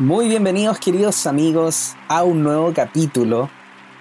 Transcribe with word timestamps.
Muy 0.00 0.28
bienvenidos 0.28 0.78
queridos 0.78 1.26
amigos 1.26 1.94
a 2.08 2.24
un 2.24 2.42
nuevo 2.42 2.72
capítulo 2.72 3.50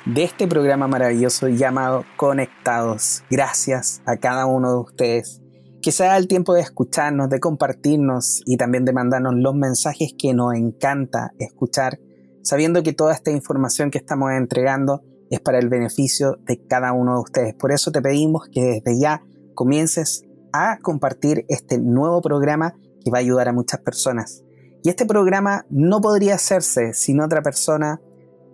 de 0.05 0.23
este 0.23 0.47
programa 0.47 0.87
maravilloso 0.87 1.49
llamado 1.49 2.05
Conectados. 2.15 3.25
Gracias 3.29 4.01
a 4.05 4.15
cada 4.15 4.45
uno 4.45 4.71
de 4.71 4.79
ustedes 4.79 5.41
que 5.81 5.91
se 5.91 6.05
da 6.05 6.15
el 6.15 6.29
tiempo 6.29 6.53
de 6.53 6.61
escucharnos, 6.61 7.29
de 7.29 7.41
compartirnos 7.41 8.41
y 8.45 8.55
también 8.55 8.85
de 8.85 8.93
mandarnos 8.93 9.33
los 9.35 9.53
mensajes 9.55 10.13
que 10.17 10.33
nos 10.33 10.55
encanta 10.55 11.33
escuchar, 11.37 11.99
sabiendo 12.43 12.81
que 12.81 12.93
toda 12.93 13.13
esta 13.13 13.31
información 13.31 13.91
que 13.91 13.97
estamos 13.97 14.31
entregando 14.31 15.01
es 15.29 15.41
para 15.41 15.59
el 15.59 15.67
beneficio 15.67 16.37
de 16.45 16.65
cada 16.65 16.93
uno 16.93 17.15
de 17.15 17.19
ustedes. 17.23 17.55
Por 17.55 17.73
eso 17.73 17.91
te 17.91 18.01
pedimos 18.01 18.47
que 18.49 18.81
desde 18.81 18.97
ya 18.97 19.21
comiences 19.53 20.23
a 20.53 20.77
compartir 20.81 21.43
este 21.49 21.77
nuevo 21.77 22.21
programa 22.21 22.73
que 23.03 23.11
va 23.11 23.17
a 23.17 23.21
ayudar 23.21 23.49
a 23.49 23.53
muchas 23.53 23.81
personas. 23.81 24.45
Y 24.81 24.89
este 24.89 25.05
programa 25.05 25.65
no 25.69 25.99
podría 25.99 26.35
hacerse 26.35 26.93
sin 26.93 27.19
otra 27.19 27.41
persona 27.41 27.99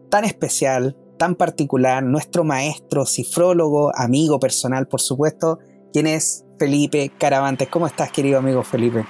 tan 0.10 0.24
especial, 0.24 0.98
tan 1.18 1.36
particular, 1.36 2.04
nuestro 2.04 2.44
maestro, 2.44 3.06
cifrólogo, 3.06 3.92
amigo 3.96 4.40
personal, 4.40 4.88
por 4.88 5.02
supuesto, 5.02 5.60
quien 5.94 6.08
es 6.08 6.44
Felipe 6.58 7.12
Caravantes. 7.18 7.68
¿Cómo 7.70 7.86
estás, 7.86 8.12
querido 8.12 8.40
amigo 8.40 8.64
Felipe? 8.64 9.06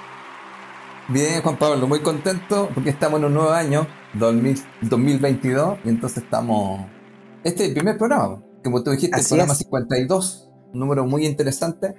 Bien, 1.08 1.40
Juan 1.40 1.56
Pablo, 1.58 1.86
muy 1.86 2.00
contento 2.00 2.68
porque 2.74 2.90
estamos 2.90 3.20
en 3.20 3.26
un 3.26 3.34
nuevo 3.34 3.50
año, 3.50 3.86
2022, 4.14 5.78
y 5.84 5.88
entonces 5.88 6.24
estamos... 6.24 6.86
Este 7.44 7.62
es 7.62 7.68
el 7.68 7.74
primer 7.74 7.96
programa, 7.96 8.42
como 8.62 8.82
tú 8.82 8.90
dijiste, 8.90 9.18
el 9.18 9.24
programa 9.24 9.54
52, 9.54 10.50
un 10.74 10.80
número 10.80 11.06
muy 11.06 11.24
interesante 11.24 11.94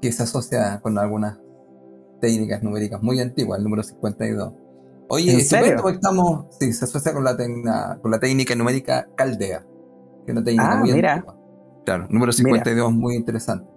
que 0.00 0.10
se 0.10 0.22
asocia 0.24 0.80
con 0.80 0.98
algunas 0.98 1.38
técnicas 2.20 2.62
numéricas 2.62 3.02
muy 3.02 3.20
antiguas, 3.20 3.58
el 3.58 3.64
número 3.64 3.82
52. 3.82 4.52
Oye, 5.08 5.32
¿En 5.32 5.40
serio? 5.44 5.88
estamos, 5.88 6.46
sí, 6.58 6.72
se 6.72 6.84
asocia 6.84 7.12
con 7.12 7.22
la, 7.22 7.36
con 8.02 8.10
la 8.10 8.18
técnica 8.18 8.54
numérica 8.54 9.06
Caldea, 9.14 9.60
que 9.60 10.32
es 10.32 10.32
una 10.32 10.44
técnica 10.44 10.72
ah, 10.72 10.76
muy 10.76 10.92
mira. 10.92 11.14
antigua. 11.14 11.36
Claro, 11.84 12.06
número 12.10 12.32
52 12.32 12.92
muy 12.92 13.14
interesante. 13.14 13.68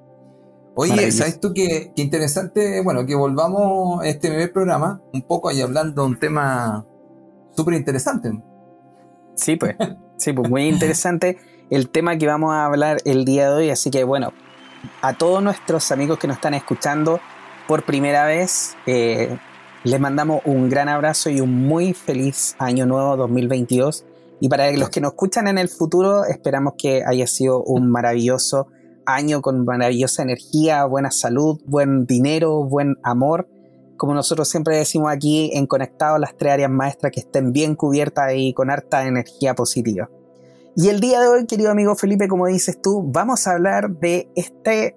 Oye, 0.75 1.11
¿sabes 1.11 1.39
tú 1.39 1.51
qué, 1.53 1.91
qué, 1.95 2.01
interesante? 2.01 2.81
Bueno, 2.81 3.05
que 3.05 3.13
volvamos 3.13 4.01
a 4.01 4.07
este 4.07 4.29
primer 4.29 4.51
programa 4.51 5.01
un 5.13 5.21
poco 5.23 5.49
ahí 5.49 5.61
hablando 5.61 6.03
de 6.03 6.07
un 6.07 6.19
tema 6.19 6.85
súper 7.51 7.75
interesante. 7.75 8.31
Sí, 9.35 9.55
pues, 9.55 9.75
sí, 10.17 10.33
pues 10.33 10.49
muy 10.49 10.67
interesante 10.67 11.37
el 11.69 11.89
tema 11.89 12.17
que 12.17 12.27
vamos 12.27 12.53
a 12.53 12.65
hablar 12.65 12.97
el 13.05 13.25
día 13.25 13.49
de 13.49 13.55
hoy, 13.55 13.69
así 13.69 13.91
que 13.91 14.03
bueno, 14.03 14.33
a 15.01 15.13
todos 15.13 15.43
nuestros 15.43 15.91
amigos 15.91 16.17
que 16.17 16.27
nos 16.27 16.37
están 16.37 16.53
escuchando, 16.53 17.19
por 17.69 17.83
primera 17.83 18.25
vez. 18.25 18.75
Eh, 18.87 19.37
les 19.83 19.99
mandamos 19.99 20.41
un 20.43 20.69
gran 20.69 20.89
abrazo 20.89 21.29
y 21.29 21.39
un 21.39 21.67
muy 21.67 21.93
feliz 21.93 22.55
año 22.57 22.87
nuevo 22.87 23.15
2022. 23.15 24.05
Y 24.39 24.49
para 24.49 24.71
los 24.71 24.89
que 24.89 24.99
nos 25.01 25.11
escuchan 25.11 25.47
en 25.47 25.59
el 25.59 25.69
futuro, 25.69 26.25
esperamos 26.25 26.73
que 26.79 27.03
haya 27.05 27.27
sido 27.27 27.61
un 27.61 27.91
maravilloso 27.91 28.69
año 29.05 29.43
con 29.43 29.65
maravillosa 29.65 30.23
energía, 30.23 30.83
buena 30.85 31.11
salud, 31.11 31.61
buen 31.67 32.07
dinero, 32.07 32.63
buen 32.63 32.95
amor. 33.03 33.47
Como 33.97 34.15
nosotros 34.15 34.49
siempre 34.49 34.75
decimos 34.75 35.11
aquí 35.11 35.51
en 35.53 35.67
Conectado, 35.67 36.17
las 36.17 36.35
tres 36.35 36.53
áreas 36.53 36.71
maestras 36.71 37.11
que 37.11 37.19
estén 37.19 37.53
bien 37.53 37.75
cubiertas 37.75 38.33
y 38.35 38.51
con 38.53 38.71
harta 38.71 39.05
energía 39.05 39.53
positiva. 39.53 40.09
Y 40.75 40.87
el 40.87 40.99
día 40.99 41.21
de 41.21 41.27
hoy, 41.27 41.45
querido 41.45 41.69
amigo 41.69 41.93
Felipe, 41.95 42.27
como 42.27 42.47
dices 42.47 42.81
tú, 42.81 43.03
vamos 43.05 43.45
a 43.45 43.51
hablar 43.51 43.91
de 43.91 44.27
este 44.35 44.95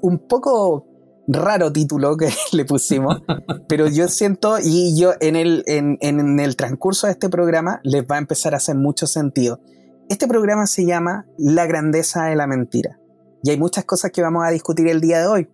un 0.00 0.18
poco 0.26 0.87
raro 1.28 1.70
título 1.70 2.16
que 2.16 2.30
le 2.52 2.64
pusimos, 2.64 3.22
pero 3.68 3.86
yo 3.86 4.08
siento, 4.08 4.58
y 4.60 4.98
yo 4.98 5.12
en 5.20 5.36
el, 5.36 5.62
en, 5.66 5.98
en, 6.00 6.40
el 6.40 6.56
transcurso 6.56 7.06
de 7.06 7.12
este 7.12 7.28
programa 7.28 7.80
les 7.84 8.04
va 8.04 8.16
a 8.16 8.18
empezar 8.18 8.54
a 8.54 8.56
hacer 8.56 8.74
mucho 8.74 9.06
sentido. 9.06 9.60
Este 10.08 10.26
programa 10.26 10.66
se 10.66 10.86
llama 10.86 11.26
La 11.36 11.66
grandeza 11.66 12.24
de 12.24 12.34
la 12.34 12.46
mentira, 12.46 12.98
y 13.42 13.50
hay 13.50 13.58
muchas 13.58 13.84
cosas 13.84 14.10
que 14.10 14.22
vamos 14.22 14.44
a 14.44 14.50
discutir 14.50 14.88
el 14.88 15.00
día 15.00 15.20
de 15.20 15.26
hoy. 15.26 15.48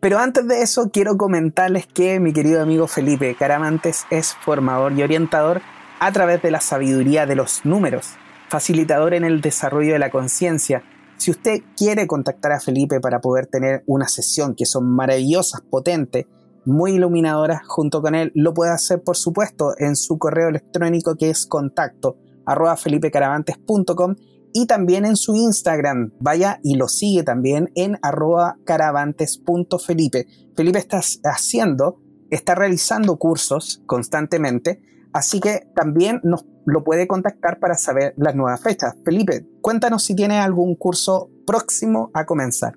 Pero 0.00 0.18
antes 0.18 0.46
de 0.46 0.62
eso, 0.62 0.90
quiero 0.92 1.16
comentarles 1.16 1.86
que 1.86 2.20
mi 2.20 2.32
querido 2.32 2.62
amigo 2.62 2.86
Felipe 2.86 3.34
Caramantes 3.34 4.04
es 4.10 4.34
formador 4.44 4.92
y 4.92 5.02
orientador 5.02 5.62
a 5.98 6.12
través 6.12 6.42
de 6.42 6.50
la 6.50 6.60
sabiduría 6.60 7.26
de 7.26 7.34
los 7.34 7.64
números, 7.64 8.10
facilitador 8.48 9.14
en 9.14 9.24
el 9.24 9.40
desarrollo 9.40 9.94
de 9.94 9.98
la 9.98 10.10
conciencia, 10.10 10.84
si 11.16 11.30
usted 11.30 11.60
quiere 11.76 12.06
contactar 12.06 12.52
a 12.52 12.60
Felipe 12.60 13.00
para 13.00 13.20
poder 13.20 13.46
tener 13.46 13.82
una 13.86 14.08
sesión 14.08 14.54
que 14.54 14.66
son 14.66 14.88
maravillosas, 14.94 15.62
potentes, 15.62 16.26
muy 16.64 16.92
iluminadoras 16.92 17.62
junto 17.66 18.02
con 18.02 18.14
él, 18.14 18.32
lo 18.34 18.52
puede 18.52 18.72
hacer 18.72 19.02
por 19.02 19.16
supuesto 19.16 19.74
en 19.78 19.96
su 19.96 20.18
correo 20.18 20.48
electrónico 20.48 21.14
que 21.16 21.30
es 21.30 21.46
contacto 21.46 22.18
arroba 22.44 22.76
felipecaravantes.com 22.76 24.14
y 24.52 24.66
también 24.66 25.04
en 25.04 25.16
su 25.16 25.34
Instagram. 25.34 26.12
Vaya 26.18 26.60
y 26.62 26.76
lo 26.76 26.88
sigue 26.88 27.22
también 27.22 27.70
en 27.74 27.98
arroba 28.02 28.56
caravantes.felipe. 28.64 30.26
Felipe 30.56 30.78
está 30.78 31.00
haciendo, 31.24 32.00
está 32.30 32.54
realizando 32.54 33.18
cursos 33.18 33.82
constantemente, 33.86 34.80
así 35.12 35.40
que 35.40 35.68
también 35.74 36.20
nos 36.24 36.44
lo 36.66 36.84
puede 36.84 37.06
contactar 37.06 37.58
para 37.60 37.74
saber 37.74 38.12
las 38.16 38.34
nuevas 38.34 38.60
fechas. 38.60 38.96
Felipe, 39.04 39.46
cuéntanos 39.60 40.02
si 40.02 40.14
tiene 40.14 40.38
algún 40.38 40.74
curso 40.74 41.30
próximo 41.46 42.10
a 42.12 42.26
comenzar. 42.26 42.74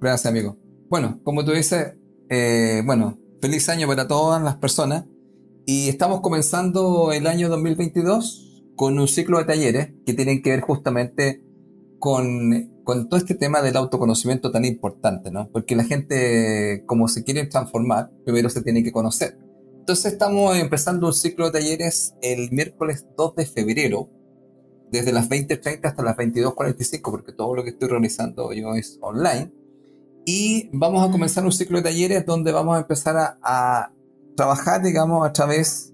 Gracias, 0.00 0.26
amigo. 0.26 0.56
Bueno, 0.88 1.20
como 1.22 1.44
tú 1.44 1.52
dices, 1.52 1.94
eh, 2.28 2.82
bueno, 2.84 3.18
feliz 3.40 3.68
año 3.68 3.86
para 3.86 4.08
todas 4.08 4.42
las 4.42 4.56
personas. 4.56 5.04
Y 5.66 5.88
estamos 5.88 6.22
comenzando 6.22 7.12
el 7.12 7.26
año 7.26 7.48
2022 7.48 8.64
con 8.74 8.98
un 8.98 9.06
ciclo 9.06 9.38
de 9.38 9.44
talleres 9.44 9.92
que 10.04 10.14
tienen 10.14 10.42
que 10.42 10.50
ver 10.50 10.60
justamente 10.62 11.44
con, 11.98 12.72
con 12.84 13.08
todo 13.08 13.18
este 13.18 13.34
tema 13.34 13.62
del 13.62 13.76
autoconocimiento 13.76 14.50
tan 14.50 14.64
importante, 14.64 15.30
¿no? 15.30 15.48
Porque 15.52 15.76
la 15.76 15.84
gente, 15.84 16.84
como 16.86 17.06
se 17.06 17.22
quiere 17.22 17.46
transformar, 17.46 18.10
primero 18.24 18.48
se 18.48 18.62
tiene 18.62 18.82
que 18.82 18.90
conocer. 18.90 19.38
Entonces 19.82 20.12
estamos 20.12 20.56
empezando 20.56 21.08
un 21.08 21.12
ciclo 21.12 21.46
de 21.46 21.58
talleres 21.58 22.14
el 22.22 22.52
miércoles 22.52 23.04
2 23.16 23.34
de 23.34 23.46
febrero, 23.46 24.08
desde 24.92 25.10
las 25.10 25.28
20.30 25.28 25.80
hasta 25.82 26.04
las 26.04 26.16
22.45, 26.16 27.00
porque 27.10 27.32
todo 27.32 27.56
lo 27.56 27.64
que 27.64 27.70
estoy 27.70 27.88
realizando 27.88 28.52
yo 28.52 28.76
es 28.76 29.00
online. 29.00 29.52
Y 30.24 30.70
vamos 30.72 31.04
a 31.04 31.10
comenzar 31.10 31.44
un 31.44 31.50
ciclo 31.50 31.78
de 31.78 31.82
talleres 31.82 32.24
donde 32.24 32.52
vamos 32.52 32.76
a 32.76 32.82
empezar 32.82 33.36
a, 33.42 33.92
trabajar, 34.36 34.84
digamos, 34.84 35.26
a 35.26 35.32
través 35.32 35.92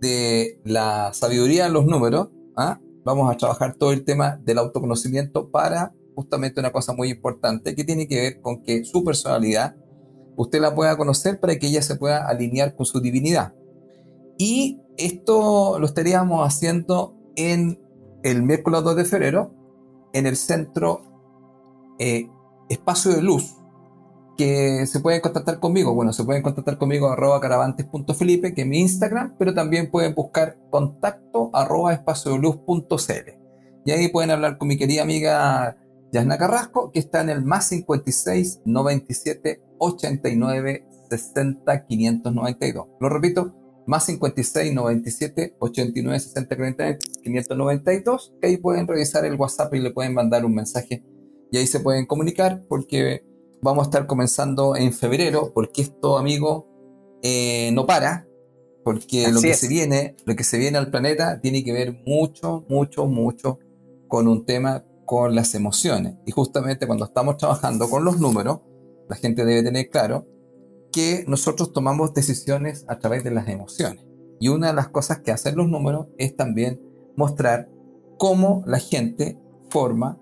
de 0.00 0.60
la 0.64 1.12
sabiduría 1.14 1.66
de 1.66 1.70
los 1.70 1.86
números. 1.86 2.30
¿ah? 2.56 2.80
Vamos 3.04 3.32
a 3.32 3.36
trabajar 3.36 3.76
todo 3.76 3.92
el 3.92 4.04
tema 4.04 4.40
del 4.42 4.58
autoconocimiento 4.58 5.52
para 5.52 5.94
justamente 6.16 6.58
una 6.58 6.72
cosa 6.72 6.94
muy 6.94 7.10
importante 7.10 7.76
que 7.76 7.84
tiene 7.84 8.08
que 8.08 8.20
ver 8.20 8.40
con 8.40 8.60
que 8.60 8.84
su 8.84 9.04
personalidad 9.04 9.76
usted 10.38 10.60
la 10.60 10.74
pueda 10.74 10.96
conocer 10.96 11.40
para 11.40 11.58
que 11.58 11.66
ella 11.66 11.82
se 11.82 11.96
pueda 11.96 12.26
alinear 12.26 12.76
con 12.76 12.86
su 12.86 13.00
divinidad. 13.00 13.54
Y 14.38 14.80
esto 14.96 15.78
lo 15.80 15.84
estaríamos 15.84 16.46
haciendo 16.46 17.16
en 17.34 17.80
el 18.22 18.44
miércoles 18.44 18.84
2 18.84 18.96
de 18.96 19.04
febrero 19.04 19.52
en 20.12 20.26
el 20.26 20.36
centro 20.36 21.02
eh, 21.98 22.30
Espacio 22.68 23.10
de 23.10 23.20
Luz, 23.20 23.56
que 24.36 24.86
se 24.86 25.00
pueden 25.00 25.20
contactar 25.20 25.58
conmigo. 25.58 25.92
Bueno, 25.92 26.12
se 26.12 26.22
pueden 26.22 26.42
contactar 26.42 26.78
conmigo 26.78 27.08
arroba 27.08 27.40
caravantes.felipe, 27.40 28.54
que 28.54 28.62
es 28.62 28.66
mi 28.66 28.78
Instagram, 28.78 29.34
pero 29.38 29.52
también 29.52 29.90
pueden 29.90 30.14
buscar 30.14 30.56
contacto 30.70 31.50
arroba 31.52 31.92
espacioluz.cl. 31.94 33.30
Y 33.84 33.90
ahí 33.90 34.08
pueden 34.08 34.30
hablar 34.30 34.56
con 34.56 34.68
mi 34.68 34.76
querida 34.76 35.02
amiga 35.02 35.76
Yasna 36.12 36.38
Carrasco, 36.38 36.92
que 36.92 37.00
está 37.00 37.22
en 37.22 37.30
el 37.30 37.44
más 37.44 37.66
56 37.66 38.60
97 38.64 39.67
89 39.78 40.86
60 41.10 41.86
592. 41.86 42.86
Lo 43.00 43.08
repito, 43.08 43.54
más 43.86 44.04
56 44.06 44.74
97 44.74 45.56
89 45.58 46.20
60 46.20 46.56
592. 47.22 48.34
Que 48.40 48.46
ahí 48.48 48.56
pueden 48.56 48.86
revisar 48.86 49.24
el 49.24 49.36
WhatsApp 49.36 49.74
y 49.74 49.80
le 49.80 49.90
pueden 49.90 50.14
mandar 50.14 50.44
un 50.44 50.54
mensaje 50.54 51.02
y 51.50 51.58
ahí 51.58 51.66
se 51.66 51.80
pueden 51.80 52.06
comunicar 52.06 52.64
porque 52.68 53.24
vamos 53.62 53.86
a 53.86 53.88
estar 53.88 54.06
comenzando 54.06 54.76
en 54.76 54.92
febrero, 54.92 55.52
porque 55.54 55.82
esto, 55.82 56.18
amigo, 56.18 56.66
eh, 57.22 57.70
no 57.72 57.86
para, 57.86 58.26
porque 58.84 59.28
lo 59.30 59.40
que 59.40 59.54
se 59.54 59.68
viene, 59.68 60.16
lo 60.24 60.36
que 60.36 60.44
se 60.44 60.58
viene 60.58 60.78
al 60.78 60.90
planeta 60.90 61.40
tiene 61.40 61.64
que 61.64 61.72
ver 61.72 62.02
mucho, 62.06 62.64
mucho, 62.68 63.06
mucho 63.06 63.58
con 64.06 64.28
un 64.28 64.44
tema 64.44 64.84
con 65.04 65.34
las 65.34 65.54
emociones. 65.54 66.16
Y 66.26 66.32
justamente 66.32 66.86
cuando 66.86 67.06
estamos 67.06 67.36
trabajando 67.36 67.88
con 67.88 68.04
los 68.04 68.18
números, 68.18 68.60
la 69.08 69.16
gente 69.16 69.44
debe 69.44 69.62
tener 69.62 69.90
claro 69.90 70.26
que 70.92 71.24
nosotros 71.26 71.72
tomamos 71.72 72.14
decisiones 72.14 72.84
a 72.88 72.98
través 72.98 73.24
de 73.24 73.30
las 73.30 73.48
emociones. 73.48 74.04
Y 74.40 74.48
una 74.48 74.68
de 74.68 74.74
las 74.74 74.88
cosas 74.88 75.20
que 75.20 75.32
hacen 75.32 75.56
los 75.56 75.68
números 75.68 76.06
es 76.16 76.36
también 76.36 76.80
mostrar 77.16 77.68
cómo 78.18 78.62
la 78.66 78.78
gente 78.78 79.38
forma 79.70 80.18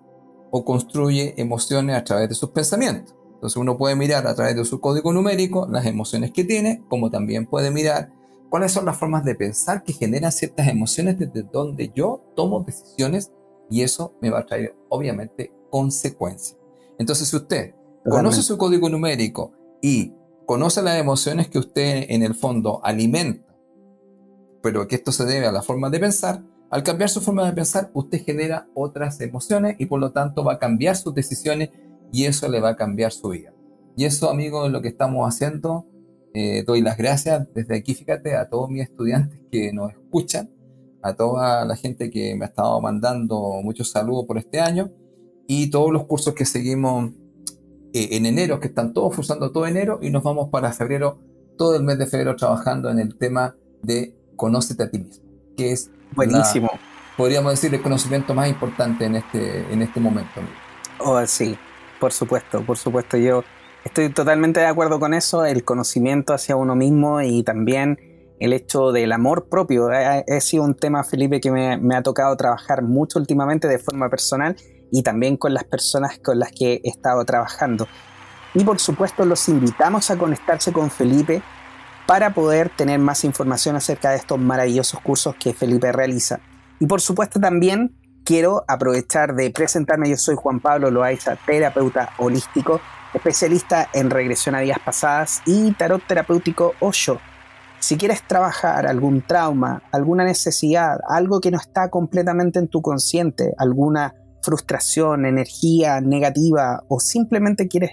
o 0.50 0.65
construye 0.65 1.35
emociones 1.37 1.97
a 1.97 2.05
través 2.05 2.29
de 2.29 2.35
sus 2.35 2.50
pensamientos. 2.50 3.15
Entonces 3.35 3.56
uno 3.56 3.77
puede 3.77 3.97
mirar 3.97 4.27
a 4.27 4.35
través 4.35 4.56
de 4.56 4.65
su 4.65 4.81
código 4.81 5.12
numérico 5.12 5.69
las 5.71 5.85
emociones 5.87 6.33
que 6.33 6.44
tiene, 6.44 6.83
como 6.88 7.11
también 7.11 7.47
puede 7.47 7.71
mirar 7.71 8.11
cuáles 8.49 8.73
son 8.73 8.87
las 8.87 8.97
formas 8.97 9.25
de 9.25 9.35
pensar 9.35 9.83
que 9.83 9.93
generan 9.93 10.33
ciertas 10.33 10.69
emociones 10.69 11.19
desde 11.19 11.43
donde 11.43 11.93
yo 11.94 12.23
tomo 12.35 12.61
decisiones 12.61 13.33
y 13.69 13.83
eso 13.83 14.15
me 14.23 14.31
va 14.31 14.41
a 14.41 14.47
traer 14.47 14.75
obviamente 14.88 15.53
consecuencias. 15.71 16.59
Entonces 16.99 17.29
si 17.29 17.37
usted 17.37 17.75
conoce 18.08 18.43
su 18.43 18.56
código 18.58 18.88
numérico 18.88 19.53
y 19.82 20.12
conoce 20.47 20.82
las 20.82 20.99
emociones 20.99 21.49
que 21.49 21.58
usted 21.58 22.06
en 22.08 22.23
el 22.23 22.35
fondo 22.35 22.81
alimenta, 22.85 23.56
pero 24.62 24.87
que 24.87 24.97
esto 24.97 25.12
se 25.12 25.25
debe 25.25 25.47
a 25.47 25.53
la 25.53 25.62
forma 25.62 25.91
de 25.91 26.00
pensar, 26.00 26.43
al 26.70 26.82
cambiar 26.82 27.08
su 27.08 27.20
forma 27.20 27.47
de 27.47 27.53
pensar, 27.53 27.91
usted 27.94 28.25
genera 28.25 28.69
otras 28.75 29.20
emociones 29.20 29.76
y 29.79 29.87
por 29.87 30.00
lo 30.00 30.12
tanto 30.12 30.44
va 30.44 30.55
a 30.55 30.58
cambiar 30.58 30.97
sus 30.97 31.14
decisiones 31.14 31.70
y 32.12 32.25
eso 32.25 32.49
le 32.49 32.61
va 32.61 32.70
a 32.70 32.76
cambiar 32.76 33.12
su 33.12 33.29
vida. 33.29 33.53
Y 33.97 34.05
eso, 34.05 34.31
amigos, 34.31 34.67
es 34.67 34.73
lo 34.73 34.82
que 34.82 34.88
estamos 34.88 35.26
haciendo. 35.26 35.87
Eh, 36.35 36.64
doy 36.67 36.82
las 36.82 36.99
gracias 36.99 37.47
desde 37.55 37.76
aquí, 37.76 37.94
fíjate, 37.94 38.35
a 38.35 38.49
todos 38.49 38.69
mis 38.69 38.82
estudiantes 38.82 39.41
que 39.50 39.73
nos 39.73 39.93
escuchan, 39.93 40.50
a 41.02 41.14
toda 41.14 41.64
la 41.64 41.76
gente 41.76 42.11
que 42.11 42.35
me 42.35 42.44
ha 42.44 42.49
estado 42.49 42.81
mandando 42.81 43.61
muchos 43.62 43.91
saludos 43.91 44.26
por 44.26 44.37
este 44.37 44.61
año 44.61 44.91
y 45.47 45.70
todos 45.70 45.93
los 45.93 46.05
cursos 46.05 46.35
que 46.35 46.44
seguimos 46.44 47.12
eh, 47.97 48.09
en 48.13 48.27
enero, 48.27 48.61
que 48.61 48.69
están 48.69 48.93
todos 48.93 49.17
usando 49.17 49.53
todo 49.53 49.67
enero 49.67 49.99
y 50.03 50.11
nos 50.11 50.23
vamos 50.23 50.51
para 50.51 50.71
febrero, 50.75 51.19
todo 51.57 51.77
el 51.77 51.83
mes 51.83 51.97
de 51.97 52.07
febrero 52.07 52.37
trabajando 52.37 52.91
en 52.91 52.99
el 52.99 53.17
tema 53.17 53.57
de 53.83 54.15
conócete 54.37 54.83
a 54.83 54.91
ti 54.91 54.99
mismo, 54.99 55.25
que 55.57 55.73
es 55.73 55.91
buenísimo. 56.15 56.69
podríamos 57.17 57.53
decir 57.53 57.75
el 57.75 57.81
conocimiento 57.81 58.35
más 58.35 58.51
importante 58.51 59.07
en 59.07 59.15
este, 59.15 59.73
en 59.73 59.81
este 59.81 59.99
momento. 59.99 60.43
Oh, 60.99 61.25
sí, 61.27 61.57
por 61.99 62.13
supuesto, 62.13 62.61
por 62.67 62.77
supuesto. 62.77 63.17
Yo 63.17 63.45
estoy 63.83 64.11
totalmente 64.11 64.61
de 64.61 64.67
acuerdo 64.67 65.01
con 65.01 65.15
eso, 65.15 65.47
el 65.47 65.65
conocimiento 65.65 66.35
hacia 66.35 66.55
uno 66.55 66.77
mismo 66.77 67.23
y 67.23 67.45
también 67.45 67.99
el 68.41 68.53
hecho 68.53 68.93
del 68.93 69.11
amor 69.13 69.49
propio. 69.49 69.89
Ha, 69.89 70.23
sido 70.43 70.65
un 70.65 70.75
tema, 70.75 71.03
Felipe, 71.03 71.41
que 71.41 71.51
me, 71.51 71.79
me, 71.79 71.97
ha 71.97 72.03
tocado 72.03 72.37
trabajar 72.37 72.83
mucho 72.83 73.19
últimamente 73.19 73.69
de 73.69 73.79
forma 73.79 74.11
personal 74.11 74.55
y 74.91 75.03
también 75.03 75.37
con 75.37 75.55
las 75.55 75.65
personas 75.65 76.19
con 76.19 76.38
las 76.38 76.50
que 76.53 76.81
he 76.85 76.88
estado 76.88 77.25
trabajando. 77.25 77.87
Y 78.55 78.65
por 78.65 78.79
supuesto 78.79 79.25
los 79.25 79.49
invitamos 79.49 80.11
a 80.11 80.17
conectarse 80.17 80.73
con 80.73 80.91
Felipe 80.91 81.43
para 82.06 82.33
poder 82.33 82.71
tener 82.71 82.99
más 82.99 83.25
información 83.25 83.77
acerca 83.77 84.11
de 84.11 84.17
estos 84.17 84.38
maravillosos 84.38 85.00
cursos 85.00 85.35
que 85.38 85.53
Felipe 85.53 85.93
realiza. 85.93 86.41
Y 86.79 86.87
por 86.87 87.00
supuesto 87.00 87.41
también 87.41 87.97
quiero 88.25 88.65
aprovechar 88.69 89.35
de 89.35 89.50
presentarme. 89.50 90.09
Yo 90.09 90.17
soy 90.17 90.37
Juan 90.37 90.61
Pablo 90.61 90.91
Loaiza, 90.91 91.37
terapeuta 91.47 92.11
holístico, 92.19 92.81
especialista 93.12 93.88
en 93.93 94.11
regresión 94.11 94.55
a 94.55 94.61
días 94.61 94.79
pasadas 94.85 95.43
y 95.47 95.73
tarot 95.73 96.03
terapéutico 96.06 96.75
Osho. 96.81 97.19
Si 97.79 97.97
quieres 97.97 98.23
trabajar 98.27 98.87
algún 98.87 99.23
trauma, 99.23 99.83
alguna 99.93 100.25
necesidad, 100.25 100.99
algo 101.09 101.41
que 101.41 101.50
no 101.50 101.59
está 101.59 101.91
completamente 101.91 102.59
en 102.59 102.69
tu 102.69 102.83
consciente, 102.83 103.53
alguna 103.59 104.15
frustración, 104.47 105.27
energía 105.27 106.01
negativa 106.01 106.83
o 106.89 106.99
simplemente 107.01 107.69
quieres 107.69 107.91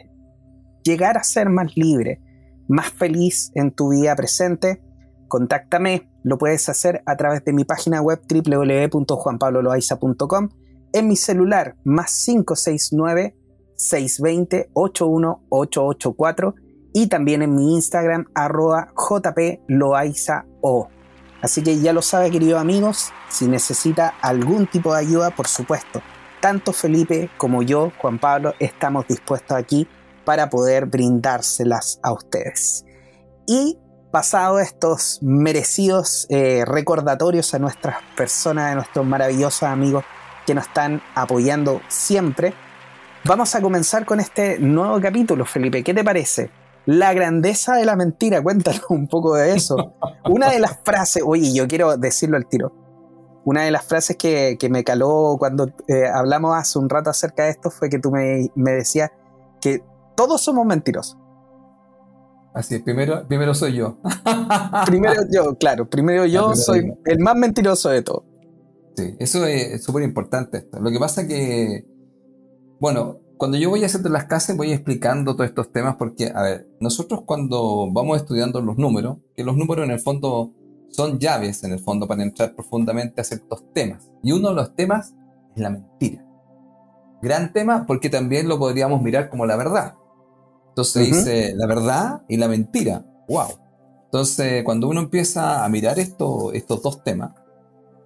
llegar 0.84 1.18
a 1.18 1.24
ser 1.24 1.50
más 1.50 1.76
libre, 1.76 2.22
más 2.68 2.92
feliz 2.92 3.52
en 3.56 3.72
tu 3.72 3.90
vida 3.90 4.16
presente, 4.16 4.84
contáctame. 5.28 6.08
Lo 6.24 6.38
puedes 6.38 6.70
hacer 6.70 7.02
a 7.06 7.18
través 7.18 7.44
de 7.44 7.54
mi 7.54 7.66
página 7.66 8.02
web 8.02 8.22
www.juanpabloloaiza.com, 8.30 10.50
en 10.94 11.08
mi 11.08 11.16
celular 11.16 11.76
más 11.84 12.24
569 12.24 13.36
620 13.76 14.70
81884 14.74 16.54
y 16.94 17.08
también 17.08 17.42
en 17.42 17.56
mi 17.56 17.74
Instagram 17.74 18.28
arroba. 18.36 18.94
Así 21.42 21.62
que 21.62 21.82
ya 21.82 21.92
lo 21.92 22.02
sabe 22.02 22.32
queridos 22.32 22.62
amigos, 22.62 23.12
si 23.28 23.48
necesita 23.48 24.14
algún 24.22 24.66
tipo 24.68 24.94
de 24.94 25.02
ayuda, 25.02 25.32
por 25.32 25.48
supuesto, 25.48 26.02
tanto 26.44 26.74
Felipe 26.74 27.30
como 27.38 27.62
yo, 27.62 27.94
Juan 28.00 28.20
Pablo, 28.20 28.54
estamos 28.60 29.08
dispuestos 29.08 29.56
aquí 29.56 29.88
para 30.26 30.50
poder 30.50 30.88
brindárselas 30.88 32.02
a 32.04 32.12
ustedes. 32.12 32.84
Y 33.48 33.80
pasado 34.12 34.60
estos 34.60 35.20
merecidos 35.22 36.28
eh, 36.30 36.66
recordatorios 36.66 37.54
a 37.54 37.60
nuestras 37.60 37.96
personas, 38.18 38.74
a 38.74 38.76
nuestros 38.76 39.06
maravillosos 39.06 39.64
amigos 39.64 40.04
que 40.46 40.54
nos 40.54 40.68
están 40.68 41.02
apoyando 41.16 41.80
siempre, 41.88 42.54
vamos 43.24 43.56
a 43.56 43.62
comenzar 43.62 44.06
con 44.06 44.20
este 44.20 44.60
nuevo 44.60 45.00
capítulo, 45.00 45.46
Felipe. 45.46 45.82
¿Qué 45.82 45.94
te 45.94 46.04
parece? 46.04 46.52
La 46.86 47.14
grandeza 47.14 47.76
de 47.76 47.86
la 47.86 47.96
mentira, 47.96 48.44
cuéntanos 48.44 48.84
un 48.90 49.08
poco 49.08 49.36
de 49.36 49.56
eso. 49.56 49.96
Una 50.26 50.52
de 50.52 50.60
las 50.60 50.78
frases, 50.84 51.24
oye, 51.26 51.54
yo 51.54 51.70
quiero 51.70 51.96
decirlo 51.96 52.36
al 52.36 52.48
tiro. 52.48 52.83
Una 53.46 53.64
de 53.64 53.72
las 53.72 53.84
frases 53.84 54.16
que, 54.16 54.58
me 54.70 54.84
caló 54.84 55.36
cuando 55.38 55.68
eh, 55.88 56.08
hablamos 56.08 56.56
hace 56.56 56.80
un 56.80 56.90
rato 56.90 57.10
acerca 57.10 57.44
de 57.44 57.52
esto 57.52 57.70
fue 57.70 57.90
que 57.90 58.00
tú 58.00 58.12
me, 58.12 58.50
me 58.56 58.72
decías 58.72 59.12
que 59.62 59.84
todos 60.16 60.42
somos 60.42 60.66
mentirosos. 60.66 61.18
Así 62.54 62.76
es, 62.76 62.84
primero, 62.84 63.28
primero 63.28 63.54
soy 63.56 63.74
yo. 63.74 63.98
primero 64.86 65.24
yo, 65.32 65.58
claro, 65.58 65.90
primero 65.90 66.26
yo 66.26 66.56
soy 66.56 66.94
el 67.06 67.20
más 67.20 67.36
mentiroso 67.36 67.90
de 67.90 68.04
todos. 68.04 68.24
Sí, 68.96 69.16
eso 69.20 69.46
es 69.46 69.84
súper 69.84 70.04
importante. 70.04 70.68
Lo 70.80 70.92
que 70.92 71.00
pasa 71.00 71.22
es 71.22 71.28
que, 71.28 71.86
bueno, 72.80 73.20
cuando 73.38 73.58
yo 73.58 73.72
voy 73.72 73.84
haciendo 73.84 74.10
las 74.10 74.26
clases 74.26 74.56
voy 74.56 74.72
explicando 74.72 75.36
todos 75.36 75.50
estos 75.50 75.72
temas 75.72 75.96
porque, 75.96 76.32
a 76.34 76.44
ver, 76.44 76.68
nosotros 76.80 77.24
cuando 77.26 77.92
vamos 77.92 78.18
estudiando 78.18 78.62
los 78.62 78.78
números, 78.78 79.18
que 79.36 79.44
los 79.44 79.58
números 79.58 79.86
en 79.86 79.92
el 79.92 80.00
fondo 80.00 80.54
son 80.94 81.20
llaves 81.20 81.64
en 81.64 81.74
el 81.74 81.80
fondo 81.80 82.08
para 82.08 82.24
entrar 82.24 82.54
profundamente 82.54 83.20
a 83.20 83.24
ciertos 83.24 83.64
temas. 83.74 84.12
Y 84.22 84.32
uno 84.32 84.50
de 84.50 84.56
los 84.56 84.76
temas 84.76 85.14
es 85.56 85.62
la 85.62 85.70
mentira. 85.70 86.24
Gran 87.22 87.52
tema 87.52 87.86
porque 87.88 88.10
también 88.10 88.48
lo 88.48 88.60
podríamos 88.60 89.02
mirar 89.02 89.30
como 89.30 89.46
la 89.46 89.56
verdad. 89.56 89.96
Entonces 90.70 91.08
dice 91.08 91.54
la 91.56 91.66
verdad 91.68 92.22
y 92.28 92.38
la 92.38 92.48
mentira. 92.48 93.06
¡Wow! 93.28 93.60
Entonces, 94.06 94.64
cuando 94.64 94.88
uno 94.88 95.02
empieza 95.02 95.66
a 95.66 95.70
mirar 95.70 95.98
esto, 95.98 96.54
estos 96.54 96.84
dos 96.84 97.04
temas, 97.04 97.32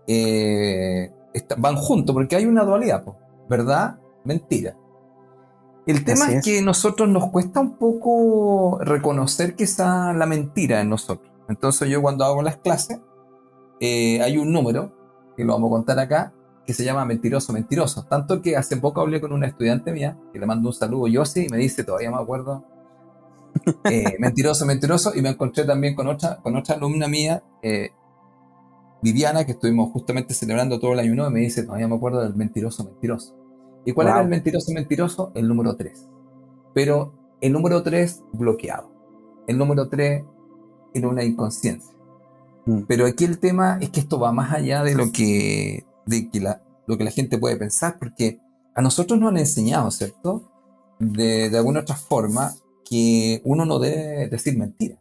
eh, 0.07 1.11
van 1.57 1.75
juntos 1.75 2.13
porque 2.13 2.37
hay 2.37 2.45
una 2.45 2.63
dualidad, 2.63 3.03
¿verdad? 3.49 3.97
Mentira. 4.23 4.77
El 5.85 6.05
tema 6.05 6.31
es, 6.31 6.43
que 6.43 6.59
a 6.59 6.61
nosotros 6.61 7.09
nos 7.09 7.29
cuesta 7.29 7.59
un 7.59 7.77
poco 7.77 8.79
reconocer 8.79 9.55
que 9.55 9.63
está 9.65 10.13
la 10.13 10.25
mentira 10.25 10.79
en 10.81 10.89
nosotros. 10.89 11.36
Entonces 11.49 11.89
yo 11.89 12.01
cuando 12.01 12.25
hago 12.25 12.41
las 12.41 12.57
clases, 12.57 12.99
eh, 13.79 14.21
hay 14.21 14.37
un 14.37 14.51
número, 14.51 14.91
que 15.35 15.43
lo 15.43 15.53
vamos 15.53 15.69
a 15.69 15.75
contar 15.75 15.99
acá, 15.99 16.33
que 16.65 16.73
se 16.73 16.83
llama 16.83 17.05
Mentiroso, 17.05 17.53
Mentiroso. 17.53 18.03
Tanto 18.03 18.41
que 18.41 18.57
hace 18.57 18.77
poco 18.77 19.01
hablé 19.01 19.21
con 19.21 19.31
una 19.31 19.47
estudiante 19.47 19.91
mía, 19.91 20.17
que 20.33 20.39
le 20.39 20.45
mando 20.45 20.69
un 20.69 20.73
saludo, 20.73 21.07
yo 21.07 21.25
sí, 21.25 21.45
y 21.47 21.49
me 21.49 21.57
dice, 21.57 21.83
todavía 21.83 22.11
me 22.11 22.17
acuerdo, 22.17 22.65
eh, 23.85 24.17
Mentiroso, 24.19 24.65
Mentiroso, 24.65 25.13
y 25.15 25.21
me 25.21 25.29
encontré 25.29 25.63
también 25.63 25.95
con 25.95 26.07
otra, 26.07 26.37
con 26.37 26.55
otra 26.55 26.75
alumna 26.75 27.07
mía, 27.07 27.43
eh, 27.61 27.91
Viviana, 29.01 29.45
que 29.45 29.53
estuvimos 29.53 29.91
justamente 29.91 30.33
celebrando 30.33 30.79
todo 30.79 30.93
el 30.93 30.99
año 30.99 31.15
nuevo, 31.15 31.31
y 31.31 31.33
me 31.33 31.39
dice, 31.39 31.63
todavía 31.63 31.87
me 31.87 31.95
acuerdo 31.95 32.21
del 32.21 32.35
Mentiroso, 32.35 32.83
Mentiroso. 32.83 33.35
¿Y 33.85 33.93
cuál 33.93 34.07
era 34.07 34.19
el 34.19 34.27
Mentiroso, 34.27 34.73
Mentiroso? 34.73 35.31
El 35.33 35.47
número 35.47 35.77
3. 35.77 36.09
Pero 36.73 37.13
el 37.39 37.53
número 37.53 37.83
3 37.83 38.23
bloqueado. 38.33 38.91
El 39.47 39.57
número 39.57 39.87
3 39.87 40.25
era 40.93 41.07
una 41.07 41.23
inconsciencia. 41.23 41.95
Mm. 42.65 42.81
Pero 42.87 43.05
aquí 43.05 43.25
el 43.25 43.39
tema 43.39 43.77
es 43.81 43.89
que 43.89 43.99
esto 43.99 44.19
va 44.19 44.31
más 44.31 44.53
allá 44.53 44.83
de 44.83 44.95
lo 44.95 45.11
que 45.11 45.85
de 46.05 46.29
que 46.29 46.39
la, 46.39 46.61
lo 46.85 46.97
que 46.97 47.03
la 47.03 47.11
gente 47.11 47.37
puede 47.37 47.57
pensar, 47.57 47.97
porque 47.99 48.39
a 48.73 48.81
nosotros 48.81 49.19
nos 49.19 49.29
han 49.29 49.37
enseñado, 49.37 49.91
¿cierto? 49.91 50.49
De, 50.99 51.49
de 51.49 51.57
alguna 51.57 51.81
otra 51.81 51.95
forma, 51.95 52.53
que 52.89 53.41
uno 53.43 53.65
no 53.65 53.79
debe 53.79 54.27
decir 54.29 54.57
mentira. 54.57 54.97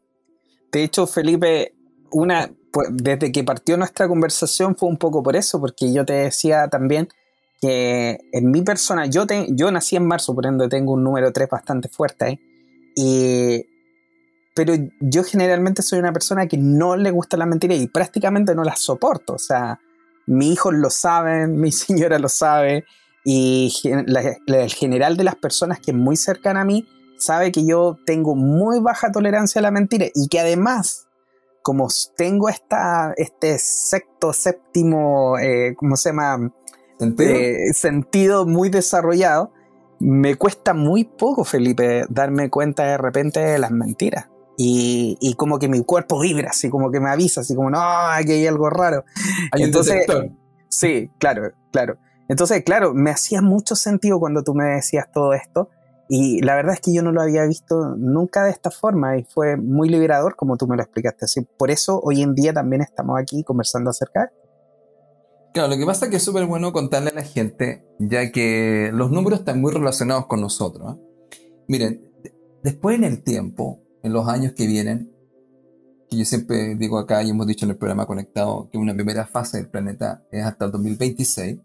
De 0.73 0.83
hecho, 0.83 1.07
Felipe, 1.07 1.75
una, 2.11 2.51
pues, 2.73 2.89
desde 2.93 3.33
que 3.33 3.45
partió 3.45 3.77
nuestra 3.77 4.09
conversación 4.09 4.77
fue 4.77 4.89
un 4.89 4.97
poco 4.97 5.23
por 5.23 5.37
eso, 5.37 5.61
porque 5.61 5.93
yo 5.93 6.05
te 6.05 6.15
decía 6.15 6.69
también 6.69 7.09
que 7.61 8.19
en 8.33 8.51
mi 8.51 8.63
persona, 8.63 9.07
yo, 9.07 9.27
te, 9.27 9.47
yo 9.51 9.71
nací 9.71 9.97
en 9.97 10.07
marzo, 10.07 10.35
por 10.35 10.47
ende 10.47 10.69
tengo 10.69 10.93
un 10.93 11.05
número 11.05 11.33
3 11.33 11.49
bastante 11.49 11.89
fuerte, 11.89 12.29
¿eh? 12.29 12.41
y, 12.97 13.67
pero 14.57 14.73
yo 15.01 15.23
generalmente 15.23 15.83
soy 15.83 15.99
una 15.99 16.15
persona 16.15 16.49
que 16.49 16.57
no 16.57 16.97
le 16.97 17.11
gusta 17.11 17.37
la 17.37 17.45
mentira 17.45 17.75
y 17.75 17.89
prácticamente 17.89 18.55
no 18.55 18.65
la 18.65 18.75
soporto, 18.75 19.35
o 19.35 19.39
sea, 19.39 19.79
mi 20.27 20.51
hijo 20.51 20.73
lo 20.73 20.89
sabe, 20.89 21.47
mi 21.47 21.71
señora 21.71 22.19
lo 22.19 22.31
sabe, 22.31 22.87
y 23.23 23.71
el 24.47 24.73
general 24.73 25.19
de 25.19 25.25
las 25.25 25.37
personas 25.37 25.79
que 25.79 25.91
es 25.91 25.97
muy 25.97 26.17
cercana 26.17 26.63
a 26.63 26.65
mí 26.65 26.89
sabe 27.19 27.53
que 27.53 27.67
yo 27.67 27.99
tengo 28.07 28.35
muy 28.35 28.81
baja 28.81 29.13
tolerancia 29.13 29.59
a 29.59 29.63
la 29.63 29.71
mentira 29.71 30.07
y 30.15 30.29
que 30.29 30.41
además, 30.41 31.07
como 31.63 31.89
tengo 32.17 32.49
esta, 32.49 33.13
este 33.17 33.59
sexto, 33.59 34.33
séptimo, 34.33 35.39
eh, 35.39 35.75
¿cómo 35.77 35.97
se 35.97 36.11
llama? 36.11 36.51
¿Sentido? 36.99 37.31
Eh, 37.31 37.73
sentido 37.75 38.47
muy 38.47 38.71
desarrollado, 38.71 39.53
me 39.99 40.37
cuesta 40.37 40.73
muy 40.73 41.05
poco, 41.05 41.45
Felipe, 41.45 42.05
darme 42.09 42.49
cuenta 42.49 42.85
de 42.85 42.97
repente 42.97 43.41
de 43.41 43.59
las 43.59 43.71
mentiras. 43.71 44.29
Y, 44.59 45.19
y, 45.21 45.35
como 45.35 45.59
que 45.59 45.69
mi 45.69 45.85
cuerpo 45.85 46.19
vibra, 46.19 46.51
así 46.51 46.71
como 46.71 46.91
que 46.91 46.99
me 46.99 47.11
avisa, 47.11 47.43
así 47.43 47.55
como, 47.55 47.69
no, 47.69 47.79
aquí 47.79 48.33
hay 48.33 48.47
algo 48.47 48.71
raro. 48.71 49.05
Hay 49.53 49.63
Entonces, 49.63 50.07
un 50.09 50.39
Sí, 50.69 51.11
claro, 51.19 51.53
claro. 51.73 51.99
Entonces, 52.29 52.63
claro, 52.65 52.93
me 52.95 53.11
hacía 53.11 53.43
mucho 53.43 53.77
sentido 53.77 54.19
cuando 54.19 54.43
tú 54.43 54.55
me 54.55 54.65
decías 54.65 55.07
todo 55.13 55.33
esto. 55.33 55.71
Y 56.09 56.41
la 56.43 56.55
verdad 56.55 56.75
es 56.75 56.81
que 56.81 56.95
yo 56.95 57.03
no 57.03 57.13
lo 57.13 57.21
había 57.21 57.45
visto 57.47 57.97
nunca 57.97 58.45
de 58.45 58.51
esta 58.51 58.71
forma 58.71 59.19
y 59.19 59.25
fue 59.25 59.57
muy 59.57 59.89
liberador 59.89 60.37
como 60.37 60.57
tú 60.57 60.67
me 60.69 60.77
lo 60.77 60.83
explicaste. 60.83 61.25
Así, 61.25 61.41
por 61.59 61.71
eso 61.71 62.01
hoy 62.03 62.23
en 62.23 62.35
día 62.35 62.53
también 62.53 62.83
estamos 62.83 63.19
aquí 63.21 63.43
conversando 63.43 63.91
acerca 63.91 64.23
de 64.23 64.47
Claro, 65.53 65.71
lo 65.71 65.79
que 65.79 65.87
pasa 65.87 66.05
es 66.05 66.11
que 66.11 66.19
es 66.19 66.23
súper 66.23 66.45
bueno 66.45 66.71
contarle 66.71 67.09
a 67.09 67.15
la 67.15 67.23
gente, 67.23 67.89
ya 67.99 68.31
que 68.31 68.91
los 68.93 69.11
números 69.11 69.39
están 69.39 69.59
muy 69.59 69.73
relacionados 69.73 70.27
con 70.27 70.43
nosotros. 70.43 70.97
¿eh? 70.97 71.01
Miren, 71.67 72.13
después 72.63 72.99
en 72.99 73.05
el 73.05 73.23
tiempo, 73.23 73.81
en 74.07 74.13
los 74.13 74.29
años 74.29 74.53
que 74.53 74.69
vienen, 74.69 75.13
que 76.09 76.17
yo 76.17 76.25
siempre 76.25 76.77
digo 76.77 76.97
acá 76.97 77.25
y 77.25 77.31
hemos 77.31 77.47
dicho 77.49 77.65
en 77.65 77.73
el 77.73 77.77
programa 77.77 78.07
conectado 78.07 78.69
que 78.71 78.79
una 78.79 78.95
primera 78.95 79.27
fase 79.27 79.57
del 79.57 79.69
planeta 79.69 80.25
es 80.31 80.45
hasta 80.45 80.67
el 80.67 80.71
2026, 80.71 81.59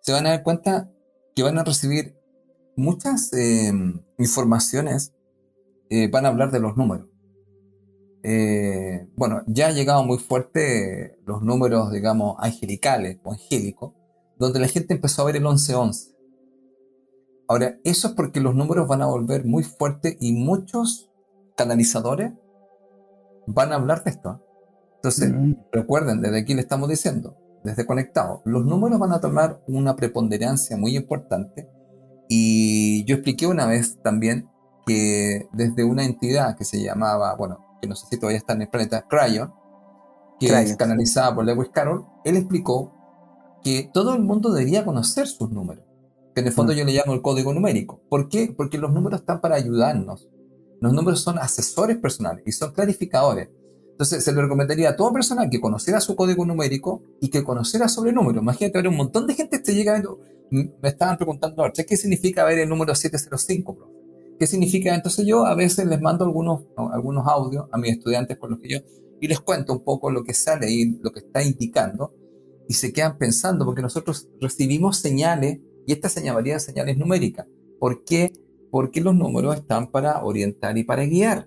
se 0.00 0.12
van 0.12 0.26
a 0.26 0.30
dar 0.30 0.42
cuenta 0.42 0.90
que 1.34 1.42
van 1.42 1.58
a 1.58 1.64
recibir 1.64 2.16
muchas 2.76 3.30
em, 3.34 4.00
informaciones, 4.18 5.12
eh, 5.90 6.08
van 6.08 6.24
a 6.24 6.28
hablar 6.28 6.50
de 6.50 6.60
los 6.60 6.78
números. 6.78 7.08
Eh, 8.22 9.06
bueno, 9.14 9.42
ya 9.46 9.68
han 9.68 9.74
llegado 9.74 10.02
muy 10.02 10.16
fuerte 10.16 11.18
los 11.26 11.42
números, 11.42 11.92
digamos, 11.92 12.36
angelicales 12.38 13.18
o 13.22 13.32
angélicos, 13.32 13.92
donde 14.38 14.60
la 14.60 14.68
gente 14.68 14.94
empezó 14.94 15.20
a 15.20 15.26
ver 15.26 15.36
el 15.36 15.42
1111. 15.42 16.14
Ahora, 17.48 17.78
eso 17.84 18.08
es 18.08 18.14
porque 18.14 18.40
los 18.40 18.54
números 18.54 18.88
van 18.88 19.02
a 19.02 19.06
volver 19.06 19.44
muy 19.44 19.62
fuertes 19.62 20.16
y 20.20 20.32
muchos 20.32 21.11
canalizadores 21.56 22.32
van 23.46 23.72
a 23.72 23.76
hablar 23.76 24.04
de 24.04 24.10
esto. 24.10 24.42
Entonces, 24.96 25.32
mm. 25.32 25.54
recuerden, 25.72 26.20
desde 26.20 26.40
aquí 26.40 26.54
le 26.54 26.60
estamos 26.60 26.88
diciendo, 26.88 27.36
desde 27.64 27.86
conectado, 27.86 28.42
los 28.44 28.64
números 28.64 28.98
van 28.98 29.12
a 29.12 29.20
tomar 29.20 29.60
una 29.66 29.96
preponderancia 29.96 30.76
muy 30.76 30.96
importante. 30.96 31.68
Y 32.28 33.04
yo 33.04 33.16
expliqué 33.16 33.46
una 33.46 33.66
vez 33.66 33.98
también 34.02 34.48
que 34.86 35.48
desde 35.52 35.84
una 35.84 36.04
entidad 36.04 36.56
que 36.56 36.64
se 36.64 36.82
llamaba, 36.82 37.34
bueno, 37.36 37.78
que 37.80 37.88
no 37.88 37.94
sé 37.94 38.06
si 38.10 38.18
todavía 38.18 38.38
está 38.38 38.54
en 38.54 38.62
el 38.62 38.68
planeta, 38.68 39.06
Cryon, 39.08 39.52
que 40.40 40.46
es 40.46 40.76
canalizada 40.76 41.34
por 41.34 41.44
Lewis 41.44 41.70
Carroll, 41.72 42.04
él 42.24 42.36
explicó 42.36 42.92
que 43.62 43.90
todo 43.92 44.14
el 44.14 44.22
mundo 44.22 44.52
debería 44.52 44.84
conocer 44.84 45.26
sus 45.26 45.50
números. 45.50 45.84
Que 46.34 46.40
en 46.40 46.46
el 46.48 46.52
fondo 46.52 46.72
mm. 46.72 46.76
yo 46.76 46.84
le 46.84 46.92
llamo 46.92 47.12
el 47.12 47.22
código 47.22 47.52
numérico. 47.52 48.00
¿Por 48.08 48.28
qué? 48.28 48.52
Porque 48.56 48.78
los 48.78 48.92
números 48.92 49.20
están 49.20 49.40
para 49.40 49.56
ayudarnos. 49.56 50.28
Los 50.82 50.92
números 50.92 51.20
son 51.20 51.38
asesores 51.38 51.96
personales 51.96 52.42
y 52.44 52.50
son 52.50 52.72
clarificadores. 52.72 53.48
Entonces, 53.92 54.24
se 54.24 54.32
le 54.32 54.42
recomendaría 54.42 54.90
a 54.90 54.96
toda 54.96 55.12
persona 55.12 55.48
que 55.48 55.60
conociera 55.60 56.00
su 56.00 56.16
código 56.16 56.44
numérico 56.44 57.02
y 57.20 57.30
que 57.30 57.44
conociera 57.44 57.88
sobre 57.88 58.12
números. 58.12 58.42
Imagínate, 58.42 58.78
ver 58.78 58.88
un 58.88 58.96
montón 58.96 59.28
de 59.28 59.34
gente 59.34 59.58
que 59.58 59.62
te 59.62 59.74
llega 59.74 59.92
viendo. 59.92 60.18
Me 60.50 60.88
estaban 60.88 61.16
preguntando, 61.16 61.62
¿qué 61.72 61.96
significa 61.96 62.44
ver 62.44 62.58
el 62.58 62.68
número 62.68 62.94
705, 62.96 63.74
bro? 63.74 63.90
¿Qué 64.40 64.46
significa? 64.48 64.92
Entonces 64.92 65.24
yo 65.24 65.46
a 65.46 65.54
veces 65.54 65.86
les 65.86 66.00
mando 66.00 66.24
algunos, 66.24 66.64
algunos 66.76 67.28
audios 67.28 67.66
a 67.70 67.78
mis 67.78 67.92
estudiantes 67.92 68.36
con 68.38 68.50
los 68.50 68.58
que 68.58 68.68
yo 68.68 68.78
y 69.20 69.28
les 69.28 69.38
cuento 69.38 69.72
un 69.72 69.84
poco 69.84 70.10
lo 70.10 70.24
que 70.24 70.34
sale 70.34 70.68
y 70.68 70.98
lo 71.00 71.12
que 71.12 71.20
está 71.20 71.44
indicando 71.44 72.12
y 72.68 72.74
se 72.74 72.92
quedan 72.92 73.18
pensando 73.18 73.64
porque 73.64 73.82
nosotros 73.82 74.28
recibimos 74.40 74.98
señales 74.98 75.60
y 75.86 75.92
esta 75.92 76.08
señal 76.08 76.44
señales 76.60 76.98
numéricas. 76.98 77.46
¿Por 77.78 78.02
qué? 78.02 78.32
Porque 78.72 79.02
los 79.02 79.14
números 79.14 79.54
están 79.56 79.88
para 79.88 80.24
orientar 80.24 80.78
y 80.78 80.82
para 80.84 81.04
guiar. 81.04 81.46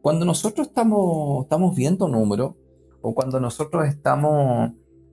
Cuando 0.00 0.24
nosotros 0.24 0.68
estamos, 0.68 1.44
estamos 1.44 1.76
viendo 1.76 2.08
números 2.08 2.54
o 3.02 3.14
cuando 3.14 3.38
nosotros 3.38 3.86
estamos, 3.86 4.72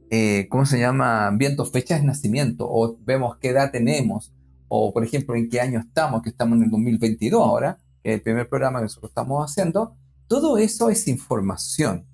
eh, 0.09 0.47
¿cómo 0.49 0.65
se 0.65 0.79
llama?, 0.79 1.29
viendo 1.37 1.65
fechas 1.65 1.99
de 1.99 2.07
nacimiento 2.07 2.65
o 2.69 2.97
vemos 3.03 3.35
qué 3.35 3.49
edad 3.49 3.69
tenemos 3.69 4.33
o 4.69 4.93
por 4.93 5.03
ejemplo 5.03 5.35
en 5.35 5.49
qué 5.49 5.59
año 5.59 5.81
estamos, 5.81 6.21
que 6.21 6.29
estamos 6.29 6.57
en 6.57 6.63
el 6.63 6.71
2022 6.71 7.45
ahora, 7.45 7.79
que 8.01 8.11
es 8.11 8.15
el 8.15 8.21
primer 8.21 8.47
programa 8.47 8.79
que 8.79 8.83
nosotros 8.83 9.09
estamos 9.09 9.43
haciendo, 9.43 9.97
todo 10.27 10.57
eso 10.57 10.89
es 10.89 11.05
información. 11.09 12.07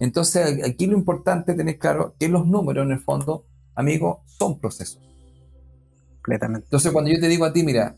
Entonces 0.00 0.64
aquí 0.64 0.88
lo 0.88 0.98
importante 0.98 1.52
es 1.52 1.56
tener 1.56 1.78
claro 1.78 2.16
que 2.18 2.28
los 2.28 2.48
números 2.48 2.84
en 2.84 2.90
el 2.90 2.98
fondo, 2.98 3.46
amigo, 3.76 4.24
son 4.26 4.58
procesos. 4.58 5.00
Completamente. 6.16 6.66
Entonces 6.66 6.90
cuando 6.90 7.12
yo 7.12 7.20
te 7.20 7.28
digo 7.28 7.44
a 7.44 7.52
ti, 7.52 7.62
mira, 7.62 7.96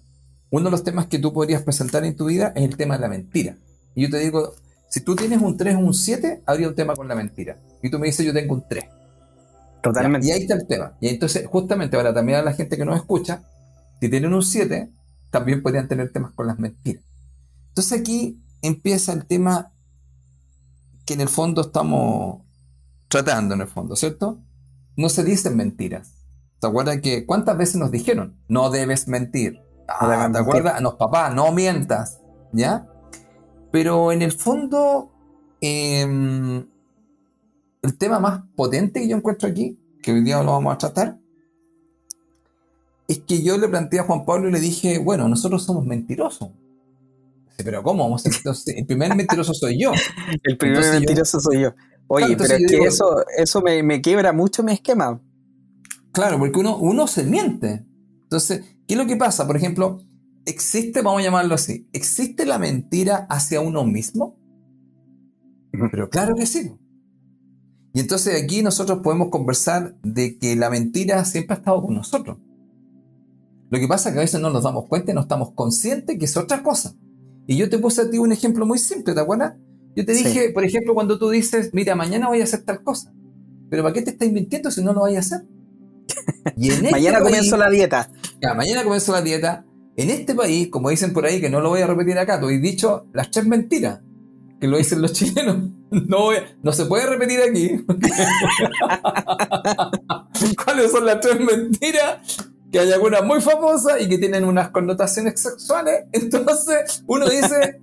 uno 0.55 0.67
de 0.67 0.71
los 0.71 0.85
temas 0.85 1.07
que 1.07 1.19
tú 1.19 1.33
podrías 1.33 1.63
presentar 1.63 2.05
en 2.05 2.15
tu 2.15 2.27
vida 2.27 2.53
es 2.55 2.63
el 2.63 2.77
tema 2.77 2.95
de 2.95 3.01
la 3.01 3.09
mentira. 3.09 3.57
Y 3.97 4.03
yo 4.03 4.11
te 4.11 4.19
digo, 4.21 4.55
si 4.89 5.01
tú 5.01 5.17
tienes 5.17 5.43
un 5.43 5.57
3 5.57 5.75
o 5.75 5.79
un 5.81 5.95
7, 5.95 6.45
habría 6.47 6.69
un 6.69 6.77
tema 6.77 6.95
con 6.95 7.09
la 7.09 7.17
mentira. 7.17 7.59
Y 7.83 7.91
tú 7.91 7.99
me 7.99 8.07
dices, 8.07 8.25
yo 8.25 8.33
tengo 8.33 8.55
un 8.55 8.65
3. 8.69 8.85
Totalmente. 9.83 10.29
Y 10.29 10.31
ahí 10.31 10.43
está 10.43 10.55
el 10.55 10.65
tema. 10.69 10.97
Y 11.01 11.09
entonces, 11.09 11.45
justamente 11.49 11.97
para 11.97 12.15
también 12.15 12.39
a 12.39 12.43
la 12.43 12.53
gente 12.53 12.77
que 12.77 12.85
nos 12.85 12.95
escucha, 12.95 13.43
si 14.01 14.09
tienen 14.09 14.33
un 14.33 14.45
7, 14.45 14.93
también 15.33 15.61
podrían 15.61 15.89
tener 15.89 16.13
temas 16.13 16.31
con 16.35 16.47
las 16.47 16.57
mentiras. 16.61 17.03
Entonces 17.71 17.99
aquí 17.99 18.41
empieza 18.63 19.13
el 19.13 19.27
tema 19.27 19.73
que 21.05 21.15
en 21.15 21.21
el 21.21 21.29
fondo 21.29 21.63
estamos 21.63 22.43
tratando, 23.09 23.57
en 23.57 23.63
el 23.63 23.67
fondo, 23.67 23.97
¿cierto? 23.97 24.39
No 24.97 25.09
se 25.09 25.25
dicen 25.25 25.57
mentiras. 25.57 26.13
¿Te 26.61 26.69
acuerdas 26.69 27.01
que 27.01 27.27
cuántas 27.27 27.59
veces 27.59 27.75
nos 27.75 27.91
dijeron, 27.91 28.37
no 28.47 28.71
debes 28.71 29.09
mentir? 29.09 29.64
Ah, 29.89 30.29
¿Te 30.33 30.39
acuerdas? 30.39 30.81
Los 30.81 30.95
papás, 30.95 31.35
no 31.35 31.53
mientas, 31.53 32.21
¿ya? 32.53 32.87
Pero 33.71 34.13
en 34.13 34.23
el 34.23 34.33
fondo, 34.33 35.13
em, 35.61 36.67
el 37.83 37.99
tema 37.99 38.19
más 38.19 38.43
potente 38.55 39.01
que 39.01 39.09
yo 39.09 39.17
encuentro 39.17 39.49
aquí, 39.49 39.79
que 40.03 40.13
hoy 40.13 40.23
día 40.23 40.43
lo 40.43 40.53
vamos 40.53 40.75
a 40.75 40.79
tratar, 40.79 41.19
es 43.09 43.21
que 43.21 43.43
yo 43.43 43.59
le 43.59 43.69
planteé 43.69 44.01
a 44.01 44.05
Juan 44.05 44.25
Pablo 44.25 44.49
y 44.49 44.53
le 44.53 44.61
dije, 44.61 44.99
bueno, 44.99 45.29
nosotros 45.29 45.65
somos 45.65 45.85
mentirosos. 45.85 46.51
Pero 47.57 47.83
¿cómo? 47.83 48.17
el 48.67 48.87
primer 48.87 49.15
mentiroso 49.15 49.55
soy 49.55 49.81
yo. 49.81 49.93
el 50.43 50.57
primer 50.57 50.85
mentiroso 50.93 51.41
soy 51.41 51.63
yo. 51.63 51.75
Oye, 52.07 52.37
pero 52.37 52.55
es 52.55 52.71
que 52.71 52.79
eso, 52.79 53.25
eso 53.37 53.63
me, 53.63 54.01
quiebra 54.01 54.33
mucho 54.33 54.63
mi 54.63 54.73
esquema. 54.73 55.21
Claro, 56.13 56.39
porque 56.39 56.59
uno, 56.59 56.77
uno 56.77 57.07
se 57.07 57.25
miente. 57.25 57.85
Entonces, 58.23 58.74
¿qué 58.87 58.95
es 58.95 58.99
lo 58.99 59.07
que 59.07 59.17
pasa? 59.17 59.47
Por 59.47 59.57
ejemplo, 59.57 59.99
existe, 60.47 61.03
vamos 61.03 61.21
a 61.21 61.25
llamarlo 61.25 61.55
así, 61.55 61.89
¿existe 61.93 62.47
la 62.47 62.59
mentira 62.59 63.27
hacia 63.31 63.61
uno 63.61 63.85
mismo? 63.85 64.39
Pero 65.91 66.09
claro 66.09 66.35
que 66.35 66.47
sí. 66.47 66.73
Y 67.93 68.01
entonces 68.01 68.43
aquí 68.43 68.63
nosotros 68.63 69.01
podemos 69.03 69.29
conversar 69.29 69.97
de 70.03 70.39
que 70.39 70.57
la 70.57 70.69
mentira 70.71 71.25
siempre 71.25 71.55
ha 71.55 71.59
estado 71.59 71.83
con 71.83 71.95
nosotros. 71.95 72.39
Lo 73.71 73.79
que 73.79 73.89
pasa 73.89 74.09
es 74.09 74.13
que 74.15 74.19
a 74.21 74.23
veces 74.23 74.41
no 74.41 74.51
nos 74.51 74.65
damos 74.65 74.87
cuenta 74.87 75.13
y 75.13 75.15
no 75.15 75.23
estamos 75.23 75.53
conscientes 75.53 76.19
que 76.19 76.25
es 76.25 76.37
otra 76.37 76.63
cosa. 76.63 76.95
Y 77.47 77.57
yo 77.57 77.69
te 77.69 77.79
puse 77.79 78.03
a 78.03 78.11
ti 78.11 78.19
un 78.19 78.33
ejemplo 78.33 78.67
muy 78.67 78.79
simple, 78.79 79.15
¿te 79.15 79.21
acuerdas? 79.21 79.55
Yo 79.97 80.05
te 80.05 80.13
dije, 80.13 80.51
por 80.51 80.65
ejemplo, 80.65 80.95
cuando 80.95 81.19
tú 81.19 81.31
dices, 81.31 81.71
mira, 81.73 81.95
mañana 81.95 82.29
voy 82.29 82.41
a 82.41 82.45
hacer 82.45 82.63
tal 82.63 82.83
cosa. 82.83 83.13
Pero 83.71 83.83
¿para 83.83 83.93
qué 83.93 84.03
te 84.03 84.11
estás 84.11 84.31
mintiendo 84.31 84.71
si 84.71 84.83
no 84.83 84.93
lo 84.93 85.03
vas 85.03 85.15
a 85.15 85.19
hacer? 85.19 85.47
Este 86.57 86.91
mañana 86.91 87.21
comienzo 87.21 87.57
la 87.57 87.71
dieta. 87.71 88.11
Ya, 88.41 88.55
mañana 88.55 88.83
comienzo 88.85 89.13
la 89.13 89.23
dieta. 89.23 89.65
En 89.97 90.11
este 90.11 90.35
país, 90.35 90.69
como 90.69 90.91
dicen 90.91 91.13
por 91.13 91.25
ahí, 91.25 91.41
que 91.41 91.49
no 91.49 91.61
lo 91.61 91.71
voy 91.71 91.81
a 91.81 91.87
repetir 91.87 92.19
acá, 92.19 92.41
te 92.41 92.47
he 92.47 92.59
dicho 92.59 93.07
las 93.13 93.31
tres 93.31 93.47
mentiras 93.47 94.01
que 94.61 94.69
lo 94.69 94.77
dicen 94.79 95.03
los 95.03 95.13
chilenos. 95.15 95.71
No, 95.91 96.31
no 96.63 96.73
se 96.73 96.87
puede 96.87 97.07
repetir 97.07 97.41
aquí. 97.41 97.85
¿Cuáles 100.65 100.91
son 100.91 101.07
las 101.07 101.21
tres 101.21 101.39
mentiras 101.39 102.19
que 102.75 102.81
hay 102.81 102.91
algunas 102.91 103.25
muy 103.25 103.41
famosas 103.41 104.01
y 104.01 104.09
que 104.09 104.19
tienen 104.19 104.45
unas 104.45 104.71
connotaciones 104.71 105.41
sexuales. 105.41 106.07
Entonces, 106.11 107.05
uno 107.07 107.29
dice, 107.29 107.81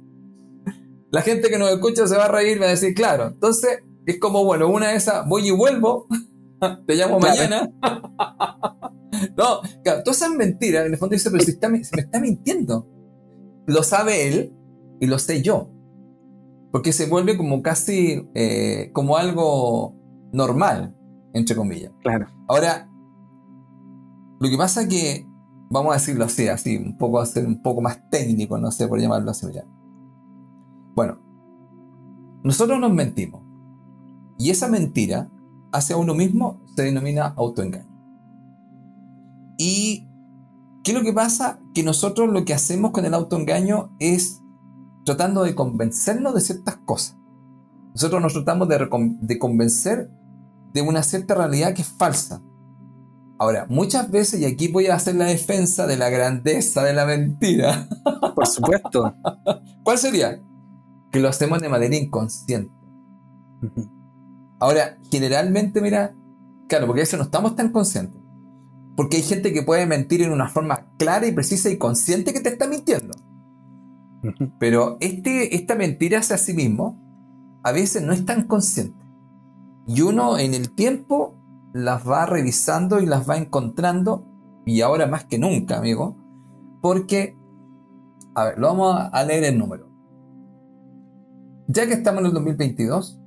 la 1.12 1.22
gente 1.22 1.50
que 1.50 1.58
nos 1.58 1.72
escucha 1.72 2.08
se 2.08 2.18
va 2.18 2.25
a 2.25 2.28
reír, 2.28 2.62
va 2.62 2.66
a 2.66 2.72
decir, 2.72 2.94
claro. 2.94 3.28
Entonces, 3.28 3.84
es 4.06 4.20
como, 4.20 4.44
bueno, 4.44 4.68
una 4.68 4.90
de 4.90 4.98
esas, 4.98 5.25
voy 5.30 5.48
y 5.48 5.51
vuelvo, 5.51 6.08
te 6.88 6.96
llamo 6.96 7.20
mañana. 7.20 7.72
no, 9.38 9.62
claro, 9.84 10.03
todas 10.03 10.18
esas 10.18 10.32
mentiras, 10.32 10.86
en 10.86 10.94
el 10.94 10.98
fondo 10.98 11.13
dice, 11.13 11.32
pero 11.32 11.44
si, 11.44 11.58
me 11.70 11.80
está 11.80 12.20
mintiendo. 12.20 12.88
Lo 13.65 13.84
sabe 13.84 14.27
él 14.27 14.56
y 15.00 15.08
lo 15.08 15.20
sé 15.20 15.41
yo. 15.41 15.72
Porque 16.72 16.94
se 16.94 17.08
vuelve 17.08 17.38
como 17.38 17.62
casi, 17.62 18.30
eh, 18.34 18.91
como 18.94 19.18
algo 19.18 19.96
normal, 20.32 20.96
entre 21.34 21.56
comillas. 21.56 21.91
Claro. 22.01 22.27
Ahora, 22.48 22.89
lo 24.39 24.50
que 24.50 24.58
pasa 24.58 24.84
es 24.84 24.88
que, 24.88 25.27
vamos 25.70 25.91
a 25.91 25.98
decirlo 25.98 26.25
así, 26.25 26.48
así, 26.48 26.77
un 26.77 26.98
poco 26.98 27.20
a 27.20 27.25
ser 27.25 27.46
un 27.46 27.62
poco 27.62 27.82
más 27.82 28.10
técnico, 28.10 28.58
no 28.58 28.72
sé 28.72 28.88
por 28.88 29.00
llamarlo 29.00 29.32
así. 29.32 29.48
Ya. 29.53 29.65
Bueno, 30.96 31.20
nosotros 32.44 32.80
nos 32.80 32.94
mentimos. 32.94 33.44
Y 34.38 34.50
esa 34.50 34.68
mentira 34.68 35.30
hacia 35.72 35.98
uno 35.98 36.13
mismo 36.13 36.62
se 36.75 36.84
denomina 36.84 37.34
autoengaño. 37.38 37.90
¿Y 39.58 40.08
qué 40.84 40.92
es 40.92 40.98
lo 40.98 41.04
que 41.04 41.13
pasa? 41.13 41.62
que 41.74 41.84
nosotros 41.84 42.30
lo 42.30 42.46
que 42.46 42.54
hacemos 42.54 42.92
con 42.92 43.06
el 43.06 43.13
autoengaño 43.13 43.96
es 44.00 44.42
tratando 45.06 45.44
de 45.44 45.56
convencernos 45.56 46.34
de 46.34 46.42
ciertas 46.42 46.78
cosas. 46.86 47.18
Nosotros 47.94 48.22
nos 48.22 48.34
tratamos 48.34 48.68
de, 48.68 48.88
de 49.22 49.40
convencer 49.40 50.12
de 50.74 50.82
una 50.82 51.04
cierta 51.04 51.36
realidad 51.36 51.74
que 51.74 51.82
es 51.82 51.88
falsa. 51.88 52.42
Ahora, 53.40 53.66
muchas 53.70 54.12
veces, 54.12 54.40
y 54.40 54.46
aquí 54.46 54.68
voy 54.68 54.88
a 54.88 54.96
hacer 54.96 55.16
la 55.16 55.25
defensa 55.25 55.88
de 55.88 55.98
la 55.98 56.10
grandeza 56.10 56.84
de 56.84 56.94
la 56.94 57.06
mentira. 57.06 57.88
Por 58.36 58.48
supuesto. 58.48 59.16
¿Cuál 59.84 59.98
sería? 59.98 60.42
Que 61.12 61.20
lo 61.20 61.28
hacemos 61.28 61.60
de 61.60 61.70
manera 61.70 61.96
inconsciente. 61.96 62.72
Ahora, 64.62 65.00
generalmente, 65.10 65.82
mira, 65.82 66.15
claro, 66.70 66.86
porque 66.86 67.01
eso 67.01 67.18
no 67.18 67.24
estamos 67.24 67.56
tan 67.56 67.72
conscientes. 67.72 68.22
Porque 68.96 69.18
hay 69.18 69.24
gente 69.24 69.51
que 69.53 69.63
puede 69.63 69.88
mentir 69.88 70.22
en 70.22 70.32
una 70.32 70.50
forma 70.50 70.86
clara 71.00 71.25
y 71.25 71.32
precisa 71.32 71.72
y 71.72 71.80
consciente 71.80 72.32
que 72.32 72.41
te 72.41 72.50
está 72.50 72.68
mintiendo. 72.68 73.12
Pero 74.60 74.98
este, 75.00 75.56
esta 75.56 75.74
mentira 75.74 76.20
hacia 76.20 76.38
sí 76.38 76.53
mismo 76.53 77.01
a 77.63 77.72
veces 77.72 78.03
no 78.03 78.13
es 78.13 78.24
tan 78.24 78.44
consciente. 78.44 79.03
Y 79.88 80.01
uno 80.01 80.38
en 80.38 80.53
el 80.53 80.70
tiempo 80.75 81.36
las 81.74 82.08
va 82.08 82.27
revisando 82.27 83.00
y 83.00 83.08
las 83.08 83.27
va 83.27 83.38
encontrando, 83.38 84.27
y 84.63 84.82
ahora 84.82 85.08
más 85.08 85.25
que 85.25 85.39
nunca, 85.39 85.80
amigo, 85.80 86.18
porque, 86.84 87.36
a 88.36 88.46
ver, 88.46 88.60
lo 88.60 88.68
vamos 88.68 89.10
a 89.12 89.24
leer 89.24 89.46
el 89.46 89.58
número. 89.58 89.89
Ya 91.68 91.88
que 91.88 91.94
estamos 91.94 92.22
en 92.22 92.27
el 92.27 92.34
2022, 92.34 93.21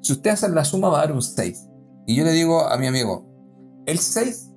si 0.00 0.12
usted 0.12 0.30
hace 0.30 0.48
la 0.48 0.64
suma 0.64 0.88
va 0.88 0.98
a 0.98 1.06
dar 1.06 1.12
un 1.12 1.22
6. 1.22 1.68
Y 2.06 2.16
yo 2.16 2.24
le 2.24 2.32
digo 2.32 2.60
a 2.60 2.76
mi 2.78 2.86
amigo, 2.86 3.26
el 3.86 3.98
6 3.98 4.52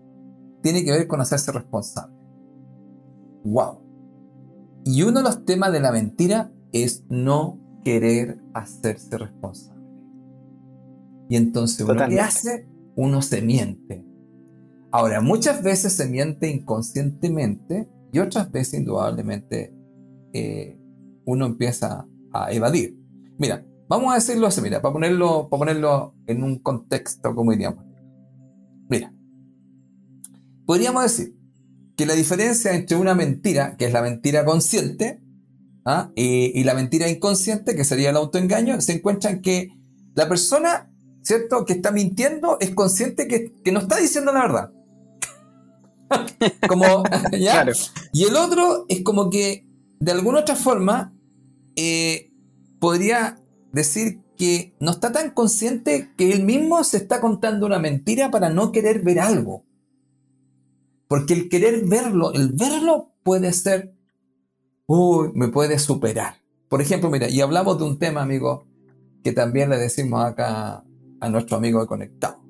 tiene 0.62 0.83
que 0.83 0.91
ver 0.91 1.07
con 1.07 1.21
hacerse 1.21 1.51
responsable. 1.51 2.15
¡Wow! 3.43 3.79
Y 4.86 5.03
uno 5.03 5.19
de 5.19 5.24
los 5.24 5.45
temas 5.45 5.71
de 5.71 5.79
la 5.79 5.91
mentira 5.91 6.51
es 6.71 7.03
no 7.10 7.60
querer 7.83 8.39
hacerse 8.53 9.17
responsable. 9.17 9.81
Y 11.29 11.36
entonces 11.36 11.88
uno 11.88 12.07
qué 12.07 12.19
hace, 12.19 12.67
uno 12.95 13.21
se 13.21 13.41
miente. 13.41 14.05
Ahora, 14.91 15.21
muchas 15.21 15.63
veces 15.63 15.93
se 15.93 16.07
miente 16.07 16.50
inconscientemente 16.50 17.89
y 18.12 18.19
otras 18.19 18.51
veces 18.51 18.79
indudablemente 18.79 19.74
eh, 20.33 20.77
uno 21.25 21.45
empieza 21.45 22.05
a 22.33 22.51
evadir. 22.51 22.98
Mira, 23.38 23.65
vamos 23.91 24.13
a 24.13 24.15
decirlo 24.15 24.48
así, 24.48 24.62
mira, 24.62 24.81
para 24.81 24.93
ponerlo, 24.93 25.50
para 25.50 25.60
ponerlo 25.60 26.15
en 26.25 26.43
un 26.43 26.60
contexto, 26.60 27.36
como 27.36 27.51
diríamos. 27.51 27.83
Mira, 28.89 29.13
podríamos 30.65 31.03
decir 31.03 31.36
que 31.98 32.05
la 32.05 32.13
diferencia 32.13 32.74
entre 32.74 32.95
una 32.95 33.15
mentira, 33.15 33.75
que 33.75 33.86
es 33.86 33.91
la 33.91 34.01
mentira 34.01 34.45
consciente, 34.45 35.21
¿ah? 35.86 36.10
y, 36.15 36.63
la 36.63 36.74
mentira 36.74 37.10
inconsciente, 37.10 37.75
que 37.75 37.83
sería 37.83 38.12
el 38.12 38.15
autoengaño, 38.15 38.79
se 38.79 38.93
encuentra 38.93 39.31
en 39.31 39.41
que 39.41 39.69
la 40.15 40.29
persona 40.29 40.89
¿cierto? 41.21 41.65
Que 41.65 41.74
está 41.74 41.91
mintiendo 41.91 42.57
es 42.62 42.71
consciente 42.74 43.27
que, 43.27 43.71
no 43.71 43.79
está 43.79 43.98
diciendo 43.98 44.31
la 44.31 44.41
verdad. 44.41 44.71
como, 46.67 47.03
¿ya? 47.38 47.65
Y 48.13 48.24
el 48.24 48.36
otro 48.38 48.86
es 48.88 49.03
como 49.03 49.29
que, 49.29 49.67
de 50.00 50.12
alguna 50.12 50.39
otra 50.39 50.55
forma, 50.55 51.13
eh, 51.75 52.31
podría 52.79 53.40
decir 53.72 54.22
que 54.38 54.74
no 54.80 54.92
está 54.92 55.12
tan 55.12 55.32
consciente 55.32 56.12
que 56.18 56.32
él 56.32 56.44
mismo 56.44 56.84
se 56.84 56.98
está 56.98 57.22
contando 57.22 57.66
una 57.66 57.80
mentira 57.80 58.32
para 58.32 58.50
no 58.50 58.72
querer 58.72 59.01
ver 59.04 59.20
algo. 59.20 59.63
Porque 61.08 61.34
el 61.34 61.50
querer 61.50 61.86
verlo, 61.86 62.34
el 62.34 62.54
verlo 62.54 63.12
puede 63.24 63.54
ser, 63.54 63.94
uy, 64.88 65.32
me 65.34 65.50
puede 65.50 65.78
superar. 65.78 66.36
Por 66.70 66.82
ejemplo, 66.82 67.10
mira, 67.10 67.30
y 67.30 67.42
hablamos 67.42 67.78
de 67.78 67.84
un 67.84 68.00
tema, 68.00 68.22
amigo, 68.22 68.66
que 69.24 69.34
también 69.34 69.70
le 69.70 69.78
decimos 69.78 70.24
acá 70.24 70.84
a 71.20 71.30
nuestro 71.30 71.58
amigo 71.58 71.82
de 71.82 71.88
conectado. 71.88 72.41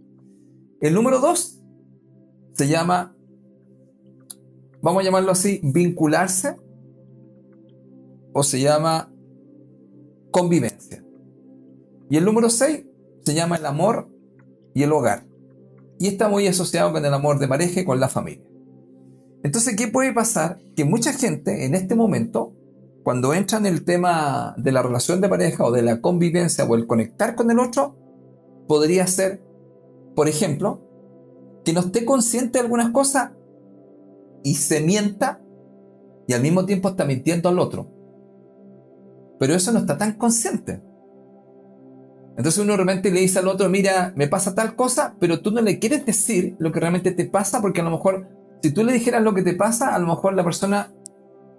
El 0.80 0.94
número 0.94 1.20
dos 1.20 1.60
se 2.54 2.68
llama, 2.68 3.16
vamos 4.82 5.02
a 5.02 5.04
llamarlo 5.04 5.32
así, 5.32 5.60
vincularse 5.64 6.56
o 8.34 8.44
se 8.44 8.62
llama 8.62 9.12
convivencia. 10.32 11.04
Y 12.12 12.18
el 12.18 12.26
número 12.26 12.50
6 12.50 12.84
se 13.24 13.34
llama 13.34 13.56
el 13.56 13.66
amor 13.66 14.10
y 14.74 14.84
el 14.84 14.92
hogar. 14.92 15.26
Y 15.98 16.08
está 16.08 16.28
muy 16.28 16.46
asociado 16.46 16.92
con 16.92 17.06
el 17.06 17.14
amor 17.14 17.40
de 17.40 17.48
pareja 17.48 17.80
y 17.80 17.86
con 17.86 18.02
la 18.02 18.10
familia. 18.10 18.44
Entonces, 19.44 19.78
¿qué 19.78 19.88
puede 19.88 20.12
pasar? 20.12 20.60
Que 20.76 20.84
mucha 20.84 21.14
gente 21.14 21.64
en 21.64 21.74
este 21.74 21.96
momento, 21.96 22.54
cuando 23.04 23.34
entra 23.34 23.60
en 23.60 23.66
el 23.66 23.86
tema 23.86 24.54
de 24.58 24.74
la 24.74 24.84
relación 24.84 25.22
de 25.22 25.30
pareja 25.30 25.64
o 25.64 25.72
de 25.72 25.84
la 25.84 26.02
convivencia 26.02 26.66
o 26.66 26.76
el 26.76 26.86
conectar 26.86 27.34
con 27.34 27.50
el 27.50 27.60
otro, 27.60 27.96
podría 28.68 29.08
ser, 29.08 29.42
por 30.14 30.28
ejemplo, 30.28 30.82
que 31.64 31.72
no 31.72 31.80
esté 31.80 32.04
consciente 32.04 32.60
de 32.60 32.66
algunas 32.66 32.90
cosas 32.90 33.32
y 34.44 34.56
se 34.56 34.82
mienta 34.82 35.42
y 36.28 36.34
al 36.34 36.42
mismo 36.42 36.66
tiempo 36.66 36.90
está 36.90 37.06
mintiendo 37.06 37.48
al 37.48 37.58
otro. 37.58 37.88
Pero 39.40 39.56
eso 39.56 39.72
no 39.72 39.80
está 39.80 39.98
tan 39.98 40.18
consciente. 40.18 40.91
Entonces 42.38 42.64
uno 42.64 42.76
realmente 42.76 43.12
le 43.12 43.20
dice 43.20 43.40
al 43.40 43.48
otro, 43.48 43.70
mira, 43.70 44.14
me 44.16 44.28
pasa 44.28 44.56
tal 44.56 44.76
cosa, 44.76 45.16
pero 45.20 45.42
tú 45.42 45.52
no 45.52 45.62
le 45.62 45.80
quieres 45.80 46.06
decir 46.06 46.56
lo 46.60 46.72
que 46.72 46.80
realmente 46.80 47.12
te 47.12 47.26
pasa 47.26 47.62
porque 47.62 47.82
a 47.82 47.84
lo 47.84 47.92
mejor 47.92 48.28
si 48.64 48.72
tú 48.72 48.84
le 48.84 48.94
dijeras 48.94 49.22
lo 49.22 49.34
que 49.34 49.42
te 49.42 49.54
pasa, 49.54 49.94
a 49.94 50.00
lo 50.00 50.08
mejor 50.08 50.34
la 50.34 50.44
persona 50.44 50.94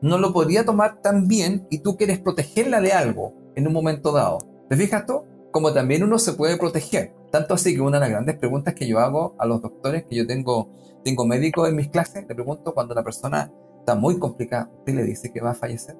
no 0.00 0.18
lo 0.18 0.32
podría 0.32 0.64
tomar 0.64 1.00
tan 1.02 1.28
bien 1.28 1.66
y 1.70 1.78
tú 1.78 1.96
quieres 1.96 2.18
protegerla 2.18 2.80
de 2.80 2.92
algo 2.92 3.34
en 3.54 3.66
un 3.66 3.72
momento 3.72 4.12
dado. 4.12 4.38
¿Te 4.68 4.76
fijas 4.76 5.06
tú? 5.06 5.24
como 5.52 5.72
también 5.72 6.02
uno 6.02 6.18
se 6.18 6.32
puede 6.32 6.56
proteger. 6.56 7.14
Tanto 7.30 7.54
así 7.54 7.74
que 7.74 7.80
una 7.80 7.98
de 7.98 8.00
las 8.00 8.10
grandes 8.10 8.36
preguntas 8.36 8.74
que 8.74 8.88
yo 8.88 8.98
hago 8.98 9.36
a 9.38 9.46
los 9.46 9.62
doctores, 9.62 10.04
que 10.04 10.16
yo 10.16 10.26
tengo, 10.26 10.70
tengo 11.04 11.24
médicos 11.26 11.68
en 11.68 11.76
mis 11.76 11.88
clases, 11.88 12.26
le 12.26 12.34
pregunto 12.34 12.74
cuando 12.74 12.94
la 12.94 13.04
persona 13.04 13.52
está 13.78 13.94
muy 13.94 14.18
complicada, 14.18 14.70
¿usted 14.78 14.94
le 14.94 15.04
dice 15.04 15.30
que 15.32 15.40
va 15.40 15.50
a 15.50 15.54
fallecer? 15.54 15.96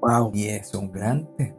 Wow. 0.00 0.30
Y 0.34 0.48
es 0.48 0.72
un 0.74 0.92
gran 0.92 1.26
tema. 1.36 1.56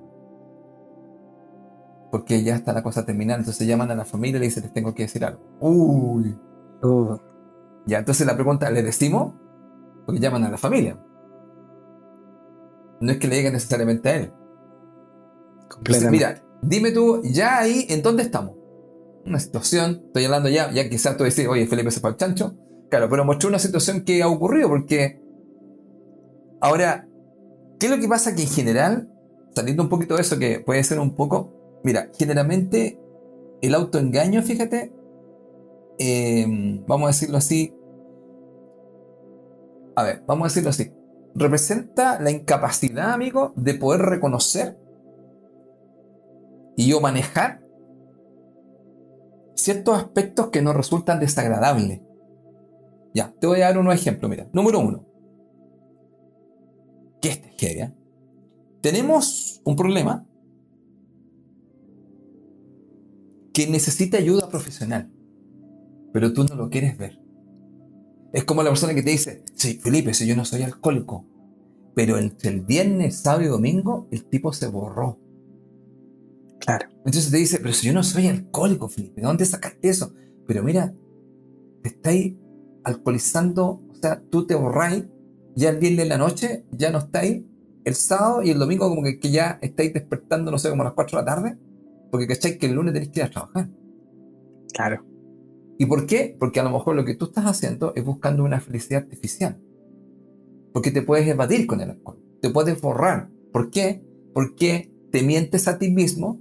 Porque 2.11 2.43
ya 2.43 2.55
está 2.55 2.73
la 2.73 2.83
cosa 2.83 3.05
terminada, 3.05 3.39
entonces 3.39 3.67
llaman 3.67 3.91
a 3.91 3.95
la 3.95 4.05
familia 4.05 4.37
y 4.37 4.39
le 4.41 4.45
dicen, 4.45 4.63
les 4.63 4.73
tengo 4.73 4.93
que 4.93 5.03
decir 5.03 5.25
algo. 5.25 5.41
Uy. 5.59 6.37
Uh. 6.81 7.17
Ya, 7.85 7.99
entonces 7.99 8.25
la 8.25 8.35
pregunta, 8.35 8.69
¿le 8.69 8.83
decimos? 8.83 9.33
Porque 10.05 10.19
llaman 10.19 10.43
a 10.43 10.51
la 10.51 10.57
familia. 10.57 10.99
No 13.01 13.11
es 13.11 13.17
que 13.17 13.27
le 13.27 13.35
digan 13.37 13.53
necesariamente 13.53 14.09
a 14.09 14.15
él 14.15 14.33
mira, 16.09 16.41
dime 16.61 16.91
tú, 16.91 17.21
ya 17.23 17.59
ahí, 17.59 17.85
¿en 17.89 18.01
dónde 18.01 18.23
estamos? 18.23 18.55
Una 19.25 19.39
situación, 19.39 20.03
estoy 20.07 20.25
hablando 20.25 20.49
ya, 20.49 20.71
ya 20.71 20.89
quizás 20.89 21.17
tú 21.17 21.23
decís, 21.23 21.47
oye, 21.47 21.65
Felipe 21.67 21.91
se 21.91 21.99
fue 21.99 22.11
al 22.11 22.17
chancho. 22.17 22.55
Claro, 22.89 23.09
pero 23.09 23.25
mostró 23.25 23.49
una 23.49 23.59
situación 23.59 24.01
que 24.01 24.21
ha 24.21 24.27
ocurrido, 24.27 24.69
porque 24.69 25.19
ahora, 26.61 27.07
¿qué 27.79 27.87
es 27.87 27.91
lo 27.91 27.99
que 27.99 28.07
pasa? 28.07 28.35
Que 28.35 28.43
en 28.43 28.49
general, 28.49 29.09
saliendo 29.55 29.83
un 29.83 29.89
poquito 29.89 30.15
de 30.15 30.21
eso, 30.21 30.37
que 30.37 30.59
puede 30.59 30.83
ser 30.83 30.99
un 30.99 31.15
poco, 31.15 31.53
mira, 31.85 32.09
generalmente 32.17 32.99
el 33.61 33.75
autoengaño, 33.75 34.41
fíjate, 34.41 34.91
em, 35.99 36.83
vamos 36.87 37.05
a 37.05 37.11
decirlo 37.11 37.37
así, 37.37 37.75
a 39.95 40.03
ver, 40.03 40.23
vamos 40.25 40.45
a 40.45 40.49
decirlo 40.49 40.71
así, 40.71 40.91
representa 41.35 42.19
la 42.19 42.31
incapacidad, 42.31 43.13
amigo, 43.13 43.53
de 43.55 43.75
poder 43.75 44.01
reconocer 44.01 44.79
y 46.75 46.89
yo 46.89 46.99
manejar 47.01 47.63
ciertos 49.53 49.95
aspectos 49.95 50.47
que 50.47 50.63
nos 50.63 50.75
resultan 50.75 51.19
desagradables. 51.19 52.01
Ya, 53.13 53.31
te 53.39 53.45
voy 53.45 53.61
a 53.61 53.67
dar 53.67 53.77
unos 53.77 53.93
ejemplos, 53.93 54.29
mira. 54.29 54.49
Número 54.51 54.79
uno. 54.79 55.05
¿Qué 57.21 57.29
es 57.29 57.63
¿eh? 57.63 57.93
Tenemos 58.81 59.61
un 59.63 59.75
problema 59.75 60.25
que 63.55 63.67
necesita 63.67 64.17
ayuda 64.17 64.49
profesional, 64.49 65.09
pero 66.11 66.33
tú 66.33 66.43
no 66.43 66.55
lo 66.55 66.69
quieres 66.69 66.97
ver. 66.97 67.21
Es 68.33 68.43
como 68.43 68.61
la 68.61 68.69
persona 68.69 68.93
que 68.93 69.01
te 69.01 69.11
dice, 69.11 69.45
sí, 69.55 69.79
Felipe, 69.81 70.13
si 70.13 70.27
yo 70.27 70.35
no 70.35 70.43
soy 70.43 70.63
alcohólico, 70.63 71.25
pero 71.95 72.17
entre 72.17 72.49
el 72.49 72.65
viernes, 72.65 73.19
sábado 73.19 73.43
y 73.43 73.47
domingo, 73.47 74.09
el 74.11 74.25
tipo 74.25 74.51
se 74.51 74.67
borró. 74.67 75.21
Entonces 77.05 77.31
te 77.31 77.37
dice, 77.37 77.59
pero 77.59 77.73
si 77.73 77.87
yo 77.87 77.93
no 77.93 78.03
soy 78.03 78.27
alcohólico, 78.27 78.89
Felipe, 78.89 79.21
¿de 79.21 79.27
dónde 79.27 79.45
sacaste 79.45 79.87
eso? 79.87 80.13
Pero 80.45 80.61
mira, 80.61 80.93
te 81.81 81.89
estáis 81.89 82.35
alcoholizando, 82.83 83.83
o 83.89 83.95
sea, 84.01 84.21
tú 84.29 84.45
te 84.45 84.55
borráis, 84.55 85.05
ya 85.55 85.69
el 85.69 85.77
viernes 85.77 86.03
de 86.03 86.09
la 86.09 86.17
noche 86.17 86.65
ya 86.71 86.91
no 86.91 86.97
estáis, 86.97 87.41
el 87.85 87.95
sábado 87.95 88.43
y 88.43 88.49
el 88.49 88.59
domingo 88.59 88.89
como 88.89 89.01
que, 89.01 89.17
ya 89.31 89.59
estáis 89.61 89.93
despertando, 89.93 90.51
no 90.51 90.59
sé, 90.59 90.69
como 90.69 90.81
a 90.81 90.85
las 90.85 90.93
4 90.93 91.19
de 91.19 91.23
la 91.23 91.35
tarde, 91.35 91.57
porque 92.15 92.27
cacháis 92.27 92.57
que 92.57 92.67
el 92.67 92.75
lunes 92.75 92.93
tenéis 92.93 93.11
que 93.11 93.19
ir 93.19 93.25
a 93.25 93.29
trabajar. 93.29 93.69
Claro. 94.73 95.05
¿Y 95.77 95.85
por 95.85 96.05
qué? 96.05 96.33
Porque 96.39 96.61
a 96.61 96.63
lo 96.63 96.69
mejor 96.69 96.95
lo 96.95 97.03
que 97.03 97.13
tú 97.13 97.25
estás 97.25 97.43
haciendo 97.45 97.91
es 97.93 98.05
buscando 98.05 98.45
una 98.45 98.61
felicidad 98.61 99.03
artificial. 99.03 99.61
Porque 100.73 100.91
te 100.91 101.01
puedes 101.01 101.27
evadir 101.27 101.67
con 101.67 101.81
el 101.81 101.89
alcohol, 101.89 102.17
te 102.41 102.49
puedes 102.49 102.79
borrar. 102.79 103.29
¿Por 103.51 103.69
qué? 103.69 104.01
Porque 104.33 104.93
te 105.11 105.23
mientes 105.23 105.67
a 105.67 105.77
ti 105.77 105.91
mismo. 105.91 106.39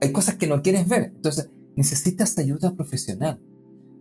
Hay 0.00 0.12
cosas 0.12 0.36
que 0.36 0.46
no 0.46 0.62
quieres 0.62 0.88
ver. 0.88 1.12
Entonces, 1.16 1.50
necesitas 1.74 2.38
ayuda 2.38 2.76
profesional. 2.76 3.40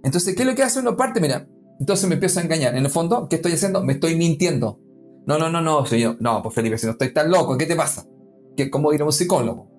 Entonces, 0.04 0.36
¿qué 0.36 0.44
es 0.44 0.48
lo 0.48 0.54
que 0.54 0.62
hace 0.62 0.82
uno 0.82 0.96
parte? 0.96 1.20
Mira, 1.20 1.50
entonces 1.80 2.08
me 2.08 2.14
empiezo 2.14 2.40
a 2.40 2.44
engañar. 2.44 2.76
En 2.76 2.86
el 2.86 2.92
fondo, 2.92 3.28
¿qué 3.28 3.38
estoy 3.38 3.54
haciendo? 3.54 3.84
Me 3.84 3.94
estoy 3.94 4.16
mintiendo. 4.16 4.80
No, 5.26 5.40
no, 5.40 5.50
no, 5.50 5.62
no, 5.62 5.84
señor. 5.88 6.18
No, 6.20 6.44
pues 6.44 6.54
Felipe, 6.54 6.78
si 6.78 6.86
no 6.86 6.92
estoy 6.92 7.12
tan 7.12 7.32
loco, 7.32 7.58
¿qué 7.58 7.66
te 7.66 7.76
pasa? 7.76 8.06
¿Qué, 8.56 8.70
¿Cómo 8.70 8.94
ir 8.94 9.02
a 9.02 9.06
un 9.06 9.12
psicólogo? 9.12 9.79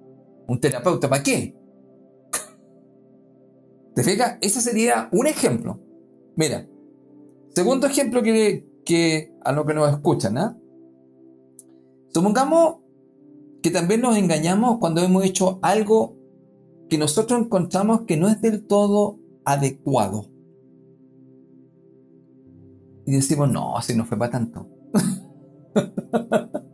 ¿Un 0.50 0.58
terapeuta? 0.58 1.08
¿Para 1.08 1.22
qué? 1.22 1.56
¿Te 3.94 4.02
fijas? 4.02 4.36
Ese 4.40 4.60
sería 4.60 5.08
un 5.12 5.28
ejemplo. 5.28 5.78
Mira, 6.34 6.68
segundo 7.54 7.86
ejemplo 7.86 8.20
que, 8.20 8.68
que 8.84 9.32
a 9.44 9.52
lo 9.52 9.64
que 9.64 9.74
nos 9.74 9.88
escuchan, 9.88 10.38
¿ah? 10.38 10.58
Supongamos 12.12 12.78
que 13.62 13.70
también 13.70 14.00
nos 14.00 14.16
engañamos 14.16 14.78
cuando 14.80 15.02
hemos 15.02 15.24
hecho 15.24 15.60
algo 15.62 16.16
que 16.88 16.98
nosotros 16.98 17.38
encontramos 17.42 18.00
que 18.00 18.16
no 18.16 18.26
es 18.26 18.42
del 18.42 18.66
todo 18.66 19.20
adecuado. 19.44 20.32
Y 23.06 23.12
decimos, 23.12 23.52
no, 23.52 23.80
si 23.82 23.94
no 23.94 24.04
fue 24.04 24.18
para 24.18 24.32
tanto. 24.32 24.68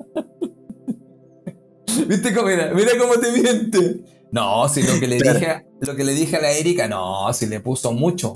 ¿Viste 2.08 2.34
cómo 2.34 2.48
era? 2.48 2.72
Mira 2.72 2.92
cómo 2.98 3.14
te 3.14 3.32
miente. 3.32 4.00
No, 4.32 4.68
si 4.68 4.82
lo 4.82 4.98
que 4.98 5.06
le 5.06 5.16
dije, 5.16 5.66
lo 5.80 5.94
que 5.96 6.04
le 6.04 6.12
dije 6.12 6.36
a 6.36 6.40
la 6.40 6.50
Erika, 6.52 6.88
no, 6.88 7.32
si 7.32 7.46
le 7.46 7.60
puso 7.60 7.92
mucho. 7.92 8.34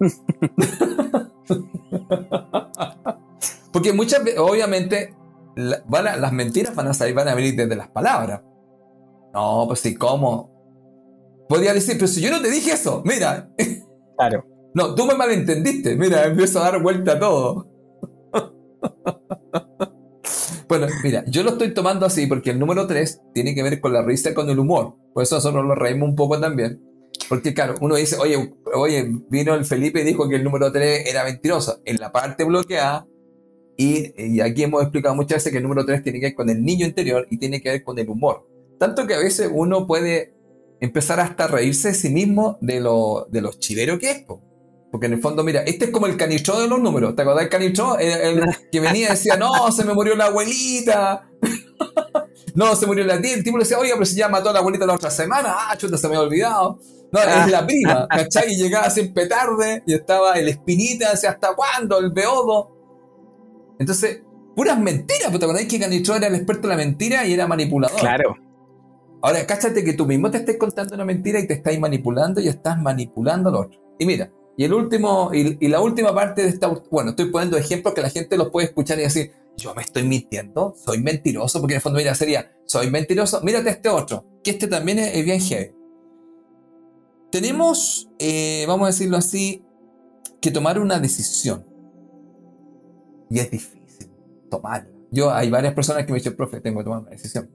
Porque 3.72 3.92
muchas 3.92 4.24
veces, 4.24 4.40
obviamente, 4.40 5.14
las 5.56 6.32
mentiras 6.32 6.74
van 6.74 6.88
a 6.88 6.94
salir, 6.94 7.14
van 7.14 7.28
a 7.28 7.34
venir 7.34 7.54
desde 7.54 7.76
las 7.76 7.88
palabras. 7.88 8.40
No, 9.34 9.64
pues 9.68 9.80
sí, 9.80 9.94
¿cómo? 9.94 10.56
Podría 11.48 11.74
decir, 11.74 11.96
pero 11.96 12.08
si 12.08 12.20
yo 12.20 12.30
no 12.30 12.40
te 12.40 12.50
dije 12.50 12.72
eso, 12.72 13.02
mira. 13.04 13.50
Claro. 14.16 14.44
No, 14.74 14.94
tú 14.94 15.06
me 15.06 15.14
malentendiste. 15.14 15.96
Mira, 15.96 16.24
empiezo 16.24 16.60
a 16.60 16.70
dar 16.70 16.82
vuelta 16.82 17.12
a 17.12 17.18
todo. 17.18 17.68
bueno, 20.68 20.86
mira, 21.02 21.24
yo 21.26 21.42
lo 21.42 21.50
estoy 21.50 21.72
tomando 21.72 22.06
así 22.06 22.26
porque 22.26 22.50
el 22.50 22.58
número 22.58 22.86
3 22.86 23.20
tiene 23.34 23.54
que 23.54 23.62
ver 23.62 23.80
con 23.80 23.92
la 23.92 24.02
risa 24.02 24.34
con 24.34 24.48
el 24.50 24.58
humor. 24.58 24.96
Por 25.14 25.22
eso 25.22 25.36
nosotros 25.36 25.64
lo 25.64 25.74
reímos 25.74 26.10
un 26.10 26.16
poco 26.16 26.38
también. 26.38 26.82
Porque 27.28 27.54
claro, 27.54 27.74
uno 27.80 27.96
dice, 27.96 28.16
oye, 28.18 28.54
oye, 28.74 29.10
vino 29.30 29.54
el 29.54 29.64
Felipe 29.64 30.00
y 30.00 30.04
dijo 30.04 30.28
que 30.28 30.36
el 30.36 30.44
número 30.44 30.70
3 30.70 31.06
era 31.06 31.24
mentiroso. 31.24 31.80
En 31.84 31.98
la 31.98 32.12
parte 32.12 32.44
bloqueada, 32.44 33.06
y, 33.76 34.40
aquí 34.40 34.64
hemos 34.64 34.82
explicado 34.82 35.14
muchas 35.14 35.36
veces 35.36 35.52
que 35.52 35.58
el 35.58 35.62
número 35.62 35.86
3 35.86 36.02
tiene 36.02 36.18
que 36.18 36.26
ver 36.26 36.34
con 36.34 36.50
el 36.50 36.62
niño 36.62 36.84
interior 36.84 37.26
y 37.30 37.38
tiene 37.38 37.62
que 37.62 37.70
ver 37.70 37.84
con 37.84 37.98
el 37.98 38.08
humor. 38.08 38.46
Tanto 38.78 39.06
que 39.06 39.14
a 39.14 39.18
veces 39.18 39.50
uno 39.52 39.86
puede 39.86 40.34
empezar 40.80 41.20
hasta 41.20 41.44
a 41.44 41.48
reírse 41.48 41.88
de 41.88 41.94
sí 41.94 42.10
mismo 42.10 42.58
de 42.60 42.80
lo, 42.80 43.26
de 43.30 43.40
los 43.40 43.58
chiveros 43.60 43.98
que 43.98 44.10
es. 44.10 44.24
Porque 44.90 45.06
en 45.06 45.14
el 45.14 45.20
fondo, 45.20 45.44
mira, 45.44 45.60
este 45.62 45.86
es 45.86 45.90
como 45.90 46.06
el 46.06 46.16
canicho 46.16 46.58
de 46.58 46.66
los 46.66 46.80
números. 46.80 47.14
¿Te 47.14 47.22
acordás 47.22 47.40
del 47.40 47.50
canicho? 47.50 47.98
El, 47.98 48.42
que 48.72 48.80
venía 48.80 49.08
y 49.08 49.10
decía, 49.10 49.36
no, 49.36 49.70
se 49.70 49.84
me 49.84 49.92
murió 49.92 50.14
la 50.16 50.26
abuelita. 50.26 51.28
no, 52.54 52.74
se 52.74 52.86
murió 52.86 53.04
la 53.04 53.20
tía. 53.20 53.34
El 53.34 53.44
tipo 53.44 53.58
le 53.58 53.64
decía, 53.64 53.78
oye, 53.78 53.92
pero 53.92 54.06
si 54.06 54.16
ya 54.16 54.28
mató 54.28 54.50
a 54.50 54.52
la 54.54 54.60
abuelita 54.60 54.86
la 54.86 54.94
otra 54.94 55.10
semana. 55.10 55.54
Ah, 55.54 55.76
chuta, 55.76 55.98
se 55.98 56.08
me 56.08 56.16
ha 56.16 56.20
olvidado. 56.20 56.78
No, 57.12 57.20
es 57.20 57.50
la 57.50 57.66
prima, 57.66 58.06
¿cachai? 58.10 58.52
Y 58.52 58.56
llegaba 58.56 58.90
siempre 58.90 59.26
tarde 59.26 59.82
y 59.86 59.94
estaba 59.94 60.34
el 60.34 60.48
espinita, 60.48 61.10
decía, 61.10 61.30
¿hasta 61.30 61.54
cuándo? 61.54 61.98
El 61.98 62.10
beodo. 62.12 62.70
Entonces, 63.78 64.22
puras 64.56 64.78
mentiras. 64.78 65.30
¿Te 65.30 65.44
acordás 65.44 65.64
que 65.66 65.78
Canicho 65.78 66.16
era 66.16 66.26
el 66.26 66.34
experto 66.34 66.64
en 66.64 66.70
la 66.70 66.76
mentira 66.76 67.26
y 67.26 67.32
era 67.32 67.46
manipulador? 67.46 67.98
Claro. 67.98 68.36
Ahora, 69.20 69.46
cáchate 69.46 69.84
que 69.84 69.94
tú 69.94 70.06
mismo 70.06 70.30
te 70.30 70.38
estés 70.38 70.56
contando 70.56 70.94
una 70.94 71.04
mentira 71.04 71.40
y 71.40 71.46
te 71.46 71.54
estás 71.54 71.78
manipulando 71.78 72.40
y 72.40 72.48
estás 72.48 72.78
manipulando 72.80 73.48
al 73.48 73.56
otro. 73.56 73.80
Y 73.98 74.06
mira, 74.06 74.30
y 74.58 74.64
el 74.64 74.74
último, 74.74 75.30
y, 75.32 75.68
la 75.68 75.80
última 75.80 76.12
parte 76.12 76.42
de 76.42 76.48
esta, 76.48 76.66
bueno, 76.90 77.10
estoy 77.10 77.26
poniendo 77.26 77.56
ejemplos 77.56 77.94
que 77.94 78.00
la 78.00 78.10
gente 78.10 78.36
los 78.36 78.50
puede 78.50 78.66
escuchar 78.66 78.98
y 78.98 79.02
decir, 79.02 79.30
yo 79.56 79.72
me 79.72 79.82
estoy 79.82 80.02
mintiendo, 80.02 80.74
soy 80.84 81.00
mentiroso, 81.00 81.60
porque 81.60 81.74
en 81.74 81.76
el 81.76 81.80
fondo, 81.80 81.98
mira, 81.98 82.12
sería, 82.16 82.50
soy 82.64 82.90
mentiroso, 82.90 83.40
mírate 83.42 83.70
este 83.70 83.88
otro, 83.88 84.24
que 84.42 84.50
este 84.50 84.66
también 84.66 84.98
es, 84.98 85.24
bien 85.24 85.40
heavy. 85.40 85.76
Tenemos, 87.30 88.10
eh, 88.18 88.64
vamos 88.66 88.86
a 88.86 88.90
decirlo 88.90 89.16
así, 89.16 89.64
que 90.40 90.50
tomar 90.50 90.80
una 90.80 90.98
decisión. 90.98 91.64
Y 93.30 93.38
es 93.38 93.52
difícil 93.52 94.10
tomarla. 94.50 94.90
Yo, 95.12 95.30
hay 95.30 95.50
varias 95.50 95.74
personas 95.74 96.04
que 96.04 96.10
me 96.10 96.18
dicen, 96.18 96.34
profe, 96.34 96.60
tengo 96.60 96.80
que 96.80 96.84
tomar 96.84 97.02
una 97.02 97.10
decisión. 97.10 97.48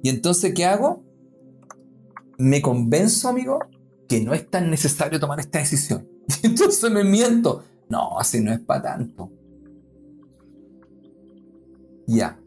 Y 0.00 0.10
entonces, 0.10 0.54
¿qué 0.54 0.64
hago? 0.64 1.02
Me 2.38 2.62
convenzo, 2.62 3.28
amigo, 3.28 3.58
que 4.08 4.20
no 4.20 4.32
es 4.32 4.48
tan 4.48 4.70
necesario 4.70 5.18
tomar 5.18 5.40
esta 5.40 5.58
decisión. 5.58 6.14
Entonces 6.42 6.90
me 6.90 7.04
miento. 7.04 7.64
No, 7.88 8.18
así 8.18 8.40
no 8.40 8.52
es 8.52 8.60
para 8.60 8.82
tanto. 8.82 9.30
Ya. 12.06 12.38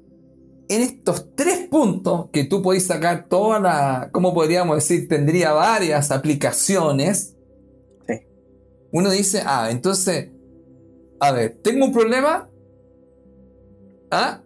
En 0.68 0.82
estos 0.82 1.36
tres 1.36 1.68
puntos 1.68 2.30
que 2.32 2.44
tú 2.44 2.62
podés 2.62 2.86
sacar 2.86 3.28
toda 3.28 3.60
la, 3.60 4.10
¿cómo 4.12 4.34
podríamos 4.34 4.76
decir? 4.76 5.08
Tendría 5.08 5.52
varias 5.52 6.12
aplicaciones. 6.12 7.36
Sí. 8.08 8.14
Uno 8.92 9.10
dice, 9.10 9.42
ah, 9.46 9.70
entonces, 9.72 10.30
a 11.20 11.32
ver, 11.32 11.60
tengo 11.64 11.86
un 11.86 11.94
problema. 11.94 12.50
¿Ah? 14.12 14.42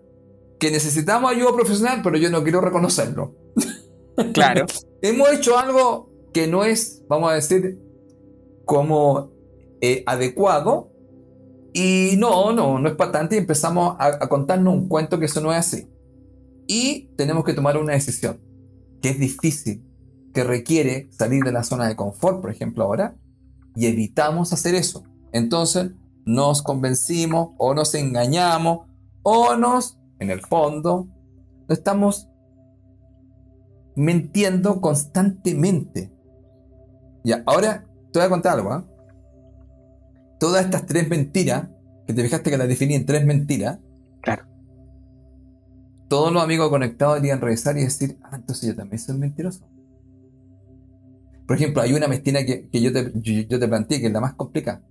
Que 0.60 0.72
necesitamos 0.72 1.32
ayuda 1.32 1.54
profesional, 1.54 2.02
pero 2.04 2.18
yo 2.18 2.30
no 2.30 2.44
quiero 2.44 2.62
reconocerlo. 2.62 3.36
Claro. 4.34 4.66
Hemos 5.02 5.34
hecho 5.34 5.58
algo 5.58 6.10
que 6.34 6.48
no 6.48 6.64
es, 6.64 7.04
vamos 7.10 7.32
a 7.32 7.36
decir, 7.36 7.80
como 8.66 9.32
eh, 9.82 10.04
adecuado. 10.06 10.92
Y 11.74 12.16
no, 12.18 12.54
no, 12.54 12.78
no 12.78 12.88
es 12.88 12.96
patente 12.96 13.36
y 13.36 13.40
empezamos 13.40 13.96
a, 14.00 14.20
contarnos 14.30 14.74
un 14.76 14.88
cuento 14.88 15.20
que 15.20 15.26
eso 15.26 15.42
no 15.42 15.52
es 15.52 15.60
así. 15.60 15.90
Y 16.68 17.10
tenemos 17.18 17.44
que 17.44 17.54
tomar 17.54 17.78
una 17.78 17.94
decisión, 17.94 18.40
que 19.02 19.10
es 19.10 19.20
difícil, 19.20 19.84
que 20.34 20.44
requiere 20.44 21.10
salir 21.12 21.44
de 21.44 21.52
la 21.52 21.64
zona 21.64 21.88
de 21.88 21.96
confort, 21.96 22.42
por 22.42 22.52
ejemplo, 22.52 22.84
ahora, 22.84 23.18
y 23.76 23.88
evitamos 23.88 24.54
hacer 24.54 24.76
eso. 24.76 25.04
Entonces 25.32 25.92
nos 26.26 26.62
convencimos 26.62 27.50
o 27.58 27.74
nos 27.74 27.96
engañamos 27.96 28.88
o 29.24 29.56
nos, 29.56 29.98
en 30.20 30.30
el 30.30 30.42
fondo, 30.42 31.08
estamos 31.70 32.30
mintiendo 33.96 34.80
constantemente. 34.80 36.12
Ya, 37.24 37.44
ahora 37.46 37.88
te 38.14 38.20
voy 38.20 38.28
a 38.28 38.30
contar 38.30 38.54
algo. 38.54 38.72
¿ah? 38.72 38.86
Todas 40.40 40.64
estas 40.64 40.86
tres 40.86 41.10
mentiras, 41.10 41.68
que 42.08 42.14
te 42.14 42.24
fijaste 42.24 42.52
que 42.52 42.58
las 42.58 42.68
definí 42.68 42.96
en 42.96 43.06
tres 43.06 43.26
mentiras. 43.26 43.80
Claro. 44.22 44.46
Todos 46.08 46.32
los 46.32 46.44
amigos 46.44 46.70
conectados 46.70 47.16
deberían 47.16 47.42
revisar 47.42 47.78
y 47.78 47.84
decir, 47.84 48.18
ah, 48.24 48.36
entonces 48.36 48.70
yo 48.70 48.76
también 48.76 49.00
soy 49.00 49.18
mentiroso. 49.18 49.68
Por 51.48 51.58
ejemplo, 51.58 51.82
hay 51.82 51.94
una 51.94 52.08
mentira 52.08 52.46
que, 52.46 52.70
yo, 52.72 52.94
te, 52.94 53.12
yo, 53.16 53.60
te 53.60 53.68
planteé, 53.68 54.00
que 54.00 54.08
es 54.08 54.14
la 54.14 54.22
más 54.22 54.36
complicada, 54.36 54.82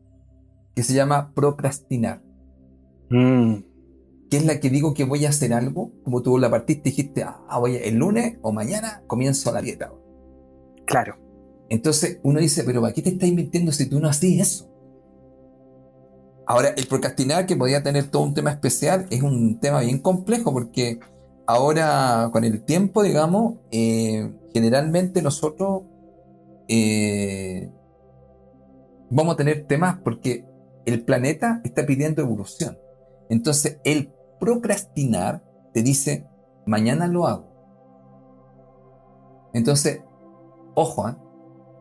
que 0.74 0.82
se 0.82 0.92
llama 0.92 1.32
procrastinar. 1.32 2.22
Mm. 3.08 3.54
Que 4.30 4.37
es 4.37 4.44
la 4.44 4.58
que 4.61 4.68
digo 4.68 4.94
que 4.94 5.04
voy 5.04 5.24
a 5.26 5.28
hacer 5.28 5.54
algo, 5.54 5.92
como 6.02 6.22
tú 6.22 6.38
la 6.38 6.50
partiste 6.50 6.88
y 6.88 6.92
dijiste, 6.92 7.22
ah, 7.22 7.58
voy 7.58 7.76
el 7.76 7.96
lunes 7.96 8.38
o 8.42 8.52
mañana 8.52 9.02
comienzo 9.06 9.52
la 9.52 9.62
dieta. 9.62 9.92
Claro. 10.87 11.21
Entonces 11.72 12.20
uno 12.22 12.38
dice, 12.38 12.64
pero 12.64 12.82
¿para 12.82 12.92
qué 12.92 13.00
te 13.00 13.08
estás 13.08 13.30
mintiendo 13.30 13.72
si 13.72 13.87
tú 13.88 13.98
no 13.98 14.06
haces 14.06 14.38
eso? 14.38 14.70
Ahora, 16.46 16.74
el 16.76 16.87
procrastinar, 16.87 17.46
que 17.46 17.56
podía 17.56 17.82
tener 17.82 18.11
todo 18.11 18.24
un 18.24 18.35
tema 18.35 18.50
especial, 18.50 19.06
es 19.08 19.22
un 19.22 19.58
tema 19.58 19.80
bien 19.80 19.98
complejo 19.98 20.52
porque 20.52 21.00
ahora, 21.46 22.28
con 22.30 22.44
el 22.44 22.62
tiempo, 22.62 23.02
digamos, 23.02 23.54
eh, 23.70 24.30
generalmente 24.52 25.22
nosotros 25.22 25.85
eh, 26.68 27.70
vamos 29.08 29.32
a 29.32 29.38
tener 29.38 29.66
temas 29.66 29.96
porque 30.04 30.44
el 30.85 31.02
planeta 31.06 31.62
está 31.64 31.87
pidiendo 31.87 32.20
evolución. 32.20 32.76
Entonces, 33.30 33.80
el 33.85 34.12
procrastinar 34.38 35.42
te 35.72 35.82
dice, 35.82 36.26
mañana 36.66 37.06
lo 37.06 37.26
hago. 37.26 37.46
Entonces, 39.54 40.02
ojo, 40.74 41.08
¿eh? 41.08 41.14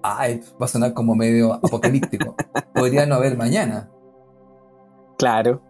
Ay, 0.04 0.42
va 0.60 0.66
a 0.66 0.70
sonar 0.70 0.94
como 0.94 1.16
medio 1.16 1.54
apocalíptico. 1.54 2.36
Podría 2.74 3.06
no 3.06 3.16
haber 3.16 3.38
mañana. 3.38 3.90
Claro. 5.18 5.62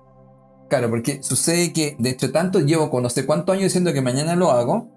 Claro, 0.70 0.90
porque 0.90 1.22
sucede 1.22 1.74
que 1.74 1.98
de 2.00 2.12
hecho 2.12 2.32
tanto 2.32 2.60
llevo 2.60 2.90
con 2.90 3.04
no 3.04 3.10
sé 3.10 3.26
cuántos 3.26 3.54
años 3.54 3.66
diciendo 3.66 3.92
que 3.92 4.02
mañana 4.02 4.36
lo 4.36 4.52
hago. 4.52 4.88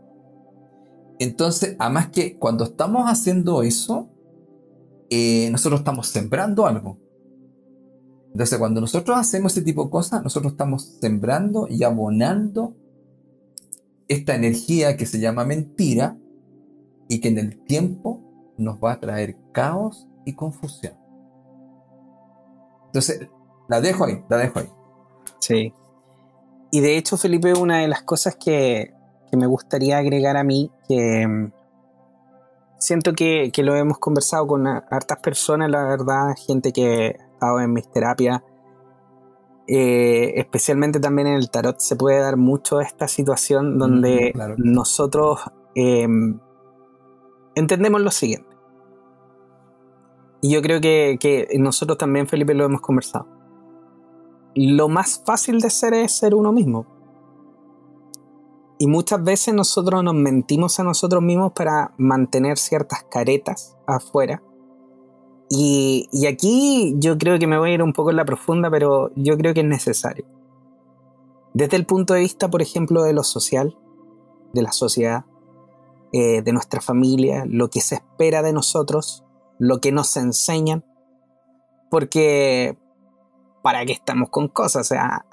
Entonces, 1.18 1.76
además 1.78 2.10
que 2.10 2.38
cuando 2.38 2.64
estamos 2.64 3.10
haciendo 3.10 3.62
eso, 3.62 4.08
eh, 5.10 5.48
nosotros 5.50 5.80
estamos 5.80 6.08
sembrando 6.08 6.66
algo. 6.66 6.98
Entonces, 8.32 8.58
cuando 8.58 8.80
nosotros 8.80 9.16
hacemos 9.16 9.52
este 9.52 9.64
tipo 9.64 9.84
de 9.84 9.90
cosas, 9.90 10.22
nosotros 10.22 10.52
estamos 10.52 10.96
sembrando 11.00 11.66
y 11.68 11.84
abonando 11.84 12.76
esta 14.08 14.34
energía 14.34 14.96
que 14.96 15.06
se 15.06 15.20
llama 15.20 15.44
mentira 15.44 16.18
y 17.08 17.20
que 17.20 17.28
en 17.28 17.38
el 17.38 17.64
tiempo 17.64 18.13
nos 18.56 18.78
va 18.78 18.92
a 18.92 19.00
traer 19.00 19.36
caos 19.52 20.08
y 20.24 20.34
confusión. 20.34 20.94
Entonces, 22.86 23.28
la 23.68 23.80
dejo 23.80 24.04
ahí, 24.04 24.24
la 24.28 24.36
dejo 24.36 24.60
ahí. 24.60 24.70
Sí. 25.40 25.74
Y 26.70 26.80
de 26.80 26.96
hecho, 26.96 27.16
Felipe, 27.16 27.52
una 27.54 27.78
de 27.78 27.88
las 27.88 28.02
cosas 28.02 28.36
que, 28.36 28.94
me 29.32 29.46
gustaría 29.46 29.98
agregar 29.98 30.36
a 30.36 30.44
mí, 30.44 30.70
que 30.88 31.26
mm, 31.26 31.52
siento 32.78 33.14
que, 33.14 33.50
lo 33.58 33.74
hemos 33.74 33.98
conversado 33.98 34.46
con 34.46 34.66
hartas 34.66 35.18
personas, 35.18 35.70
la 35.70 35.84
verdad, 35.84 36.34
gente 36.36 36.72
que 36.72 37.16
ha 37.18 37.32
estado 37.32 37.60
en 37.60 37.72
mis 37.72 37.90
terapias, 37.90 38.42
eh, 39.66 40.34
especialmente 40.36 41.00
también 41.00 41.28
en 41.28 41.34
el 41.34 41.50
tarot, 41.50 41.80
se 41.80 41.96
puede 41.96 42.20
dar 42.20 42.36
mucho 42.36 42.80
esta 42.80 43.08
situación 43.08 43.78
donde 43.78 44.32
nosotros 44.58 45.40
em, 45.74 46.38
entendemos 47.54 48.00
lo 48.00 48.10
siguiente. 48.10 48.48
Y 50.42 50.52
yo 50.52 50.62
creo 50.62 50.80
que, 50.80 51.16
que 51.18 51.48
nosotros 51.58 51.96
también, 51.96 52.26
Felipe, 52.26 52.54
lo 52.54 52.64
hemos 52.64 52.80
conversado 52.80 53.34
lo 54.54 54.88
más 54.88 55.22
fácil 55.24 55.60
de 55.60 55.70
ser 55.70 55.94
es 55.94 56.16
ser 56.16 56.34
uno 56.34 56.52
mismo. 56.52 56.86
Y 58.78 58.86
muchas 58.86 59.22
veces 59.22 59.54
nosotros 59.54 60.02
nos 60.02 60.14
mentimos 60.14 60.78
a 60.80 60.84
nosotros 60.84 61.22
mismos 61.22 61.52
para 61.52 61.92
mantener 61.96 62.58
ciertas 62.58 63.04
caretas 63.04 63.76
afuera. 63.86 64.42
Y, 65.48 66.08
aquí 66.26 66.94
yo 66.98 67.16
creo 67.16 67.38
que 67.38 67.46
me 67.46 67.58
voy 67.58 67.70
a 67.70 67.74
ir 67.74 67.82
un 67.82 67.92
poco 67.92 68.10
en 68.10 68.16
la 68.16 68.24
profunda, 68.24 68.70
pero 68.70 69.10
yo 69.14 69.36
creo 69.36 69.54
que 69.54 69.60
es 69.60 69.66
necesario. 69.66 70.24
Desde 71.52 71.76
el 71.76 71.86
punto 71.86 72.14
de 72.14 72.20
vista, 72.20 72.50
por 72.50 72.62
ejemplo, 72.62 73.04
de 73.04 73.12
lo 73.12 73.22
social, 73.22 73.78
de 74.52 74.62
la 74.62 74.72
sociedad, 74.72 75.24
eh, 76.16 76.42
de 76.42 76.52
nuestra 76.52 76.80
familia, 76.80 77.44
lo 77.44 77.70
que 77.70 77.80
se 77.80 77.96
espera 77.96 78.40
de 78.40 78.52
nosotros, 78.52 79.24
lo 79.58 79.80
que 79.80 79.90
nos 79.90 80.16
enseñan. 80.16 80.84
Porque 81.90 82.78
¿para 83.64 83.84
qué 83.84 83.94
estamos 83.94 84.28
con 84.30 84.46
cosas? 84.46 84.82
O 84.82 84.94
sea, 84.94 85.26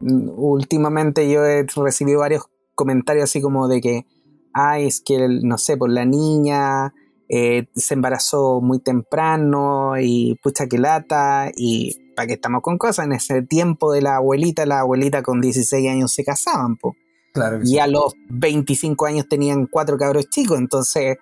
últimamente 0.00 1.28
yo 1.28 1.44
he 1.44 1.66
recibido 1.74 2.20
varios 2.20 2.44
comentarios 2.76 3.24
así 3.24 3.40
como 3.40 3.66
de 3.66 3.80
que, 3.80 4.06
ay, 4.52 4.86
es 4.86 5.00
que, 5.00 5.26
no 5.42 5.58
sé, 5.58 5.72
por 5.72 5.88
pues 5.88 5.94
la 5.94 6.04
niña 6.04 6.94
eh, 7.28 7.66
se 7.74 7.94
embarazó 7.94 8.60
muy 8.60 8.78
temprano 8.78 9.94
y 10.00 10.38
pucha 10.40 10.68
que 10.68 10.78
lata 10.78 11.50
y 11.56 12.14
¿para 12.14 12.28
qué 12.28 12.34
estamos 12.34 12.62
con 12.62 12.78
cosas? 12.78 13.06
En 13.06 13.12
ese 13.12 13.42
tiempo 13.42 13.90
de 13.90 14.02
la 14.02 14.18
abuelita, 14.18 14.66
la 14.66 14.78
abuelita 14.78 15.24
con 15.24 15.40
16 15.40 15.90
años 15.90 16.14
se 16.14 16.24
casaban, 16.24 16.76
po. 16.76 16.94
Claro 17.32 17.60
y 17.62 17.78
a 17.78 17.86
los 17.86 18.14
25 18.30 19.06
años 19.06 19.28
tenían 19.28 19.66
cuatro 19.66 19.96
cabros 19.96 20.28
chicos, 20.28 20.58
entonces, 20.58 21.18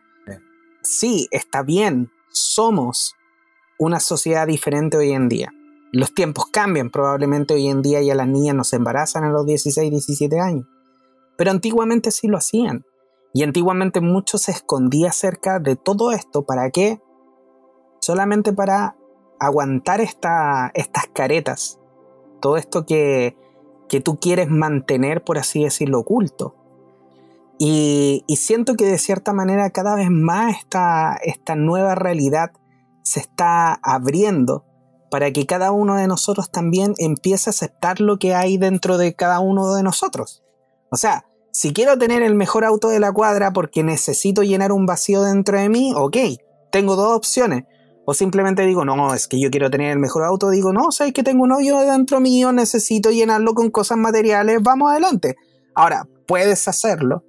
sí, 0.82 1.28
está 1.30 1.62
bien, 1.62 2.10
somos 2.30 3.14
una 3.78 4.00
sociedad 4.00 4.46
diferente 4.46 4.96
hoy 4.96 5.12
en 5.12 5.28
día 5.28 5.52
los 5.92 6.12
tiempos 6.12 6.46
cambian, 6.46 6.90
probablemente 6.90 7.54
hoy 7.54 7.68
en 7.68 7.80
día 7.80 8.02
ya 8.02 8.14
las 8.14 8.28
niñas 8.28 8.54
no 8.54 8.64
se 8.64 8.76
embarazan 8.76 9.24
a 9.24 9.30
los 9.30 9.46
16, 9.46 9.90
17 9.90 10.40
años, 10.40 10.66
pero 11.38 11.50
antiguamente 11.50 12.10
sí 12.10 12.28
lo 12.28 12.36
hacían. 12.36 12.84
Y 13.32 13.42
antiguamente 13.42 14.00
mucho 14.00 14.36
se 14.38 14.52
escondía 14.52 15.08
acerca 15.08 15.58
de 15.58 15.76
todo 15.76 16.12
esto, 16.12 16.44
¿para 16.44 16.70
qué? 16.70 17.00
Solamente 18.00 18.52
para 18.52 18.96
aguantar 19.38 20.00
esta, 20.00 20.70
estas 20.74 21.06
caretas, 21.08 21.78
todo 22.40 22.56
esto 22.56 22.84
que, 22.86 23.36
que 23.88 24.00
tú 24.00 24.18
quieres 24.18 24.48
mantener, 24.48 25.22
por 25.22 25.38
así 25.38 25.62
decirlo, 25.62 26.00
oculto. 26.00 26.54
Y, 27.58 28.24
y, 28.26 28.36
siento 28.36 28.74
que 28.74 28.84
de 28.84 28.98
cierta 28.98 29.32
manera 29.32 29.70
cada 29.70 29.94
vez 29.94 30.10
más 30.10 30.56
esta, 30.58 31.16
esta 31.22 31.54
nueva 31.54 31.94
realidad 31.94 32.52
se 33.02 33.20
está 33.20 33.72
abriendo 33.82 34.64
para 35.10 35.30
que 35.30 35.46
cada 35.46 35.72
uno 35.72 35.94
de 35.96 36.06
nosotros 36.06 36.50
también 36.50 36.92
empiece 36.98 37.48
a 37.48 37.52
aceptar 37.52 38.00
lo 38.00 38.18
que 38.18 38.34
hay 38.34 38.58
dentro 38.58 38.98
de 38.98 39.14
cada 39.14 39.40
uno 39.40 39.72
de 39.72 39.82
nosotros. 39.82 40.42
O 40.90 40.96
sea, 40.96 41.24
si 41.52 41.72
quiero 41.72 41.96
tener 41.96 42.22
el 42.22 42.34
mejor 42.34 42.66
auto 42.66 42.88
de 42.88 43.00
la 43.00 43.12
cuadra 43.12 43.52
porque 43.52 43.82
necesito 43.82 44.42
llenar 44.42 44.72
un 44.72 44.84
vacío 44.84 45.22
dentro 45.22 45.58
de 45.58 45.70
mí, 45.70 45.94
ok, 45.96 46.16
tengo 46.70 46.96
dos 46.96 47.16
opciones. 47.16 47.64
O 48.08 48.14
simplemente 48.14 48.64
digo, 48.64 48.84
no, 48.84 49.12
es 49.12 49.26
que 49.26 49.40
yo 49.40 49.50
quiero 49.50 49.68
tener 49.68 49.90
el 49.90 49.98
mejor 49.98 50.22
auto. 50.22 50.50
Digo, 50.50 50.72
no, 50.72 50.92
sabes 50.92 51.12
que 51.12 51.24
tengo 51.24 51.42
un 51.42 51.50
hoyo 51.50 51.80
dentro 51.80 52.20
mío, 52.20 52.52
necesito 52.52 53.10
llenarlo 53.10 53.52
con 53.52 53.70
cosas 53.70 53.98
materiales, 53.98 54.62
vamos 54.62 54.92
adelante. 54.92 55.34
Ahora, 55.74 56.06
puedes 56.24 56.68
hacerlo, 56.68 57.24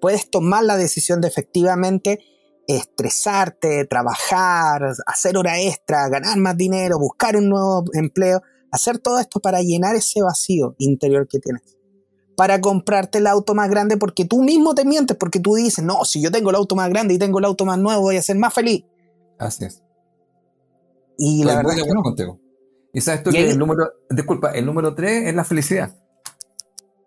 puedes 0.00 0.30
tomar 0.30 0.62
la 0.62 0.76
decisión 0.76 1.20
de 1.20 1.26
efectivamente 1.26 2.20
estresarte, 2.68 3.84
trabajar, 3.86 4.92
hacer 5.06 5.36
hora 5.36 5.60
extra, 5.60 6.08
ganar 6.08 6.38
más 6.38 6.56
dinero, 6.56 7.00
buscar 7.00 7.36
un 7.36 7.48
nuevo 7.48 7.82
empleo, 7.92 8.42
hacer 8.70 8.98
todo 8.98 9.18
esto 9.18 9.40
para 9.40 9.60
llenar 9.60 9.96
ese 9.96 10.22
vacío 10.22 10.76
interior 10.78 11.26
que 11.26 11.40
tienes. 11.40 11.62
Para 12.36 12.60
comprarte 12.60 13.18
el 13.18 13.26
auto 13.26 13.56
más 13.56 13.68
grande 13.68 13.96
porque 13.96 14.24
tú 14.24 14.40
mismo 14.44 14.76
te 14.76 14.84
mientes, 14.84 15.16
porque 15.16 15.40
tú 15.40 15.56
dices, 15.56 15.84
no, 15.84 16.04
si 16.04 16.22
yo 16.22 16.30
tengo 16.30 16.50
el 16.50 16.56
auto 16.56 16.76
más 16.76 16.88
grande 16.90 17.14
y 17.14 17.18
tengo 17.18 17.40
el 17.40 17.44
auto 17.44 17.64
más 17.64 17.78
nuevo, 17.80 18.02
voy 18.02 18.18
a 18.18 18.22
ser 18.22 18.36
más 18.36 18.54
feliz. 18.54 18.84
Así 19.36 19.64
es. 19.64 19.82
Y 21.18 21.44
la 21.44 21.56
verdad. 21.56 21.78
Es 21.78 21.94
contigo. 21.94 22.40
Y 22.92 23.00
sabes 23.00 23.22
tú 23.22 23.30
que 23.30 23.50
el 23.50 23.58
número, 23.58 23.90
disculpa, 24.10 24.50
el 24.52 24.66
número 24.66 24.94
3 24.94 25.28
es 25.28 25.34
la 25.34 25.44
felicidad. 25.44 25.96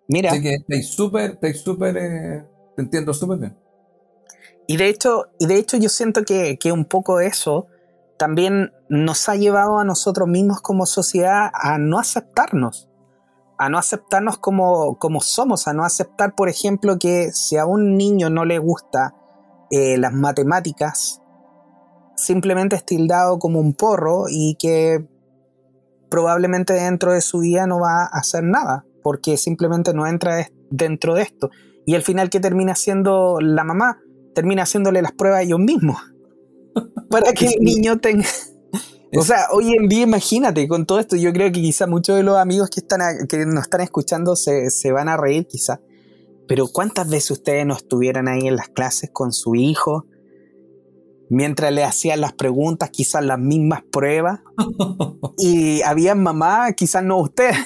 Mira. 0.07 0.31
Así 0.31 0.41
que 0.41 0.55
estáis 0.55 0.87
súper, 0.87 1.37
súper, 1.55 1.97
eh, 1.97 2.45
te 2.75 2.81
entiendo 2.81 3.13
súper 3.13 3.37
bien. 3.39 3.57
Y 4.67 4.77
de 4.77 4.89
hecho, 4.89 5.27
y 5.39 5.45
de 5.45 5.57
hecho 5.57 5.77
yo 5.77 5.89
siento 5.89 6.23
que, 6.23 6.57
un 6.71 6.85
poco 6.85 7.19
eso 7.19 7.67
también 8.17 8.71
nos 8.89 9.29
ha 9.29 9.35
llevado 9.35 9.77
a 9.77 9.83
nosotros 9.83 10.27
mismos 10.27 10.61
como 10.61 10.85
sociedad 10.85 11.51
a 11.53 11.77
no 11.77 11.99
aceptarnos, 11.99 12.89
a 13.57 13.69
no 13.69 13.77
aceptarnos 13.77 14.37
como, 14.37 14.97
como 14.97 15.21
somos, 15.21 15.67
a 15.67 15.73
no 15.73 15.83
aceptar, 15.83 16.33
por 16.33 16.49
ejemplo, 16.49 16.97
que 16.97 17.31
si 17.31 17.57
a 17.57 17.65
un 17.65 17.97
niño 17.97 18.29
no 18.29 18.45
le 18.45 18.57
gusta 18.57 19.13
eh, 19.69 19.97
las 19.97 20.13
matemáticas, 20.13 21.21
simplemente 22.17 22.75
es 22.75 22.85
tildado 22.85 23.39
como 23.39 23.59
un 23.59 23.73
porro 23.73 24.25
y 24.29 24.55
que 24.59 25.05
probablemente 26.09 26.73
dentro 26.73 27.13
de 27.13 27.21
su 27.21 27.39
vida 27.39 27.67
no 27.67 27.79
va 27.79 28.03
a 28.03 28.19
hacer 28.19 28.43
nada, 28.43 28.85
porque 29.03 29.37
simplemente 29.37 29.93
no 29.93 30.07
entra 30.07 30.47
dentro 30.69 31.15
de 31.15 31.23
esto. 31.23 31.49
Y 31.85 31.95
al 31.95 32.01
final, 32.01 32.29
¿qué 32.29 32.39
termina 32.39 32.75
siendo 32.75 33.39
la 33.41 33.63
mamá? 33.63 33.99
termina 34.35 34.63
haciéndole 34.63 35.01
las 35.01 35.13
pruebas 35.13 35.39
a 35.39 35.41
ellos 35.41 35.59
mismos. 35.59 35.97
Para 37.09 37.33
que 37.33 37.47
el 37.47 37.63
niño 37.63 37.97
tenga... 37.97 38.27
O 39.17 39.23
sea, 39.23 39.47
hoy 39.53 39.71
en 39.73 39.87
día 39.87 40.01
imagínate 40.01 40.67
con 40.67 40.85
todo 40.85 40.99
esto, 40.99 41.15
yo 41.15 41.31
creo 41.31 41.49
que 41.49 41.61
quizá 41.61 41.87
muchos 41.87 42.17
de 42.17 42.23
los 42.23 42.35
amigos 42.35 42.69
que, 42.69 42.81
están 42.81 42.99
que 43.29 43.45
nos 43.45 43.63
están 43.63 43.79
escuchando 43.79 44.35
se, 44.35 44.91
van 44.91 45.07
a 45.07 45.15
reír 45.15 45.47
quizá. 45.47 45.79
Pero 46.49 46.67
¿cuántas 46.67 47.09
veces 47.09 47.31
ustedes 47.31 47.65
no 47.65 47.75
estuvieran 47.75 48.27
ahí 48.27 48.45
en 48.45 48.57
las 48.57 48.67
clases 48.67 49.09
con 49.13 49.31
su 49.31 49.55
hijo? 49.55 50.05
Mientras 51.29 51.71
le 51.71 51.83
hacían 51.83 52.21
las 52.21 52.33
preguntas, 52.33 52.89
quizás 52.91 53.23
las 53.23 53.39
mismas 53.39 53.83
pruebas. 53.91 54.41
y 55.37 55.81
había 55.81 56.15
mamá, 56.15 56.73
quizás 56.73 57.03
no 57.03 57.17
usted. 57.17 57.51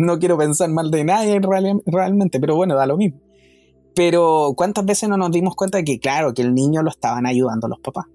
No 0.00 0.20
quiero 0.20 0.38
pensar 0.38 0.70
mal 0.70 0.92
de 0.92 1.02
nadie 1.02 1.40
realmente, 1.40 2.38
pero 2.38 2.54
bueno, 2.54 2.76
da 2.76 2.86
lo 2.86 2.96
mismo. 2.96 3.20
Pero 3.96 4.52
¿cuántas 4.56 4.86
veces 4.86 5.08
no 5.08 5.16
nos 5.16 5.32
dimos 5.32 5.56
cuenta 5.56 5.78
de 5.78 5.84
que, 5.84 5.98
claro, 5.98 6.32
que 6.34 6.42
el 6.42 6.54
niño 6.54 6.84
lo 6.84 6.90
estaban 6.90 7.26
ayudando 7.26 7.66
los 7.66 7.80
papás? 7.80 8.06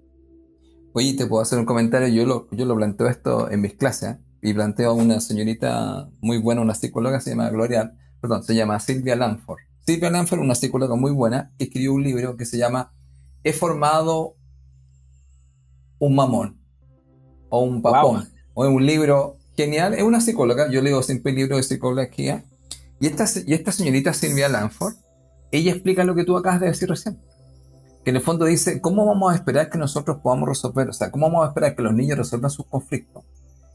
Oye, 0.93 1.13
te 1.15 1.26
puedo 1.26 1.41
hacer 1.41 1.60
un 1.60 1.65
comentario. 1.65 2.08
Yo 2.08 2.26
lo, 2.26 2.48
yo 2.52 2.65
lo 2.65 2.76
planteo 2.78 3.08
esto 3.08 3.52
en 3.52 3.60
mis 3.60 3.74
clases 3.74 4.12
¿eh? 4.12 4.19
y 4.41 4.54
planteo 4.54 4.91
a 4.91 4.93
una 4.93 5.19
señorita 5.19 6.10
muy 6.22 6.38
buena, 6.38 6.62
una 6.62 6.74
psicóloga, 6.74 7.19
se 7.19 7.32
llama 7.32 7.50
Gloria, 7.50 7.93
perdón, 8.22 8.43
se 8.43 8.56
llama 8.56 8.80
Silvia 8.80 9.17
Lanford. 9.17 9.60
Silvia 9.86 10.10
Lanford, 10.10 10.39
una 10.39 10.56
psicóloga 10.56 10.96
muy 10.96 11.12
buena, 11.12 11.52
escribió 11.58 11.93
un 11.93 12.04
libro 12.04 12.38
que 12.38 12.46
se 12.46 12.58
llama 12.58 12.93
He 13.43 13.52
formado 13.52 14.36
un 16.06 16.16
mamón 16.16 16.60
o 17.50 17.62
un 17.62 17.82
papón. 17.82 18.30
O 18.54 18.68
un 18.68 18.86
libro 18.86 19.38
genial. 19.56 19.94
Es 19.94 20.04
una 20.04 20.22
psicóloga, 20.22 20.70
yo 20.70 20.82
leo 20.82 21.02
siempre 21.02 21.32
libros 21.32 21.58
de 21.58 21.63
psicología. 21.63 22.44
Y 23.00 23.08
esta, 23.08 23.26
y 23.46 23.54
esta 23.54 23.72
señorita 23.72 24.13
Silvia 24.13 24.50
Lanford 24.50 24.96
ella 25.52 25.72
explica 25.72 26.04
lo 26.04 26.16
que 26.16 26.24
tú 26.24 26.36
acabas 26.36 26.60
de 26.60 26.68
decir 26.68 26.89
recién. 26.89 27.20
Que 28.04 28.10
en 28.10 28.16
el 28.16 28.24
fondo 28.24 28.46
dice, 28.46 28.82
¿cómo 28.82 29.06
vamos 29.06 29.32
a 29.32 29.36
esperar 29.36 29.70
que 29.70 29.78
nosotros 29.78 30.18
podamos 30.22 30.50
resolver? 30.50 30.89
O 30.89 30.94
sea, 30.94 31.12
¿cómo 31.12 31.28
vamos 31.28 31.46
a 31.46 31.50
esperar 31.50 31.76
que 31.76 31.84
los 31.84 31.94
niños 31.94 32.18
resuelvan 32.18 32.50
sus 32.50 32.66
conflictos? 32.66 33.24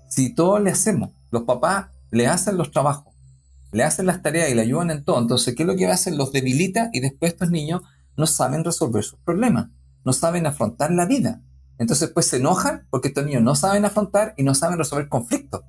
Si 0.08 0.34
todo 0.34 0.58
le 0.58 0.70
hacemos, 0.70 1.10
los 1.30 1.44
papás 1.44 1.86
le 2.10 2.26
hacen 2.26 2.56
los 2.56 2.72
trabajos, 2.72 3.14
le 3.70 3.84
hacen 3.84 4.06
las 4.06 4.22
tareas 4.22 4.50
y 4.50 4.54
le 4.54 4.62
ayudan 4.62 4.90
en 4.90 5.04
todo. 5.04 5.20
Entonces, 5.20 5.54
¿qué 5.54 5.62
es 5.62 5.66
lo 5.68 5.76
que 5.76 5.86
hacen? 5.86 6.18
Los 6.18 6.32
debilita 6.32 6.90
y 6.92 7.00
después 7.00 7.32
estos 7.32 7.50
niños 7.50 7.82
no 8.16 8.26
saben 8.26 8.64
resolver 8.64 9.04
sus 9.04 9.20
problemas, 9.20 9.68
no 10.04 10.12
saben 10.12 10.46
afrontar 10.46 10.90
la 10.90 11.06
vida. 11.06 11.42
Entonces 11.78 12.10
pues 12.10 12.26
se 12.26 12.36
enojan 12.38 12.86
porque 12.90 13.08
estos 13.08 13.24
niños 13.24 13.42
no 13.42 13.54
saben 13.54 13.84
afrontar 13.84 14.34
y 14.36 14.42
no 14.42 14.54
saben 14.54 14.78
resolver 14.78 15.08
conflictos. 15.08 15.62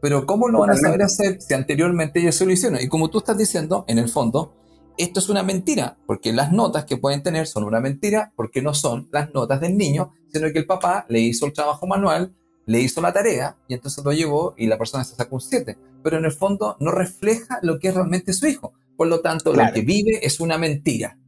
Pero 0.00 0.26
¿cómo 0.26 0.48
lo 0.48 0.60
van 0.60 0.70
a 0.70 0.76
saber 0.76 1.02
hacer 1.02 1.40
si 1.40 1.54
anteriormente 1.54 2.20
ellos 2.20 2.36
se 2.36 2.46
lo 2.46 2.52
hicieron? 2.52 2.80
Y 2.80 2.88
como 2.88 3.10
tú 3.10 3.18
estás 3.18 3.38
diciendo, 3.38 3.84
en 3.88 3.98
el 3.98 4.08
fondo, 4.08 4.54
esto 4.98 5.20
es 5.20 5.28
una 5.28 5.42
mentira, 5.42 5.98
porque 6.06 6.32
las 6.32 6.52
notas 6.52 6.84
que 6.84 6.96
pueden 6.96 7.22
tener 7.22 7.46
son 7.46 7.64
una 7.64 7.80
mentira, 7.80 8.32
porque 8.36 8.62
no 8.62 8.74
son 8.74 9.08
las 9.10 9.32
notas 9.34 9.60
del 9.60 9.76
niño, 9.76 10.12
sino 10.32 10.52
que 10.52 10.58
el 10.58 10.66
papá 10.66 11.06
le 11.08 11.20
hizo 11.20 11.46
el 11.46 11.52
trabajo 11.52 11.86
manual, 11.86 12.34
le 12.66 12.80
hizo 12.80 13.00
la 13.00 13.12
tarea 13.12 13.56
y 13.68 13.74
entonces 13.74 14.04
lo 14.04 14.12
llevó 14.12 14.54
y 14.56 14.66
la 14.66 14.78
persona 14.78 15.04
se 15.04 15.16
sacó 15.16 15.36
un 15.36 15.40
7. 15.40 15.78
Pero 16.02 16.18
en 16.18 16.24
el 16.24 16.32
fondo 16.32 16.76
no 16.78 16.92
refleja 16.92 17.58
lo 17.62 17.78
que 17.78 17.88
es 17.88 17.94
realmente 17.94 18.32
su 18.32 18.46
hijo. 18.46 18.74
Por 18.96 19.08
lo 19.08 19.20
tanto, 19.20 19.52
lo 19.52 19.62
que 19.72 19.82
vive 19.82 20.24
es 20.24 20.40
una 20.40 20.58
mentira. 20.58 21.18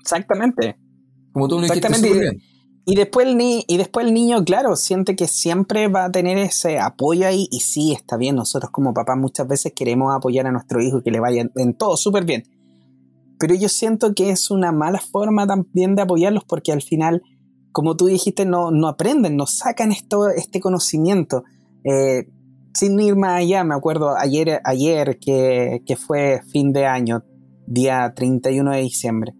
Exactamente. 0.00 0.76
Como 1.32 1.48
tú 1.48 1.60
lo 1.60 1.66
dijiste 1.66 1.88
bien. 2.00 2.42
Y 2.84 2.96
después, 2.96 3.28
el 3.28 3.36
ni 3.36 3.64
y 3.68 3.76
después 3.76 4.06
el 4.06 4.12
niño, 4.12 4.44
claro, 4.44 4.74
siente 4.74 5.14
que 5.14 5.28
siempre 5.28 5.86
va 5.86 6.06
a 6.06 6.12
tener 6.12 6.36
ese 6.38 6.78
apoyo 6.78 7.26
ahí. 7.26 7.46
Y 7.50 7.60
sí, 7.60 7.92
está 7.92 8.16
bien, 8.16 8.36
nosotros 8.36 8.70
como 8.72 8.92
papás 8.92 9.16
muchas 9.16 9.46
veces 9.46 9.72
queremos 9.74 10.14
apoyar 10.14 10.46
a 10.46 10.52
nuestro 10.52 10.82
hijo 10.82 10.98
y 10.98 11.02
que 11.02 11.12
le 11.12 11.20
vaya 11.20 11.48
en 11.54 11.74
todo 11.74 11.96
súper 11.96 12.24
bien. 12.24 12.44
Pero 13.42 13.56
yo 13.56 13.68
siento 13.68 14.14
que 14.14 14.30
es 14.30 14.52
una 14.52 14.70
mala 14.70 15.00
forma 15.00 15.48
también 15.48 15.96
de 15.96 16.02
apoyarlos 16.02 16.44
porque 16.44 16.70
al 16.70 16.80
final, 16.80 17.22
como 17.72 17.96
tú 17.96 18.06
dijiste, 18.06 18.44
no, 18.44 18.70
no 18.70 18.86
aprenden, 18.86 19.36
no 19.36 19.46
sacan 19.46 19.90
esto, 19.90 20.28
este 20.28 20.60
conocimiento. 20.60 21.42
Eh, 21.82 22.28
sin 22.72 23.00
ir 23.00 23.16
más 23.16 23.40
allá, 23.40 23.64
me 23.64 23.74
acuerdo 23.74 24.16
ayer, 24.16 24.60
ayer 24.64 25.18
que, 25.18 25.82
que 25.84 25.96
fue 25.96 26.40
fin 26.52 26.72
de 26.72 26.86
año, 26.86 27.24
día 27.66 28.12
31 28.14 28.70
de 28.70 28.80
diciembre. 28.80 29.34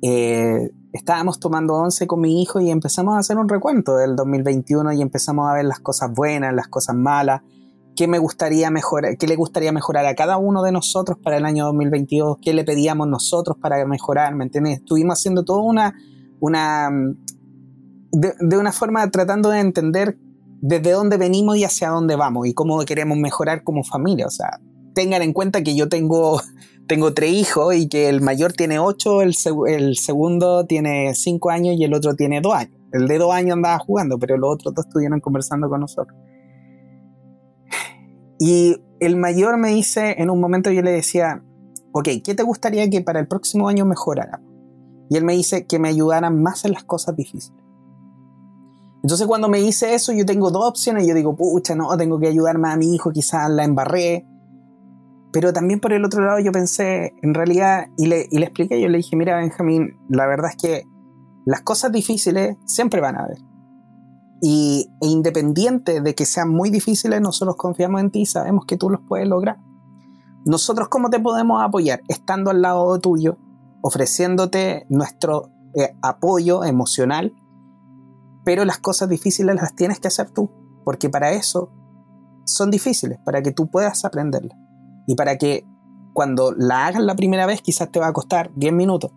Eh, 0.00 0.70
estábamos 0.94 1.40
tomando 1.40 1.74
once 1.74 2.06
con 2.06 2.20
mi 2.20 2.40
hijo 2.40 2.60
y 2.60 2.70
empezamos 2.70 3.16
a 3.16 3.18
hacer 3.18 3.36
un 3.36 3.48
recuento 3.48 3.96
del 3.96 4.14
2021 4.14 4.92
y 4.92 5.02
empezamos 5.02 5.50
a 5.50 5.52
ver 5.52 5.64
las 5.64 5.80
cosas 5.80 6.12
buenas, 6.14 6.54
las 6.54 6.68
cosas 6.68 6.94
malas, 6.94 7.42
qué 7.96 8.06
me 8.06 8.20
gustaría 8.20 8.70
mejorar, 8.70 9.18
qué 9.18 9.26
le 9.26 9.34
gustaría 9.34 9.72
mejorar 9.72 10.06
a 10.06 10.14
cada 10.14 10.36
uno 10.36 10.62
de 10.62 10.70
nosotros 10.70 11.18
para 11.20 11.36
el 11.36 11.46
año 11.46 11.64
2022, 11.66 12.38
qué 12.40 12.54
le 12.54 12.62
pedíamos 12.62 13.08
nosotros 13.08 13.56
para 13.60 13.84
mejorar, 13.86 14.36
¿me 14.36 14.44
entiendes? 14.44 14.78
Estuvimos 14.78 15.18
haciendo 15.18 15.44
toda 15.44 15.62
una, 15.62 15.94
una 16.38 16.90
de, 18.12 18.34
de, 18.38 18.56
una 18.56 18.70
forma 18.70 19.10
tratando 19.10 19.50
de 19.50 19.58
entender 19.58 20.16
desde 20.60 20.92
dónde 20.92 21.16
venimos 21.16 21.56
y 21.56 21.64
hacia 21.64 21.88
dónde 21.88 22.14
vamos 22.14 22.46
y 22.46 22.54
cómo 22.54 22.78
queremos 22.84 23.18
mejorar 23.18 23.64
como 23.64 23.82
familia, 23.82 24.28
o 24.28 24.30
sea, 24.30 24.60
tengan 24.94 25.22
en 25.22 25.32
cuenta 25.32 25.64
que 25.64 25.74
yo 25.74 25.88
tengo 25.88 26.40
tengo 26.86 27.14
tres 27.14 27.32
hijos 27.32 27.74
y 27.74 27.88
que 27.88 28.08
el 28.08 28.20
mayor 28.20 28.52
tiene 28.52 28.78
ocho, 28.78 29.22
el, 29.22 29.34
el, 29.68 29.96
segundo 29.96 30.66
tiene 30.66 31.14
cinco 31.14 31.50
años 31.50 31.76
y 31.78 31.84
el 31.84 31.94
otro 31.94 32.14
tiene 32.14 32.40
dos 32.40 32.54
años. 32.54 32.78
El 32.92 33.08
de 33.08 33.18
dos 33.18 33.32
años 33.32 33.54
andaba 33.54 33.78
jugando, 33.78 34.18
pero 34.18 34.36
los 34.36 34.54
otros 34.54 34.74
dos 34.74 34.86
estuvieron 34.86 35.20
conversando 35.20 35.68
con 35.68 35.80
nosotros. 35.80 36.16
Y 38.38 38.76
el 39.00 39.16
mayor 39.16 39.56
me 39.56 39.70
dice, 39.70 40.16
en 40.18 40.30
un 40.30 40.40
momento 40.40 40.70
yo 40.70 40.82
le 40.82 40.92
decía, 40.92 41.42
ok, 41.92 42.08
¿qué 42.24 42.34
te 42.34 42.42
gustaría 42.42 42.88
que 42.90 43.00
para 43.00 43.20
el 43.20 43.26
próximo 43.26 43.68
año 43.68 43.84
mejorara? 43.84 44.40
Y 45.08 45.16
él 45.16 45.24
me 45.24 45.34
dice 45.34 45.66
que 45.66 45.78
me 45.78 45.88
ayudaran 45.88 46.42
más 46.42 46.64
en 46.64 46.72
las 46.72 46.84
cosas 46.84 47.16
difíciles. 47.16 47.58
Entonces 49.02 49.26
cuando 49.26 49.48
me 49.48 49.60
dice 49.60 49.94
eso, 49.94 50.12
yo 50.12 50.24
tengo 50.24 50.50
dos 50.50 50.66
opciones. 50.66 51.06
Yo 51.06 51.14
digo, 51.14 51.36
pucha, 51.36 51.74
no, 51.74 51.94
tengo 51.96 52.18
que 52.18 52.28
ayudar 52.28 52.58
más 52.58 52.74
a 52.74 52.76
mi 52.78 52.94
hijo, 52.94 53.12
quizás 53.12 53.50
la 53.50 53.64
embarré, 53.64 54.26
pero 55.34 55.52
también 55.52 55.80
por 55.80 55.92
el 55.92 56.04
otro 56.04 56.24
lado 56.24 56.38
yo 56.38 56.52
pensé, 56.52 57.12
en 57.20 57.34
realidad, 57.34 57.88
y 57.96 58.06
le, 58.06 58.28
y 58.30 58.38
le 58.38 58.46
expliqué, 58.46 58.80
yo 58.80 58.88
le 58.88 58.98
dije, 58.98 59.16
mira 59.16 59.36
Benjamín, 59.36 59.98
la 60.08 60.28
verdad 60.28 60.52
es 60.52 60.56
que 60.56 60.84
las 61.44 61.62
cosas 61.62 61.90
difíciles 61.90 62.56
siempre 62.66 63.00
van 63.00 63.16
a 63.16 63.24
haber. 63.24 63.38
Y 64.40 64.92
e 65.02 65.08
independiente 65.08 66.00
de 66.00 66.14
que 66.14 66.24
sean 66.24 66.50
muy 66.50 66.70
difíciles, 66.70 67.20
nosotros 67.20 67.56
confiamos 67.56 68.00
en 68.00 68.12
ti 68.12 68.20
y 68.20 68.26
sabemos 68.26 68.64
que 68.64 68.76
tú 68.76 68.90
los 68.90 69.00
puedes 69.08 69.26
lograr. 69.26 69.58
Nosotros 70.46 70.88
cómo 70.88 71.10
te 71.10 71.18
podemos 71.18 71.60
apoyar? 71.64 72.00
Estando 72.06 72.52
al 72.52 72.62
lado 72.62 72.96
tuyo, 73.00 73.36
ofreciéndote 73.82 74.86
nuestro 74.88 75.50
eh, 75.74 75.96
apoyo 76.00 76.62
emocional, 76.62 77.34
pero 78.44 78.64
las 78.64 78.78
cosas 78.78 79.08
difíciles 79.08 79.56
las 79.56 79.74
tienes 79.74 79.98
que 79.98 80.06
hacer 80.06 80.30
tú, 80.30 80.52
porque 80.84 81.10
para 81.10 81.32
eso 81.32 81.72
son 82.44 82.70
difíciles, 82.70 83.18
para 83.24 83.42
que 83.42 83.50
tú 83.50 83.68
puedas 83.68 84.04
aprenderlas. 84.04 84.63
Y 85.06 85.14
para 85.14 85.36
que 85.36 85.66
cuando 86.12 86.52
la 86.56 86.86
hagas 86.86 87.02
la 87.02 87.16
primera 87.16 87.46
vez 87.46 87.60
quizás 87.60 87.90
te 87.90 88.00
va 88.00 88.08
a 88.08 88.12
costar 88.12 88.50
10 88.54 88.72
minutos, 88.72 89.12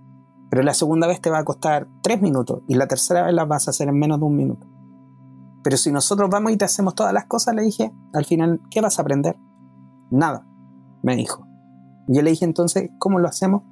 pero 0.50 0.64
la 0.64 0.74
segunda 0.74 1.08
vez 1.08 1.22
te 1.22 1.30
va 1.30 1.40
a 1.40 1.46
costar 1.46 1.88
3 2.04 2.22
minutos 2.22 2.62
y 2.68 2.76
la 2.76 2.88
tercera 2.88 3.24
vez 3.24 3.34
la 3.34 3.46
vas 3.46 3.68
a 3.68 3.72
hacer 3.72 3.88
en 3.88 4.00
menos 4.00 4.20
de 4.20 4.26
un 4.26 4.36
minuto. 4.36 4.68
Pero 5.64 5.78
si 5.78 5.92
nosotros 5.92 6.30
vamos 6.30 6.52
y 6.52 6.58
te 6.58 6.66
hacemos 6.66 6.96
todas 6.96 7.14
las 7.14 7.26
cosas, 7.26 7.54
le 7.56 7.62
dije, 7.62 7.92
al 8.14 8.26
final, 8.26 8.62
¿qué 8.70 8.82
vas 8.82 9.00
a 9.00 9.02
aprender? 9.02 9.38
Nada, 10.10 10.48
me 11.04 11.16
dijo. 11.16 11.46
Yo 12.08 12.22
le 12.22 12.30
dije 12.30 12.46
entonces, 12.46 12.90
¿cómo 13.00 13.20
lo 13.20 13.28
hacemos? 13.28 13.64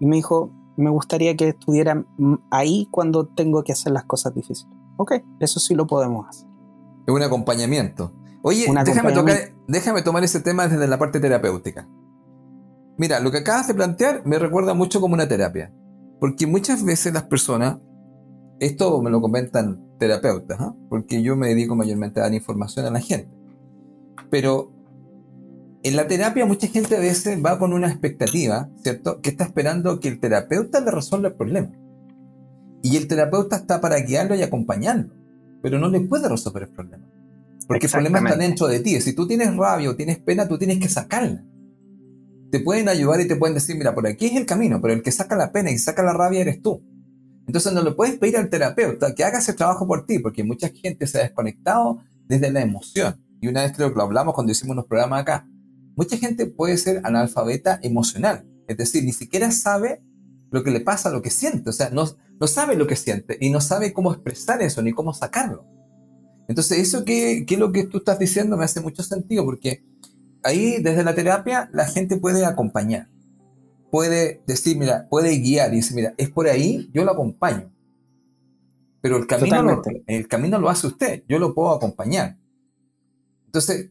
Y 0.00 0.06
me 0.06 0.16
dijo, 0.16 0.50
me 0.76 0.90
gustaría 0.90 1.36
que 1.36 1.48
estuvieran 1.48 2.06
ahí 2.50 2.88
cuando 2.90 3.26
tengo 3.26 3.62
que 3.64 3.72
hacer 3.72 3.92
las 3.92 4.04
cosas 4.04 4.34
difíciles. 4.34 4.74
Ok, 4.96 5.12
eso 5.40 5.60
sí 5.60 5.74
lo 5.74 5.86
podemos 5.86 6.26
hacer. 6.26 6.48
Es 7.06 7.14
un 7.14 7.22
acompañamiento. 7.22 8.12
Oye, 8.48 8.64
déjame, 9.66 10.02
tomar 10.02 10.22
ese 10.22 10.38
tema 10.38 10.68
desde 10.68 10.86
la 10.86 11.00
parte 11.00 11.18
terapéutica. 11.18 11.88
Mira, 12.96 13.18
lo 13.18 13.32
que 13.32 13.38
acabas 13.38 13.66
de 13.66 13.74
plantear 13.74 14.24
me 14.24 14.38
recuerda 14.38 14.72
mucho 14.72 15.00
como 15.00 15.14
una 15.14 15.26
terapia. 15.26 15.74
Porque 16.20 16.46
muchas 16.46 16.84
veces 16.84 17.12
las 17.12 17.24
personas, 17.24 17.78
esto 18.60 19.02
me 19.02 19.10
lo 19.10 19.20
comentan 19.20 19.84
terapeutas, 19.98 20.60
¿ah? 20.60 20.76
porque 20.88 21.24
yo 21.24 21.34
me 21.34 21.48
dedico 21.48 21.74
mayormente 21.74 22.20
a 22.20 22.22
dar 22.22 22.34
información 22.34 22.86
a 22.86 22.90
la 22.90 23.00
gente. 23.00 23.28
Pero 24.30 24.70
en 25.82 25.96
la 25.96 26.06
terapia 26.06 26.46
mucha 26.46 26.68
gente 26.68 26.96
a 26.96 27.00
veces 27.00 27.44
va 27.44 27.58
con 27.58 27.72
una 27.72 27.88
expectativa, 27.88 28.68
¿cierto? 28.80 29.20
Que 29.22 29.30
está 29.30 29.42
esperando 29.42 29.98
que 29.98 30.06
el 30.06 30.20
terapeuta 30.20 30.80
le 30.80 30.92
resuelva 30.92 31.30
el 31.30 31.34
problema. 31.34 31.72
Y 32.80 32.96
el 32.96 33.08
terapeuta 33.08 33.56
está 33.56 33.80
para 33.80 33.98
guiarlo 33.98 34.36
y 34.36 34.42
acompañarlo, 34.44 35.12
pero 35.62 35.80
no 35.80 35.88
le 35.88 36.00
puede 36.02 36.28
resolver 36.28 36.62
el 36.62 36.68
problema. 36.68 37.08
Porque 37.66 37.86
el 37.86 37.92
problema 37.92 38.18
está 38.18 38.36
dentro 38.36 38.66
de 38.68 38.80
ti. 38.80 39.00
Si 39.00 39.14
tú 39.14 39.26
tienes 39.26 39.54
rabia 39.56 39.90
o 39.90 39.96
tienes 39.96 40.18
pena, 40.18 40.46
tú 40.46 40.58
tienes 40.58 40.78
que 40.78 40.88
sacarla. 40.88 41.44
Te 42.50 42.60
pueden 42.60 42.88
ayudar 42.88 43.20
y 43.20 43.28
te 43.28 43.36
pueden 43.36 43.54
decir, 43.54 43.76
mira, 43.76 43.94
por 43.94 44.06
aquí 44.06 44.26
es 44.26 44.36
el 44.36 44.46
camino, 44.46 44.80
pero 44.80 44.94
el 44.94 45.02
que 45.02 45.10
saca 45.10 45.36
la 45.36 45.50
pena 45.52 45.70
y 45.70 45.78
saca 45.78 46.02
la 46.02 46.12
rabia 46.12 46.42
eres 46.42 46.62
tú. 46.62 46.82
Entonces 47.46 47.72
no 47.72 47.82
le 47.82 47.92
puedes 47.92 48.18
pedir 48.18 48.36
al 48.36 48.50
terapeuta 48.50 49.14
que 49.14 49.24
haga 49.24 49.38
ese 49.38 49.52
trabajo 49.52 49.86
por 49.86 50.06
ti, 50.06 50.18
porque 50.18 50.44
mucha 50.44 50.68
gente 50.68 51.06
se 51.06 51.18
ha 51.18 51.22
desconectado 51.22 52.00
desde 52.28 52.50
la 52.50 52.60
emoción. 52.60 53.20
Y 53.40 53.48
una 53.48 53.62
vez 53.62 53.72
creo 53.76 53.90
que 53.90 53.96
lo 53.96 54.02
hablamos 54.02 54.34
cuando 54.34 54.52
hicimos 54.52 54.74
unos 54.74 54.86
programas 54.86 55.22
acá. 55.22 55.48
Mucha 55.96 56.16
gente 56.16 56.46
puede 56.46 56.76
ser 56.76 57.00
analfabeta 57.04 57.78
emocional. 57.82 58.46
Es 58.68 58.76
decir, 58.76 59.04
ni 59.04 59.12
siquiera 59.12 59.50
sabe 59.50 60.02
lo 60.50 60.62
que 60.62 60.70
le 60.70 60.80
pasa, 60.80 61.10
lo 61.10 61.22
que 61.22 61.30
siente. 61.30 61.70
O 61.70 61.72
sea, 61.72 61.90
no, 61.90 62.04
no 62.40 62.46
sabe 62.46 62.76
lo 62.76 62.86
que 62.86 62.96
siente 62.96 63.36
y 63.40 63.50
no 63.50 63.60
sabe 63.60 63.92
cómo 63.92 64.12
expresar 64.12 64.62
eso 64.62 64.82
ni 64.82 64.92
cómo 64.92 65.14
sacarlo. 65.14 65.66
Entonces, 66.48 66.78
eso 66.78 67.04
que, 67.04 67.44
es 67.48 67.58
lo 67.58 67.72
que 67.72 67.84
tú 67.84 67.98
estás 67.98 68.18
diciendo 68.18 68.56
me 68.56 68.64
hace 68.64 68.80
mucho 68.80 69.02
sentido, 69.02 69.44
porque 69.44 69.84
ahí 70.42 70.80
desde 70.82 71.04
la 71.04 71.14
terapia 71.14 71.68
la 71.72 71.86
gente 71.86 72.16
puede 72.16 72.44
acompañar, 72.44 73.08
puede 73.90 74.42
decir, 74.46 74.78
mira, 74.78 75.08
puede 75.08 75.38
guiar 75.38 75.72
y 75.72 75.76
decir, 75.76 75.96
mira, 75.96 76.14
es 76.16 76.30
por 76.30 76.46
ahí, 76.46 76.90
yo 76.92 77.04
lo 77.04 77.12
acompaño. 77.12 77.72
Pero 79.00 79.16
el 79.18 79.26
camino, 79.26 79.62
lo, 79.62 79.82
el 80.06 80.28
camino 80.28 80.58
lo 80.58 80.68
hace 80.68 80.86
usted, 80.86 81.24
yo 81.28 81.38
lo 81.38 81.54
puedo 81.54 81.72
acompañar. 81.72 82.36
Entonces, 83.46 83.90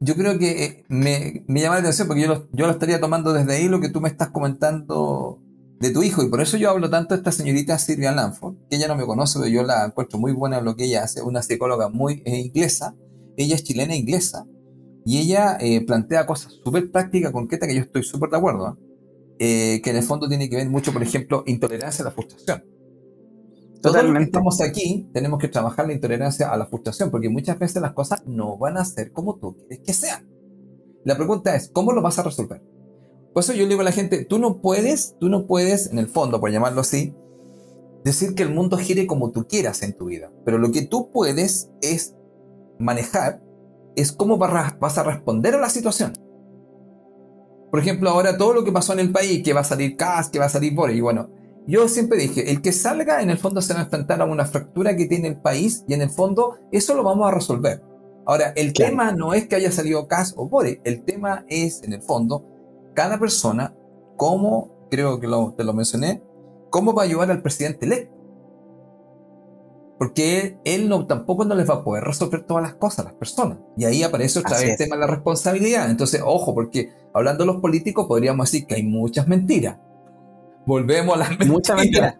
yo 0.00 0.14
creo 0.14 0.38
que 0.38 0.64
eh, 0.64 0.84
me, 0.88 1.44
llama 1.48 1.76
la 1.76 1.80
atención 1.80 2.06
porque 2.06 2.22
yo 2.22 2.28
lo, 2.28 2.48
yo 2.52 2.66
lo 2.66 2.72
estaría 2.72 3.00
tomando 3.00 3.32
desde 3.32 3.56
ahí 3.56 3.68
lo 3.68 3.80
que 3.80 3.88
tú 3.88 4.00
me 4.00 4.08
estás 4.08 4.28
comentando 4.30 5.40
de 5.80 5.90
tu 5.90 6.02
hijo. 6.02 6.22
Y 6.22 6.28
por 6.28 6.40
eso 6.40 6.56
yo 6.56 6.70
hablo 6.70 6.90
tanto 6.90 7.14
de 7.14 7.18
esta 7.18 7.32
señorita 7.32 7.78
Silvia 7.78 8.12
Lanford, 8.12 8.56
que 8.68 8.76
ella 8.76 8.88
no 8.88 8.96
me 8.96 9.06
conoce, 9.06 9.38
pero 9.38 9.50
yo 9.50 9.62
la 9.62 9.86
encuentro 9.86 10.18
muy 10.18 10.32
buena 10.32 10.58
en 10.58 10.64
lo 10.64 10.76
que 10.76 10.84
ella 10.84 11.04
hace, 11.04 11.22
una 11.22 11.42
psicóloga 11.42 11.88
muy 11.88 12.22
eh, 12.24 12.38
inglesa. 12.38 12.94
Ella 13.36 13.54
es 13.54 13.62
chilena 13.62 13.94
e 13.94 13.98
inglesa. 13.98 14.46
Y 15.04 15.18
ella 15.18 15.56
eh, 15.60 15.84
plantea 15.86 16.26
cosas 16.26 16.52
súper 16.64 16.90
prácticas, 16.90 17.32
concretas, 17.32 17.68
que 17.68 17.76
yo 17.76 17.82
estoy 17.82 18.02
súper 18.02 18.30
de 18.30 18.36
acuerdo. 18.36 18.78
¿eh? 19.38 19.80
que 19.82 19.90
en 19.90 19.96
el 19.96 20.02
fondo 20.02 20.28
tiene 20.28 20.50
que 20.50 20.56
ver 20.56 20.68
mucho, 20.68 20.92
por 20.92 21.02
ejemplo, 21.02 21.44
intolerancia 21.46 22.02
a 22.02 22.06
la 22.06 22.10
frustración. 22.10 22.64
Totalmente. 23.80 24.24
estamos 24.24 24.60
aquí, 24.60 25.08
tenemos 25.12 25.38
que 25.38 25.46
trabajar 25.46 25.86
la 25.86 25.92
intolerancia 25.92 26.50
a 26.50 26.56
la 26.56 26.66
frustración, 26.66 27.12
porque 27.12 27.28
muchas 27.28 27.58
veces 27.58 27.80
las 27.80 27.92
cosas 27.92 28.24
no 28.26 28.58
van 28.58 28.76
a 28.76 28.84
ser 28.84 29.12
como 29.12 29.36
tú 29.36 29.56
quieres 29.56 29.80
que 29.86 29.92
sean. 29.92 30.28
La 31.04 31.16
pregunta 31.16 31.54
es, 31.54 31.70
¿cómo 31.72 31.92
lo 31.92 32.02
vas 32.02 32.18
a 32.18 32.24
resolver? 32.24 32.60
Por 33.38 33.44
eso 33.44 33.52
yo 33.52 33.62
le 33.62 33.68
digo 33.68 33.82
a 33.82 33.84
la 33.84 33.92
gente, 33.92 34.24
tú 34.24 34.40
no 34.40 34.60
puedes, 34.60 35.14
tú 35.20 35.28
no 35.28 35.46
puedes, 35.46 35.92
en 35.92 36.00
el 36.00 36.08
fondo, 36.08 36.40
por 36.40 36.50
llamarlo 36.50 36.80
así, 36.80 37.14
decir 38.04 38.34
que 38.34 38.42
el 38.42 38.52
mundo 38.52 38.76
gire 38.76 39.06
como 39.06 39.30
tú 39.30 39.46
quieras 39.46 39.84
en 39.84 39.96
tu 39.96 40.06
vida. 40.06 40.32
Pero 40.44 40.58
lo 40.58 40.72
que 40.72 40.82
tú 40.82 41.12
puedes 41.12 41.70
es 41.80 42.16
manejar, 42.80 43.40
es 43.94 44.10
cómo 44.10 44.38
vas 44.38 44.98
a 44.98 45.04
responder 45.04 45.54
a 45.54 45.60
la 45.60 45.70
situación. 45.70 46.14
Por 47.70 47.78
ejemplo, 47.78 48.10
ahora 48.10 48.36
todo 48.36 48.54
lo 48.54 48.64
que 48.64 48.72
pasó 48.72 48.92
en 48.92 48.98
el 48.98 49.12
país, 49.12 49.44
que 49.44 49.52
va 49.52 49.60
a 49.60 49.64
salir 49.64 49.94
Cas, 49.94 50.30
que 50.30 50.40
va 50.40 50.46
a 50.46 50.48
salir 50.48 50.74
Boris, 50.74 50.96
y 50.96 51.00
bueno, 51.00 51.30
yo 51.64 51.86
siempre 51.86 52.18
dije, 52.18 52.50
el 52.50 52.60
que 52.60 52.72
salga 52.72 53.22
en 53.22 53.30
el 53.30 53.38
fondo 53.38 53.62
se 53.62 53.72
va 53.72 53.78
a 53.78 53.84
enfrentar 53.84 54.20
a 54.20 54.24
una 54.24 54.46
fractura 54.46 54.96
que 54.96 55.06
tiene 55.06 55.28
el 55.28 55.40
país 55.40 55.84
y 55.86 55.94
en 55.94 56.02
el 56.02 56.10
fondo 56.10 56.56
eso 56.72 56.92
lo 56.96 57.04
vamos 57.04 57.28
a 57.28 57.34
resolver. 57.36 57.84
Ahora, 58.26 58.52
el 58.56 58.72
tema 58.72 59.12
no 59.12 59.32
es 59.32 59.46
que 59.46 59.54
haya 59.54 59.70
salido 59.70 60.08
Cas 60.08 60.34
o 60.36 60.48
Bore, 60.48 60.80
el 60.82 61.04
tema 61.04 61.44
es, 61.48 61.84
en 61.84 61.92
el 61.92 62.02
fondo, 62.02 62.57
cada 62.98 63.16
persona, 63.16 63.76
cómo, 64.16 64.88
creo 64.90 65.20
que 65.20 65.28
te 65.56 65.62
lo 65.62 65.72
mencioné, 65.72 66.20
cómo 66.68 66.94
va 66.94 67.02
a 67.02 67.04
ayudar 67.04 67.30
al 67.30 67.42
presidente 67.42 67.86
electo. 67.86 68.12
Porque 70.00 70.58
él 70.64 70.88
no, 70.88 71.06
tampoco 71.06 71.44
no 71.44 71.54
les 71.54 71.70
va 71.70 71.74
a 71.74 71.84
poder 71.84 72.02
resolver 72.02 72.42
todas 72.42 72.60
las 72.60 72.74
cosas 72.74 72.98
a 72.98 73.10
las 73.10 73.12
personas. 73.12 73.58
Y 73.76 73.84
ahí 73.84 74.02
aparece 74.02 74.40
otra 74.40 74.58
vez 74.58 74.70
el 74.70 74.76
tema 74.76 74.96
de 74.96 75.02
la 75.02 75.06
responsabilidad. 75.06 75.88
Entonces, 75.88 76.22
ojo, 76.24 76.56
porque 76.56 76.90
hablando 77.14 77.44
de 77.44 77.52
los 77.52 77.60
políticos 77.60 78.08
podríamos 78.08 78.50
decir 78.50 78.66
que 78.66 78.74
hay 78.74 78.82
muchas 78.82 79.28
mentiras. 79.28 79.78
Volvemos 80.66 81.14
a 81.14 81.18
las 81.20 81.28
mentiras. 81.28 81.52
Muchas 81.52 81.76
mentiras. 81.76 82.16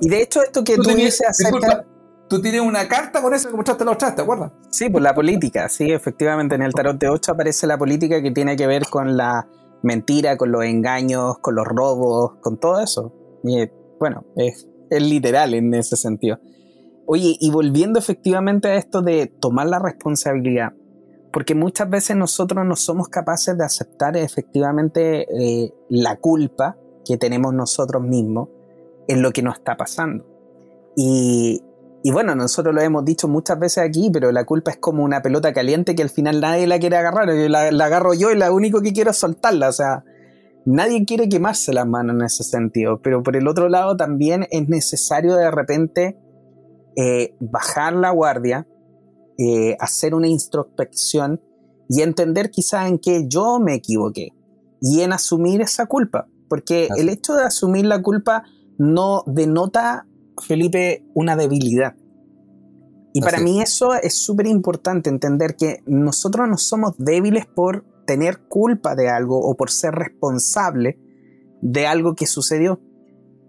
Y 0.00 0.08
de 0.08 0.22
hecho, 0.22 0.42
esto 0.42 0.64
que 0.64 0.74
tú, 0.74 0.90
dices 0.90 1.22
acerca... 1.28 1.84
tú 2.28 2.42
tienes 2.42 2.62
una 2.62 2.88
carta 2.88 3.22
con 3.22 3.32
eso 3.32 3.48
que 3.48 3.54
mostraste 3.54 3.84
la 3.84 3.92
otra, 3.92 4.12
¿te 4.12 4.22
acuerdas? 4.22 4.50
Sí, 4.70 4.90
pues 4.90 5.04
la 5.04 5.14
política, 5.14 5.68
sí, 5.68 5.92
efectivamente. 5.92 6.56
En 6.56 6.62
el 6.62 6.72
tarot 6.72 6.98
de 6.98 7.08
8 7.08 7.30
aparece 7.30 7.68
la 7.68 7.78
política 7.78 8.20
que 8.20 8.32
tiene 8.32 8.56
que 8.56 8.66
ver 8.66 8.86
con 8.90 9.16
la 9.16 9.46
mentira, 9.82 10.36
con 10.36 10.52
los 10.52 10.64
engaños, 10.64 11.38
con 11.38 11.54
los 11.54 11.66
robos, 11.66 12.32
con 12.40 12.58
todo 12.58 12.80
eso. 12.80 13.12
Y 13.42 13.68
bueno, 13.98 14.24
es, 14.36 14.68
literal 14.90 15.54
en 15.54 15.72
ese 15.74 15.96
sentido. 15.96 16.38
Oye, 17.06 17.36
y 17.40 17.50
volviendo 17.50 17.98
efectivamente 17.98 18.68
a 18.68 18.76
esto 18.76 19.02
de 19.02 19.26
tomar 19.26 19.66
la 19.66 19.78
responsabilidad, 19.78 20.72
porque 21.32 21.54
muchas 21.54 21.88
veces 21.88 22.16
nosotros 22.16 22.64
no 22.66 22.76
somos 22.76 23.08
capaces 23.08 23.56
de 23.56 23.64
aceptar 23.64 24.16
efectivamente 24.16 25.26
eh, 25.30 25.72
la 25.88 26.16
culpa 26.16 26.76
que 27.04 27.16
tenemos 27.16 27.54
nosotros 27.54 28.02
mismos 28.02 28.48
en 29.08 29.22
lo 29.22 29.32
que 29.32 29.42
nos 29.42 29.56
está 29.56 29.76
pasando. 29.76 30.24
Y, 32.02 32.12
bueno, 32.12 32.34
nosotros 32.34 32.74
lo 32.74 32.80
hemos 32.80 33.04
dicho 33.04 33.28
muchas 33.28 33.58
veces 33.58 33.84
aquí, 33.84 34.10
pero 34.12 34.32
la 34.32 34.44
culpa 34.44 34.70
es 34.70 34.78
como 34.78 35.04
una 35.04 35.20
pelota 35.20 35.52
caliente 35.52 35.94
que 35.94 36.02
al 36.02 36.10
final 36.10 36.40
nadie 36.40 36.66
la 36.66 36.78
quiere 36.78 36.96
agarrar. 36.96 37.28
La, 37.28 37.70
la 37.70 37.84
agarro 37.84 38.14
yo 38.14 38.30
y 38.30 38.36
lo 38.36 38.54
único 38.54 38.80
que 38.80 38.92
quiero 38.92 39.10
es 39.10 39.18
soltarla. 39.18 39.68
O 39.68 39.72
sea, 39.72 40.04
nadie 40.64 41.04
quiere 41.04 41.28
quemarse 41.28 41.72
las 41.72 41.86
manos 41.86 42.16
en 42.16 42.22
ese 42.22 42.44
sentido. 42.44 43.00
Pero 43.02 43.22
por 43.22 43.36
el 43.36 43.46
otro 43.48 43.68
lado 43.68 43.96
también 43.96 44.46
es 44.50 44.68
necesario 44.68 45.36
de 45.36 45.50
repente 45.50 46.18
eh, 46.96 47.34
bajar 47.40 47.94
la 47.94 48.10
guardia, 48.10 48.66
eh, 49.38 49.76
hacer 49.78 50.14
una 50.14 50.28
introspección 50.28 51.40
y 51.88 52.02
entender 52.02 52.50
quizás 52.50 52.88
en 52.88 52.98
qué 52.98 53.26
yo 53.26 53.58
me 53.58 53.74
equivoqué 53.74 54.28
y 54.80 55.00
en 55.00 55.12
asumir 55.12 55.60
esa 55.60 55.86
culpa. 55.86 56.28
Porque 56.48 56.88
el 56.96 57.08
hecho 57.08 57.34
de 57.34 57.44
asumir 57.44 57.86
la 57.86 58.02
culpa 58.02 58.42
no 58.78 59.22
denota, 59.26 60.06
Felipe, 60.38 61.04
una 61.14 61.36
debilidad. 61.36 61.94
Y 63.12 63.20
para 63.20 63.40
mí 63.40 63.60
eso 63.60 63.94
es 63.94 64.18
súper 64.18 64.46
importante, 64.46 65.10
entender 65.10 65.56
que 65.56 65.82
nosotros 65.86 66.48
no 66.48 66.56
somos 66.56 66.94
débiles 66.96 67.46
por 67.46 67.84
tener 68.06 68.40
culpa 68.48 68.94
de 68.94 69.08
algo 69.08 69.38
o 69.38 69.56
por 69.56 69.70
ser 69.70 69.94
responsable 69.94 70.98
de 71.60 71.86
algo 71.86 72.14
que 72.14 72.26
sucedió. 72.26 72.80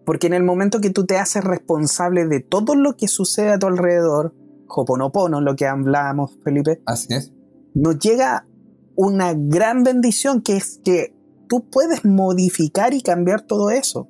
Porque 0.05 0.27
en 0.27 0.33
el 0.33 0.43
momento 0.43 0.81
que 0.81 0.89
tú 0.89 1.05
te 1.05 1.17
haces 1.17 1.43
responsable 1.43 2.27
de 2.27 2.39
todo 2.39 2.75
lo 2.75 2.95
que 2.95 3.07
sucede 3.07 3.51
a 3.51 3.59
tu 3.59 3.67
alrededor, 3.67 4.33
Hoponopono, 4.67 5.41
lo 5.41 5.55
que 5.55 5.65
hablábamos, 5.65 6.31
Felipe, 6.43 6.81
Así 6.85 7.13
es. 7.13 7.31
nos 7.73 7.99
llega 7.99 8.47
una 8.95 9.33
gran 9.35 9.83
bendición 9.83 10.41
que 10.41 10.57
es 10.57 10.79
que 10.83 11.13
tú 11.47 11.69
puedes 11.69 12.05
modificar 12.05 12.93
y 12.93 13.01
cambiar 13.01 13.41
todo 13.41 13.69
eso. 13.69 14.09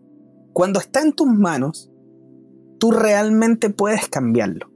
Cuando 0.54 0.80
está 0.80 1.02
en 1.02 1.14
tus 1.14 1.28
manos, 1.28 1.91
tú 2.82 2.90
realmente 2.90 3.70
puedes 3.70 4.10
cambiarlo. 4.10 4.72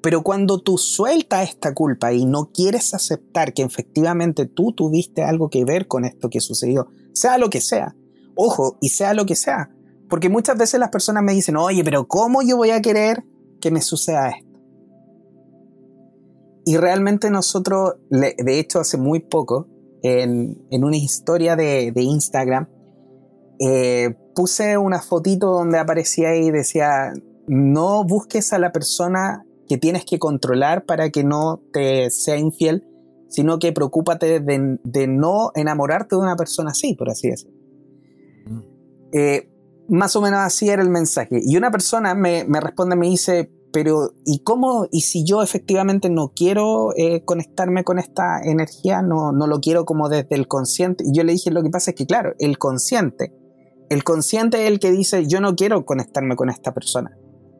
Pero 0.00 0.22
cuando 0.22 0.60
tú 0.60 0.78
sueltas 0.78 1.48
esta 1.48 1.74
culpa 1.74 2.12
y 2.12 2.24
no 2.24 2.52
quieres 2.52 2.94
aceptar 2.94 3.52
que 3.52 3.62
efectivamente 3.62 4.46
tú 4.46 4.72
tuviste 4.72 5.24
algo 5.24 5.50
que 5.50 5.64
ver 5.64 5.88
con 5.88 6.04
esto 6.04 6.30
que 6.30 6.40
sucedió, 6.40 6.86
sea 7.12 7.36
lo 7.36 7.50
que 7.50 7.60
sea, 7.60 7.96
ojo, 8.36 8.78
y 8.80 8.90
sea 8.90 9.14
lo 9.14 9.26
que 9.26 9.34
sea, 9.34 9.74
porque 10.08 10.28
muchas 10.28 10.56
veces 10.56 10.78
las 10.78 10.90
personas 10.90 11.24
me 11.24 11.32
dicen, 11.32 11.56
oye, 11.56 11.82
pero 11.82 12.06
¿cómo 12.06 12.40
yo 12.42 12.56
voy 12.56 12.70
a 12.70 12.80
querer 12.80 13.24
que 13.60 13.72
me 13.72 13.82
suceda 13.82 14.28
esto? 14.28 14.60
Y 16.64 16.76
realmente 16.76 17.30
nosotros, 17.30 17.94
de 18.10 18.60
hecho 18.60 18.78
hace 18.78 18.96
muy 18.96 19.18
poco, 19.18 19.66
en, 20.02 20.56
una 20.70 20.96
historia 20.96 21.56
de, 21.56 21.92
Instagram, 21.96 22.68
eh, 23.58 24.14
puse 24.38 24.78
una 24.78 25.02
fotito 25.02 25.48
donde 25.48 25.80
aparecía 25.80 26.36
y 26.36 26.52
decía, 26.52 27.12
no 27.48 28.04
busques 28.04 28.52
a 28.52 28.60
la 28.60 28.70
persona 28.70 29.44
que 29.68 29.78
tienes 29.78 30.04
que 30.04 30.20
controlar 30.20 30.84
para 30.84 31.10
que 31.10 31.24
no 31.24 31.60
te 31.72 32.08
sea 32.10 32.36
infiel, 32.36 32.86
sino 33.28 33.58
que 33.58 33.72
preocúpate 33.72 34.38
de, 34.38 34.78
de 34.84 35.08
no 35.08 35.50
enamorarte 35.56 36.14
de 36.14 36.22
una 36.22 36.36
persona 36.36 36.70
así, 36.70 36.94
por 36.94 37.10
así 37.10 37.30
decirlo. 37.30 37.56
Mm. 38.46 38.60
Eh, 39.12 39.50
más 39.88 40.14
o 40.14 40.20
menos 40.20 40.38
así 40.38 40.68
era 40.68 40.82
el 40.82 40.90
mensaje. 40.90 41.40
Y 41.44 41.56
una 41.56 41.72
persona 41.72 42.14
me, 42.14 42.44
responde, 42.60 42.94
me 42.94 43.08
dice, 43.08 43.50
pero 43.72 44.12
¿y 44.24 44.44
cómo? 44.44 44.86
¿Y 44.92 45.00
si 45.00 45.24
yo 45.24 45.42
efectivamente 45.42 46.10
no 46.10 46.30
quiero 46.32 46.90
eh, 46.96 47.24
conectarme 47.24 47.82
con 47.82 47.98
esta 47.98 48.40
energía, 48.44 49.02
no, 49.02 49.32
no 49.32 49.48
lo 49.48 49.58
quiero 49.58 49.84
como 49.84 50.08
desde 50.08 50.36
el 50.36 50.46
consciente? 50.46 51.02
Y 51.04 51.12
yo 51.12 51.24
le 51.24 51.32
dije, 51.32 51.50
lo 51.50 51.64
que 51.64 51.70
pasa 51.70 51.90
es 51.90 51.96
que, 51.96 52.06
claro, 52.06 52.34
el 52.38 52.56
consciente, 52.56 53.34
el 53.88 54.04
consciente 54.04 54.62
es 54.62 54.70
el 54.70 54.80
que 54.80 54.90
dice, 54.90 55.26
yo 55.26 55.40
no 55.40 55.56
quiero 55.56 55.84
conectarme 55.84 56.36
con 56.36 56.50
esta 56.50 56.72
persona. 56.72 57.16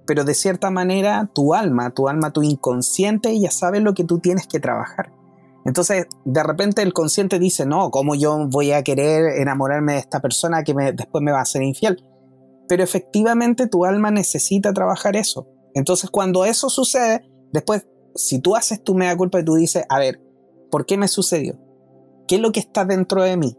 Pero 0.07 0.25
de 0.25 0.35
cierta 0.35 0.71
manera, 0.71 1.31
tu 1.35 1.55
alma, 1.55 1.91
tu 1.91 2.09
alma, 2.09 2.33
tu 2.33 2.43
inconsciente 2.43 3.39
ya 3.39 3.51
sabe 3.51 3.81
lo 3.81 3.95
que 3.95 4.05
tú 4.05 4.19
tienes 4.19 4.47
que 4.47 4.61
trabajar. 4.61 5.13
Entonces, 5.65 6.07
de 6.25 6.43
repente 6.43 6.83
el 6.83 6.93
consciente 6.93 7.39
dice, 7.39 7.67
no, 7.67 7.91
¿cómo 7.91 8.15
yo 8.15 8.47
voy 8.49 8.73
a 8.73 8.83
querer 8.83 9.39
enamorarme 9.41 9.95
de 9.95 9.99
esta 9.99 10.21
persona 10.21 10.65
que 10.65 10.75
después 10.95 11.23
me 11.23 11.33
va 11.33 11.41
a 11.41 11.45
ser 11.45 11.63
infiel? 11.63 12.03
pero 12.69 12.85
efectivamente 12.85 13.67
tu 13.67 13.85
alma 13.85 14.11
necesita 14.11 14.73
trabajar 14.73 15.17
eso. 15.17 15.49
Entonces 15.75 16.11
cuando 16.11 16.45
eso 16.45 16.69
sucede, 16.69 17.23
después, 17.53 17.89
si 18.15 18.41
tú 18.41 18.55
haces 18.55 18.85
tu 18.85 18.95
mea 18.95 19.17
culpa 19.17 19.41
y 19.41 19.45
tú 19.45 19.55
dices, 19.55 19.85
a 19.89 19.99
ver, 19.99 20.21
¿por 20.71 20.87
qué 20.87 20.97
me 20.97 21.09
sucedió? 21.09 21.59
¿Qué 22.29 22.37
es 22.37 22.41
lo 22.41 22.53
que 22.53 22.61
está 22.61 22.85
dentro 22.85 23.23
de 23.23 23.37
mí? 23.37 23.57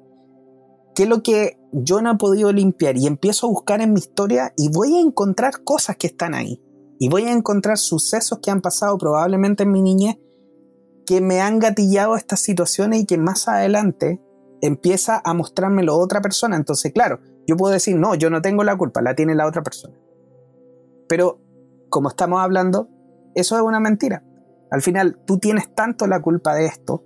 ¿Qué 0.96 1.04
es 1.04 1.10
lo 1.10 1.24
que 1.24 1.59
yo 1.72 2.02
no 2.02 2.12
he 2.12 2.18
podido 2.18 2.52
limpiar? 2.52 2.98
Y 2.98 3.08
empiezo 3.08 3.48
a 3.48 3.50
buscar 3.50 3.82
en 3.82 3.94
mi 3.94 4.00
historia 4.00 4.54
y 4.58 4.70
voy 4.70 4.96
a 4.96 5.02
encontrar 5.02 5.64
cosas 5.64 5.98
que 5.98 6.08
están 6.08 6.34
ahí. 6.34 6.64
Y 7.00 7.10
voy 7.10 7.24
a 7.24 7.32
encontrar 7.32 7.78
sucesos 7.78 8.40
que 8.42 8.52
han 8.52 8.62
pasado 8.62 8.98
probablemente 8.98 9.64
en 9.64 9.72
mi 9.72 9.82
niñez 9.82 10.18
que 11.10 11.22
me 11.22 11.42
han 11.42 11.58
gatillado 11.58 12.16
estas 12.16 12.40
situaciones 12.40 13.02
y 13.02 13.06
que 13.08 13.18
más 13.18 13.48
adelante 13.48 14.22
empieza 14.62 15.20
a 15.26 15.34
mostrármelo 15.34 15.98
otra 15.98 16.22
persona. 16.22 16.56
Entonces, 16.56 16.94
claro, 16.94 17.20
yo 17.48 17.58
puedo 17.58 17.74
decir, 17.74 17.96
no, 17.96 18.14
yo 18.14 18.30
no 18.30 18.44
tengo 18.44 18.64
la 18.64 18.78
culpa, 18.78 19.02
la 19.02 19.16
tiene 19.16 19.34
la 19.34 19.48
otra 19.48 19.64
persona. 19.64 19.98
Pero, 21.08 21.42
como 21.90 22.10
estamos 22.10 22.40
hablando, 22.40 22.90
eso 23.34 23.56
es 23.56 23.64
una 23.64 23.80
mentira. 23.80 24.24
Al 24.70 24.84
final, 24.84 25.20
tú 25.26 25.40
tienes 25.40 25.74
tanto 25.74 26.06
la 26.06 26.22
culpa 26.22 26.54
de 26.54 26.68
esto, 26.68 27.04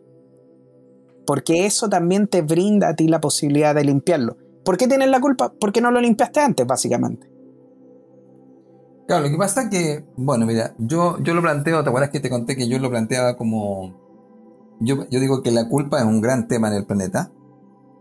porque 1.26 1.66
eso 1.66 1.88
también 1.88 2.28
te 2.28 2.42
brinda 2.42 2.90
a 2.90 2.96
ti 2.98 3.08
la 3.08 3.22
posibilidad 3.22 3.74
de 3.74 3.86
limpiarlo. 3.86 4.36
¿Por 4.64 4.78
qué 4.78 4.88
tienes 4.88 5.10
la 5.10 5.20
culpa? 5.20 5.54
Porque 5.60 5.82
no 5.82 5.92
lo 5.92 6.00
limpiaste 6.00 6.40
antes, 6.40 6.66
básicamente. 6.66 7.30
Claro, 9.08 9.24
lo 9.26 9.30
que 9.30 9.38
pasa 9.38 9.64
es 9.64 9.70
que, 9.70 10.06
bueno, 10.16 10.46
mira, 10.46 10.74
yo, 10.78 11.20
yo 11.20 11.34
lo 11.34 11.42
planteo, 11.42 11.84
¿te 11.84 11.90
acuerdas 11.90 12.10
que 12.10 12.20
te 12.20 12.30
conté 12.30 12.56
que 12.56 12.68
yo 12.68 12.80
lo 12.80 12.90
planteaba 12.90 13.36
como... 13.36 14.02
Yo, 14.80 15.08
yo 15.10 15.20
digo 15.20 15.42
que 15.42 15.52
la 15.52 15.68
culpa 15.70 16.00
es 16.00 16.06
un 16.06 16.22
gran 16.22 16.48
tema 16.48 16.68
en 16.70 16.74
el 16.74 16.86
planeta 16.86 17.32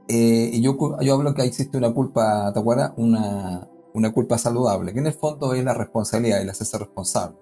eh, 0.09 0.51
y 0.53 0.61
yo, 0.61 0.77
yo 1.01 1.15
hablo 1.15 1.35
que 1.35 1.43
existe 1.43 1.79
una 1.79 1.93
culpa, 1.93 2.53
¿te 2.53 2.61
acuerdas? 2.61 2.93
Una, 2.97 3.69
una 3.95 4.13
culpa 4.13 4.39
saludable, 4.39 4.93
que 4.93 4.99
en 4.99 5.07
el 5.07 5.13
fondo 5.13 5.55
es 5.55 5.65
la 5.65 5.75
responsabilidad, 5.75 6.41
el 6.41 6.51
hacerse 6.51 6.79
responsable. 6.79 7.37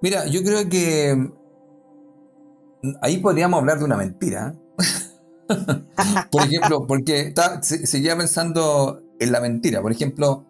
Mira, 0.00 0.26
yo 0.26 0.42
creo 0.42 0.68
que 0.68 1.32
ahí 3.00 3.18
podríamos 3.18 3.60
hablar 3.60 3.78
de 3.78 3.84
una 3.84 3.96
mentira. 3.96 4.54
Por 6.30 6.42
ejemplo, 6.42 6.86
porque 6.86 7.34
seguía 7.62 8.16
pensando 8.16 9.02
en 9.18 9.32
la 9.32 9.40
mentira. 9.40 9.82
Por 9.82 9.92
ejemplo, 9.92 10.46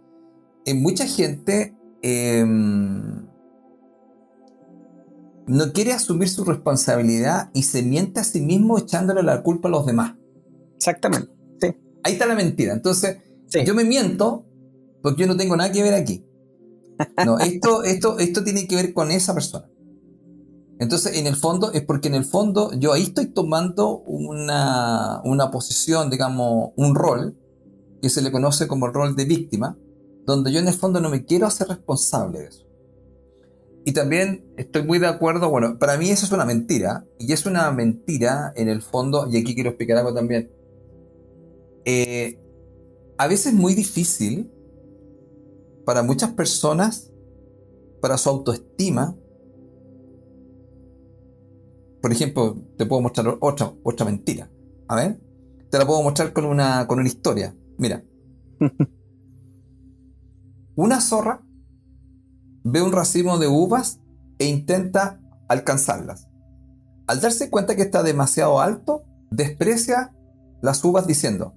en 0.65 0.83
mucha 0.83 1.07
gente 1.07 1.75
em, 2.03 3.27
no 5.47 5.73
quiere 5.73 5.93
asumir 5.93 6.29
su 6.29 6.45
responsabilidad 6.45 7.51
y 7.53 7.65
se 7.65 7.83
miente 7.83 8.21
a 8.21 8.25
sí 8.25 8.41
mismo 8.41 8.79
echándole 8.79 9.23
la 9.23 9.43
culpa 9.43 9.69
a 9.69 9.73
los 9.73 9.87
demás. 9.87 10.17
Exactamente. 10.77 11.31
Sí. 11.61 11.69
Ahí 12.05 12.15
está 12.15 12.27
la 12.27 12.35
mentira. 12.35 12.73
Entonces, 12.73 13.19
yo 13.65 13.75
me 13.75 13.85
miento 13.85 14.47
porque 15.03 15.23
yo 15.23 15.27
no 15.27 15.37
tengo 15.37 15.57
nada 15.57 15.73
que 15.73 15.83
ver 15.83 15.95
aquí. 15.95 16.25
No, 17.25 17.39
esto, 17.39 17.83
esto, 17.83 18.19
esto 18.19 18.45
tiene 18.45 18.69
que 18.69 18.77
ver 18.77 18.93
con 18.95 19.11
esa 19.11 19.35
persona. 19.35 19.69
Entonces, 20.83 21.17
en 21.17 21.29
el 21.29 21.37
fondo, 21.37 21.71
es 21.73 21.83
porque 21.83 22.09
en 22.09 22.17
el 22.17 22.25
fondo 22.25 22.73
yo 22.73 22.93
ahí 22.93 23.05
estoy 23.05 23.27
tomando 23.27 23.99
una, 24.01 25.21
una 25.25 25.49
posición, 25.53 26.11
digamos, 26.11 26.71
un 26.75 26.97
rol 26.97 27.39
que 28.03 28.11
se 28.11 28.21
le 28.21 28.33
conoce 28.33 28.67
como 28.67 28.87
el 28.87 28.93
rol 28.93 29.15
de 29.15 29.25
víctima, 29.25 29.79
donde 30.27 30.51
yo 30.51 30.59
en 30.59 30.67
el 30.67 30.75
fondo 30.75 31.01
no 31.01 31.09
me 31.09 31.25
quiero 31.25 31.47
hacer 31.47 31.69
responsable 31.69 32.41
de 32.41 32.47
eso. 32.47 32.67
Y 33.85 33.93
también 33.93 34.45
estoy 34.57 34.83
muy 34.83 34.99
de 34.99 35.07
acuerdo, 35.07 35.51
bueno, 35.51 35.79
para 35.79 35.97
mí 35.97 36.11
eso 36.11 36.27
es 36.27 36.33
una 36.33 36.45
mentira, 36.45 37.07
y 37.17 37.33
es 37.33 37.47
una 37.47 37.71
mentira 37.71 38.53
en 38.57 38.69
el 38.69 38.83
fondo, 38.83 39.29
y 39.31 39.37
aquí 39.37 39.55
quiero 39.55 39.71
explicar 39.71 39.99
algo 39.99 40.13
también. 40.13 40.51
Eh, 41.85 42.41
a 43.19 43.29
veces 43.29 43.47
es 43.47 43.55
muy 43.55 43.75
difícil 43.75 44.51
para 45.85 46.03
muchas 46.03 46.33
personas, 46.33 47.13
para 48.01 48.19
su 48.19 48.31
autoestima, 48.31 49.17
por 52.03 52.13
ejemplo, 52.13 52.57
te 52.77 52.85
puedo 52.85 53.01
mostrar 53.01 53.39
otra, 53.41 53.73
otra 53.85 54.05
mentira. 54.05 54.51
A 54.89 54.97
ver, 54.97 55.21
te 55.71 55.79
la 55.79 55.87
puedo 55.87 56.03
mostrar 56.03 56.33
con 56.33 56.45
una, 56.45 56.87
con 56.89 56.99
una 56.99 57.09
historia. 57.09 57.57
Mira. 57.79 58.05
Una 60.75 61.03
zorra 61.03 61.45
ve 62.65 62.81
un 62.81 62.93
racimo 62.93 63.37
de 63.37 63.47
uvas 63.47 64.01
e 64.39 64.47
intenta 64.47 65.21
alcanzarlas. 65.47 66.29
Al 67.07 67.21
darse 67.21 67.51
cuenta 67.51 67.77
que 67.77 67.83
está 67.83 68.03
demasiado 68.03 68.59
alto, 68.59 69.05
desprecia 69.31 70.17
las 70.63 70.83
uvas 70.83 71.07
diciendo, 71.07 71.55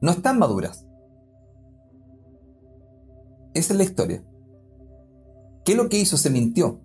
no 0.00 0.12
están 0.12 0.38
maduras. 0.38 0.86
Esa 3.52 3.74
es 3.74 3.76
la 3.76 3.84
historia. 3.84 4.24
¿Qué 5.64 5.72
es 5.72 5.78
lo 5.78 5.90
que 5.90 5.98
hizo? 5.98 6.16
Se 6.16 6.30
mintió. 6.30 6.80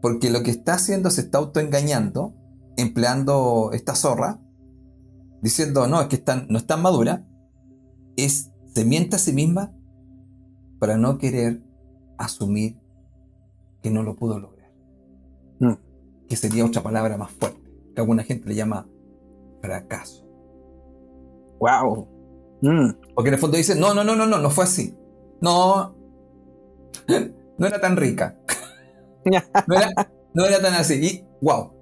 Porque 0.00 0.30
lo 0.30 0.42
que 0.42 0.50
está 0.50 0.74
haciendo 0.74 1.10
se 1.10 1.22
está 1.22 1.38
autoengañando, 1.38 2.34
empleando 2.76 3.70
esta 3.72 3.94
zorra, 3.94 4.40
diciendo, 5.42 5.86
no, 5.86 6.00
es 6.00 6.08
que 6.08 6.16
están, 6.16 6.46
no 6.48 6.58
están 6.58 6.82
maduras, 6.82 7.20
es, 8.16 8.50
se 8.74 8.84
miente 8.84 9.16
a 9.16 9.18
sí 9.18 9.32
misma 9.32 9.72
para 10.78 10.96
no 10.96 11.18
querer 11.18 11.62
asumir 12.18 12.78
que 13.82 13.90
no 13.90 14.02
lo 14.02 14.16
pudo 14.16 14.38
lograr. 14.38 14.72
Mm. 15.60 15.74
Que 16.28 16.36
sería 16.36 16.64
otra 16.64 16.82
palabra 16.82 17.16
más 17.16 17.30
fuerte, 17.32 17.70
que 17.94 18.00
alguna 18.00 18.22
gente 18.22 18.48
le 18.48 18.54
llama 18.54 18.86
fracaso. 19.60 20.26
¡Wow! 21.58 22.08
Mm. 22.62 22.90
Porque 23.14 23.28
en 23.28 23.34
el 23.34 23.40
fondo 23.40 23.56
dice, 23.56 23.74
no, 23.74 23.94
no, 23.94 24.04
no, 24.04 24.16
no, 24.16 24.26
no, 24.26 24.38
no 24.38 24.50
fue 24.50 24.64
así. 24.64 24.96
No, 25.40 25.94
no 27.58 27.66
era 27.66 27.80
tan 27.80 27.96
rica. 27.96 28.38
no, 29.24 30.44
era, 30.46 30.60
tan 30.60 30.74
así. 30.74 30.94
Y, 30.94 31.26
wow. 31.40 31.72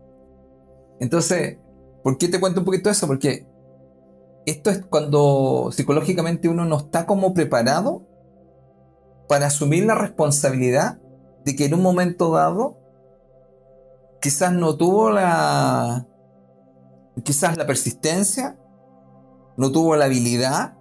Entonces, 1.00 1.58
¿por 2.02 2.18
qué 2.18 2.28
te 2.28 2.40
cuento 2.40 2.60
un 2.60 2.66
poquito 2.66 2.90
eso? 2.90 3.06
Porque 3.06 3.46
esto 4.46 4.70
es 4.70 4.84
cuando 4.84 5.70
psicológicamente 5.72 6.48
uno 6.48 6.64
no 6.64 6.78
está 6.78 7.06
como 7.06 7.34
preparado 7.34 8.06
para 9.28 9.46
asumir 9.46 9.84
la 9.84 9.94
responsabilidad 9.94 10.98
de 11.44 11.54
que 11.54 11.66
en 11.66 11.74
un 11.74 11.82
momento 11.82 12.32
dado 12.32 12.78
quizás 14.20 14.52
no 14.52 14.76
tuvo 14.76 15.10
la 15.10 16.06
quizás 17.24 17.56
la 17.56 17.66
persistencia, 17.66 18.58
no 19.56 19.70
tuvo 19.72 19.96
la 19.96 20.06
habilidad 20.06 20.76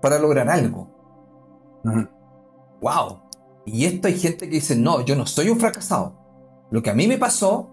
para 0.00 0.18
lograr 0.18 0.48
algo. 0.48 0.88
Wow. 2.80 3.29
Y 3.72 3.84
esto 3.84 4.08
hay 4.08 4.18
gente 4.18 4.48
que 4.48 4.56
dice, 4.56 4.76
no, 4.76 5.04
yo 5.04 5.16
no 5.16 5.26
soy 5.26 5.48
un 5.48 5.60
fracasado. 5.60 6.18
Lo 6.70 6.82
que 6.82 6.90
a 6.90 6.94
mí 6.94 7.06
me 7.06 7.18
pasó 7.18 7.70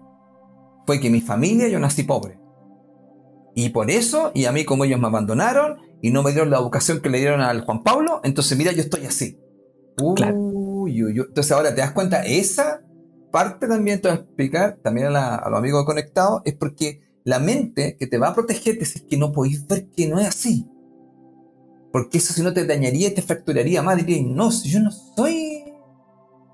fue 0.86 1.00
que 1.00 1.10
mi 1.10 1.20
familia 1.20 1.68
yo 1.68 1.78
nací 1.78 2.02
pobre. 2.02 2.38
Y 3.54 3.70
por 3.70 3.90
eso, 3.90 4.30
y 4.34 4.44
a 4.44 4.52
mí 4.52 4.64
como 4.64 4.84
ellos 4.84 5.00
me 5.00 5.08
abandonaron, 5.08 5.78
y 6.00 6.10
no 6.10 6.22
me 6.22 6.30
dieron 6.30 6.50
la 6.50 6.58
educación 6.58 7.00
que 7.00 7.10
le 7.10 7.18
dieron 7.18 7.40
al 7.40 7.64
Juan 7.64 7.82
Pablo, 7.82 8.20
entonces 8.22 8.56
mira, 8.56 8.72
yo 8.72 8.82
estoy 8.82 9.04
así. 9.06 9.38
Entonces 9.98 11.52
ahora 11.52 11.74
te 11.74 11.80
das 11.80 11.92
cuenta, 11.92 12.24
esa 12.24 12.82
parte 13.32 13.66
también 13.66 14.00
te 14.00 14.08
voy 14.08 14.16
a 14.16 14.20
explicar, 14.20 14.78
también 14.82 15.08
a, 15.08 15.42
los 15.48 15.58
amigos 15.58 15.84
conectados, 15.84 16.42
es 16.44 16.54
porque 16.54 17.00
la 17.24 17.38
mente 17.40 17.96
que 17.98 18.06
te 18.06 18.18
va 18.18 18.28
a 18.28 18.34
proteger 18.34 18.78
es 18.80 19.02
que 19.02 19.16
no 19.16 19.32
podéis 19.32 19.66
ver 19.66 19.88
que 19.90 20.06
no 20.06 20.18
es 20.20 20.28
así. 20.28 20.66
Porque 21.92 22.18
eso 22.18 22.32
si 22.32 22.42
no 22.42 22.52
te 22.52 22.64
dañaría 22.64 23.14
te 23.14 23.22
fracturaría 23.22 23.82
más, 23.82 23.96
dirías, 23.96 24.24
no, 24.24 24.50
si 24.50 24.68
yo 24.70 24.80
no 24.80 24.90
soy... 24.90 25.57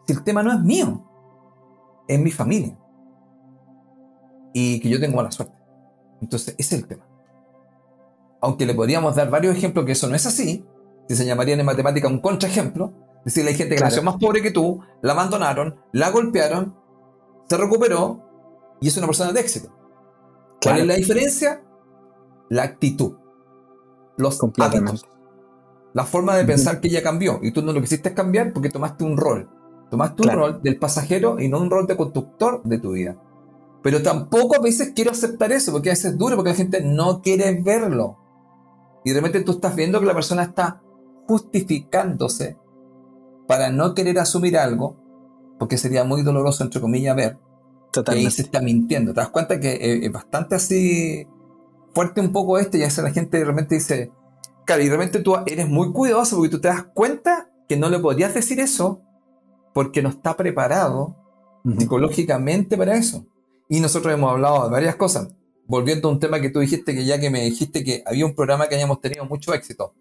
Si 0.06 0.12
el 0.12 0.22
tema 0.22 0.42
no 0.42 0.52
es 0.52 0.60
mío, 0.60 1.04
es 2.08 2.18
mi 2.18 2.30
familia. 2.30 2.78
Y 4.52 4.80
que 4.80 4.88
yo 4.88 5.00
tengo 5.00 5.16
mala 5.16 5.30
suerte. 5.30 5.54
Entonces, 6.20 6.54
ese 6.58 6.76
es 6.76 6.82
el 6.82 6.88
tema 6.88 7.04
aunque 8.44 8.66
le 8.66 8.74
podríamos 8.74 9.16
dar 9.16 9.30
varios 9.30 9.56
ejemplos 9.56 9.86
que 9.86 9.92
eso 9.92 10.06
no 10.06 10.14
es 10.14 10.26
así, 10.26 10.66
que 11.08 11.14
se 11.14 11.24
llamarían 11.24 11.60
en 11.60 11.66
matemática 11.66 12.08
un 12.08 12.20
contraejemplo, 12.20 12.92
es 13.20 13.34
decir, 13.34 13.48
hay 13.48 13.54
gente 13.54 13.74
que 13.74 13.80
nació 13.80 14.02
más 14.02 14.16
pobre 14.16 14.42
que 14.42 14.50
tú, 14.50 14.80
la 15.00 15.14
abandonaron, 15.14 15.76
la 15.92 16.10
golpearon, 16.10 16.76
se 17.48 17.56
recuperó 17.56 18.20
y 18.82 18.88
es 18.88 18.96
una 18.98 19.06
persona 19.06 19.32
de 19.32 19.40
éxito. 19.40 19.74
¿Cuál 20.62 20.80
es 20.80 20.86
la 20.86 20.94
diferencia? 20.94 21.62
La 22.50 22.64
actitud, 22.64 23.14
los 24.18 24.38
hábitos, 24.58 25.08
la 25.94 26.04
forma 26.04 26.36
de 26.36 26.44
pensar 26.44 26.82
que 26.82 26.88
ella 26.88 27.02
cambió 27.02 27.40
y 27.42 27.50
tú 27.50 27.62
no 27.62 27.72
lo 27.72 27.80
quisiste 27.80 28.12
cambiar 28.12 28.52
porque 28.52 28.68
tomaste 28.68 29.04
un 29.04 29.16
rol. 29.16 29.48
Tomaste 29.90 30.22
un 30.22 30.30
rol 30.30 30.60
del 30.62 30.78
pasajero 30.78 31.38
y 31.40 31.48
no 31.48 31.60
un 31.60 31.70
rol 31.70 31.86
de 31.86 31.96
conductor 31.96 32.62
de 32.64 32.78
tu 32.78 32.92
vida. 32.92 33.16
Pero 33.82 34.02
tampoco 34.02 34.56
a 34.56 34.60
veces 34.60 34.92
quiero 34.94 35.10
aceptar 35.10 35.52
eso 35.52 35.70
porque 35.70 35.90
a 35.90 35.92
veces 35.92 36.12
es 36.12 36.18
duro 36.18 36.36
porque 36.36 36.50
la 36.50 36.56
gente 36.56 36.80
no 36.82 37.20
quiere 37.20 37.60
verlo. 37.62 38.18
Y 39.04 39.10
de 39.10 39.16
repente 39.16 39.42
tú 39.42 39.52
estás 39.52 39.76
viendo 39.76 40.00
que 40.00 40.06
la 40.06 40.14
persona 40.14 40.42
está 40.42 40.80
justificándose 41.26 42.56
para 43.46 43.70
no 43.70 43.94
querer 43.94 44.18
asumir 44.18 44.56
algo, 44.56 44.96
porque 45.58 45.76
sería 45.76 46.04
muy 46.04 46.22
doloroso, 46.22 46.64
entre 46.64 46.80
comillas, 46.80 47.14
ver 47.14 47.38
Totalmente. 47.92 48.22
que 48.22 48.26
ahí 48.26 48.30
se 48.30 48.42
está 48.42 48.60
mintiendo. 48.62 49.12
¿Te 49.12 49.20
das 49.20 49.28
cuenta 49.28 49.60
que 49.60 50.00
es 50.02 50.10
bastante 50.10 50.54
así 50.54 51.28
fuerte 51.94 52.22
un 52.22 52.32
poco 52.32 52.58
este? 52.58 52.78
Y 52.78 52.82
a 52.82 53.02
la 53.02 53.10
gente 53.10 53.38
de 53.38 53.44
repente 53.44 53.74
dice, 53.74 54.10
claro, 54.64 54.82
y 54.82 54.86
de 54.86 54.92
repente 54.92 55.20
tú 55.20 55.36
eres 55.44 55.68
muy 55.68 55.92
cuidadoso 55.92 56.36
porque 56.36 56.50
tú 56.50 56.60
te 56.60 56.68
das 56.68 56.86
cuenta 56.94 57.50
que 57.68 57.76
no 57.76 57.90
le 57.90 57.98
podrías 57.98 58.32
decir 58.32 58.60
eso 58.60 59.02
porque 59.74 60.00
no 60.02 60.08
está 60.08 60.36
preparado 60.36 61.16
psicológicamente 61.78 62.78
para 62.78 62.96
eso. 62.96 63.26
Y 63.68 63.80
nosotros 63.80 64.14
hemos 64.14 64.30
hablado 64.30 64.64
de 64.64 64.70
varias 64.70 64.96
cosas 64.96 65.28
volviendo 65.66 66.08
a 66.08 66.12
un 66.12 66.20
tema 66.20 66.40
que 66.40 66.50
tú 66.50 66.60
dijiste, 66.60 66.94
que 66.94 67.04
ya 67.04 67.18
que 67.18 67.30
me 67.30 67.42
dijiste 67.44 67.84
que 67.84 68.02
había 68.06 68.26
un 68.26 68.34
programa 68.34 68.68
que 68.68 68.76
hayamos 68.76 69.00
tenido 69.00 69.24
mucho 69.24 69.52
éxito, 69.54 69.94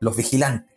Los 0.00 0.16
Vigilantes. 0.16 0.70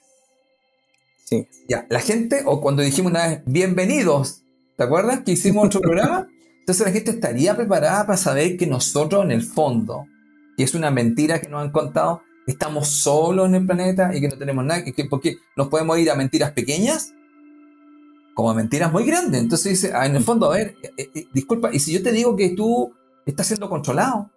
Sí. 1.26 1.48
Ya, 1.68 1.88
la 1.90 2.00
gente, 2.00 2.44
o 2.46 2.62
cuando 2.62 2.82
dijimos 2.82 3.12
una 3.12 3.28
vez, 3.28 3.42
bienvenidos, 3.46 4.44
¿te 4.78 4.84
acuerdas 4.84 5.22
que 5.22 5.32
hicimos 5.32 5.68
otro 5.68 5.82
programa? 5.82 6.28
Entonces 6.60 6.86
la 6.86 6.94
gente 6.94 7.12
estaría 7.12 7.56
preparada 7.56 8.06
para 8.06 8.18
saber 8.18 8.58
que 8.58 8.68
nosotros 8.68 9.24
en 9.24 9.32
el 9.32 9.44
fondo, 9.44 10.06
que 10.58 10.64
es 10.64 10.74
una 10.74 10.92
mentira 10.92 11.40
que 11.40 11.50
nos 11.50 11.62
han 11.62 11.72
contado, 11.72 12.22
estamos 12.48 12.88
solos 12.88 13.48
en 13.48 13.56
el 13.56 13.66
planeta 13.66 14.16
y 14.16 14.22
que 14.22 14.30
no 14.30 14.38
tenemos 14.38 14.64
nada, 14.66 14.84
que, 14.84 15.06
porque 15.06 15.38
nos 15.56 15.68
podemos 15.68 15.98
ir 16.00 16.10
a 16.10 16.16
mentiras 16.16 16.52
pequeñas 16.52 17.14
como 18.36 18.54
mentiras 18.54 18.92
muy 18.92 19.06
grandes. 19.06 19.42
Entonces 19.42 19.82
dice, 19.82 19.94
ah, 19.96 20.06
en 20.06 20.16
el 20.16 20.24
fondo, 20.24 20.52
a 20.52 20.56
ver, 20.56 20.76
eh, 20.98 21.10
eh, 21.16 21.28
disculpa, 21.34 21.70
y 21.74 21.80
si 21.80 21.94
yo 21.94 22.04
te 22.04 22.12
digo 22.12 22.36
que 22.36 22.50
tú 22.50 22.94
está 23.26 23.44
siendo 23.44 23.68
controlado 23.68 24.30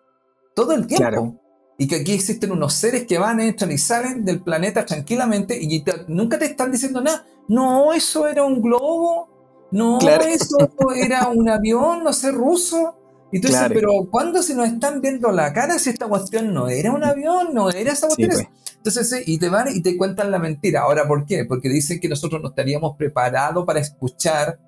todo 0.54 0.72
el 0.72 0.86
tiempo. 0.86 1.38
Y 1.80 1.86
que 1.86 1.96
aquí 1.96 2.12
existen 2.12 2.50
unos 2.50 2.74
seres 2.74 3.06
que 3.06 3.18
van, 3.18 3.38
entran 3.38 3.70
y 3.70 3.78
salen 3.78 4.24
del 4.24 4.42
planeta 4.42 4.84
tranquilamente 4.84 5.56
y 5.60 5.84
nunca 6.08 6.36
te 6.36 6.46
están 6.46 6.72
diciendo 6.72 7.00
nada. 7.00 7.24
No, 7.46 7.92
eso 7.92 8.26
era 8.26 8.42
un 8.42 8.60
globo. 8.60 9.28
No, 9.70 9.98
eso 10.00 10.56
era 10.96 11.28
un 11.28 11.48
avión, 11.48 12.02
no 12.02 12.12
sé, 12.12 12.32
ruso. 12.32 12.97
Y 13.30 13.40
tú 13.40 13.48
dices, 13.48 13.68
pero 13.68 13.90
¿cuándo 14.10 14.42
se 14.42 14.54
nos 14.54 14.68
están 14.68 15.00
viendo 15.00 15.30
la 15.32 15.52
cara 15.52 15.78
si 15.78 15.90
esta 15.90 16.06
cuestión 16.06 16.54
no 16.54 16.68
era 16.68 16.92
un 16.92 17.04
avión, 17.04 17.48
no 17.52 17.70
era 17.70 17.92
esa 17.92 18.06
cuestión? 18.06 18.30
Pues. 18.30 18.46
Entonces, 18.76 19.24
y 19.26 19.38
te 19.38 19.48
van 19.48 19.68
y 19.74 19.82
te 19.82 19.96
cuentan 19.96 20.30
la 20.30 20.38
mentira. 20.38 20.82
Ahora, 20.82 21.06
¿por 21.06 21.26
qué? 21.26 21.44
Porque 21.44 21.68
dicen 21.68 22.00
que 22.00 22.08
nosotros 22.08 22.40
no 22.40 22.48
estaríamos 22.48 22.96
preparados 22.96 23.66
para 23.66 23.80
escuchar 23.80 24.58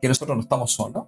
que 0.00 0.08
nosotros 0.08 0.36
no 0.36 0.42
estamos 0.42 0.72
solos 0.72 1.04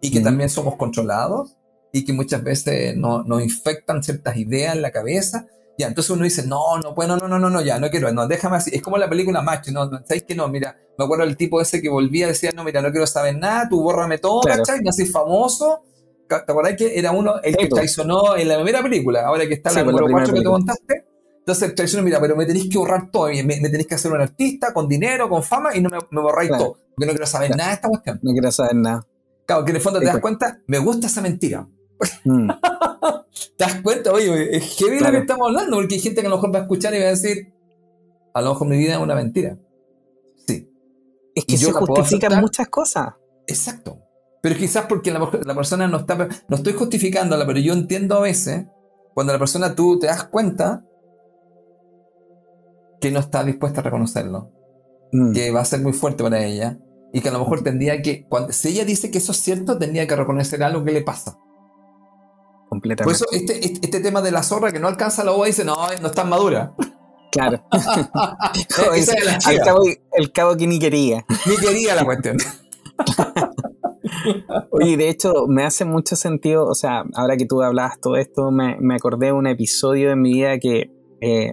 y 0.00 0.10
que 0.10 0.20
también 0.20 0.48
somos 0.48 0.76
controlados 0.76 1.56
y 1.92 2.04
que 2.04 2.12
muchas 2.12 2.42
veces 2.42 2.96
nos 2.96 3.26
no 3.26 3.40
infectan 3.40 4.02
ciertas 4.02 4.36
ideas 4.36 4.74
en 4.74 4.82
la 4.82 4.90
cabeza. 4.90 5.46
Ya, 5.76 5.86
entonces 5.86 6.10
uno 6.10 6.24
dice, 6.24 6.46
no, 6.46 6.78
no, 6.78 6.94
bueno, 6.94 7.16
no, 7.16 7.28
no, 7.28 7.38
no, 7.38 7.50
no, 7.50 7.60
ya, 7.60 7.78
no 7.78 7.88
quiero, 7.88 8.12
no, 8.12 8.26
déjame 8.26 8.56
así. 8.56 8.70
Es 8.74 8.82
como 8.82 8.98
la 8.98 9.08
película 9.08 9.42
Macho, 9.42 9.70
¿no? 9.70 9.88
¿Sabéis 9.88 10.24
que 10.24 10.34
no? 10.34 10.48
Mira, 10.48 10.76
me 10.98 11.04
acuerdo 11.04 11.24
del 11.24 11.36
tipo 11.36 11.60
ese 11.60 11.80
que 11.80 11.88
volvía 11.88 12.26
y 12.26 12.28
decía, 12.30 12.50
no, 12.54 12.64
mira, 12.64 12.82
no 12.82 12.90
quiero 12.90 13.06
saber 13.06 13.36
nada, 13.36 13.68
tú 13.68 13.82
bórrame 13.82 14.18
todo, 14.18 14.40
¿cachai? 14.40 14.80
Me 14.80 14.90
haces 14.90 15.12
famoso. 15.12 15.82
¿Te 16.28 16.52
acuerdas 16.52 16.76
que 16.76 16.98
era 16.98 17.10
uno 17.12 17.40
el 17.42 17.56
que 17.56 17.68
traicionó 17.68 18.36
en 18.36 18.48
la 18.48 18.56
primera 18.56 18.82
película? 18.82 19.26
Ahora 19.26 19.46
que 19.46 19.54
está 19.54 19.70
la 19.70 19.84
pues, 19.84 19.96
número 19.96 20.12
4 20.12 20.34
que 20.34 20.40
te 20.40 20.46
contaste. 20.46 21.04
Entonces 21.38 21.74
traicionó, 21.74 22.04
mira, 22.04 22.20
pero 22.20 22.36
me 22.36 22.44
tenéis 22.44 22.68
que 22.70 22.76
borrar 22.76 23.10
todo, 23.10 23.28
me, 23.28 23.42
me, 23.42 23.70
tenéis 23.70 23.86
que 23.86 23.94
hacer 23.94 24.12
un 24.12 24.20
artista 24.20 24.74
con 24.74 24.86
dinero, 24.86 25.30
con 25.30 25.42
fama 25.42 25.74
y 25.74 25.80
no 25.80 25.88
me, 25.88 25.96
me 26.10 26.20
borráis 26.20 26.50
todo, 26.50 26.76
porque 26.94 27.06
no 27.06 27.12
quiero 27.12 27.26
saber 27.26 27.56
nada 27.56 27.70
de 27.70 27.74
esta 27.76 27.88
cuestión. 27.88 28.20
No 28.22 28.32
quiero 28.32 28.52
saber 28.52 28.76
nada. 28.76 29.06
Claro, 29.46 29.64
que 29.64 29.70
en 29.70 29.76
el 29.76 29.82
fondo 29.82 29.98
te 29.98 30.04
das 30.04 30.18
cuenta, 30.18 30.60
me 30.66 30.78
gusta 30.78 31.06
esa 31.06 31.22
mentira. 31.22 31.66
Mm. 32.24 32.50
¿Te 33.56 33.64
das 33.64 33.80
cuenta? 33.80 34.12
Oye, 34.12 34.54
es 34.54 34.76
heavy 34.76 35.00
lo 35.00 35.10
que 35.10 35.18
estamos 35.18 35.48
hablando, 35.48 35.76
porque 35.76 35.94
hay 35.94 36.00
gente 36.02 36.20
que 36.20 36.26
a 36.26 36.30
lo 36.30 36.36
mejor 36.36 36.54
va 36.54 36.58
a 36.58 36.62
escuchar 36.62 36.94
y 36.94 36.98
va 36.98 37.06
a 37.06 37.10
decir, 37.10 37.54
a 38.34 38.42
lo 38.42 38.50
mejor 38.50 38.68
mi 38.68 38.76
vida 38.76 38.92
es 38.92 39.00
una 39.00 39.14
mentira. 39.14 39.56
Sí. 40.46 40.70
Es 41.34 41.46
que 41.46 41.56
se 41.56 41.72
justifican 41.72 42.42
muchas 42.42 42.68
cosas. 42.68 43.14
Exacto. 43.46 43.98
Pero 44.40 44.56
quizás 44.56 44.86
porque 44.86 45.10
la, 45.10 45.18
la, 45.44 45.54
persona 45.54 45.88
no 45.88 45.98
está. 45.98 46.28
No 46.48 46.56
estoy 46.56 46.72
justificándola, 46.72 47.46
pero 47.46 47.58
yo 47.58 47.72
entiendo 47.72 48.16
a 48.16 48.20
veces 48.20 48.66
cuando 49.14 49.32
la 49.32 49.38
persona 49.38 49.74
tú 49.74 49.98
te 49.98 50.06
das 50.06 50.24
cuenta 50.24 50.84
que 53.00 53.10
no 53.10 53.20
está 53.20 53.42
dispuesta 53.44 53.80
a 53.80 53.84
reconocerlo. 53.84 54.52
Mm. 55.12 55.32
Que 55.32 55.50
va 55.50 55.60
a 55.60 55.64
ser 55.64 55.80
muy 55.80 55.92
fuerte 55.92 56.22
para 56.22 56.44
ella. 56.44 56.78
Y 57.12 57.20
que 57.20 57.28
a 57.28 57.32
lo 57.32 57.40
mejor 57.40 57.62
tendría 57.62 58.00
que. 58.02 58.26
Cuando, 58.28 58.52
si 58.52 58.68
ella 58.68 58.84
dice 58.84 59.10
que 59.10 59.18
eso 59.18 59.32
es 59.32 59.38
cierto, 59.38 59.78
tendría 59.78 60.06
que 60.06 60.14
reconocer 60.14 60.62
algo 60.62 60.84
que 60.84 60.92
le 60.92 61.02
pasa. 61.02 61.38
Completamente. 62.68 63.04
Por 63.04 63.12
eso 63.14 63.24
este, 63.32 63.64
este, 63.64 63.86
este 63.86 64.00
tema 64.00 64.20
de 64.20 64.30
la 64.30 64.42
zorra 64.42 64.70
que 64.70 64.78
no 64.78 64.88
alcanza 64.88 65.24
la 65.24 65.32
uva 65.32 65.46
dice, 65.46 65.64
no, 65.64 65.74
no 66.00 66.06
está 66.06 66.24
madura. 66.24 66.74
Claro. 67.32 67.64
el, 69.50 69.60
cabo, 69.60 69.82
el 70.12 70.32
cabo 70.32 70.56
que 70.56 70.66
ni 70.66 70.78
quería. 70.78 71.24
Ni 71.46 71.56
quería 71.56 71.94
la 71.94 72.04
cuestión. 72.04 72.36
Oye, 74.70 74.96
de 74.96 75.08
hecho, 75.08 75.46
me 75.48 75.64
hace 75.64 75.84
mucho 75.84 76.16
sentido, 76.16 76.66
o 76.66 76.74
sea, 76.74 77.04
ahora 77.14 77.36
que 77.36 77.46
tú 77.46 77.62
hablabas 77.62 78.00
todo 78.00 78.16
esto, 78.16 78.50
me, 78.50 78.76
acordé 78.94 79.26
de 79.26 79.32
un 79.32 79.46
episodio 79.46 80.10
en 80.10 80.20
mi 80.20 80.32
vida 80.34 80.58
que, 80.58 80.90
eh, 81.20 81.52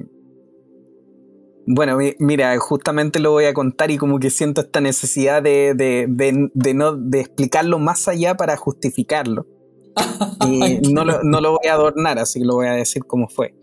bueno, 1.67 1.97
mira, 2.19 2.57
justamente 2.59 3.19
lo 3.19 3.31
voy 3.31 3.45
a 3.45 3.53
contar 3.53 3.89
y 3.89 3.97
como 3.97 4.19
que 4.19 4.29
siento 4.29 4.61
esta 4.61 4.81
necesidad 4.81 5.41
de, 5.41 5.73
de, 5.75 6.73
no, 6.73 6.95
de 6.95 7.21
explicarlo 7.21 7.79
más 7.79 8.07
allá 8.07 8.35
para 8.35 8.55
justificarlo. 8.57 9.47
Y 10.45 10.91
no 10.91 11.05
lo, 11.05 11.23
no 11.23 11.41
lo, 11.41 11.51
voy 11.51 11.67
a 11.67 11.73
adornar, 11.73 12.19
así 12.19 12.39
que 12.39 12.45
lo 12.45 12.55
voy 12.55 12.67
a 12.67 12.73
decir 12.73 13.05
como 13.05 13.27
fue. 13.27 13.55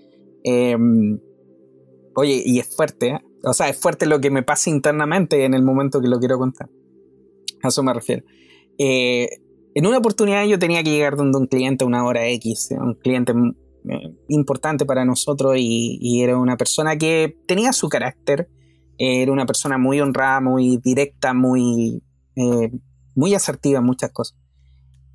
Em, 0.42 1.20
oye, 2.16 2.42
y 2.44 2.59
es 2.59 2.74
fuerte, 2.74 3.09
¿eh? 3.09 3.20
o 3.44 3.53
sea, 3.53 3.68
es 3.68 3.78
fuerte 3.78 4.07
lo 4.07 4.20
que 4.20 4.30
me 4.30 4.42
pasa 4.42 4.70
internamente 4.70 5.44
en 5.44 5.55
el 5.55 5.62
momento 5.62 6.00
que 6.00 6.09
lo 6.09 6.18
quiero 6.18 6.38
contar. 6.38 6.68
A 7.62 7.68
eso 7.68 7.82
me 7.82 7.92
refiero. 7.92 8.24
Eh, 8.79 9.29
en 9.75 9.87
una 9.87 9.99
oportunidad 9.99 10.45
yo 10.45 10.59
tenía 10.59 10.83
que 10.83 10.91
llegar 10.91 11.16
donde 11.16 11.39
un 11.39 11.47
cliente 11.47 11.85
a 11.85 11.87
una 11.87 12.05
hora 12.05 12.27
X, 12.29 12.68
un 12.79 12.95
cliente 12.95 13.33
eh, 13.89 14.14
importante 14.29 14.85
para 14.85 15.05
nosotros 15.05 15.55
y, 15.57 16.23
era 16.23 16.37
una 16.37 16.57
persona 16.57 16.97
que 16.97 17.37
tenía 17.47 17.73
su 17.73 17.89
carácter, 17.89 18.49
era 18.99 19.33
una 19.33 19.47
persona 19.47 19.79
muy 19.79 20.01
honrada, 20.01 20.41
muy 20.41 20.77
directa, 20.77 21.33
muy, 21.35 22.03
eh, 22.37 22.70
muy 23.14 23.35
asertiva 23.35 23.79
en 23.79 23.87
muchas 23.87 24.12
cosas. 24.12 24.39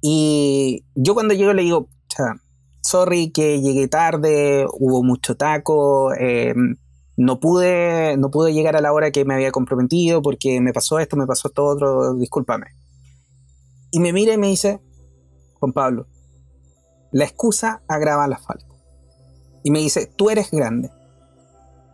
Y 0.01 0.83
yo 0.95 1.13
cuando 1.13 1.33
llego 1.33 1.53
le 1.53 1.63
digo, 1.63 1.89
sorry 2.81 3.31
que 3.31 3.61
llegué 3.61 3.87
tarde, 3.87 4.65
hubo 4.79 5.03
mucho 5.03 5.35
taco, 5.35 6.11
no 7.17 7.39
pude, 7.39 8.15
no 8.17 8.29
pude 8.29 8.53
llegar 8.53 8.75
a 8.75 8.81
la 8.81 8.93
hora 8.93 9.11
que 9.11 9.25
me 9.25 9.33
había 9.33 9.51
comprometido 9.51 10.21
porque 10.21 10.61
me 10.61 10.71
pasó 10.71 10.99
esto, 10.99 11.17
me 11.17 11.25
pasó 11.25 11.49
todo 11.49 11.67
otro, 11.67 12.13
discúlpame. 12.15 12.67
Y 13.91 13.99
me 13.99 14.13
mira 14.13 14.33
y 14.33 14.37
me 14.37 14.47
dice, 14.47 14.81
Juan 15.59 15.73
Pablo, 15.73 16.07
la 17.11 17.25
excusa 17.25 17.81
agrava 17.87 18.27
la 18.27 18.37
falta. 18.37 18.65
Y 19.63 19.71
me 19.71 19.79
dice, 19.79 20.07
tú 20.07 20.29
eres 20.29 20.51
grande, 20.51 20.91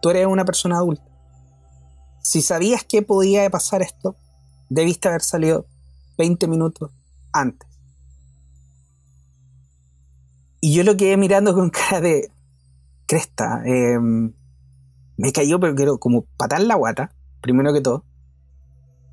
tú 0.02 0.10
eres 0.10 0.28
una 0.28 0.46
persona 0.46 0.78
adulta. 0.78 1.04
Si 2.22 2.42
sabías 2.42 2.84
que 2.84 3.02
podía 3.02 3.50
pasar 3.50 3.82
esto, 3.82 4.16
debiste 4.70 5.08
haber 5.08 5.22
salido 5.22 5.68
20 6.18 6.48
minutos 6.48 6.92
antes. 7.32 7.70
Y 10.62 10.74
yo 10.74 10.84
lo 10.84 10.96
quedé 10.96 11.18
mirando 11.18 11.54
con 11.54 11.70
cara 11.70 12.00
de 12.00 12.32
cresta. 13.06 13.62
Em, 13.66 14.34
me 15.18 15.32
cayó, 15.34 15.60
pero 15.60 15.76
quiero 15.76 15.98
como 16.00 16.26
patar 16.38 16.62
la 16.62 16.76
guata, 16.76 17.14
primero 17.42 17.74
que 17.74 17.82
todo. 17.82 18.06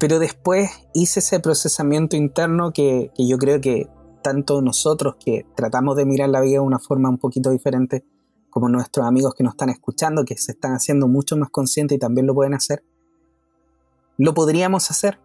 Pero 0.00 0.18
después 0.18 0.70
hice 0.94 1.20
ese 1.20 1.40
procesamiento 1.40 2.16
interno 2.16 2.72
que, 2.72 3.10
yo 3.18 3.36
creo 3.36 3.60
que 3.60 3.86
tanto 4.22 4.62
nosotros 4.62 5.16
que 5.22 5.44
tratamos 5.54 5.94
de 5.94 6.06
mirar 6.06 6.30
la 6.30 6.40
vida 6.40 6.54
de 6.54 6.60
una 6.60 6.78
forma 6.78 7.10
un 7.10 7.18
poquito 7.18 7.50
diferente, 7.50 8.02
como 8.48 8.70
nuestros 8.70 9.06
amigos 9.06 9.34
que 9.34 9.44
nos 9.44 9.52
están 9.52 9.68
escuchando, 9.68 10.24
que 10.24 10.38
se 10.38 10.52
están 10.52 10.72
haciendo 10.72 11.06
mucho 11.06 11.36
más 11.36 11.50
conscientes 11.50 11.96
y 11.96 11.98
también 11.98 12.26
lo 12.26 12.34
pueden 12.34 12.54
hacer, 12.54 12.82
lo 14.16 14.32
podríamos 14.32 14.90
hacer. 14.90 15.20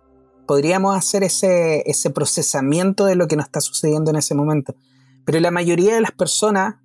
Podríamos 0.46 0.96
hacer 0.96 1.24
ese, 1.24 1.90
ese 1.90 2.10
procesamiento 2.10 3.06
de 3.06 3.16
lo 3.16 3.30
que 3.30 3.38
nos 3.38 3.46
está 3.46 3.62
sucediendo 3.62 4.12
en 4.12 4.18
ese 4.18 4.36
momento. 4.36 4.76
Pero 5.26 5.40
la 5.40 5.52
mayoría 5.52 5.96
de 5.96 6.02
las 6.02 6.12
personas 6.12 6.76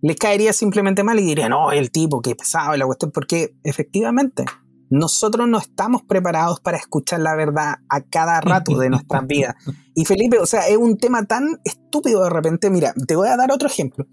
les 0.00 0.16
caería 0.16 0.54
simplemente 0.54 1.04
mal 1.04 1.20
y 1.20 1.22
dirían, 1.22 1.50
no, 1.50 1.70
el 1.70 1.90
tipo, 1.90 2.22
qué 2.22 2.34
pesado 2.34 2.74
la 2.76 2.86
cuestión, 2.86 3.10
porque 3.12 3.54
efectivamente 3.62 4.46
nosotros 4.90 5.48
no 5.48 5.58
estamos 5.58 6.02
preparados 6.02 6.60
para 6.60 6.76
escuchar 6.76 7.20
la 7.20 7.34
verdad 7.34 7.76
a 7.88 8.00
cada 8.02 8.40
rato 8.40 8.78
de 8.78 8.90
nuestras 8.90 9.26
vidas. 9.26 9.54
Y 9.94 10.04
Felipe, 10.04 10.38
o 10.38 10.46
sea, 10.46 10.68
es 10.68 10.76
un 10.76 10.96
tema 10.98 11.24
tan 11.24 11.58
estúpido 11.64 12.22
de 12.24 12.30
repente. 12.30 12.70
Mira, 12.70 12.94
te 13.06 13.16
voy 13.16 13.28
a 13.28 13.36
dar 13.36 13.50
otro 13.50 13.68
ejemplo. 13.68 14.06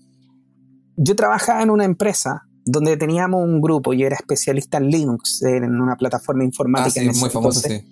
Yo 0.95 1.15
trabajaba 1.15 1.61
en 1.61 1.69
una 1.69 1.86
empresa 1.86 2.47
donde 2.65 2.95
teníamos 2.97 3.43
un 3.43 3.61
grupo, 3.61 3.93
yo 3.93 4.05
era 4.05 4.15
especialista 4.15 4.78
en 4.78 4.89
Linux, 4.89 5.43
en 5.43 5.82
una 5.82 5.95
plataforma 5.95 6.43
informática. 6.43 7.01
Ah, 7.01 7.11
muy 7.19 7.30
famoso, 7.30 7.59
sí. 7.59 7.84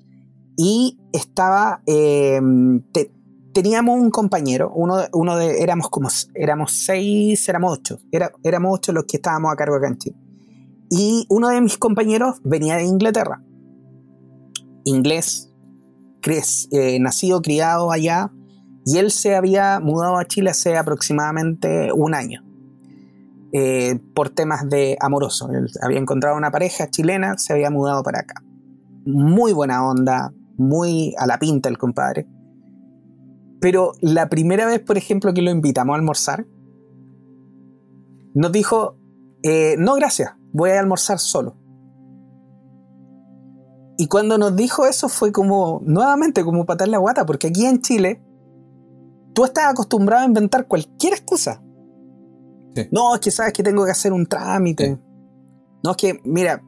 Y 0.57 0.99
estaba, 1.11 1.81
eh, 1.85 2.39
teníamos 3.53 3.99
un 3.99 4.11
compañero, 4.11 4.71
uno, 4.73 4.97
uno 5.13 5.35
de, 5.35 5.61
éramos 5.61 5.89
como, 5.89 6.09
éramos 6.35 6.73
seis, 6.73 7.47
éramos 7.49 7.79
ocho, 7.79 7.99
era, 8.11 8.31
éramos 8.43 8.71
ocho 8.75 8.93
los 8.93 9.05
que 9.05 9.17
estábamos 9.17 9.51
a 9.51 9.55
cargo 9.55 9.75
acá 9.75 9.87
en 9.87 9.97
Chile. 9.97 10.15
Y 10.93 11.25
uno 11.29 11.47
de 11.47 11.61
mis 11.61 11.77
compañeros 11.77 12.41
venía 12.43 12.75
de 12.75 12.83
Inglaterra. 12.83 13.41
Inglés, 14.83 15.49
eh, 16.71 16.99
nacido, 16.99 17.41
criado 17.41 17.93
allá, 17.93 18.33
y 18.85 18.97
él 18.97 19.09
se 19.09 19.35
había 19.35 19.79
mudado 19.79 20.17
a 20.17 20.25
Chile 20.25 20.49
hace 20.49 20.75
aproximadamente 20.75 21.93
un 21.93 22.13
año. 22.13 22.43
Eh, 23.53 23.99
por 24.13 24.29
temas 24.29 24.69
de 24.69 24.97
amoroso. 24.99 25.49
Él 25.51 25.67
había 25.81 25.99
encontrado 25.99 26.35
una 26.35 26.51
pareja 26.51 26.89
chilena, 26.89 27.37
se 27.37 27.53
había 27.53 27.69
mudado 27.69 28.03
para 28.03 28.19
acá. 28.19 28.43
Muy 29.05 29.53
buena 29.53 29.87
onda, 29.87 30.33
muy 30.57 31.15
a 31.17 31.25
la 31.25 31.39
pinta 31.39 31.69
el 31.69 31.77
compadre. 31.77 32.27
Pero 33.61 33.93
la 34.01 34.27
primera 34.27 34.65
vez, 34.65 34.79
por 34.79 34.97
ejemplo, 34.97 35.33
que 35.33 35.41
lo 35.41 35.51
invitamos 35.51 35.93
a 35.93 35.97
almorzar, 35.97 36.47
nos 38.33 38.51
dijo, 38.51 38.97
eh, 39.43 39.75
no 39.77 39.95
gracias, 39.95 40.31
voy 40.53 40.71
a 40.71 40.79
almorzar 40.79 41.19
solo. 41.19 41.57
Y 43.97 44.07
cuando 44.07 44.37
nos 44.37 44.55
dijo 44.55 44.85
eso 44.85 45.09
fue 45.09 45.31
como, 45.31 45.81
nuevamente, 45.83 46.43
como 46.43 46.65
patar 46.65 46.87
la 46.87 46.97
guata, 46.97 47.25
porque 47.25 47.47
aquí 47.47 47.65
en 47.65 47.81
Chile, 47.81 48.23
tú 49.33 49.45
estás 49.45 49.65
acostumbrado 49.71 50.23
a 50.23 50.27
inventar 50.27 50.67
cualquier 50.67 51.13
excusa. 51.13 51.61
No, 52.91 53.13
es 53.13 53.21
que 53.21 53.31
sabes 53.31 53.53
que 53.53 53.63
tengo 53.63 53.85
que 53.85 53.91
hacer 53.91 54.13
un 54.13 54.25
trámite. 54.25 54.99
No, 55.83 55.91
es 55.91 55.97
que, 55.97 56.19
mira, 56.23 56.63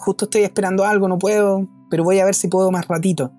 justo 0.00 0.26
estoy 0.26 0.42
esperando 0.42 0.84
algo, 0.84 1.08
no 1.08 1.18
puedo, 1.18 1.66
pero 1.90 2.04
voy 2.04 2.20
a 2.20 2.24
ver 2.24 2.34
si 2.34 2.48
puedo 2.48 2.70
más 2.70 2.86
ratito. 2.86 3.32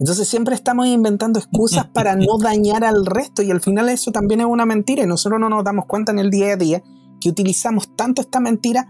Entonces 0.00 0.26
siempre 0.26 0.56
estamos 0.56 0.88
inventando 0.88 1.38
excusas 1.38 1.86
para 1.94 2.16
no 2.16 2.38
dañar 2.42 2.82
al 2.82 3.06
resto 3.06 3.42
y 3.42 3.52
al 3.52 3.60
final 3.60 3.88
eso 3.88 4.10
también 4.10 4.40
es 4.40 4.46
una 4.46 4.66
mentira 4.66 5.04
y 5.04 5.06
nosotros 5.06 5.38
no 5.38 5.48
nos 5.48 5.62
damos 5.62 5.86
cuenta 5.86 6.10
en 6.10 6.18
el 6.18 6.30
día 6.30 6.54
a 6.54 6.56
día 6.56 6.82
que 7.22 7.28
utilizamos 7.28 7.94
tanto 7.96 8.22
esta 8.22 8.40
mentira 8.40 8.86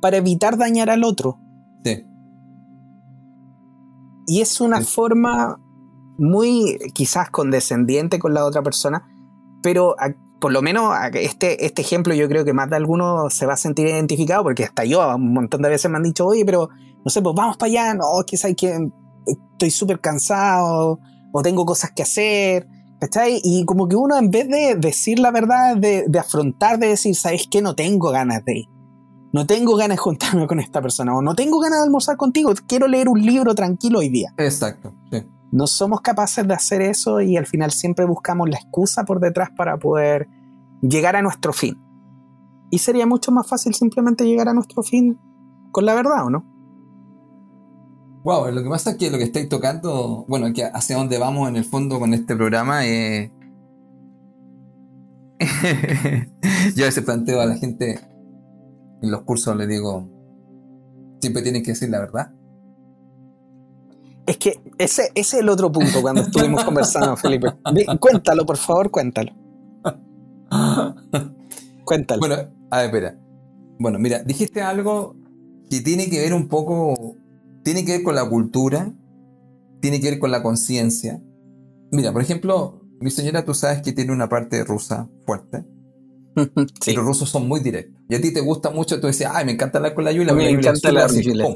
para 0.00 0.18
evitar 0.18 0.56
dañar 0.56 0.90
al 0.90 1.04
otro. 1.04 1.38
Sí. 1.84 2.04
Y 4.26 4.40
es 4.40 4.60
una 4.60 4.80
forma 4.80 5.58
muy 6.18 6.78
quizás 6.94 7.30
condescendiente 7.30 8.18
con 8.18 8.34
la 8.34 8.44
otra 8.44 8.62
persona, 8.62 9.02
pero 9.62 9.96
por 10.40 10.52
lo 10.52 10.62
menos 10.62 10.94
este, 11.14 11.64
este 11.64 11.82
ejemplo 11.82 12.14
yo 12.14 12.28
creo 12.28 12.44
que 12.44 12.52
más 12.52 12.68
de 12.68 12.76
alguno 12.76 13.30
se 13.30 13.46
va 13.46 13.54
a 13.54 13.56
sentir 13.56 13.86
identificado 13.86 14.42
porque 14.42 14.64
hasta 14.64 14.84
yo 14.84 15.14
un 15.14 15.32
montón 15.32 15.62
de 15.62 15.68
veces 15.68 15.90
me 15.90 15.96
han 15.96 16.02
dicho, 16.02 16.26
oye, 16.26 16.44
pero 16.44 16.68
no 17.04 17.10
sé, 17.10 17.22
pues 17.22 17.34
vamos 17.34 17.56
para 17.56 17.70
allá, 17.70 17.94
no, 17.94 18.04
quizás 18.26 18.52
que, 18.56 18.76
estoy 19.26 19.70
súper 19.70 20.00
cansado 20.00 20.98
o 21.32 21.42
tengo 21.42 21.64
cosas 21.64 21.92
que 21.92 22.02
hacer 22.02 22.66
y 23.42 23.64
como 23.64 23.88
que 23.88 23.96
uno 23.96 24.16
en 24.16 24.30
vez 24.30 24.48
de 24.48 24.76
decir 24.76 25.18
la 25.18 25.30
verdad, 25.30 25.76
de, 25.76 26.06
afrontar, 26.18 26.78
de 26.78 26.88
decir, 26.88 27.14
¿sabes 27.14 27.48
qué? 27.50 27.60
No 27.62 27.74
tengo 27.74 28.10
ganas 28.10 28.44
de 28.44 28.58
ir. 28.60 28.66
No 29.32 29.46
tengo 29.46 29.76
ganas 29.76 29.96
de 29.96 30.02
juntarme 30.02 30.46
con 30.46 30.60
esta 30.60 30.80
persona. 30.82 31.16
O 31.16 31.22
no 31.22 31.34
tengo 31.34 31.58
ganas 31.58 31.80
de 31.80 31.84
almorzar 31.84 32.16
contigo. 32.16 32.52
Quiero 32.66 32.86
leer 32.86 33.08
un 33.08 33.20
libro 33.20 33.54
tranquilo 33.54 34.00
hoy 34.00 34.08
día. 34.08 34.32
Exacto. 34.36 34.94
No 35.50 35.66
somos 35.66 36.00
capaces 36.00 36.46
de 36.46 36.54
hacer 36.54 36.80
eso 36.80 37.20
y 37.20 37.36
al 37.36 37.46
final 37.46 37.72
siempre 37.72 38.06
buscamos 38.06 38.48
la 38.48 38.56
excusa 38.56 39.04
por 39.04 39.20
detrás 39.20 39.50
para 39.56 39.76
poder 39.76 40.28
llegar 40.80 41.16
a 41.16 41.22
nuestro 41.22 41.52
fin. 41.52 41.76
Y 42.70 42.78
sería 42.78 43.06
mucho 43.06 43.32
más 43.32 43.46
fácil 43.46 43.74
simplemente 43.74 44.24
llegar 44.24 44.48
a 44.48 44.54
nuestro 44.54 44.82
fin 44.82 45.18
con 45.70 45.84
la 45.84 45.94
verdad, 45.94 46.26
¿o 46.26 46.30
no? 46.30 46.51
Wow, 48.24 48.50
lo 48.52 48.62
que 48.62 48.68
pasa 48.68 48.90
es 48.92 48.96
que 48.96 49.10
lo 49.10 49.18
que 49.18 49.24
estáis 49.24 49.48
tocando, 49.48 50.24
bueno, 50.28 50.52
que 50.52 50.64
hacia 50.64 50.96
dónde 50.96 51.18
vamos 51.18 51.48
en 51.48 51.56
el 51.56 51.64
fondo 51.64 51.98
con 51.98 52.14
este 52.14 52.36
programa 52.36 52.86
es, 52.86 53.30
yo 56.76 56.84
a 56.84 56.86
veces 56.86 57.04
planteo 57.04 57.40
a 57.40 57.46
la 57.46 57.56
gente 57.56 57.98
en 59.02 59.10
los 59.10 59.22
cursos, 59.22 59.56
le 59.56 59.66
digo, 59.66 60.08
siempre 61.20 61.42
tienen 61.42 61.62
que 61.62 61.72
decir 61.72 61.90
la 61.90 61.98
verdad. 61.98 62.32
Es 64.26 64.36
que 64.36 64.60
ese, 64.78 65.10
ese 65.14 65.36
es 65.36 65.42
el 65.42 65.48
otro 65.48 65.72
punto 65.72 66.00
cuando 66.00 66.22
estuvimos 66.22 66.62
conversando, 66.66 67.16
Felipe. 67.16 67.48
Cuéntalo, 67.98 68.46
por 68.46 68.56
favor, 68.56 68.90
cuéntalo. 68.90 69.32
Cuéntalo. 71.84 72.20
Bueno, 72.20 72.36
a 72.70 72.76
ver, 72.78 72.86
espera. 72.86 73.18
Bueno, 73.78 73.98
mira, 73.98 74.22
dijiste 74.22 74.62
algo 74.62 75.16
que 75.68 75.80
tiene 75.80 76.08
que 76.08 76.20
ver 76.20 76.34
un 76.34 76.46
poco, 76.46 77.16
tiene 77.62 77.84
que 77.84 77.92
ver 77.92 78.02
con 78.02 78.14
la 78.14 78.28
cultura, 78.28 78.92
tiene 79.80 80.00
que 80.00 80.10
ver 80.10 80.18
con 80.18 80.30
la 80.30 80.42
conciencia. 80.42 81.22
Mira, 81.90 82.12
por 82.12 82.22
ejemplo, 82.22 82.82
mi 83.00 83.10
señora, 83.10 83.44
tú 83.44 83.54
sabes 83.54 83.82
que 83.82 83.92
tiene 83.92 84.12
una 84.12 84.28
parte 84.28 84.64
rusa 84.64 85.08
fuerte. 85.26 85.64
Sí. 86.80 86.92
Y 86.92 86.94
los 86.94 87.04
rusos 87.04 87.28
son 87.28 87.46
muy 87.46 87.60
directos. 87.60 88.02
Y 88.08 88.14
a 88.14 88.20
ti 88.20 88.32
te 88.32 88.40
gusta 88.40 88.70
mucho, 88.70 88.98
tú 89.00 89.06
decías, 89.06 89.32
ay, 89.34 89.44
me 89.44 89.52
encanta 89.52 89.78
hablar 89.78 89.94
con 89.94 90.04
la 90.04 90.12
Yula. 90.12 90.32
Me 90.32 90.48
encanta 90.48 90.90
la 90.90 91.06
Yula. 91.06 91.46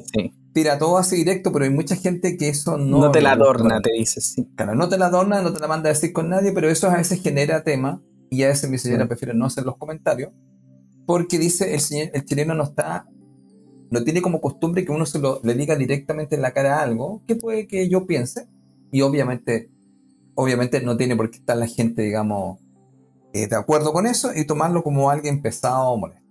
Tira 0.53 0.79
todo 0.79 0.99
así 0.99 1.17
directo, 1.17 1.51
pero 1.53 1.65
hay 1.65 1.71
mucha 1.71 1.97
gente 1.97 2.37
que 2.37 2.49
eso 2.49 2.77
no. 2.77 2.99
No 2.99 3.11
te 3.11 3.21
la 3.21 3.33
adorna, 3.33 3.81
te 3.81 3.93
dices. 3.93 4.35
Sí. 4.35 4.47
Claro, 4.55 4.75
no 4.75 4.89
te 4.89 4.99
la 4.99 5.07
adorna, 5.07 5.41
no 5.41 5.53
te 5.53 5.61
la 5.61 5.69
manda 5.69 5.89
a 5.89 5.93
decir 5.93 6.13
con 6.13 6.29
nadie, 6.29 6.53
pero 6.53 6.69
eso 6.69 6.89
a 6.89 6.97
veces 6.97 7.23
genera 7.23 7.65
tema. 7.65 8.03
Y 8.31 8.43
a 8.43 8.49
veces 8.49 8.69
mi 8.69 8.79
señora 8.79 9.07
prefiere 9.07 9.35
no 9.35 9.47
hacer 9.47 9.65
los 9.65 9.77
comentarios. 9.77 10.33
Porque 11.07 11.39
dice, 11.39 11.75
el, 11.75 11.81
señor, 11.81 12.11
el 12.13 12.25
chileno 12.25 12.55
no 12.55 12.65
está. 12.65 13.07
No 13.91 14.03
tiene 14.03 14.23
como 14.23 14.41
costumbre 14.41 14.85
que 14.85 14.93
uno 14.93 15.07
se 15.07 15.19
lo, 15.19 15.41
le 15.43 15.55
diga 15.55 15.77
directamente 15.77 16.37
en 16.37 16.43
la 16.43 16.53
cara 16.53 16.83
algo 16.83 17.23
que 17.27 17.37
puede 17.37 17.67
que 17.67 17.89
yo 17.89 18.07
piense. 18.07 18.49
Y 18.91 19.03
obviamente 19.03 19.71
obviamente 20.37 20.81
no 20.81 20.97
tiene 20.97 21.17
por 21.17 21.31
qué 21.31 21.39
estar 21.39 21.57
la 21.57 21.67
gente, 21.67 22.03
digamos, 22.03 22.61
eh, 23.33 23.49
de 23.49 23.57
acuerdo 23.57 23.93
con 23.93 24.07
eso 24.07 24.31
y 24.35 24.45
tomarlo 24.45 24.85
como 24.85 25.11
alguien 25.11 25.43
pesado 25.43 25.89
o 25.89 25.97
molesto. 25.97 26.25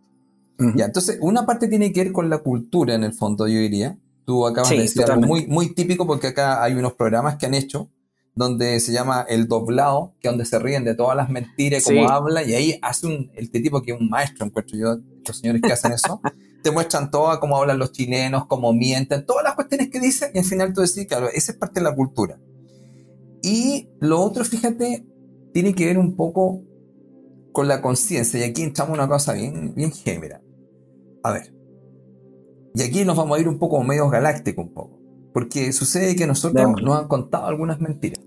Ya, 0.76 0.86
entonces, 0.86 1.18
una 1.20 1.45
parte 1.45 1.68
tiene 1.68 1.91
que 1.91 2.06
ver 2.06 2.14
con 2.14 2.30
la 2.30 2.38
cultura, 2.38 2.95
en 2.95 3.03
el 3.03 3.12
fondo, 3.12 3.45
yo 3.45 3.60
diría. 3.60 3.97
Tú 4.24 4.47
acabas 4.47 4.70
de 4.70 4.78
decir 4.78 5.03
algo 5.03 5.28
muy, 5.28 5.45
muy 5.47 5.74
típico 5.74 6.08
porque 6.08 6.28
acá 6.28 6.64
hay 6.64 6.74
unos 6.76 6.93
programas 6.93 7.36
que 7.36 7.45
han 7.45 7.53
hecho 7.53 7.89
donde 8.36 8.80
se 8.80 8.93
llama 8.93 9.26
El 9.28 9.47
Doblado, 9.47 10.14
que 10.20 10.30
donde 10.30 10.45
se 10.45 10.58
ríen 10.58 10.84
de 10.84 10.95
todas 10.95 11.16
las 11.16 11.30
mentiras, 11.30 11.84
como 11.84 12.10
habla, 12.10 12.43
y 12.43 12.53
ahí 12.53 12.80
hace 12.82 13.08
un, 13.08 13.32
el 13.36 13.51
tipo 13.51 13.82
que 13.82 13.91
es 13.91 13.99
un 13.99 14.10
maestro, 14.10 14.45
encuentro 14.45 14.78
yo, 14.78 14.97
los 15.26 15.38
señores 15.38 15.62
que 15.62 15.72
hacen 15.72 15.91
eso, 15.91 16.22
te 16.66 16.72
muestran 16.72 17.11
todas 17.11 17.38
cómo 17.38 17.57
hablan 17.57 17.78
los 17.78 17.91
chilenos, 17.91 18.47
cómo 18.47 18.74
mienten, 18.74 19.24
todas 19.28 19.43
las 19.43 19.53
cuestiones 19.53 19.91
que 19.91 19.99
dicen, 19.99 20.32
y 20.34 20.39
al 20.39 20.45
final 20.45 20.74
tú 20.74 20.82
decís, 20.82 21.05
claro, 21.05 21.30
esa 21.32 21.51
es 21.51 21.57
parte 21.59 21.80
de 21.80 21.84
la 21.84 21.93
cultura. 21.93 22.39
Y 23.43 23.91
lo 23.99 24.20
otro, 24.20 24.43
fíjate, 24.43 25.05
tiene 25.53 25.76
que 25.76 25.86
ver 25.86 25.99
un 25.99 26.16
poco 26.16 26.63
con 27.51 27.68
la 27.68 27.84
conciencia. 27.84 28.39
Y 28.39 28.49
aquí 28.49 28.63
entramos 28.63 28.97
una 28.97 29.07
cosa 29.07 29.34
bien, 29.34 29.76
bien 29.76 29.91
gémera. 29.91 30.41
A 31.22 31.34
ver. 31.34 31.53
Y 32.74 32.82
aquí 32.82 33.05
nos 33.05 33.16
vamos 33.16 33.38
a 33.38 33.41
ir 33.41 33.47
un 33.47 33.59
poco 33.59 33.84
medio 33.84 34.09
galáctico 34.09 34.63
un 34.63 34.74
poco. 34.74 34.99
Porque 35.36 35.72
sucede 35.72 36.16
que 36.16 36.26
nosotros 36.26 36.82
nos 36.82 36.99
han 36.99 37.07
contado 37.07 37.45
algunas 37.45 37.80
mentiras. 37.80 38.26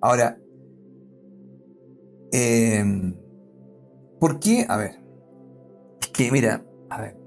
Ahora, 0.00 0.40
eh, 2.32 2.84
¿por 4.18 4.40
qué? 4.40 4.66
A 4.68 4.76
ver. 4.76 5.00
Es 6.00 6.08
que, 6.08 6.32
mira, 6.32 6.64
a 6.90 7.00
ver, 7.00 7.17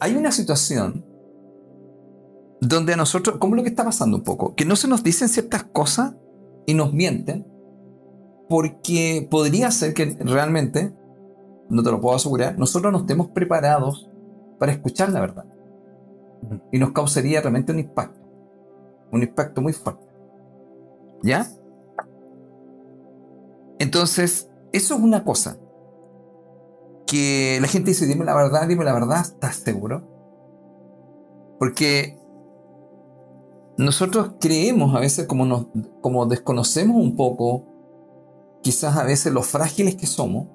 Hay 0.00 0.16
una 0.16 0.32
situación 0.32 1.04
donde 2.60 2.92
a 2.92 2.96
nosotros, 2.96 3.36
¿cómo 3.38 3.54
es 3.54 3.58
lo 3.58 3.62
que 3.64 3.70
está 3.70 3.84
pasando 3.84 4.18
un 4.18 4.24
poco? 4.24 4.54
Que 4.54 4.64
no 4.64 4.76
se 4.76 4.88
nos 4.88 5.02
dicen 5.02 5.28
ciertas 5.28 5.64
cosas 5.64 6.14
y 6.66 6.74
nos 6.74 6.92
mienten, 6.92 7.46
porque 8.48 9.26
podría 9.30 9.70
ser 9.70 9.94
que 9.94 10.16
realmente, 10.20 10.94
no 11.68 11.82
te 11.82 11.90
lo 11.90 12.00
puedo 12.00 12.16
asegurar, 12.16 12.58
nosotros 12.58 12.92
no 12.92 12.98
estemos 12.98 13.28
preparados 13.28 14.10
para 14.58 14.72
escuchar 14.72 15.10
la 15.10 15.20
verdad. 15.20 15.44
Y 16.72 16.78
nos 16.78 16.92
causaría 16.92 17.40
realmente 17.40 17.72
un 17.72 17.78
impacto, 17.78 18.20
un 19.12 19.22
impacto 19.22 19.62
muy 19.62 19.72
fuerte. 19.72 20.06
¿Ya? 21.22 21.46
Entonces, 23.78 24.50
eso 24.72 24.94
es 24.94 25.00
una 25.00 25.24
cosa. 25.24 25.58
Que 27.10 27.58
la 27.60 27.66
gente 27.66 27.90
dice, 27.90 28.06
dime 28.06 28.24
la 28.24 28.36
verdad, 28.36 28.68
dime 28.68 28.84
la 28.84 28.92
verdad, 28.92 29.22
¿estás 29.22 29.56
seguro? 29.56 30.06
Porque 31.58 32.16
nosotros 33.76 34.34
creemos 34.40 34.94
a 34.94 35.00
veces 35.00 35.26
como, 35.26 35.44
nos, 35.44 35.66
como 36.00 36.26
desconocemos 36.26 36.96
un 36.96 37.16
poco, 37.16 37.66
quizás 38.62 38.96
a 38.96 39.02
veces 39.02 39.32
los 39.32 39.48
frágiles 39.48 39.96
que 39.96 40.06
somos. 40.06 40.46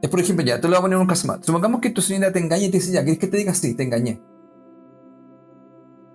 Es 0.00 0.08
por 0.08 0.20
ejemplo, 0.20 0.44
ya, 0.46 0.60
te 0.60 0.68
lo 0.68 0.74
voy 0.74 0.78
a 0.78 0.82
poner 0.82 0.98
un 0.98 1.08
caso 1.08 1.26
más. 1.26 1.40
Supongamos 1.42 1.80
que 1.80 1.90
tu 1.90 2.00
señora 2.00 2.32
te 2.32 2.38
engaña 2.38 2.66
y 2.66 2.70
te 2.70 2.76
dice, 2.76 2.92
ya, 2.92 3.02
¿quieres 3.02 3.18
que 3.18 3.26
te 3.26 3.38
diga 3.38 3.52
sí? 3.52 3.74
Te 3.74 3.82
engañé. 3.82 4.22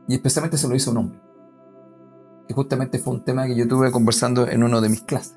Y 0.08 0.14
especialmente 0.14 0.58
se 0.58 0.70
lo 0.70 0.76
hizo 0.76 0.92
un 0.92 0.98
hombre. 0.98 1.20
Que 2.48 2.54
justamente 2.54 2.98
fue 2.98 3.16
un 3.16 3.26
tema 3.26 3.46
que 3.46 3.56
yo 3.58 3.68
tuve 3.68 3.92
conversando 3.92 4.48
en 4.48 4.64
uno 4.64 4.80
de 4.80 4.88
mis 4.88 5.02
clases. 5.02 5.36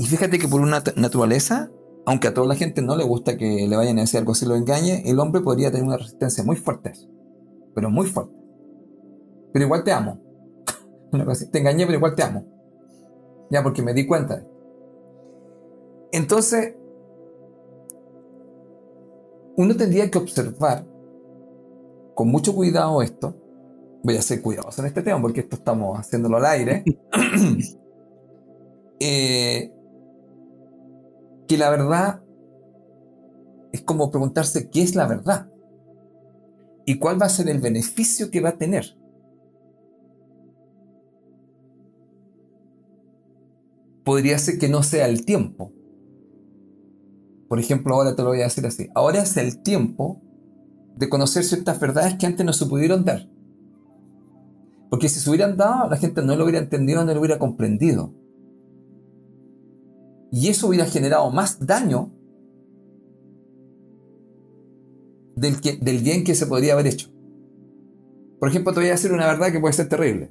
Y 0.00 0.06
fíjate 0.06 0.38
que 0.38 0.48
por 0.48 0.62
una 0.62 0.82
naturaleza, 0.96 1.70
aunque 2.06 2.28
a 2.28 2.34
toda 2.34 2.46
la 2.46 2.54
gente 2.56 2.80
no 2.80 2.96
le 2.96 3.04
gusta 3.04 3.36
que 3.36 3.68
le 3.68 3.76
vayan 3.76 3.98
a 3.98 4.00
decir 4.00 4.18
algo 4.18 4.32
así 4.32 4.46
lo 4.46 4.56
engañe, 4.56 5.02
el 5.04 5.20
hombre 5.20 5.42
podría 5.42 5.70
tener 5.70 5.86
una 5.86 5.98
resistencia 5.98 6.42
muy 6.42 6.56
fuerte 6.56 6.94
pero 7.74 7.90
muy 7.90 8.06
fuerte. 8.06 8.34
Pero 9.52 9.64
igual 9.64 9.84
te 9.84 9.92
amo. 9.92 10.18
Te 11.50 11.58
engañé, 11.58 11.86
pero 11.86 11.98
igual 11.98 12.14
te 12.14 12.22
amo. 12.22 12.44
Ya, 13.50 13.62
porque 13.62 13.82
me 13.82 13.92
di 13.92 14.06
cuenta. 14.06 14.44
Entonces, 16.12 16.74
uno 19.56 19.76
tendría 19.76 20.10
que 20.10 20.18
observar 20.18 20.86
con 22.14 22.28
mucho 22.28 22.54
cuidado 22.54 23.02
esto. 23.02 23.34
Voy 24.02 24.16
a 24.16 24.22
ser 24.22 24.40
cuidadoso 24.40 24.82
en 24.82 24.88
este 24.88 25.02
tema 25.02 25.20
porque 25.20 25.40
esto 25.40 25.56
estamos 25.56 25.98
haciéndolo 25.98 26.36
al 26.36 26.46
aire. 26.46 26.84
Eh, 29.02 29.72
que 31.50 31.58
la 31.58 31.68
verdad 31.68 32.22
es 33.72 33.82
como 33.82 34.12
preguntarse 34.12 34.70
qué 34.70 34.82
es 34.82 34.94
la 34.94 35.08
verdad 35.08 35.50
y 36.86 37.00
cuál 37.00 37.20
va 37.20 37.26
a 37.26 37.28
ser 37.28 37.48
el 37.48 37.58
beneficio 37.58 38.30
que 38.30 38.40
va 38.40 38.50
a 38.50 38.56
tener. 38.56 38.96
Podría 44.04 44.38
ser 44.38 44.60
que 44.60 44.68
no 44.68 44.84
sea 44.84 45.08
el 45.08 45.24
tiempo. 45.24 45.72
Por 47.48 47.58
ejemplo, 47.58 47.96
ahora 47.96 48.14
te 48.14 48.22
lo 48.22 48.28
voy 48.28 48.42
a 48.42 48.44
decir 48.44 48.64
así. 48.64 48.88
Ahora 48.94 49.20
es 49.20 49.36
el 49.36 49.60
tiempo 49.60 50.22
de 50.94 51.08
conocer 51.08 51.42
ciertas 51.42 51.80
verdades 51.80 52.14
que 52.14 52.26
antes 52.26 52.46
no 52.46 52.52
se 52.52 52.66
pudieron 52.66 53.04
dar. 53.04 53.28
Porque 54.88 55.08
si 55.08 55.18
se 55.18 55.28
hubieran 55.28 55.56
dado, 55.56 55.90
la 55.90 55.96
gente 55.96 56.22
no 56.22 56.36
lo 56.36 56.44
hubiera 56.44 56.60
entendido, 56.60 57.04
no 57.04 57.12
lo 57.12 57.18
hubiera 57.18 57.40
comprendido. 57.40 58.14
Y 60.32 60.48
eso 60.48 60.68
hubiera 60.68 60.86
generado 60.86 61.30
más 61.30 61.64
daño 61.66 62.12
del, 65.36 65.60
que, 65.60 65.76
del 65.76 65.98
bien 65.98 66.24
que 66.24 66.34
se 66.34 66.46
podría 66.46 66.74
haber 66.74 66.86
hecho. 66.86 67.08
Por 68.38 68.48
ejemplo, 68.48 68.72
te 68.72 68.80
voy 68.80 68.88
a 68.88 68.92
decir 68.92 69.12
una 69.12 69.26
verdad 69.26 69.52
que 69.52 69.60
puede 69.60 69.74
ser 69.74 69.88
terrible. 69.88 70.30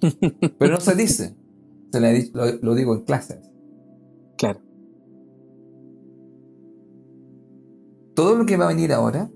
Pero 0.58 0.74
no 0.74 0.80
se 0.80 0.94
dice. 0.94 1.36
Se 1.92 2.00
lo, 2.32 2.52
lo 2.62 2.74
digo 2.74 2.94
en 2.94 3.02
clases. 3.02 3.50
Claro. 4.38 4.60
Todo 8.14 8.36
lo 8.36 8.46
que 8.46 8.56
va 8.56 8.66
a 8.66 8.68
venir 8.68 8.92
ahora 8.92 9.30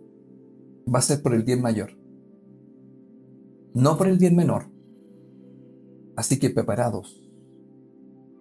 va 0.93 0.99
a 0.99 1.03
ser 1.03 1.23
por 1.23 1.35
el 1.35 1.43
bien 1.43 1.61
mayor. 1.61 1.99
No 3.75 3.99
por 3.99 4.09
el 4.09 4.19
bien 4.19 4.37
menor. 4.37 4.71
Así 6.17 6.39
que 6.39 6.51
preparados. 6.51 7.26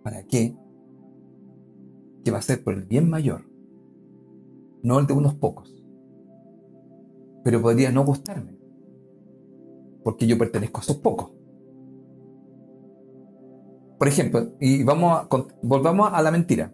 ¿Para 0.06 0.24
qué? 0.24 0.56
Que 2.24 2.32
va 2.32 2.38
a 2.38 2.41
ser 2.41 2.64
por 2.64 2.76
el 2.76 2.86
bien 2.86 3.10
mayor 3.10 3.53
no 4.86 4.99
el 4.99 5.08
de 5.08 5.14
unos 5.14 5.34
pocos. 5.34 5.84
Pero 7.43 7.62
podría 7.62 7.91
no 7.91 8.06
gustarme, 8.06 8.56
porque 10.03 10.28
yo 10.28 10.38
pertenezco 10.38 10.80
a 10.80 10.84
esos 10.84 10.97
pocos. 10.97 11.32
Por 13.97 14.08
ejemplo, 14.08 14.51
y 14.60 14.84
vamos 14.84 15.12
a, 15.12 15.28
volvamos 15.64 16.10
a 16.14 16.22
la 16.22 16.30
mentira. 16.30 16.72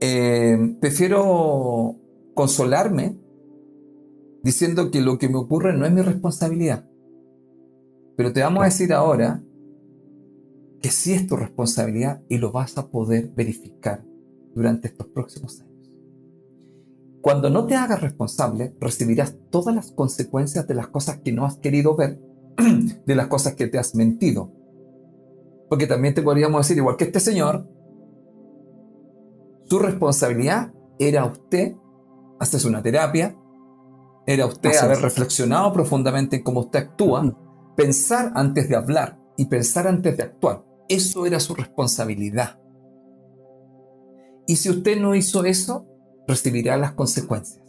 Eh, 0.00 0.76
prefiero 0.80 1.96
consolarme 2.34 3.18
diciendo 4.44 4.90
que 4.90 5.00
lo 5.00 5.18
que 5.18 5.28
me 5.28 5.36
ocurre 5.36 5.76
no 5.76 5.84
es 5.84 5.92
mi 5.92 6.00
responsabilidad. 6.00 6.88
Pero 8.16 8.32
te 8.32 8.40
vamos 8.40 8.62
a 8.62 8.66
decir 8.66 8.92
ahora 8.92 9.42
que 10.80 10.90
sí 10.90 11.12
es 11.12 11.26
tu 11.26 11.36
responsabilidad 11.36 12.22
y 12.28 12.38
lo 12.38 12.52
vas 12.52 12.78
a 12.78 12.88
poder 12.88 13.30
verificar 13.34 14.04
durante 14.54 14.88
estos 14.88 15.06
próximos 15.08 15.60
años. 15.60 15.70
Cuando 17.20 17.50
no 17.50 17.66
te 17.66 17.74
hagas 17.74 18.00
responsable, 18.00 18.74
recibirás 18.80 19.36
todas 19.50 19.74
las 19.74 19.92
consecuencias 19.92 20.66
de 20.66 20.74
las 20.74 20.88
cosas 20.88 21.18
que 21.18 21.32
no 21.32 21.44
has 21.44 21.58
querido 21.58 21.94
ver 21.94 22.18
de 23.06 23.14
las 23.14 23.26
cosas 23.26 23.54
que 23.54 23.66
te 23.66 23.78
has 23.78 23.94
mentido. 23.94 24.52
Porque 25.68 25.86
también 25.86 26.14
te 26.14 26.22
podríamos 26.22 26.62
decir, 26.62 26.78
igual 26.78 26.96
que 26.96 27.04
este 27.04 27.20
señor, 27.20 27.68
su 29.66 29.78
responsabilidad 29.78 30.72
era 30.98 31.26
usted 31.26 31.76
hacerse 32.40 32.66
una 32.66 32.82
terapia, 32.82 33.36
era 34.26 34.46
usted 34.46 34.74
haber 34.76 34.98
reflexionado 34.98 35.72
profundamente 35.72 36.36
en 36.36 36.42
cómo 36.42 36.60
usted 36.60 36.80
actúa, 36.80 37.36
pensar 37.76 38.32
antes 38.34 38.68
de 38.68 38.76
hablar 38.76 39.18
y 39.36 39.44
pensar 39.44 39.86
antes 39.86 40.16
de 40.16 40.22
actuar. 40.22 40.69
Eso 40.90 41.24
era 41.24 41.38
su 41.38 41.54
responsabilidad. 41.54 42.58
Y 44.48 44.56
si 44.56 44.70
usted 44.70 45.00
no 45.00 45.14
hizo 45.14 45.44
eso, 45.44 45.86
recibirá 46.26 46.76
las 46.76 46.94
consecuencias. 46.94 47.64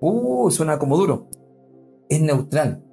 Uh, 0.00 0.48
suena 0.52 0.78
como 0.78 0.96
duro. 0.96 1.26
Es 2.08 2.20
neutral. 2.20 2.84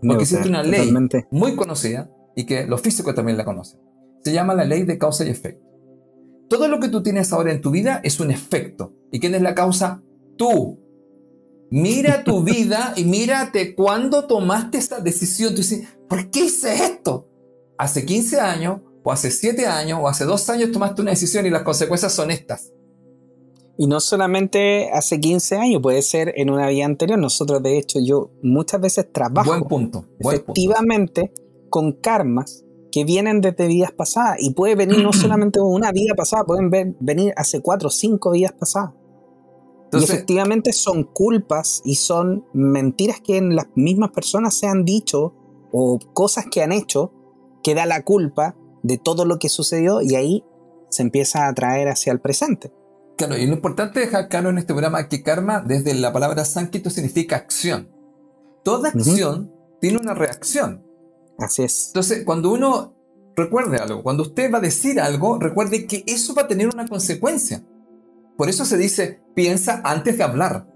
Porque 0.00 0.22
existe 0.22 0.48
una 0.48 0.62
ley 0.62 0.94
muy 1.32 1.56
conocida 1.56 2.08
y 2.36 2.46
que 2.46 2.64
los 2.64 2.80
físicos 2.80 3.12
también 3.16 3.36
la 3.36 3.44
conocen. 3.44 3.80
Se 4.22 4.32
llama 4.32 4.54
la 4.54 4.64
ley 4.64 4.84
de 4.84 4.98
causa 4.98 5.24
y 5.24 5.30
efecto. 5.30 5.66
Todo 6.48 6.68
lo 6.68 6.78
que 6.78 6.88
tú 6.88 7.02
tienes 7.02 7.32
ahora 7.32 7.50
en 7.50 7.60
tu 7.60 7.72
vida 7.72 8.00
es 8.04 8.20
un 8.20 8.30
efecto. 8.30 8.94
¿Y 9.10 9.18
quién 9.18 9.34
es 9.34 9.42
la 9.42 9.56
causa? 9.56 10.00
Tú. 10.36 10.78
Mira 11.72 12.22
tu 12.22 12.44
vida 12.44 12.94
y 12.96 13.02
mírate 13.02 13.74
cuándo 13.74 14.28
tomaste 14.28 14.78
esta 14.78 15.00
decisión. 15.00 15.50
Tú 15.50 15.62
dices, 15.62 15.88
¿por 16.08 16.30
qué 16.30 16.44
hice 16.44 16.84
esto? 16.84 17.27
Hace 17.78 18.04
15 18.04 18.40
años, 18.40 18.80
o 19.02 19.12
hace 19.12 19.30
7 19.30 19.66
años, 19.66 20.00
o 20.02 20.08
hace 20.08 20.24
2 20.24 20.50
años 20.50 20.72
tomaste 20.72 21.02
una 21.02 21.12
decisión 21.12 21.46
y 21.46 21.50
las 21.50 21.62
consecuencias 21.62 22.12
son 22.12 22.30
estas. 22.30 22.72
Y 23.78 23.86
no 23.86 24.00
solamente 24.00 24.90
hace 24.92 25.20
15 25.20 25.56
años, 25.56 25.80
puede 25.80 26.02
ser 26.02 26.32
en 26.36 26.50
una 26.50 26.68
vida 26.68 26.84
anterior. 26.84 27.18
Nosotros, 27.18 27.62
de 27.62 27.78
hecho, 27.78 28.00
yo 28.00 28.32
muchas 28.42 28.80
veces 28.80 29.12
trabajo 29.12 29.50
buen 29.50 29.64
punto, 29.64 30.04
efectivamente 30.18 31.32
con 31.70 31.92
karmas 31.92 32.64
que 32.90 33.04
vienen 33.04 33.40
desde 33.40 33.68
vidas 33.68 33.92
pasadas. 33.92 34.38
Y 34.40 34.50
puede 34.54 34.74
venir 34.74 35.02
no 35.02 35.12
solamente 35.12 35.60
una 35.60 35.92
vida 35.92 36.14
pasada, 36.16 36.44
pueden 36.44 36.70
venir 36.98 37.32
hace 37.36 37.60
4 37.60 37.86
o 37.86 37.90
5 37.90 38.30
vidas 38.32 38.52
pasadas 38.52 38.94
y 39.92 40.04
efectivamente 40.04 40.72
son 40.72 41.04
culpas 41.04 41.80
y 41.84 41.94
son 41.94 42.44
mentiras 42.52 43.20
que 43.20 43.38
en 43.38 43.56
las 43.56 43.66
mismas 43.74 44.10
personas 44.10 44.58
se 44.58 44.66
han 44.66 44.84
dicho 44.84 45.34
o 45.72 45.98
cosas 46.12 46.46
que 46.50 46.62
han 46.62 46.72
hecho 46.72 47.12
que 47.68 47.74
da 47.74 47.84
la 47.84 48.02
culpa 48.02 48.56
de 48.82 48.96
todo 48.96 49.26
lo 49.26 49.38
que 49.38 49.50
sucedió 49.50 50.00
y 50.00 50.14
ahí 50.14 50.42
se 50.88 51.02
empieza 51.02 51.46
a 51.46 51.52
traer 51.52 51.88
hacia 51.88 52.14
el 52.14 52.18
presente. 52.18 52.72
Claro, 53.18 53.36
y 53.36 53.46
lo 53.46 53.52
importante 53.52 54.00
dejar 54.00 54.30
claro 54.30 54.48
en 54.48 54.56
este 54.56 54.72
programa 54.72 55.06
que 55.06 55.22
karma 55.22 55.60
desde 55.60 55.92
la 55.92 56.10
palabra 56.10 56.46
sánscrito 56.46 56.88
significa 56.88 57.36
acción. 57.36 57.90
Toda 58.64 58.88
acción 58.88 59.52
tiene 59.82 59.98
una 59.98 60.14
reacción. 60.14 60.82
Así 61.38 61.62
es. 61.62 61.88
Entonces, 61.88 62.24
cuando 62.24 62.50
uno 62.50 62.96
recuerde 63.36 63.76
algo, 63.76 64.02
cuando 64.02 64.22
usted 64.22 64.50
va 64.50 64.56
a 64.56 64.62
decir 64.62 64.98
algo, 64.98 65.38
recuerde 65.38 65.86
que 65.86 66.04
eso 66.06 66.34
va 66.34 66.44
a 66.44 66.48
tener 66.48 66.68
una 66.68 66.88
consecuencia. 66.88 67.62
Por 68.38 68.48
eso 68.48 68.64
se 68.64 68.78
dice, 68.78 69.20
piensa 69.34 69.82
antes 69.84 70.16
de 70.16 70.24
hablar. 70.24 70.66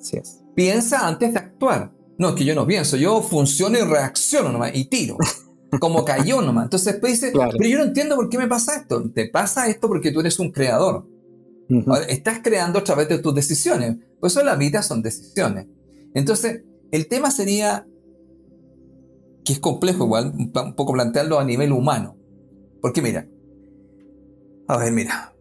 Así 0.00 0.16
es. 0.16 0.42
Piensa 0.56 1.06
antes 1.06 1.32
de 1.32 1.38
actuar. 1.38 1.92
No, 2.18 2.30
es 2.30 2.34
que 2.34 2.44
yo 2.44 2.56
no 2.56 2.66
pienso, 2.66 2.96
yo 2.96 3.22
funciono 3.22 3.78
y 3.78 3.82
reacciono 3.82 4.50
nomás 4.50 4.72
y 4.74 4.86
tiro. 4.86 5.16
Como 5.80 6.04
cayó 6.04 6.42
nomás. 6.42 6.64
Entonces 6.64 6.92
después 6.92 7.20
dice, 7.20 7.32
pero 7.32 7.68
yo 7.68 7.78
no 7.78 7.84
entiendo 7.84 8.16
por 8.16 8.28
qué 8.28 8.38
me 8.38 8.48
pasa 8.48 8.76
esto. 8.76 9.10
Te 9.10 9.28
pasa 9.28 9.68
esto 9.68 9.88
porque 9.88 10.12
tú 10.12 10.20
eres 10.20 10.38
un 10.38 10.50
creador. 10.50 11.06
estás 12.08 12.40
creando 12.42 12.78
a 12.78 12.84
través 12.84 13.08
de 13.08 13.18
tus 13.18 13.34
decisiones. 13.34 13.96
Por 14.20 14.28
eso 14.28 14.42
la 14.42 14.56
vida 14.56 14.82
son 14.82 15.02
decisiones. 15.02 15.66
Entonces, 16.14 16.62
el 16.90 17.08
tema 17.08 17.30
sería, 17.30 17.86
que 19.44 19.54
es 19.54 19.58
complejo 19.60 20.04
igual, 20.04 20.34
un 20.36 20.74
poco 20.74 20.92
plantearlo 20.92 21.38
a 21.38 21.44
nivel 21.44 21.72
humano. 21.72 22.16
Porque 22.82 23.00
mira, 23.00 23.28
a 24.68 24.76
ver, 24.76 24.92
mira, 24.92 25.34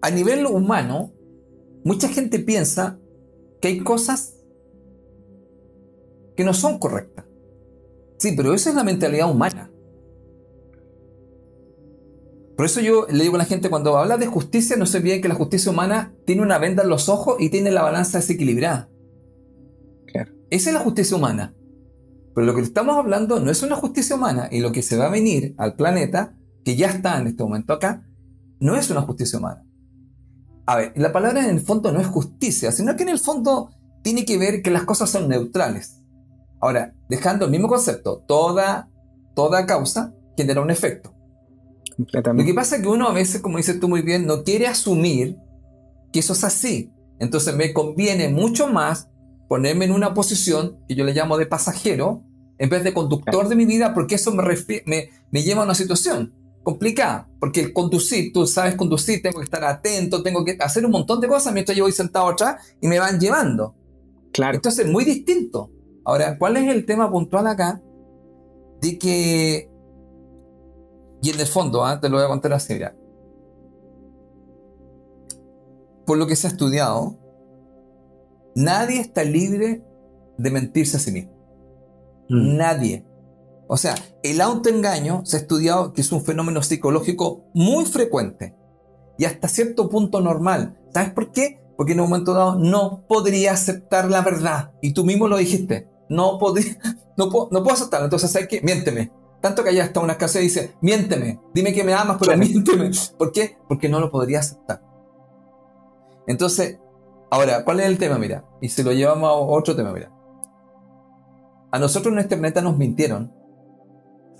a 0.00 0.10
nivel 0.10 0.46
humano, 0.46 1.12
mucha 1.84 2.08
gente 2.08 2.38
piensa 2.38 2.98
que 3.60 3.68
hay 3.68 3.80
cosas 3.80 4.36
que 6.36 6.44
no 6.44 6.54
son 6.54 6.78
correctas. 6.78 7.19
Sí, 8.20 8.32
pero 8.36 8.52
esa 8.52 8.68
es 8.68 8.76
la 8.76 8.84
mentalidad 8.84 9.30
humana. 9.30 9.70
Por 12.54 12.66
eso 12.66 12.82
yo 12.82 13.06
le 13.08 13.22
digo 13.22 13.36
a 13.36 13.38
la 13.38 13.46
gente, 13.46 13.70
cuando 13.70 13.96
habla 13.96 14.18
de 14.18 14.26
justicia, 14.26 14.76
no 14.76 14.84
se 14.84 14.98
olviden 14.98 15.22
que 15.22 15.28
la 15.28 15.34
justicia 15.34 15.72
humana 15.72 16.12
tiene 16.26 16.42
una 16.42 16.58
venda 16.58 16.82
en 16.82 16.90
los 16.90 17.08
ojos 17.08 17.36
y 17.38 17.48
tiene 17.48 17.70
la 17.70 17.80
balanza 17.80 18.18
desequilibrada. 18.18 18.90
Claro. 20.06 20.32
Esa 20.50 20.68
es 20.68 20.74
la 20.74 20.80
justicia 20.80 21.16
humana. 21.16 21.54
Pero 22.34 22.46
lo 22.46 22.54
que 22.54 22.60
estamos 22.60 22.98
hablando 22.98 23.40
no 23.40 23.50
es 23.50 23.62
una 23.62 23.76
justicia 23.76 24.16
humana 24.16 24.50
y 24.52 24.60
lo 24.60 24.70
que 24.70 24.82
se 24.82 24.98
va 24.98 25.06
a 25.06 25.10
venir 25.10 25.54
al 25.56 25.74
planeta, 25.74 26.36
que 26.62 26.76
ya 26.76 26.88
está 26.88 27.18
en 27.18 27.28
este 27.28 27.42
momento 27.42 27.72
acá, 27.72 28.06
no 28.60 28.76
es 28.76 28.90
una 28.90 29.00
justicia 29.00 29.38
humana. 29.38 29.64
A 30.66 30.76
ver, 30.76 30.92
la 30.94 31.10
palabra 31.10 31.42
en 31.42 31.48
el 31.48 31.60
fondo 31.60 31.90
no 31.90 32.00
es 32.02 32.06
justicia, 32.06 32.70
sino 32.70 32.94
que 32.96 33.04
en 33.04 33.08
el 33.08 33.18
fondo 33.18 33.70
tiene 34.02 34.26
que 34.26 34.36
ver 34.36 34.60
que 34.60 34.70
las 34.70 34.84
cosas 34.84 35.08
son 35.08 35.26
neutrales. 35.26 35.99
Ahora, 36.60 36.94
dejando 37.08 37.46
el 37.46 37.50
mismo 37.50 37.68
concepto, 37.68 38.22
toda, 38.26 38.88
toda 39.34 39.66
causa 39.66 40.14
genera 40.36 40.60
un 40.60 40.70
efecto. 40.70 41.14
Lo 41.96 42.44
que 42.44 42.54
pasa 42.54 42.76
es 42.76 42.82
que 42.82 42.88
uno 42.88 43.08
a 43.08 43.12
veces, 43.12 43.40
como 43.40 43.58
dices 43.58 43.78
tú 43.78 43.88
muy 43.88 44.02
bien, 44.02 44.26
no 44.26 44.42
quiere 44.44 44.66
asumir 44.66 45.36
que 46.12 46.20
eso 46.20 46.32
es 46.32 46.44
así. 46.44 46.92
Entonces 47.18 47.54
me 47.54 47.72
conviene 47.72 48.28
mucho 48.28 48.66
más 48.66 49.08
ponerme 49.48 49.84
en 49.84 49.92
una 49.92 50.14
posición 50.14 50.78
que 50.88 50.94
yo 50.94 51.04
le 51.04 51.12
llamo 51.12 51.36
de 51.36 51.46
pasajero 51.46 52.22
en 52.58 52.68
vez 52.68 52.84
de 52.84 52.94
conductor 52.94 53.48
de 53.48 53.56
mi 53.56 53.66
vida 53.66 53.92
porque 53.94 54.14
eso 54.14 54.32
me, 54.32 54.44
me, 54.86 55.10
me 55.30 55.42
lleva 55.42 55.62
a 55.62 55.64
una 55.64 55.74
situación 55.74 56.34
complicada, 56.62 57.28
porque 57.38 57.60
el 57.60 57.72
conducir, 57.72 58.32
tú 58.32 58.46
sabes 58.46 58.74
conducir, 58.74 59.22
tengo 59.22 59.38
que 59.38 59.44
estar 59.44 59.64
atento, 59.64 60.22
tengo 60.22 60.44
que 60.44 60.56
hacer 60.60 60.84
un 60.84 60.92
montón 60.92 61.20
de 61.20 61.28
cosas 61.28 61.52
mientras 61.52 61.76
yo 61.76 61.84
voy 61.84 61.92
sentado 61.92 62.28
atrás 62.28 62.74
y 62.80 62.86
me 62.86 62.98
van 62.98 63.18
llevando. 63.18 63.74
Claro. 64.32 64.56
Entonces, 64.56 64.86
muy 64.86 65.04
distinto. 65.04 65.70
Ahora, 66.04 66.38
¿cuál 66.38 66.56
es 66.56 66.68
el 66.68 66.86
tema 66.86 67.10
puntual 67.10 67.46
acá? 67.46 67.80
De 68.80 68.98
que, 68.98 69.70
y 71.22 71.30
en 71.30 71.40
el 71.40 71.46
fondo, 71.46 71.84
¿ah? 71.84 72.00
te 72.00 72.08
lo 72.08 72.16
voy 72.16 72.24
a 72.24 72.28
contar 72.28 72.52
así, 72.52 72.74
mira. 72.74 72.96
Por 76.06 76.18
lo 76.18 76.26
que 76.26 76.36
se 76.36 76.46
ha 76.46 76.50
estudiado, 76.50 77.16
nadie 78.54 79.00
está 79.00 79.22
libre 79.22 79.84
de 80.38 80.50
mentirse 80.50 80.96
a 80.96 81.00
sí 81.00 81.12
mismo. 81.12 81.32
Mm. 82.28 82.56
Nadie. 82.56 83.06
O 83.68 83.76
sea, 83.76 83.94
el 84.22 84.40
autoengaño 84.40 85.22
se 85.24 85.36
ha 85.36 85.40
estudiado 85.40 85.92
que 85.92 86.00
es 86.00 86.10
un 86.10 86.24
fenómeno 86.24 86.62
psicológico 86.62 87.44
muy 87.54 87.84
frecuente 87.84 88.56
y 89.18 89.26
hasta 89.26 89.48
cierto 89.48 89.88
punto 89.88 90.20
normal. 90.20 90.80
¿Sabes 90.92 91.10
por 91.12 91.30
qué? 91.30 91.62
Porque 91.76 91.92
en 91.92 92.00
un 92.00 92.08
momento 92.08 92.32
dado 92.32 92.56
no 92.56 93.04
podría 93.06 93.52
aceptar 93.52 94.10
la 94.10 94.22
verdad. 94.22 94.72
Y 94.80 94.94
tú 94.94 95.04
mismo 95.04 95.28
lo 95.28 95.36
dijiste. 95.36 95.89
No, 96.10 96.38
podría, 96.38 96.76
no, 97.16 97.30
puedo, 97.30 97.48
no 97.50 97.62
puedo 97.62 97.74
aceptarlo. 97.74 98.04
Entonces, 98.04 98.30
¿sabes 98.30 98.48
qué? 98.48 98.60
Miénteme. 98.60 99.10
Tanto 99.40 99.64
que 99.64 99.70
allá 99.70 99.84
está 99.84 100.00
una 100.00 100.18
casa 100.18 100.38
y 100.40 100.42
dice, 100.42 100.74
miénteme. 100.82 101.40
Dime 101.54 101.72
que 101.72 101.82
me 101.82 101.94
amas, 101.94 102.18
pero 102.20 102.36
miénteme. 102.36 102.90
¿Por 103.16 103.32
qué? 103.32 103.56
Porque 103.66 103.88
no 103.88 103.98
lo 103.98 104.10
podría 104.10 104.40
aceptar. 104.40 104.82
Entonces, 106.26 106.78
ahora, 107.30 107.64
¿cuál 107.64 107.80
es 107.80 107.86
el 107.86 107.96
tema? 107.96 108.18
Mira, 108.18 108.44
y 108.60 108.68
si 108.68 108.82
lo 108.82 108.92
llevamos 108.92 109.30
a 109.30 109.32
otro 109.32 109.74
tema, 109.74 109.92
mira. 109.92 110.12
A 111.72 111.78
nosotros 111.78 112.12
en 112.12 112.18
este 112.18 112.36
planeta 112.36 112.60
nos 112.60 112.76
mintieron 112.76 113.40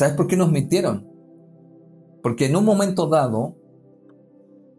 ¿Sabes 0.00 0.14
por 0.14 0.28
qué 0.28 0.34
nos 0.38 0.50
mintieron? 0.50 1.06
Porque 2.22 2.46
en 2.46 2.56
un 2.56 2.64
momento 2.64 3.06
dado 3.06 3.58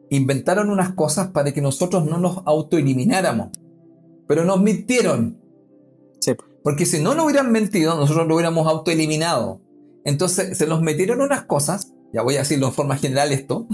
inventaron 0.09 0.71
unas 0.71 0.95
cosas 0.95 1.27
para 1.27 1.53
que 1.53 1.61
nosotros 1.61 2.07
no 2.07 2.17
nos 2.17 2.41
autoelimináramos. 2.43 3.49
Pero 4.27 4.45
nos 4.45 4.59
mintieron. 4.59 5.39
Porque 6.63 6.85
si 6.85 7.01
no 7.01 7.15
nos 7.15 7.25
hubieran 7.25 7.51
mentido, 7.51 7.95
nosotros 7.95 8.27
lo 8.27 8.35
hubiéramos 8.35 8.67
autoeliminado. 8.67 9.61
Entonces 10.05 10.57
se 10.57 10.67
nos 10.67 10.81
metieron 10.81 11.21
unas 11.21 11.43
cosas, 11.43 11.93
ya 12.13 12.21
voy 12.21 12.35
a 12.35 12.39
decirlo 12.39 12.67
en 12.67 12.73
forma 12.73 12.97
general 12.97 13.31
esto, 13.31 13.67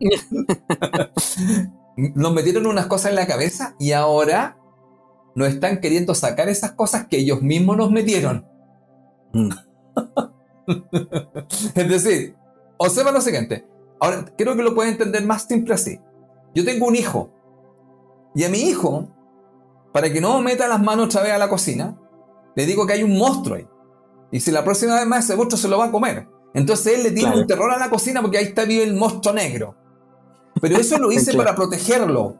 nos 1.96 2.32
metieron 2.32 2.66
unas 2.66 2.86
cosas 2.86 3.10
en 3.10 3.16
la 3.16 3.26
cabeza 3.26 3.76
y 3.78 3.92
ahora 3.92 4.58
nos 5.34 5.48
están 5.48 5.80
queriendo 5.80 6.14
sacar 6.14 6.48
esas 6.48 6.72
cosas 6.72 7.06
que 7.06 7.18
ellos 7.18 7.42
mismos 7.42 7.76
nos 7.76 7.90
metieron. 7.90 8.46
Mm. 9.32 9.50
es 11.74 11.88
decir, 11.88 12.36
observa 12.78 13.12
lo 13.12 13.20
siguiente. 13.20 13.66
Ahora, 14.00 14.24
creo 14.36 14.56
que 14.56 14.62
lo 14.62 14.74
puedes 14.74 14.92
entender 14.92 15.24
más 15.24 15.44
simple 15.44 15.74
así. 15.74 16.00
Yo 16.54 16.64
tengo 16.64 16.86
un 16.86 16.96
hijo. 16.96 17.30
Y 18.34 18.44
a 18.44 18.48
mi 18.48 18.58
hijo, 18.58 19.08
para 19.92 20.12
que 20.12 20.20
no 20.20 20.40
meta 20.40 20.68
las 20.68 20.82
manos 20.82 21.06
otra 21.06 21.22
vez 21.22 21.32
a 21.32 21.38
la 21.38 21.48
cocina, 21.48 21.96
le 22.54 22.66
digo 22.66 22.86
que 22.86 22.94
hay 22.94 23.02
un 23.02 23.16
monstruo 23.16 23.56
ahí. 23.56 23.66
Y 24.30 24.40
si 24.40 24.50
la 24.50 24.64
próxima 24.64 24.96
vez 24.96 25.06
más 25.06 25.24
ese 25.24 25.36
monstruo 25.36 25.58
se 25.58 25.68
lo 25.68 25.78
va 25.78 25.86
a 25.86 25.90
comer. 25.90 26.28
Entonces 26.54 26.98
él 26.98 27.02
le 27.02 27.10
tiene 27.10 27.36
un 27.36 27.46
terror 27.46 27.70
a 27.70 27.78
la 27.78 27.90
cocina 27.90 28.20
porque 28.20 28.38
ahí 28.38 28.44
está 28.44 28.64
vive 28.64 28.84
el 28.84 28.94
monstruo 28.94 29.34
negro. 29.34 29.76
Pero 30.60 30.76
eso 30.76 30.98
lo 30.98 31.10
hice 31.12 31.34
para 31.36 31.54
protegerlo. 31.54 32.36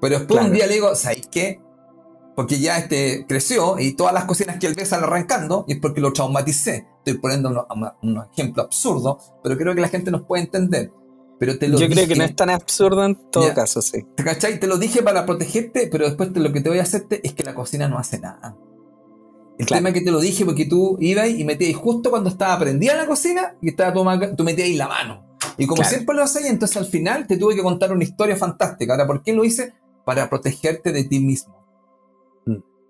Pero 0.00 0.18
después 0.18 0.44
un 0.44 0.52
día 0.52 0.66
le 0.66 0.74
digo, 0.74 0.94
¿sabes 0.94 1.26
qué? 1.30 1.60
porque 2.36 2.60
ya 2.60 2.76
este 2.76 3.24
creció 3.26 3.78
y 3.80 3.94
todas 3.94 4.12
las 4.12 4.26
cocinas 4.26 4.58
que 4.58 4.66
él 4.66 4.74
ve 4.74 4.84
salen 4.84 5.06
arrancando 5.06 5.64
y 5.66 5.72
es 5.72 5.80
porque 5.80 6.00
lo 6.02 6.12
traumaticé. 6.12 6.86
Estoy 6.98 7.18
poniendo 7.18 7.66
un, 8.02 8.22
ejemplo 8.30 8.62
absurdo, 8.62 9.18
pero 9.42 9.56
creo 9.56 9.74
que 9.74 9.80
la 9.80 9.88
gente 9.88 10.10
nos 10.10 10.22
puede 10.22 10.44
entender. 10.44 10.92
Pero 11.38 11.58
te 11.58 11.68
lo 11.68 11.78
Yo 11.78 11.88
creo 11.88 12.06
que 12.06 12.14
no 12.14 12.24
es 12.24 12.36
tan 12.36 12.50
absurdo 12.50 13.04
en 13.04 13.16
todo 13.30 13.52
caso, 13.54 13.80
sí. 13.82 14.06
¿Te 14.14 14.22
cachai? 14.22 14.60
Te 14.60 14.66
lo 14.66 14.76
dije 14.78 15.02
para 15.02 15.24
protegerte, 15.24 15.88
pero 15.90 16.04
después 16.04 16.30
lo 16.36 16.52
que 16.52 16.60
te 16.60 16.68
voy 16.68 16.78
a 16.78 16.82
hacerte 16.82 17.26
es 17.26 17.32
que 17.32 17.42
la 17.42 17.54
cocina 17.54 17.88
no 17.88 17.98
hace 17.98 18.18
nada. 18.18 18.56
El 19.58 19.66
tema 19.66 19.88
es 19.88 19.94
que 19.94 20.00
te 20.02 20.10
lo 20.10 20.20
dije 20.20 20.44
porque 20.44 20.66
tú 20.66 20.96
ibas 21.00 21.28
y 21.30 21.44
metías 21.44 21.76
justo 21.76 22.10
cuando 22.10 22.28
estaba 22.28 22.58
prendida 22.58 22.94
la 22.94 23.06
cocina 23.06 23.54
y 23.62 23.70
estaba 23.70 23.92
tú, 23.92 24.04
tú 24.36 24.44
metías 24.44 24.68
ahí 24.68 24.76
la 24.76 24.88
mano. 24.88 25.26
Y 25.56 25.66
como 25.66 25.82
siempre 25.84 26.14
lo 26.14 26.22
hacéis, 26.22 26.46
entonces 26.46 26.76
al 26.76 26.86
final 26.86 27.26
te 27.26 27.38
tuve 27.38 27.54
que 27.54 27.62
contar 27.62 27.92
una 27.92 28.04
historia 28.04 28.36
fantástica. 28.36 28.92
Ahora, 28.92 29.06
¿por 29.06 29.22
qué 29.22 29.32
lo 29.32 29.44
hice? 29.44 29.72
Para 30.04 30.28
protegerte 30.28 30.92
de 30.92 31.04
ti 31.04 31.20
mismo. 31.20 31.56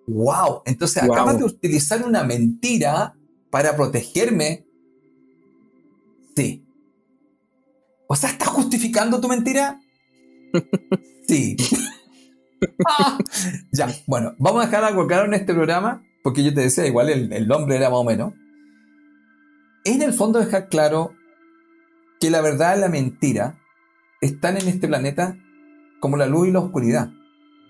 ¡Wow! 0.08 0.62
Entonces 0.64 1.02
acabas 1.02 1.38
de 1.38 1.44
utilizar 1.44 2.04
una 2.04 2.24
mentira 2.24 3.14
para 3.50 3.76
protegerme. 3.76 4.66
Sí. 6.34 6.64
O 8.08 8.16
sea, 8.16 8.30
¿estás 8.30 8.48
justificando 8.48 9.20
tu 9.20 9.28
mentira? 9.28 9.80
sí. 11.28 11.56
Ah. 12.88 13.18
ya, 13.72 13.88
bueno, 14.06 14.34
vamos 14.38 14.62
a 14.62 14.66
dejar 14.66 14.84
algo 14.84 15.06
claro 15.06 15.26
en 15.26 15.34
este 15.34 15.54
programa, 15.54 16.04
porque 16.26 16.42
yo 16.42 16.52
te 16.52 16.62
decía, 16.62 16.84
igual 16.84 17.08
el, 17.08 17.32
el 17.32 17.46
nombre 17.46 17.76
era 17.76 17.88
más 17.88 18.00
o 18.00 18.02
menos. 18.02 18.34
En 19.84 20.02
el 20.02 20.12
fondo 20.12 20.40
dejar 20.40 20.68
claro 20.68 21.12
que 22.18 22.30
la 22.30 22.40
verdad 22.40 22.76
y 22.76 22.80
la 22.80 22.88
mentira 22.88 23.60
están 24.20 24.56
en 24.56 24.66
este 24.66 24.88
planeta 24.88 25.38
como 26.00 26.16
la 26.16 26.26
luz 26.26 26.48
y 26.48 26.50
la 26.50 26.58
oscuridad, 26.58 27.12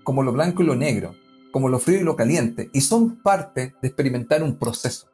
como 0.05 0.23
lo 0.23 0.33
blanco 0.33 0.63
y 0.63 0.67
lo 0.67 0.75
negro, 0.75 1.13
como 1.53 1.69
lo 1.69 1.79
frío 1.79 2.01
y 2.01 2.05
lo 2.05 2.17
caliente, 2.17 2.71
y 2.73 2.81
son 2.81 3.23
parte 3.23 3.75
de 3.83 3.89
experimentar 3.89 4.43
un 4.43 4.59
proceso. 4.59 5.09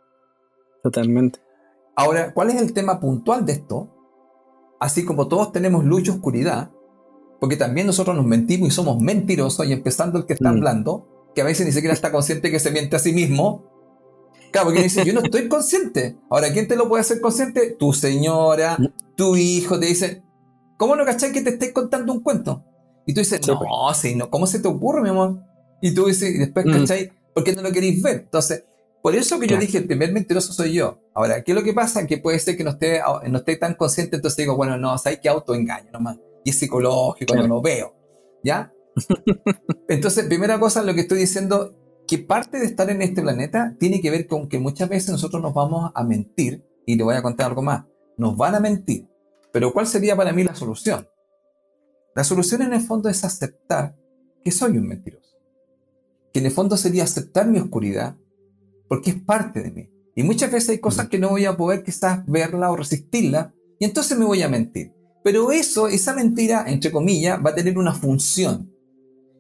Totalmente. 0.85 1.41
Ahora, 1.97 2.33
¿cuál 2.35 2.51
es 2.51 2.63
el 2.63 2.73
tema 2.73 3.01
puntual 3.01 3.45
de 3.45 3.55
esto? 3.55 3.93
Así 4.79 5.05
como 5.05 5.27
todos 5.27 5.51
tenemos 5.51 5.85
luz 5.85 6.07
y 6.07 6.11
oscuridad, 6.11 6.71
porque 7.41 7.57
también 7.57 7.89
nosotros 7.89 8.15
nos 8.15 8.25
mentimos 8.25 8.69
y 8.69 8.71
somos 8.71 9.01
mentirosos, 9.01 9.67
y 9.67 9.73
empezando 9.73 10.21
el 10.21 10.27
que 10.27 10.35
está 10.35 10.53
mm. 10.53 10.57
hablando, 10.59 11.12
que 11.35 11.41
a 11.41 11.45
veces 11.45 11.67
ni 11.67 11.73
siquiera 11.73 11.95
está 11.95 12.13
consciente 12.13 12.51
que 12.51 12.61
se 12.61 12.71
miente 12.71 12.97
a 12.97 12.99
sí 12.99 13.13
mismo. 13.13 13.71
Claro, 14.51 14.69
porque 14.69 14.83
dice, 14.83 15.05
yo 15.05 15.15
no 15.15 15.21
estoy 15.21 15.49
consciente. 15.49 16.17
Ahora, 16.31 16.53
¿quién 16.53 16.69
te 16.69 16.77
lo 16.77 16.89
puede 16.89 17.01
hacer 17.01 17.21
consciente? 17.21 17.75
Tu 17.79 17.93
señora, 17.93 18.77
tu 19.17 19.37
hijo, 19.37 19.81
te 19.81 19.87
dice, 19.87 20.23
¿cómo 20.77 20.95
no 20.95 21.05
cachai 21.05 21.33
que 21.33 21.41
te 21.41 21.51
estés 21.51 21.73
contando 21.73 22.13
un 22.13 22.21
cuento? 22.21 22.65
Y 23.07 23.15
tú 23.15 23.21
dices, 23.21 23.47
no, 23.47 23.59
pues. 23.59 23.97
sí, 23.97 24.15
no, 24.15 24.31
¿cómo 24.31 24.47
se 24.47 24.61
te 24.61 24.69
ocurre, 24.69 25.03
mi 25.03 25.09
amor? 25.09 25.43
Y 25.81 25.95
tú 25.95 26.07
dices, 26.07 26.35
y 26.35 26.39
después, 26.39 26.67
mm. 26.67 26.73
¿cachai? 26.73 27.13
¿Por 27.35 27.45
qué 27.45 27.55
no 27.55 27.63
lo 27.63 27.73
queréis 27.73 28.03
ver? 28.03 28.17
Entonces, 28.25 28.65
por 29.03 29.17
eso 29.17 29.41
que 29.41 29.49
yo 29.49 29.57
dije, 29.57 29.79
el 29.79 29.87
primer 29.87 30.13
mentiroso 30.13 30.53
soy 30.53 30.75
yo. 30.75 31.01
Ahora, 31.15 31.43
¿qué 31.43 31.53
es 31.53 31.57
lo 31.57 31.65
que 31.65 31.73
pasa? 31.73 32.07
Que 32.07 32.19
puede 32.19 32.39
ser 32.39 32.57
que 32.57 32.63
no 32.63 32.71
esté, 32.71 33.01
no 33.29 33.39
esté 33.39 33.57
tan 33.57 33.75
consciente, 33.75 34.17
entonces 34.17 34.37
digo, 34.37 34.55
bueno, 34.55 34.79
no, 34.79 34.95
hay 35.05 35.17
que 35.17 35.29
autoengaño 35.29 35.91
nomás. 35.91 36.19
Y 36.45 36.51
es 36.51 36.59
psicológico, 36.59 37.35
no 37.35 37.49
lo 37.49 37.61
veo. 37.61 37.97
¿Ya? 38.45 38.73
Entonces, 39.89 40.27
primera 40.27 40.59
cosa, 40.61 40.83
lo 40.83 40.95
que 40.95 41.03
estoy 41.03 41.19
diciendo, 41.19 41.75
que 42.07 42.19
parte 42.19 42.59
de 42.59 42.67
estar 42.67 42.91
en 42.91 43.03
este 43.03 43.23
planeta 43.23 43.77
tiene 43.79 44.01
que 44.01 44.11
ver 44.11 44.27
con 44.27 44.49
que 44.49 44.59
muchas 44.59 44.89
veces 44.89 45.11
nosotros 45.11 45.43
nos 45.43 45.55
vamos 45.55 45.91
a 45.95 46.05
mentir, 46.05 46.65
y 46.85 46.97
te 46.97 47.05
voy 47.05 47.15
a 47.15 47.23
contar 47.23 47.47
algo 47.47 47.63
más, 47.63 47.85
nos 48.17 48.37
van 48.37 48.55
a 48.55 48.61
mentir. 48.61 49.09
Pero 49.53 49.73
¿cuál 49.73 49.87
sería 49.87 50.17
para 50.17 50.33
mí 50.33 50.45
la 50.45 50.55
solución? 50.55 51.09
La 52.15 52.25
solución 52.25 52.63
en 52.63 52.75
el 52.75 52.81
fondo 52.81 53.09
es 53.09 53.25
aceptar 53.25 53.97
que 54.45 54.51
soy 54.51 54.77
un 54.77 54.89
mentiroso 54.89 55.33
que 56.33 56.41
en 56.41 56.47
el 56.47 56.53
fondo 56.53 56.77
sería 56.77 57.05
aceptar 57.05 57.47
mi 57.47 57.59
oscuridad, 57.59 58.17
porque 58.89 59.11
es 59.11 59.23
parte 59.23 59.63
de 59.63 59.71
mí. 59.71 59.91
Y 60.15 60.23
muchas 60.23 60.51
veces 60.51 60.71
hay 60.71 60.79
cosas 60.79 61.09
que 61.09 61.19
no 61.19 61.31
voy 61.31 61.45
a 61.45 61.57
poder 61.57 61.83
quizás 61.83 62.25
verla 62.27 62.71
o 62.71 62.77
resistirla, 62.77 63.55
y 63.79 63.85
entonces 63.85 64.19
me 64.19 64.25
voy 64.25 64.43
a 64.43 64.49
mentir. 64.49 64.95
Pero 65.23 65.53
eso, 65.53 65.89
esa 65.89 66.15
mentira, 66.15 66.65
entre 66.67 66.91
comillas, 66.91 67.39
va 67.45 67.51
a 67.51 67.55
tener 67.55 67.79
una 67.79 67.95
función. 67.95 68.72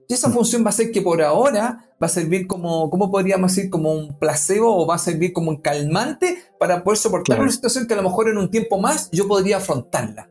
Y 0.08 0.14
esa 0.14 0.30
función 0.30 0.64
va 0.64 0.70
a 0.70 0.72
ser 0.72 0.90
que 0.90 1.00
por 1.00 1.22
ahora 1.22 1.90
va 2.02 2.06
a 2.06 2.10
servir 2.10 2.46
como, 2.46 2.90
¿cómo 2.90 3.10
podríamos 3.10 3.54
decir? 3.54 3.70
Como 3.70 3.92
un 3.92 4.18
placebo 4.18 4.76
o 4.76 4.86
va 4.86 4.96
a 4.96 4.98
servir 4.98 5.32
como 5.32 5.50
un 5.50 5.58
calmante 5.58 6.38
para 6.58 6.82
poder 6.82 6.98
soportar 6.98 7.40
una 7.40 7.50
situación 7.50 7.86
que 7.86 7.94
a 7.94 7.96
lo 7.96 8.02
mejor 8.02 8.28
en 8.28 8.38
un 8.38 8.50
tiempo 8.50 8.78
más 8.78 9.10
yo 9.12 9.28
podría 9.28 9.58
afrontarla. 9.58 10.28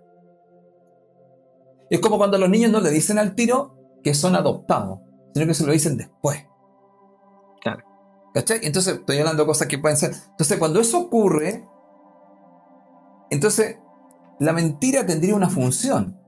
Es 1.89 1.99
como 1.99 2.17
cuando 2.17 2.37
los 2.37 2.49
niños 2.49 2.71
no 2.71 2.79
le 2.79 2.89
dicen 2.89 3.17
al 3.17 3.35
tiro 3.35 3.75
que 4.03 4.13
son 4.13 4.35
adoptados, 4.35 4.99
sino 5.33 5.47
que 5.47 5.53
se 5.53 5.65
lo 5.65 5.73
dicen 5.73 5.97
después. 5.97 6.45
¿Cachai? 8.33 8.59
Entonces, 8.63 8.95
estoy 8.95 9.17
hablando 9.17 9.43
de 9.43 9.47
cosas 9.47 9.67
que 9.67 9.77
pueden 9.77 9.97
ser. 9.97 10.13
Entonces, 10.29 10.57
cuando 10.57 10.79
eso 10.79 10.99
ocurre, 10.99 11.67
entonces 13.29 13.77
la 14.39 14.53
mentira 14.53 15.05
tendría 15.05 15.35
una 15.35 15.49
función. 15.49 16.20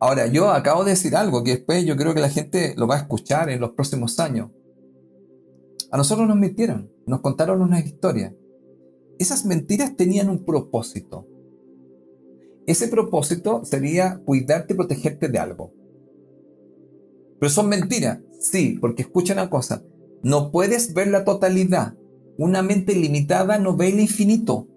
Ahora, 0.00 0.26
yo 0.26 0.50
acabo 0.50 0.84
de 0.84 0.90
decir 0.90 1.16
algo 1.16 1.42
que 1.42 1.56
después 1.56 1.84
yo 1.84 1.96
creo 1.96 2.14
que 2.14 2.20
la 2.20 2.30
gente 2.30 2.74
lo 2.76 2.86
va 2.86 2.96
a 2.96 2.98
escuchar 2.98 3.50
en 3.50 3.60
los 3.60 3.72
próximos 3.72 4.20
años. 4.20 4.50
A 5.90 5.96
nosotros 5.96 6.28
nos 6.28 6.36
mintieron, 6.36 6.92
nos 7.06 7.20
contaron 7.20 7.62
una 7.62 7.80
historia. 7.80 8.34
Esas 9.18 9.44
mentiras 9.44 9.96
tenían 9.96 10.28
un 10.28 10.44
propósito. 10.44 11.26
Ese 12.66 12.88
propósito 12.88 13.64
sería 13.64 14.20
cuidarte 14.24 14.74
y 14.74 14.76
protegerte 14.76 15.28
de 15.28 15.38
algo. 15.38 15.72
Pero 17.40 17.50
son 17.50 17.68
mentiras, 17.68 18.20
sí, 18.38 18.78
porque 18.80 19.02
escucha 19.02 19.32
una 19.32 19.48
cosa, 19.48 19.82
no 20.22 20.50
puedes 20.50 20.94
ver 20.94 21.08
la 21.08 21.24
totalidad. 21.24 21.94
Una 22.36 22.62
mente 22.62 22.94
limitada 22.94 23.58
no 23.58 23.76
ve 23.76 23.88
el 23.88 24.00
infinito. 24.00 24.68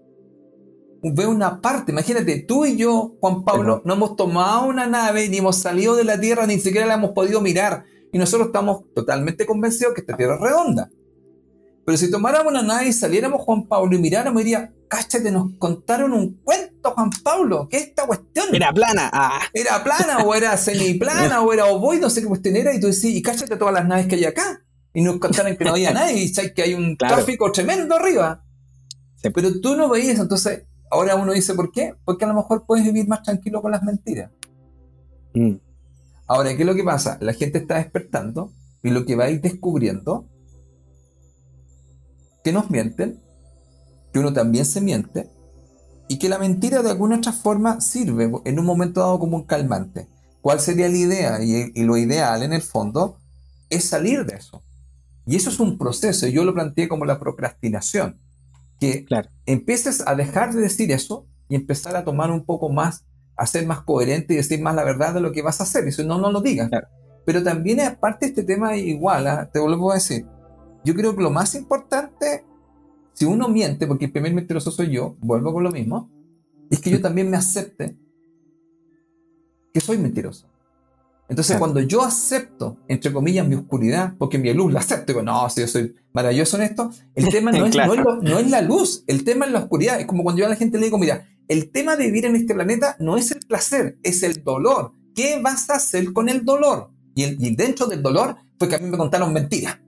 Ve 1.03 1.25
una 1.25 1.61
parte. 1.61 1.91
Imagínate, 1.91 2.39
tú 2.39 2.65
y 2.65 2.77
yo, 2.77 3.15
Juan 3.19 3.43
Pablo, 3.43 3.81
no 3.85 3.93
hemos 3.95 4.15
tomado 4.15 4.67
una 4.67 4.87
nave, 4.87 5.29
ni 5.29 5.37
hemos 5.37 5.57
salido 5.57 5.95
de 5.95 6.03
la 6.03 6.19
Tierra, 6.19 6.45
ni 6.45 6.59
siquiera 6.59 6.85
la 6.85 6.95
hemos 6.95 7.11
podido 7.11 7.41
mirar. 7.41 7.85
Y 8.13 8.17
nosotros 8.17 8.47
estamos 8.47 8.83
totalmente 8.93 9.45
convencidos 9.45 9.93
que 9.93 10.01
esta 10.01 10.15
Tierra 10.15 10.35
es 10.35 10.41
redonda. 10.41 10.89
Pero 11.85 11.97
si 11.97 12.11
tomáramos 12.11 12.51
una 12.51 12.61
nave 12.61 12.89
y 12.89 12.93
saliéramos, 12.93 13.41
Juan 13.41 13.67
Pablo, 13.67 13.95
y 13.95 13.99
miráramos, 13.99 14.43
diría, 14.43 14.71
cáchate, 14.87 15.31
nos 15.31 15.53
contaron 15.57 16.13
un 16.13 16.35
cuento, 16.43 16.91
Juan 16.91 17.09
Pablo, 17.23 17.67
¿qué 17.69 17.77
es 17.77 17.83
esta 17.87 18.05
cuestión? 18.05 18.53
Era 18.53 18.71
plana. 18.71 19.09
Ah. 19.11 19.41
Era 19.53 19.83
plana, 19.83 20.19
o 20.19 20.35
era 20.35 20.55
semiplana, 20.57 21.41
o 21.41 21.51
era 21.51 21.65
ovoide, 21.65 22.01
no 22.01 22.09
sé 22.09 22.21
qué 22.21 22.27
cuestión 22.27 22.55
era, 22.55 22.73
y 22.73 22.79
tú 22.79 22.87
decís, 22.87 23.05
y 23.05 23.21
cáchate 23.21 23.57
todas 23.57 23.73
las 23.73 23.87
naves 23.87 24.07
que 24.07 24.15
hay 24.15 24.25
acá 24.25 24.61
y 24.93 25.01
nos 25.01 25.19
contaron 25.19 25.55
que 25.55 25.63
no 25.63 25.71
había 25.71 25.93
nadie 25.93 26.23
y 26.23 26.27
sabes 26.27 26.53
que 26.53 26.63
hay 26.63 26.73
un 26.73 26.97
tráfico 26.97 27.51
tremendo 27.51 27.95
arriba. 27.95 28.43
Pero 29.33 29.59
tú 29.61 29.75
no 29.75 29.87
veías, 29.87 30.19
entonces 30.19 30.63
ahora 30.91 31.15
uno 31.15 31.31
dice, 31.33 31.53
¿por 31.53 31.71
qué? 31.71 31.95
Porque 32.05 32.25
a 32.25 32.27
lo 32.27 32.33
mejor 32.33 32.65
puedes 32.65 32.85
vivir 32.85 33.07
más 33.07 33.23
tranquilo 33.23 33.61
con 33.61 33.71
las 33.71 33.81
mentiras. 33.83 34.31
Mm. 35.33 35.55
Ahora, 36.27 36.55
¿qué 36.55 36.61
es 36.61 36.67
lo 36.67 36.75
que 36.75 36.83
pasa? 36.83 37.17
La 37.21 37.33
gente 37.33 37.59
está 37.59 37.77
despertando 37.77 38.51
y 38.83 38.89
lo 38.89 39.05
que 39.05 39.15
va 39.15 39.25
a 39.25 39.29
ir 39.29 39.41
descubriendo 39.41 40.27
que 42.43 42.51
nos 42.51 42.69
mienten, 42.69 43.19
que 44.13 44.19
uno 44.19 44.33
también 44.33 44.65
se 44.65 44.81
miente 44.81 45.29
y 46.07 46.19
que 46.19 46.29
la 46.29 46.37
mentira 46.37 46.81
de 46.81 46.91
alguna 46.91 47.17
otra 47.17 47.31
forma 47.31 47.81
sirve 47.81 48.31
en 48.45 48.59
un 48.59 48.65
momento 48.65 48.99
dado 48.99 49.19
como 49.19 49.37
un 49.37 49.45
calmante. 49.45 50.07
¿Cuál 50.41 50.59
sería 50.59 50.89
la 50.89 50.97
idea? 50.97 51.43
y 51.43 51.83
lo 51.83 51.97
ideal 51.97 52.43
en 52.43 52.53
el 52.53 52.61
fondo 52.61 53.17
es 53.69 53.85
salir 53.85 54.25
de 54.25 54.35
eso. 54.35 54.63
Y 55.25 55.35
eso 55.35 55.49
es 55.49 55.59
un 55.59 55.77
proceso, 55.77 56.27
yo 56.27 56.43
lo 56.43 56.53
planteé 56.53 56.87
como 56.87 57.05
la 57.05 57.19
procrastinación, 57.19 58.19
que 58.81 59.05
empieces 59.45 60.03
a 60.07 60.15
dejar 60.15 60.53
de 60.53 60.61
decir 60.61 60.91
eso 60.91 61.27
y 61.47 61.55
empezar 61.55 61.95
a 61.95 62.03
tomar 62.03 62.31
un 62.31 62.43
poco 62.43 62.67
más, 62.67 63.05
a 63.37 63.45
ser 63.45 63.67
más 63.67 63.81
coherente 63.81 64.33
y 64.33 64.37
decir 64.37 64.59
más 64.59 64.73
la 64.73 64.83
verdad 64.83 65.13
de 65.13 65.21
lo 65.21 65.31
que 65.31 65.43
vas 65.43 65.61
a 65.61 65.65
hacer. 65.65 65.87
Eso 65.87 66.03
no, 66.03 66.17
no 66.17 66.31
lo 66.31 66.41
digas. 66.41 66.71
Pero 67.23 67.43
también 67.43 67.79
aparte 67.81 68.25
este 68.25 68.43
tema 68.43 68.75
igual, 68.75 69.27
¿ah? 69.27 69.47
te 69.53 69.59
vuelvo 69.59 69.91
a 69.91 69.95
decir, 69.95 70.25
yo 70.83 70.95
creo 70.95 71.15
que 71.15 71.21
lo 71.21 71.29
más 71.29 71.53
importante, 71.53 72.43
si 73.13 73.25
uno 73.25 73.47
miente, 73.47 73.85
porque 73.85 74.05
el 74.05 74.11
primer 74.11 74.33
mentiroso 74.33 74.71
soy 74.71 74.89
yo, 74.89 75.15
vuelvo 75.19 75.53
con 75.53 75.63
lo 75.63 75.69
mismo, 75.69 76.09
es 76.71 76.79
que 76.79 76.89
yo 76.89 76.99
también 77.01 77.29
me 77.29 77.37
acepte 77.37 77.95
que 79.71 79.79
soy 79.79 79.99
mentiroso. 79.99 80.50
Entonces, 81.29 81.57
cuando 81.57 81.79
yo 81.79 82.01
acepto, 82.01 82.77
entre 82.89 83.13
comillas, 83.13 83.47
mi 83.47 83.55
oscuridad, 83.55 84.15
porque 84.17 84.37
mi 84.37 84.53
luz 84.53 84.73
la 84.73 84.81
acepto, 84.81 85.13
digo, 85.13 85.21
no, 85.23 85.49
si 85.49 85.61
yo 85.61 85.67
soy 85.67 85.95
maravilloso 86.11 86.57
en 86.57 86.63
esto, 86.63 86.91
el 87.15 87.29
tema 87.29 87.51
no 87.53 87.65
es, 87.65 87.75
no, 88.21 88.39
es 88.39 88.49
la 88.49 88.61
luz, 88.61 89.05
el 89.07 89.23
tema 89.23 89.45
es 89.45 89.53
la 89.53 89.59
oscuridad. 89.59 89.99
Es 89.99 90.07
como 90.07 90.23
cuando 90.23 90.41
yo 90.41 90.45
a 90.45 90.49
la 90.49 90.57
gente 90.57 90.77
le 90.77 90.85
digo, 90.85 90.97
mira, 90.97 91.25
el 91.47 91.71
tema 91.71 91.95
de 91.95 92.05
vivir 92.05 92.25
en 92.25 92.35
este 92.35 92.53
planeta 92.53 92.97
no 92.99 93.15
es 93.15 93.31
el 93.31 93.39
placer, 93.39 93.97
es 94.03 94.23
el 94.23 94.43
dolor. 94.43 94.91
¿Qué 95.15 95.39
vas 95.41 95.69
a 95.69 95.75
hacer 95.75 96.11
con 96.11 96.27
el 96.27 96.43
dolor? 96.43 96.91
Y, 97.15 97.55
dentro 97.55 97.87
del 97.87 98.01
dolor 98.01 98.35
fue 98.59 98.67
que 98.67 98.75
a 98.75 98.79
mí 98.79 98.89
me 98.89 98.97
contaron 98.97 99.31
mentiras. 99.31 99.79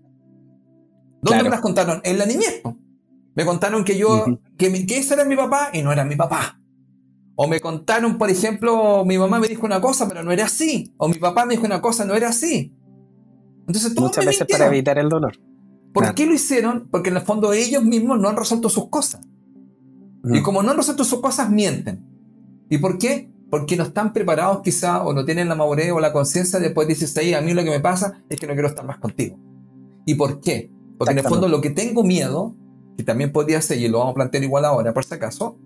¿Dónde 1.22 1.44
me 1.44 1.50
las 1.50 1.62
contaron? 1.62 2.00
En 2.04 2.18
la 2.18 2.26
niñez. 2.26 2.62
Me 3.36 3.46
contaron 3.46 3.84
que 3.84 3.98
yo, 3.98 4.26
que, 4.58 4.86
que 4.86 4.98
ese 4.98 5.14
era 5.14 5.26
mi 5.26 5.36
papá 5.36 5.72
y 5.74 5.82
no 5.82 5.92
era 5.92 6.06
mi 6.06 6.16
papá. 6.16 6.60
O 7.36 7.48
me 7.48 7.60
contaron, 7.60 8.18
por 8.18 8.30
ejemplo, 8.30 9.04
mi 9.06 9.18
mamá 9.18 9.40
me 9.40 9.48
dijo 9.48 9.66
una 9.66 9.82
cosa, 9.82 10.08
pero 10.08 10.24
no 10.24 10.32
era 10.32 10.46
así. 10.46 10.94
O 10.98 11.08
mi 11.08 11.16
papá 11.16 11.46
me 11.46 11.56
dijo 11.56 11.66
una 11.66 11.82
cosa, 11.82 12.06
no 12.06 12.14
era 12.14 12.30
así. 12.30 12.74
Entonces, 13.68 13.96
Muchas 13.96 14.26
veces 14.26 14.48
para 14.48 14.68
evitar 14.68 15.00
el 15.00 15.10
dolor. 15.10 15.38
¿Por 15.94 16.14
qué 16.16 16.26
lo 16.26 16.34
hicieron? 16.34 16.88
Porque 16.92 17.10
en 17.10 17.18
el 17.18 17.22
fondo 17.22 17.54
ellos 17.54 17.84
mismos 17.84 18.20
no 18.20 18.28
han 18.28 18.36
resuelto 18.36 18.70
sus 18.70 18.90
cosas. 18.90 19.22
Y 20.26 20.40
mm. 20.40 20.44
como 20.44 20.64
no 20.64 20.72
han 20.72 20.78
resuelto 20.78 21.04
sus 21.04 21.22
cosas, 21.22 21.50
mienten. 21.50 22.06
¿Y 22.70 22.78
por 22.78 22.98
qué? 22.98 23.32
Porque 23.50 23.78
no 23.78 23.84
están 23.84 24.14
preparados 24.14 24.62
quizá 24.64 25.04
o 25.04 25.14
no 25.14 25.26
tienen 25.26 25.50
la 25.50 25.56
madurez 25.56 25.92
o 25.92 26.00
la 26.00 26.12
conciencia 26.12 26.60
de 26.60 26.72
poder 26.72 26.90
decirse, 26.90 27.36
a 27.36 27.42
mí 27.42 27.54
lo 27.54 27.64
que 27.64 27.70
me 27.70 27.80
pasa 27.80 28.24
es 28.30 28.40
que 28.40 28.48
no 28.48 28.54
quiero 28.54 28.68
estar 28.68 28.86
más 28.86 28.98
contigo. 28.98 29.38
¿Y 30.06 30.16
por 30.16 30.42
qué? 30.42 30.72
Porque 30.98 31.14
en 31.14 31.20
el 31.20 31.26
fondo 31.26 31.48
lo 31.48 31.62
que 31.62 31.70
tengo 31.70 32.04
miedo, 32.04 32.56
que 32.98 33.04
también 33.04 33.32
podría 33.32 33.62
ser, 33.62 33.78
y 33.78 33.88
lo 33.88 34.00
vamos 34.00 34.12
a 34.12 34.16
plantear 34.16 34.44
igual 34.44 34.66
ahora 34.66 34.94
por 34.94 35.04
si 35.04 35.14
acaso, 35.14 35.58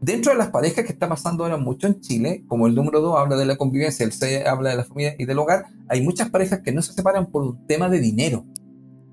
dentro 0.00 0.32
de 0.32 0.38
las 0.38 0.48
parejas 0.48 0.84
que 0.84 0.92
está 0.92 1.08
pasando 1.08 1.44
ahora 1.44 1.56
mucho 1.56 1.86
en 1.86 2.00
Chile, 2.00 2.44
como 2.48 2.66
el 2.66 2.74
número 2.74 3.00
2 3.00 3.18
habla 3.18 3.36
de 3.36 3.44
la 3.44 3.56
convivencia, 3.56 4.04
el 4.04 4.12
6 4.12 4.46
habla 4.46 4.70
de 4.70 4.76
la 4.76 4.84
familia 4.84 5.14
y 5.18 5.24
del 5.24 5.38
hogar, 5.38 5.66
hay 5.88 6.02
muchas 6.02 6.30
parejas 6.30 6.60
que 6.60 6.72
no 6.72 6.82
se 6.82 6.92
separan 6.92 7.26
por 7.26 7.42
un 7.42 7.66
tema 7.66 7.88
de 7.88 8.00
dinero, 8.00 8.44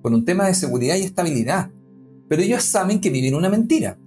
por 0.01 0.13
un 0.13 0.25
tema 0.25 0.47
de 0.47 0.53
seguridad 0.53 0.95
y 0.95 1.03
estabilidad. 1.03 1.71
Pero 2.29 2.41
ellos 2.41 2.63
saben 2.63 2.99
que 2.99 3.09
viven 3.09 3.35
una 3.35 3.49
mentira, 3.49 3.97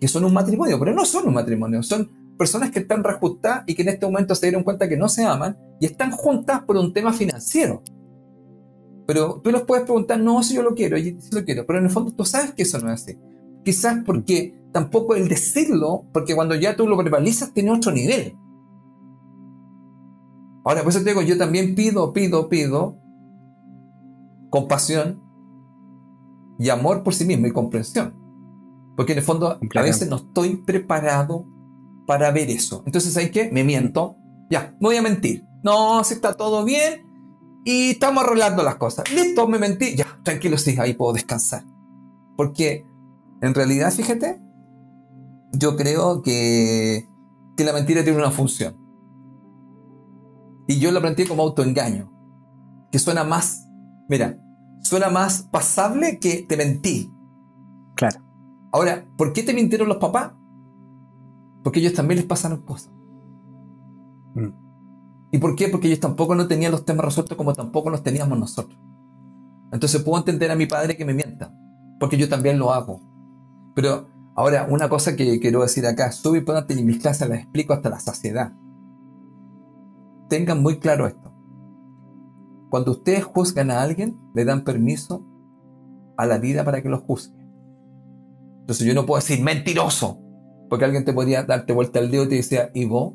que 0.00 0.08
son 0.08 0.24
un 0.24 0.34
matrimonio, 0.34 0.78
pero 0.78 0.92
no 0.94 1.04
son 1.04 1.28
un 1.28 1.34
matrimonio, 1.34 1.82
son 1.82 2.10
personas 2.36 2.70
que 2.70 2.80
están 2.80 3.02
reajustadas 3.02 3.64
y 3.66 3.74
que 3.74 3.82
en 3.82 3.88
este 3.88 4.06
momento 4.06 4.34
se 4.34 4.46
dieron 4.46 4.62
cuenta 4.62 4.88
que 4.88 4.96
no 4.96 5.08
se 5.08 5.24
aman 5.24 5.56
y 5.80 5.86
están 5.86 6.10
juntas 6.10 6.62
por 6.62 6.76
un 6.76 6.92
tema 6.92 7.12
financiero. 7.12 7.82
Pero 9.06 9.40
tú 9.42 9.52
los 9.52 9.62
puedes 9.62 9.84
preguntar, 9.84 10.18
no, 10.18 10.42
si 10.42 10.54
yo 10.54 10.62
lo 10.62 10.74
quiero, 10.74 10.98
si 10.98 11.16
lo 11.30 11.44
quiero, 11.44 11.64
pero 11.64 11.78
en 11.78 11.86
el 11.86 11.90
fondo 11.90 12.12
tú 12.12 12.24
sabes 12.24 12.52
que 12.52 12.64
eso 12.64 12.78
no 12.78 12.92
es 12.92 13.02
así. 13.02 13.16
Quizás 13.66 14.04
porque 14.06 14.56
tampoco 14.72 15.16
el 15.16 15.26
decirlo, 15.26 16.04
porque 16.12 16.36
cuando 16.36 16.54
ya 16.54 16.76
tú 16.76 16.86
lo 16.86 16.96
verbalizas 16.96 17.52
tiene 17.52 17.72
otro 17.72 17.90
nivel. 17.90 18.38
Ahora, 20.64 20.84
por 20.84 20.90
eso 20.90 21.02
te 21.02 21.10
digo, 21.10 21.22
yo 21.22 21.36
también 21.36 21.74
pido, 21.74 22.12
pido, 22.12 22.48
pido 22.48 22.96
compasión 24.50 25.20
y 26.60 26.68
amor 26.68 27.02
por 27.02 27.12
sí 27.12 27.24
mismo 27.24 27.48
y 27.48 27.52
comprensión. 27.52 28.14
Porque 28.96 29.14
en 29.14 29.18
el 29.18 29.24
fondo 29.24 29.58
a 29.74 29.82
veces 29.82 30.08
no 30.08 30.14
estoy 30.14 30.58
preparado 30.58 31.44
para 32.06 32.30
ver 32.30 32.50
eso. 32.50 32.84
Entonces, 32.86 33.14
¿sabes 33.14 33.32
qué? 33.32 33.50
Me 33.50 33.64
miento. 33.64 34.16
Ya, 34.48 34.76
me 34.80 34.90
voy 34.90 34.96
a 34.96 35.02
mentir. 35.02 35.44
No, 35.64 36.04
si 36.04 36.14
está 36.14 36.34
todo 36.34 36.64
bien 36.64 37.04
y 37.64 37.90
estamos 37.90 38.22
arreglando 38.22 38.62
las 38.62 38.76
cosas. 38.76 39.12
Listo, 39.12 39.48
me 39.48 39.58
mentí. 39.58 39.96
Ya, 39.96 40.06
tranquilo, 40.22 40.56
sí, 40.56 40.76
ahí 40.78 40.94
puedo 40.94 41.14
descansar. 41.14 41.64
Porque 42.36 42.86
en 43.40 43.54
realidad, 43.54 43.92
fíjate, 43.92 44.40
yo 45.52 45.76
creo 45.76 46.22
que, 46.22 47.08
que 47.56 47.64
la 47.64 47.72
mentira 47.72 48.02
tiene 48.02 48.18
una 48.18 48.30
función. 48.30 48.76
Y 50.68 50.80
yo 50.80 50.90
lo 50.90 51.00
planteé 51.00 51.28
como 51.28 51.42
autoengaño. 51.42 52.12
Que 52.90 52.98
suena 52.98 53.24
más, 53.24 53.68
mira, 54.08 54.38
suena 54.82 55.10
más 55.10 55.42
pasable 55.42 56.18
que 56.18 56.44
te 56.48 56.56
mentí. 56.56 57.12
Claro. 57.94 58.20
Ahora, 58.72 59.06
¿por 59.16 59.32
qué 59.32 59.42
te 59.42 59.54
mintieron 59.54 59.88
los 59.88 59.98
papás? 59.98 60.32
Porque 61.62 61.80
ellos 61.80 61.94
también 61.94 62.18
les 62.18 62.26
pasaron 62.26 62.62
cosas. 62.62 62.92
Mm. 64.34 64.66
¿Y 65.32 65.38
por 65.38 65.56
qué? 65.56 65.68
Porque 65.68 65.88
ellos 65.88 66.00
tampoco 66.00 66.34
no 66.34 66.46
tenían 66.46 66.72
los 66.72 66.84
temas 66.84 67.04
resueltos 67.04 67.36
como 67.36 67.52
tampoco 67.52 67.90
los 67.90 68.02
teníamos 68.02 68.38
nosotros. 68.38 68.78
Entonces 69.72 70.02
puedo 70.02 70.18
entender 70.18 70.50
a 70.50 70.56
mi 70.56 70.66
padre 70.66 70.96
que 70.96 71.04
me 71.04 71.14
mienta, 71.14 71.52
porque 71.98 72.16
yo 72.16 72.28
también 72.28 72.58
lo 72.58 72.72
hago. 72.72 73.00
Pero 73.76 74.08
ahora, 74.34 74.66
una 74.70 74.88
cosa 74.88 75.14
que 75.16 75.38
quiero 75.38 75.60
decir 75.60 75.86
acá, 75.86 76.10
subo 76.10 76.36
y 76.36 76.44
en 76.72 76.86
mis 76.86 76.98
clases 76.98 77.28
las 77.28 77.40
explico 77.40 77.74
hasta 77.74 77.90
la 77.90 78.00
saciedad. 78.00 78.54
Tengan 80.30 80.62
muy 80.62 80.78
claro 80.78 81.06
esto. 81.06 81.30
Cuando 82.70 82.92
ustedes 82.92 83.24
juzgan 83.24 83.70
a 83.70 83.82
alguien, 83.82 84.18
le 84.34 84.46
dan 84.46 84.64
permiso 84.64 85.26
a 86.16 86.24
la 86.24 86.38
vida 86.38 86.64
para 86.64 86.82
que 86.82 86.88
los 86.88 87.02
juzgue. 87.02 87.36
Entonces 88.60 88.86
yo 88.86 88.94
no 88.94 89.04
puedo 89.04 89.20
decir 89.20 89.44
mentiroso, 89.44 90.22
porque 90.70 90.86
alguien 90.86 91.04
te 91.04 91.12
podría 91.12 91.42
darte 91.42 91.74
vuelta 91.74 91.98
al 91.98 92.10
dedo 92.10 92.24
y 92.24 92.28
te 92.28 92.36
decía, 92.36 92.70
¿y 92.72 92.86
vos? 92.86 93.12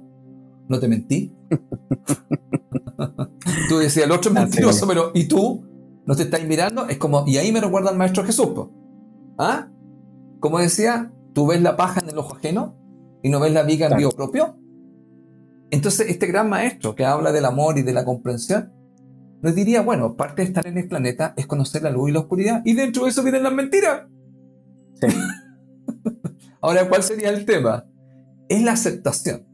¿No 0.70 0.80
te 0.80 0.88
mentí? 0.88 1.36
tú 3.68 3.80
decías, 3.80 4.06
el 4.06 4.12
otro 4.12 4.30
es 4.30 4.36
mentiroso, 4.36 4.88
pero 4.88 5.10
¿y 5.16 5.28
tú? 5.28 5.66
¿No 6.06 6.16
te 6.16 6.22
estás 6.22 6.46
mirando? 6.46 6.88
Es 6.88 7.00
como, 7.00 7.24
y 7.26 7.38
ahí 7.38 7.52
me 7.52 7.62
recuerda 7.62 7.90
al 7.90 7.98
maestro 7.98 8.24
Jesús. 8.24 8.50
¿Ah? 9.40 9.68
Como 10.42 10.60
decía, 10.60 11.14
tú 11.34 11.48
ves 11.48 11.62
la 11.62 11.78
paja 11.78 12.02
en 12.02 12.10
el 12.10 12.18
ojo 12.18 12.36
ajeno 12.36 12.76
y 13.24 13.30
no 13.30 13.40
ves 13.40 13.54
la 13.54 13.62
viga 13.64 13.88
en 13.88 13.98
vivo 13.98 14.12
propio. 14.12 14.58
Entonces, 15.70 16.10
este 16.10 16.26
gran 16.26 16.50
maestro 16.50 16.96
que 16.96 17.06
habla 17.06 17.32
del 17.32 17.46
amor 17.46 17.78
y 17.78 17.84
de 17.84 17.94
la 17.94 18.04
comprensión, 18.04 18.74
nos 19.42 19.56
diría, 19.56 19.82
bueno, 19.82 20.18
parte 20.18 20.42
de 20.42 20.48
estar 20.48 20.66
en 20.66 20.80
el 20.80 20.88
planeta 20.88 21.34
es 21.38 21.46
conocer 21.46 21.84
la 21.84 21.92
luz 21.92 22.10
y 22.10 22.14
la 22.14 22.20
oscuridad, 22.20 22.62
y 22.66 22.74
dentro 22.74 23.04
de 23.04 23.12
eso 23.12 23.24
vienen 23.24 23.44
las 23.44 23.54
mentiras. 23.54 24.08
Ahora, 26.62 26.90
¿cuál 26.90 27.04
sería 27.04 27.30
el 27.30 27.46
tema? 27.46 27.86
Es 28.50 28.64
la 28.64 28.74
aceptación. 28.74 29.48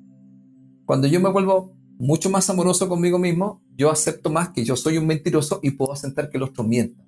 Cuando 0.86 1.08
yo 1.08 1.20
me 1.20 1.30
vuelvo 1.30 1.76
mucho 2.00 2.30
más 2.30 2.50
amoroso 2.50 2.88
conmigo 2.88 3.20
mismo, 3.20 3.62
yo 3.76 3.92
acepto 3.92 4.30
más 4.30 4.50
que 4.50 4.64
yo 4.64 4.78
soy 4.78 4.98
un 4.98 5.06
mentiroso 5.06 5.60
y 5.62 5.72
puedo 5.72 5.92
aceptar 5.92 6.30
que 6.30 6.38
el 6.38 6.44
otro 6.44 6.64
mienta. 6.64 7.04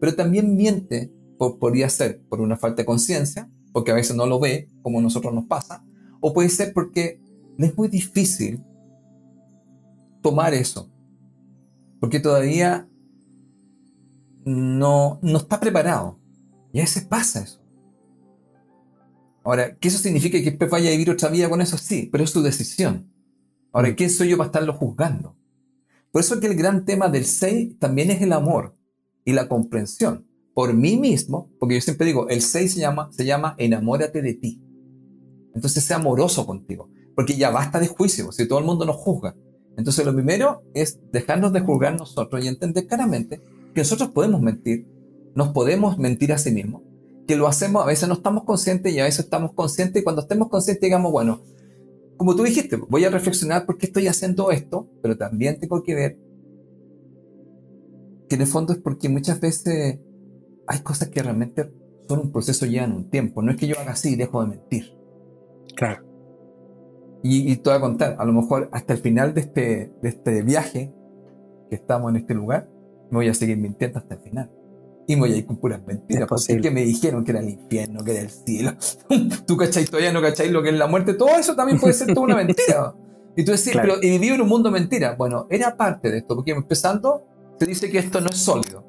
Pero 0.00 0.14
también 0.14 0.54
miente, 0.54 1.12
podría 1.58 1.88
ser 1.88 2.22
por 2.28 2.40
una 2.40 2.56
falta 2.56 2.82
de 2.82 2.86
conciencia, 2.86 3.50
porque 3.72 3.90
a 3.90 3.94
veces 3.94 4.16
no 4.16 4.26
lo 4.26 4.38
ve, 4.38 4.70
como 4.82 4.98
a 4.98 5.02
nosotros 5.02 5.32
nos 5.34 5.46
pasa, 5.46 5.84
o 6.20 6.32
puede 6.32 6.48
ser 6.48 6.72
porque 6.72 7.20
le 7.58 7.66
es 7.66 7.76
muy 7.76 7.88
difícil 7.88 8.62
tomar 10.22 10.54
eso, 10.54 10.90
porque 12.00 12.20
todavía 12.20 12.88
no, 14.44 15.18
no 15.22 15.38
está 15.38 15.60
preparado. 15.60 16.18
Y 16.72 16.78
a 16.78 16.82
veces 16.82 17.04
pasa 17.04 17.42
eso. 17.42 17.60
Ahora, 19.44 19.76
¿qué 19.76 19.88
eso 19.88 19.98
significa 19.98 20.38
que 20.38 20.50
después 20.50 20.70
vaya 20.70 20.88
a 20.88 20.92
vivir 20.92 21.10
otra 21.10 21.28
vida 21.28 21.50
con 21.50 21.60
eso? 21.60 21.76
Sí, 21.76 22.08
pero 22.10 22.24
es 22.24 22.30
su 22.30 22.42
decisión. 22.42 23.12
Ahora, 23.72 23.90
mm. 23.90 23.94
¿quién 23.94 24.10
soy 24.10 24.30
yo 24.30 24.36
para 24.36 24.46
estarlo 24.46 24.72
juzgando? 24.72 25.36
Por 26.10 26.20
eso 26.20 26.38
que 26.40 26.46
el 26.46 26.54
gran 26.54 26.84
tema 26.84 27.08
del 27.08 27.24
6 27.24 27.78
también 27.78 28.10
es 28.10 28.22
el 28.22 28.32
amor 28.32 28.76
y 29.24 29.32
la 29.32 29.48
comprensión 29.48 30.26
por 30.54 30.74
mí 30.74 30.96
mismo, 30.96 31.50
porque 31.58 31.76
yo 31.76 31.80
siempre 31.80 32.06
digo, 32.06 32.28
el 32.28 32.42
6 32.42 32.74
se 32.74 32.80
llama, 32.80 33.08
se 33.12 33.24
llama 33.24 33.54
enamórate 33.58 34.22
de 34.22 34.34
ti. 34.34 34.62
Entonces 35.54 35.84
sea 35.84 35.96
amoroso 35.96 36.46
contigo, 36.46 36.90
porque 37.14 37.36
ya 37.36 37.50
basta 37.50 37.80
de 37.80 37.86
juicio, 37.86 38.32
si 38.32 38.46
todo 38.46 38.58
el 38.58 38.64
mundo 38.64 38.84
nos 38.84 38.96
juzga. 38.96 39.34
Entonces 39.76 40.04
lo 40.04 40.14
primero 40.14 40.62
es 40.74 41.00
dejarnos 41.10 41.52
de 41.52 41.60
juzgar 41.60 41.96
nosotros 41.98 42.44
y 42.44 42.48
entender 42.48 42.86
claramente 42.86 43.40
que 43.74 43.80
nosotros 43.80 44.10
podemos 44.10 44.40
mentir, 44.42 44.86
nos 45.34 45.48
podemos 45.48 45.98
mentir 45.98 46.32
a 46.32 46.38
sí 46.38 46.50
mismos, 46.50 46.82
que 47.26 47.36
lo 47.36 47.46
hacemos, 47.46 47.82
a 47.82 47.86
veces 47.86 48.08
no 48.08 48.14
estamos 48.14 48.44
conscientes 48.44 48.92
y 48.92 49.00
a 49.00 49.04
veces 49.04 49.24
estamos 49.24 49.52
conscientes 49.54 50.02
y 50.02 50.04
cuando 50.04 50.22
estemos 50.22 50.48
conscientes 50.48 50.82
digamos, 50.82 51.10
bueno, 51.10 51.40
como 52.18 52.36
tú 52.36 52.42
dijiste, 52.42 52.76
voy 52.76 53.04
a 53.04 53.10
reflexionar 53.10 53.64
por 53.64 53.78
qué 53.78 53.86
estoy 53.86 54.06
haciendo 54.06 54.50
esto, 54.50 54.88
pero 55.00 55.16
también 55.16 55.58
tengo 55.58 55.82
que 55.82 55.94
ver 55.94 56.18
que 58.28 58.34
en 58.34 58.42
el 58.42 58.46
fondo 58.46 58.74
es 58.74 58.78
porque 58.78 59.08
muchas 59.08 59.40
veces 59.40 59.98
hay 60.66 60.80
cosas 60.80 61.08
que 61.08 61.22
realmente 61.22 61.72
son 62.08 62.20
un 62.20 62.32
proceso 62.32 62.66
llevan 62.66 62.92
un 62.92 63.10
tiempo, 63.10 63.42
no 63.42 63.50
es 63.50 63.56
que 63.56 63.66
yo 63.66 63.78
haga 63.78 63.92
así 63.92 64.10
y 64.10 64.16
dejo 64.16 64.42
de 64.42 64.48
mentir. 64.48 64.94
Claro. 65.74 66.04
Y, 67.24 67.54
te 67.56 67.70
voy 67.70 67.78
a 67.78 67.80
contar, 67.80 68.16
a 68.18 68.24
lo 68.24 68.32
mejor 68.32 68.68
hasta 68.72 68.94
el 68.94 68.98
final 68.98 69.32
de 69.32 69.42
este, 69.42 69.92
de 70.02 70.08
este 70.08 70.42
viaje 70.42 70.92
que 71.70 71.76
estamos 71.76 72.10
en 72.10 72.16
este 72.16 72.34
lugar, 72.34 72.68
me 73.10 73.18
voy 73.18 73.28
a 73.28 73.34
seguir 73.34 73.56
mintiendo 73.58 74.00
hasta 74.00 74.14
el 74.14 74.20
final. 74.20 74.50
Y 75.06 75.14
me 75.14 75.22
voy 75.22 75.32
a 75.32 75.36
ir 75.36 75.46
con 75.46 75.56
puras 75.56 75.80
mentiras. 75.86 76.28
Porque 76.28 76.60
que 76.60 76.70
me 76.70 76.82
dijeron 76.82 77.24
que 77.24 77.30
era 77.30 77.40
el 77.40 77.48
infierno, 77.48 78.02
que 78.02 78.12
era 78.12 78.20
el 78.22 78.30
cielo. 78.30 78.72
tú 79.46 79.56
cacháis 79.56 79.88
todavía 79.88 80.12
no 80.12 80.20
cacháis 80.20 80.50
lo 80.50 80.62
que 80.62 80.70
es 80.70 80.74
la 80.74 80.86
muerte. 80.86 81.14
Todo 81.14 81.30
eso 81.38 81.54
también 81.54 81.78
puede 81.78 81.94
ser 81.94 82.08
toda 82.12 82.26
una 82.26 82.36
mentira. 82.36 82.94
Y 83.34 83.44
tú 83.44 83.52
decís, 83.52 83.72
pero 83.72 83.94
y 84.02 84.10
viví 84.10 84.28
en 84.28 84.42
un 84.42 84.48
mundo 84.48 84.70
mentira. 84.70 85.14
Bueno, 85.16 85.46
era 85.48 85.74
parte 85.74 86.10
de 86.10 86.18
esto, 86.18 86.36
porque 86.36 86.50
empezando 86.50 87.24
se 87.58 87.64
dice 87.64 87.90
que 87.90 87.98
esto 87.98 88.20
no 88.20 88.28
es 88.28 88.36
sólido. 88.36 88.84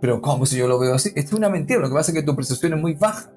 Pero 0.00 0.20
¿cómo 0.20 0.46
si 0.46 0.56
yo 0.56 0.68
lo 0.68 0.78
veo 0.78 0.94
así? 0.94 1.08
Esto 1.08 1.30
es 1.30 1.32
una 1.32 1.48
mentira. 1.48 1.80
Lo 1.80 1.88
que 1.88 1.94
pasa 1.94 2.12
es 2.12 2.16
que 2.16 2.22
tu 2.22 2.36
percepción 2.36 2.74
es 2.74 2.80
muy 2.80 2.94
baja. 2.94 3.30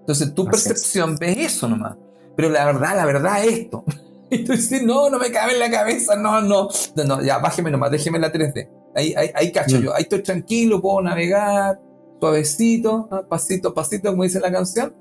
Entonces 0.00 0.34
tu 0.34 0.44
percepción 0.44 1.16
ve 1.16 1.44
eso 1.44 1.68
nomás. 1.68 1.96
Pero 2.36 2.48
la 2.48 2.64
verdad, 2.64 2.96
la 2.96 3.06
verdad 3.06 3.44
es 3.44 3.58
esto. 3.58 3.84
Y 4.28 4.42
tú 4.42 4.52
dices, 4.52 4.82
no, 4.82 5.08
no 5.08 5.20
me 5.20 5.30
cabe 5.30 5.52
en 5.52 5.60
la 5.60 5.70
cabeza, 5.70 6.16
no, 6.16 6.40
no. 6.40 6.68
No, 6.96 7.04
no 7.04 7.22
ya 7.22 7.38
bájeme 7.38 7.70
nomás, 7.70 7.92
déjeme 7.92 8.18
la 8.18 8.32
3D. 8.32 8.68
Ahí, 8.96 9.14
ahí, 9.16 9.30
ahí 9.36 9.52
cacho 9.52 9.78
mm. 9.78 9.82
yo, 9.82 9.94
ahí 9.94 10.02
estoy 10.02 10.20
tranquilo, 10.20 10.82
puedo 10.82 11.00
navegar, 11.00 11.80
suavecito, 12.18 13.08
¿ah? 13.12 13.22
pasito 13.28 13.68
a 13.68 13.74
pasito, 13.74 14.10
como 14.10 14.24
dice 14.24 14.40
la 14.40 14.50
canción. 14.50 14.92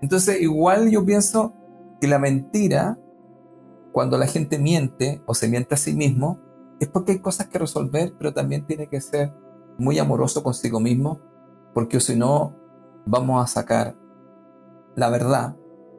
Entonces, 0.00 0.40
igual 0.40 0.90
yo 0.90 1.04
pienso 1.04 1.54
que 2.00 2.06
la 2.06 2.20
mentira, 2.20 2.98
cuando 3.90 4.16
la 4.16 4.28
gente 4.28 4.60
miente 4.60 5.20
o 5.26 5.34
se 5.34 5.48
miente 5.48 5.74
a 5.74 5.78
sí 5.78 5.92
mismo, 5.92 6.38
es 6.78 6.88
porque 6.88 7.12
hay 7.12 7.18
cosas 7.18 7.48
que 7.48 7.58
resolver, 7.58 8.12
pero 8.18 8.32
también 8.32 8.66
tiene 8.66 8.88
que 8.88 9.00
ser 9.00 9.32
muy 9.78 9.98
amoroso 9.98 10.42
consigo 10.42 10.80
mismo, 10.80 11.20
porque 11.74 12.00
si 12.00 12.16
no, 12.16 12.56
vamos 13.06 13.42
a 13.42 13.46
sacar 13.46 13.96
la 14.96 15.08
verdad, 15.10 15.56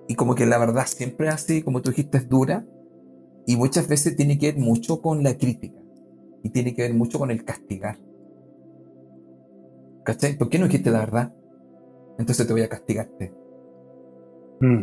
y 0.08 0.16
como 0.16 0.36
que 0.36 0.46
la 0.46 0.58
verdad 0.58 0.86
siempre 0.86 1.28
es 1.28 1.34
así, 1.34 1.64
como 1.64 1.82
tú 1.82 1.90
dijiste, 1.90 2.18
es 2.18 2.30
dura, 2.30 2.66
y 3.46 3.58
muchas 3.58 3.88
veces 3.88 4.16
tiene 4.16 4.38
que 4.38 4.52
ver 4.52 4.62
mucho 4.62 5.02
con 5.02 5.24
la 5.24 5.38
crítica. 5.38 5.80
y 6.46 6.50
tiene 6.50 6.74
que 6.74 6.82
ver 6.82 6.94
mucho 6.94 7.20
con 7.20 7.32
el 7.32 7.46
castigar. 7.46 7.98
¿Cachai? 10.04 10.38
¿Por 10.38 10.50
qué 10.50 10.60
no 10.60 10.66
dijiste 10.66 10.92
la 10.92 11.00
verdad? 11.00 11.34
Entonces 12.20 12.46
te 12.46 12.52
voy 12.52 12.64
a 12.64 12.68
castigarte. 12.68 13.34
Mm. 14.60 14.82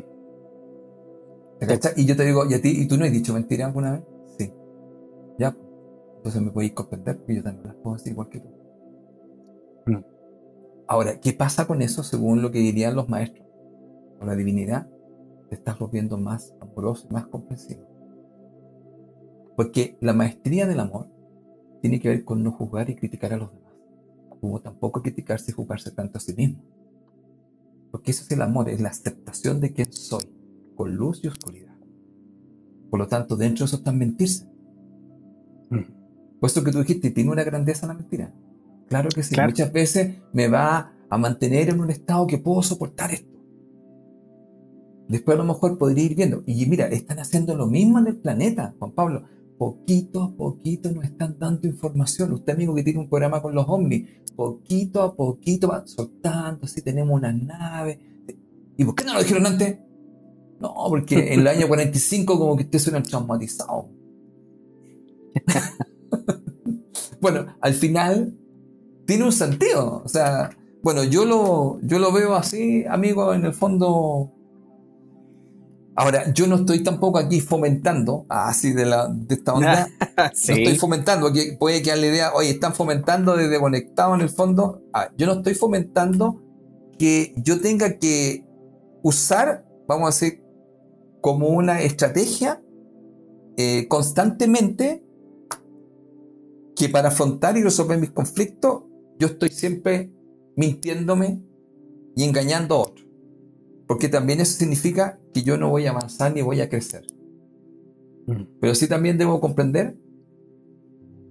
¿Te 1.59 1.67
cachai? 1.67 1.93
Y 1.97 2.07
yo 2.07 2.17
te 2.17 2.25
digo, 2.25 2.47
¿y 2.49 2.55
a 2.55 2.63
ti? 2.63 2.71
¿Y 2.81 2.89
tú 2.89 2.97
no 2.97 3.05
has 3.05 3.13
dicho 3.13 3.35
mentira 3.35 3.67
alguna 3.67 3.93
vez? 3.93 4.03
Sí. 4.39 4.51
Ya. 5.39 5.55
Entonces 6.17 6.41
me 6.41 6.51
podéis 6.51 6.73
comprender 6.73 7.19
porque 7.19 7.37
yo 7.37 7.43
también 7.43 7.67
las 7.67 7.77
puedo 7.77 7.97
decir 7.97 8.13
igual 8.13 8.31
que 8.31 8.41
tú. 8.41 8.49
Mm. 10.91 10.93
Ahora, 10.93 11.21
¿qué 11.21 11.33
pasa 11.33 11.67
con 11.67 11.83
eso 11.83 12.03
según 12.03 12.43
lo 12.43 12.51
que 12.51 12.59
dirían 12.59 12.97
los 12.97 13.09
maestros? 13.09 13.47
Con 14.19 14.27
la 14.27 14.37
divinidad, 14.37 14.89
te 15.49 15.55
estás 15.55 15.79
volviendo 15.79 16.19
más 16.19 16.55
amoroso 16.61 17.07
y 17.09 17.15
más 17.15 17.27
comprensivo. 17.27 17.87
Porque 19.57 19.97
la 20.01 20.13
maestría 20.13 20.67
del 20.67 20.81
amor 20.81 21.09
tiene 21.81 22.01
que 22.01 22.09
ver 22.09 22.25
con 22.25 22.43
no 22.43 22.53
juzgar 22.53 22.91
y 22.91 22.97
criticar 22.97 23.33
a 23.33 23.37
los 23.37 23.53
demás. 23.53 23.73
Como 24.41 24.61
tampoco 24.61 25.03
criticarse 25.03 25.51
y 25.51 25.55
juzgarse 25.55 25.91
tanto 25.91 26.19
a 26.19 26.21
sí 26.21 26.35
mismo. 26.35 26.63
Porque 27.91 28.11
eso 28.11 28.25
es 28.25 28.31
el 28.31 28.43
amor, 28.43 28.69
es 28.69 28.81
la 28.81 28.89
aceptación 28.89 29.61
de 29.61 29.73
quién 29.73 29.93
soy, 29.93 30.25
con 30.77 30.95
luz 30.95 31.23
y 31.25 31.29
oscuridad. 31.29 31.77
Por 32.91 33.01
lo 33.01 33.09
tanto, 33.09 33.37
dentro 33.37 33.65
de 33.65 33.67
eso 33.67 33.77
está 33.77 33.93
mentirse. 33.93 34.49
Puesto 36.41 36.65
que 36.65 36.73
tú 36.73 36.79
dijiste, 36.79 37.11
tiene 37.11 37.31
una 37.31 37.45
grandeza 37.45 37.87
la 37.87 37.95
mentira. 37.95 38.33
Claro 38.91 39.09
que 39.09 39.23
sí. 39.23 39.35
Claro. 39.35 39.51
Muchas 39.51 39.73
veces 39.73 40.17
me 40.33 40.49
va 40.49 40.93
a 41.09 41.17
mantener 41.17 41.69
en 41.69 41.81
un 41.81 41.91
estado 41.91 42.27
que 42.27 42.39
puedo 42.39 42.61
soportar 42.61 43.13
esto. 43.13 43.39
Después 45.09 45.37
a 45.37 45.39
lo 45.39 45.45
mejor 45.45 45.79
podría 45.79 46.05
ir 46.05 46.17
viendo. 46.17 46.43
Y 46.45 46.67
mira, 46.67 46.89
están 46.89 47.21
haciendo 47.21 47.55
lo 47.55 47.69
mismo 47.69 48.01
en 48.01 48.09
el 48.09 48.17
planeta, 48.17 48.75
Juan 48.81 48.91
Pablo. 48.91 49.23
Poquito 49.59 50.25
a 50.25 50.33
poquito 50.33 50.91
nos 50.91 51.05
están 51.05 51.39
dando 51.39 51.69
información. 51.69 52.33
Usted, 52.33 52.55
amigo, 52.55 52.75
que 52.75 52.83
tiene 52.83 52.99
un 52.99 53.09
programa 53.09 53.41
con 53.41 53.55
los 53.55 53.65
ovnis, 53.69 54.09
poquito 54.35 55.03
a 55.03 55.15
poquito 55.15 55.69
van 55.69 55.87
soltando. 55.87 56.67
Si 56.67 56.83
tenemos 56.83 57.17
una 57.17 57.33
nave. 57.33 58.01
¿Y 58.77 58.85
por 58.85 58.97
qué 58.97 59.05
no 59.05 59.15
lo 59.15 59.21
dijeron 59.21 59.47
antes? 59.47 59.79
No, 60.61 60.75
porque 60.89 61.15
en 61.35 61.41
el 61.41 61.47
año 61.47 61.69
45 61.69 62.39
como 62.39 62.57
que 62.57 62.65
ustedes 62.65 62.83
suenan 62.83 63.05
traumatizados. 63.05 63.85
bueno, 67.21 67.47
al 67.61 67.75
final 67.75 68.37
tiene 69.11 69.25
un 69.25 69.33
sentido. 69.33 70.03
O 70.05 70.09
sea, 70.09 70.51
bueno, 70.85 71.03
yo 71.03 71.25
lo, 71.25 71.81
yo 71.83 71.99
lo 71.99 72.13
veo 72.13 72.37
así, 72.37 72.85
amigo, 72.89 73.35
en 73.35 73.45
el 73.45 73.53
fondo. 73.53 74.31
Ahora, 75.97 76.33
yo 76.33 76.47
no 76.47 76.55
estoy 76.55 76.85
tampoco 76.85 77.19
aquí 77.19 77.41
fomentando, 77.41 78.25
así 78.29 78.73
de, 78.73 78.87
la, 78.87 79.09
de 79.09 79.35
esta 79.35 79.55
onda, 79.55 79.89
sí. 80.33 80.53
no 80.53 80.59
estoy 80.59 80.79
fomentando, 80.79 81.33
que 81.33 81.57
puede 81.59 81.83
quedar 81.83 81.99
la 81.99 82.07
idea, 82.07 82.33
oye, 82.35 82.51
están 82.51 82.73
fomentando 82.73 83.37
desde 83.37 83.59
conectado 83.59 84.15
en 84.15 84.21
el 84.21 84.31
fondo. 84.31 84.85
Ah, 84.95 85.11
yo 85.19 85.27
no 85.27 85.33
estoy 85.33 85.55
fomentando 85.55 86.41
que 86.97 87.35
yo 87.37 87.61
tenga 87.61 87.99
que 87.99 88.47
usar, 89.03 89.67
vamos 89.89 90.05
a 90.05 90.11
decir, 90.15 90.45
como 91.21 91.49
una 91.49 91.81
estrategia 91.81 92.63
eh, 93.57 93.89
constantemente 93.89 95.05
que 96.77 96.89
para 96.89 97.09
afrontar 97.09 97.59
y 97.59 97.63
resolver 97.65 97.99
mis 97.99 98.11
conflictos, 98.11 98.85
yo 99.21 99.27
estoy 99.27 99.51
siempre 99.51 100.11
mintiéndome 100.57 101.43
y 102.17 102.25
engañando 102.25 102.75
a 102.75 102.79
otros. 102.79 103.07
Porque 103.87 104.09
también 104.09 104.41
eso 104.41 104.57
significa 104.57 105.21
que 105.35 105.43
yo 105.43 105.59
no 105.59 105.69
voy 105.69 105.87
a 105.87 105.91
avanzar 105.91 106.35
ni 106.35 106.43
voy 106.43 106.61
a 106.61 106.69
crecer. 106.69 107.05
Pero 108.61 108.75
sí 108.75 108.89
también 108.89 109.19
debo 109.19 109.41
comprender 109.41 109.97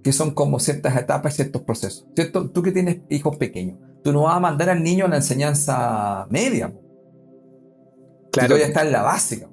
que 0.02 0.12
son 0.12 0.32
como 0.32 0.60
ciertas 0.60 0.96
etapas 0.96 1.34
y 1.34 1.36
ciertos 1.36 1.62
procesos. 1.62 2.06
¿Cierto? 2.14 2.50
Tú 2.50 2.62
que 2.62 2.72
tienes 2.72 3.00
hijos 3.10 3.36
pequeños, 3.36 3.78
tú 4.04 4.12
no 4.12 4.22
vas 4.22 4.36
a 4.36 4.40
mandar 4.40 4.70
al 4.70 4.82
niño 4.82 5.06
a 5.06 5.08
la 5.08 5.16
enseñanza 5.16 6.26
media. 6.30 6.72
Claro. 8.30 8.54
Tú 8.54 8.60
ya 8.60 8.66
está 8.66 8.82
en 8.82 8.92
la 8.92 9.02
básica. 9.02 9.50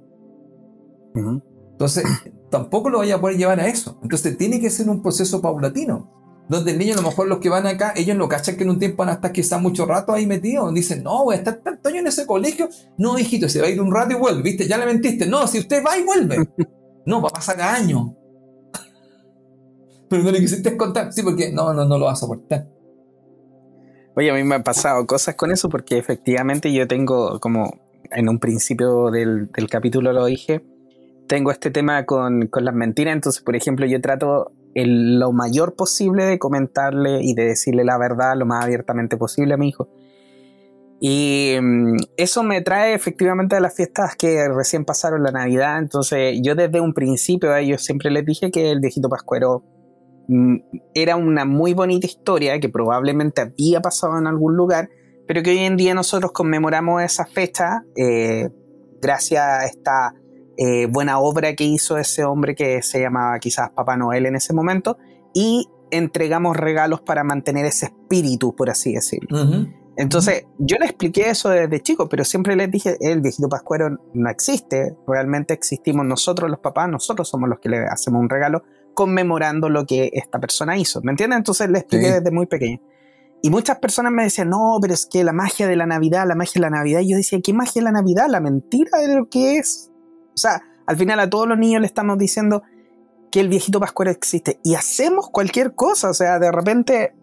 Ujú. 1.16 1.42
Entonces, 1.72 2.04
tampoco 2.52 2.90
lo 2.90 3.00
vaya 3.00 3.16
a 3.16 3.22
poder 3.22 3.38
llevar 3.38 3.60
a 3.60 3.68
eso. 3.68 4.00
Entonces, 4.04 4.38
tiene 4.38 4.60
que 4.60 4.70
ser 4.70 4.90
un 4.90 5.02
proceso 5.02 5.42
paulatino. 5.42 6.17
Donde 6.50 6.72
el 6.72 6.80
niño, 6.80 6.94
a 6.94 6.98
lo 6.98 7.02
mejor 7.02 7.28
los 7.28 7.40
que 7.40 7.50
van 7.50 7.68
acá, 7.68 7.94
ellos 7.96 8.16
no 8.16 8.30
cachan 8.30 8.56
que 8.56 8.64
en 8.64 8.70
un 8.70 8.80
tiempo 8.80 8.98
van 8.98 9.10
a 9.10 9.14
estar 9.14 9.34
quizás 9.34 9.62
mucho 9.62 9.86
rato 9.86 10.14
ahí 10.14 10.26
metidos. 10.26 10.74
Dicen, 10.74 11.04
no, 11.04 11.26
voy 11.26 11.36
a 11.36 11.40
estar 11.40 11.58
tanto 11.58 11.90
año 11.90 12.00
en 12.00 12.08
ese 12.08 12.26
colegio. 12.26 12.70
No, 12.98 13.20
hijito, 13.20 13.50
se 13.50 13.60
va 13.60 13.68
a 13.68 13.70
ir 13.70 13.82
un 13.82 13.94
rato 13.94 14.14
y 14.14 14.16
vuelve. 14.16 14.44
¿Viste? 14.44 14.68
Ya 14.68 14.78
le 14.78 14.86
mentiste. 14.86 15.26
No, 15.26 15.46
si 15.48 15.60
usted 15.60 15.84
va 15.86 15.98
y 15.98 16.04
vuelve. 16.04 16.38
No, 17.06 17.22
va 17.22 17.30
a 17.30 17.32
pasar 17.32 17.62
años. 17.62 18.12
Pero 20.10 20.24
no 20.24 20.30
le 20.30 20.42
quisiste 20.42 20.76
contar. 20.76 21.14
Sí, 21.14 21.24
porque 21.24 21.54
no, 21.54 21.74
no, 21.74 21.86
no 21.86 21.98
lo 21.98 22.04
vas 22.04 22.18
a 22.18 22.20
soportar. 22.20 22.68
Oye, 24.14 24.30
a 24.30 24.34
mí 24.34 24.44
me 24.44 24.56
han 24.56 24.64
pasado 24.64 25.08
cosas 25.08 25.36
con 25.36 25.50
eso 25.52 25.70
porque 25.70 25.98
efectivamente 25.98 26.74
yo 26.74 26.86
tengo, 26.86 27.40
como 27.40 27.80
en 28.12 28.28
un 28.28 28.40
principio 28.40 29.10
del, 29.10 29.50
del 29.54 29.70
capítulo 29.70 30.12
lo 30.12 30.26
dije, 30.26 30.66
tengo 31.28 31.52
este 31.52 31.72
tema 31.72 32.06
con, 32.06 32.48
con 32.48 32.66
las 32.66 32.74
mentiras. 32.74 33.14
Entonces, 33.14 33.42
por 33.42 33.56
ejemplo, 33.56 33.86
yo 33.86 34.02
trato 34.02 34.52
lo 34.86 35.32
mayor 35.32 35.76
posible 35.76 36.26
de 36.26 36.40
comentarle 36.40 37.22
y 37.24 37.34
de 37.34 37.46
decirle 37.46 37.84
la 37.84 37.98
verdad 37.98 38.36
lo 38.38 38.46
más 38.46 38.64
abiertamente 38.64 39.18
posible 39.18 39.54
a 39.54 39.58
mi 39.58 39.70
hijo. 39.70 39.90
Y 41.00 41.56
mm, 41.62 41.96
eso 42.18 42.44
me 42.44 42.62
trae 42.62 42.94
efectivamente 42.94 43.56
a 43.56 43.60
las 43.60 43.76
fiestas 43.76 44.16
que 44.16 44.48
recién 44.50 44.86
pasaron 44.86 45.24
la 45.24 45.32
Navidad. 45.32 45.80
Entonces, 45.80 46.40
yo 46.42 46.56
desde 46.56 46.82
un 46.82 46.94
principio 46.94 47.52
a 47.52 47.60
ellos 47.60 47.84
siempre 47.84 48.10
les 48.10 48.26
dije 48.26 48.52
que 48.52 48.72
el 48.72 48.80
viejito 48.80 49.10
Pascuero 49.10 49.64
mm, 50.28 50.56
era 50.94 51.16
una 51.16 51.46
muy 51.46 51.74
bonita 51.74 52.08
historia 52.08 52.60
que 52.60 52.70
probablemente 52.70 53.42
había 53.42 53.82
pasado 53.82 54.18
en 54.18 54.28
algún 54.28 54.56
lugar, 54.56 54.90
pero 55.28 55.44
que 55.44 55.52
hoy 55.52 55.60
en 55.60 55.78
día 55.78 55.94
nosotros 55.94 56.32
conmemoramos 56.32 57.04
esa 57.04 57.26
fecha 57.26 57.84
eh, 57.96 58.50
gracias 59.02 59.44
a 59.44 59.66
esta 59.66 60.14
eh, 60.58 60.88
buena 60.88 61.20
obra 61.20 61.56
que 61.56 61.64
hizo 61.64 61.98
ese 61.98 62.24
hombre 62.24 62.56
que 62.56 62.82
se 62.82 63.00
llamaba 63.00 63.38
quizás 63.40 63.70
Papá 63.70 63.96
Noel 63.96 64.26
en 64.26 64.36
ese 64.36 64.54
momento 64.54 64.98
y 65.34 65.68
entregamos 65.92 66.58
regalos 66.58 67.02
para 67.02 67.24
mantener 67.24 67.66
ese 67.66 67.86
espíritu, 67.88 68.56
por 68.56 68.70
así 68.70 68.94
decirlo. 68.94 69.38
Entonces, 69.96 70.46
yo 70.60 70.78
le 70.78 70.86
expliqué 70.86 71.30
eso 71.30 71.50
desde 71.50 71.82
chico, 71.82 72.08
pero 72.08 72.24
siempre 72.24 72.56
les 72.56 72.70
dije, 72.70 72.98
el 73.00 73.22
viejito 73.22 73.50
pascuero 73.50 73.98
no 74.14 74.30
existe, 74.30 74.96
realmente 75.08 75.56
existimos 75.56 76.06
nosotros 76.06 76.52
los 76.52 76.60
papás, 76.60 76.88
nosotros 76.88 77.28
somos 77.28 77.50
los 77.50 77.60
que 77.60 77.70
le 77.70 77.80
hacemos 77.80 78.22
un 78.22 78.30
regalo 78.30 78.64
conmemorando 78.94 79.70
lo 79.70 79.86
que 79.86 80.10
esta 80.14 80.40
persona 80.40 80.78
hizo, 80.78 81.02
¿me 81.04 81.12
entiendes? 81.12 81.38
Entonces 81.38 81.70
le 81.70 81.80
expliqué 81.80 82.08
Sí. 82.08 82.14
desde 82.14 82.32
muy 82.32 82.46
pequeño. 82.46 82.80
Y 83.42 83.50
muchas 83.50 83.78
personas 83.80 84.12
me 84.12 84.24
decían, 84.24 84.50
no, 84.50 84.78
pero 84.82 84.94
es 84.94 85.06
que 85.06 85.24
la 85.24 85.34
magia 85.34 85.68
de 85.68 85.76
la 85.76 85.86
Navidad, 85.86 86.26
la 86.28 86.36
magia 86.36 86.54
de 86.56 86.62
la 86.62 86.70
Navidad, 86.70 87.00
y 87.02 87.10
yo 87.12 87.18
decía, 87.18 87.40
¿qué 87.44 87.54
magia 87.54 87.82
de 87.82 87.84
la 87.84 87.92
Navidad? 87.92 88.26
La 88.30 88.40
mentira 88.40 89.00
de 89.00 89.16
lo 89.16 89.30
que 89.30 89.58
es. 89.58 89.92
O 90.38 90.40
sea, 90.40 90.62
al 90.86 90.96
final 90.98 91.20
a 91.20 91.28
todos 91.30 91.48
los 91.48 91.58
niños 91.58 91.82
le 91.82 91.88
estamos 91.88 92.16
diciendo 92.20 92.62
que 93.32 93.40
el 93.40 93.50
viejito 93.50 93.80
pascuero 93.80 94.12
existe 94.12 94.60
y 94.64 94.76
hacemos 94.76 95.30
cualquier 95.32 95.74
cosa, 95.74 96.12
o 96.12 96.14
sea, 96.14 96.38
de 96.38 96.52
repente 96.52 97.14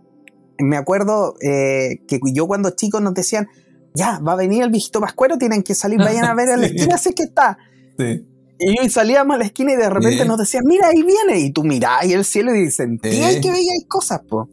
me 0.59 0.77
acuerdo 0.77 1.36
eh, 1.41 2.01
que 2.09 2.19
yo 2.32 2.49
cuando 2.49 2.70
chicos 2.70 3.01
nos 3.01 3.15
decían, 3.15 3.47
ya, 3.95 4.19
va 4.19 4.32
a 4.32 4.36
venir 4.36 4.65
el 4.65 4.70
viejito 4.70 5.01
pascuero, 5.01 5.39
tienen 5.39 5.62
que 5.62 5.77
salir, 5.77 5.99
vayan 6.01 6.24
a 6.24 6.35
ver 6.35 6.49
a 6.49 6.57
la 6.57 6.66
Sí. 6.69 6.74
esquina, 6.74 6.99
sé 6.99 7.15
que 7.15 7.23
está. 7.23 7.57
Sí. 7.97 8.27
Y 8.59 8.89
salíamos 8.89 9.36
a 9.36 9.39
la 9.39 9.45
esquina 9.45 9.73
y 9.73 9.77
de 9.77 9.89
repente 9.89 10.23
Sí. 10.23 10.28
nos 10.28 10.39
decían, 10.39 10.65
mira, 10.66 10.89
ahí 10.89 11.03
viene. 11.03 11.39
Y 11.39 11.53
tú 11.53 11.62
mirás 11.65 12.05
y 12.05 12.12
el 12.12 12.24
cielo 12.24 12.53
y 12.55 12.70
sentí 12.70 13.11
Sí. 13.12 13.41
que 13.41 13.51
veías 13.53 13.85
cosas, 13.89 14.20
po. 14.28 14.49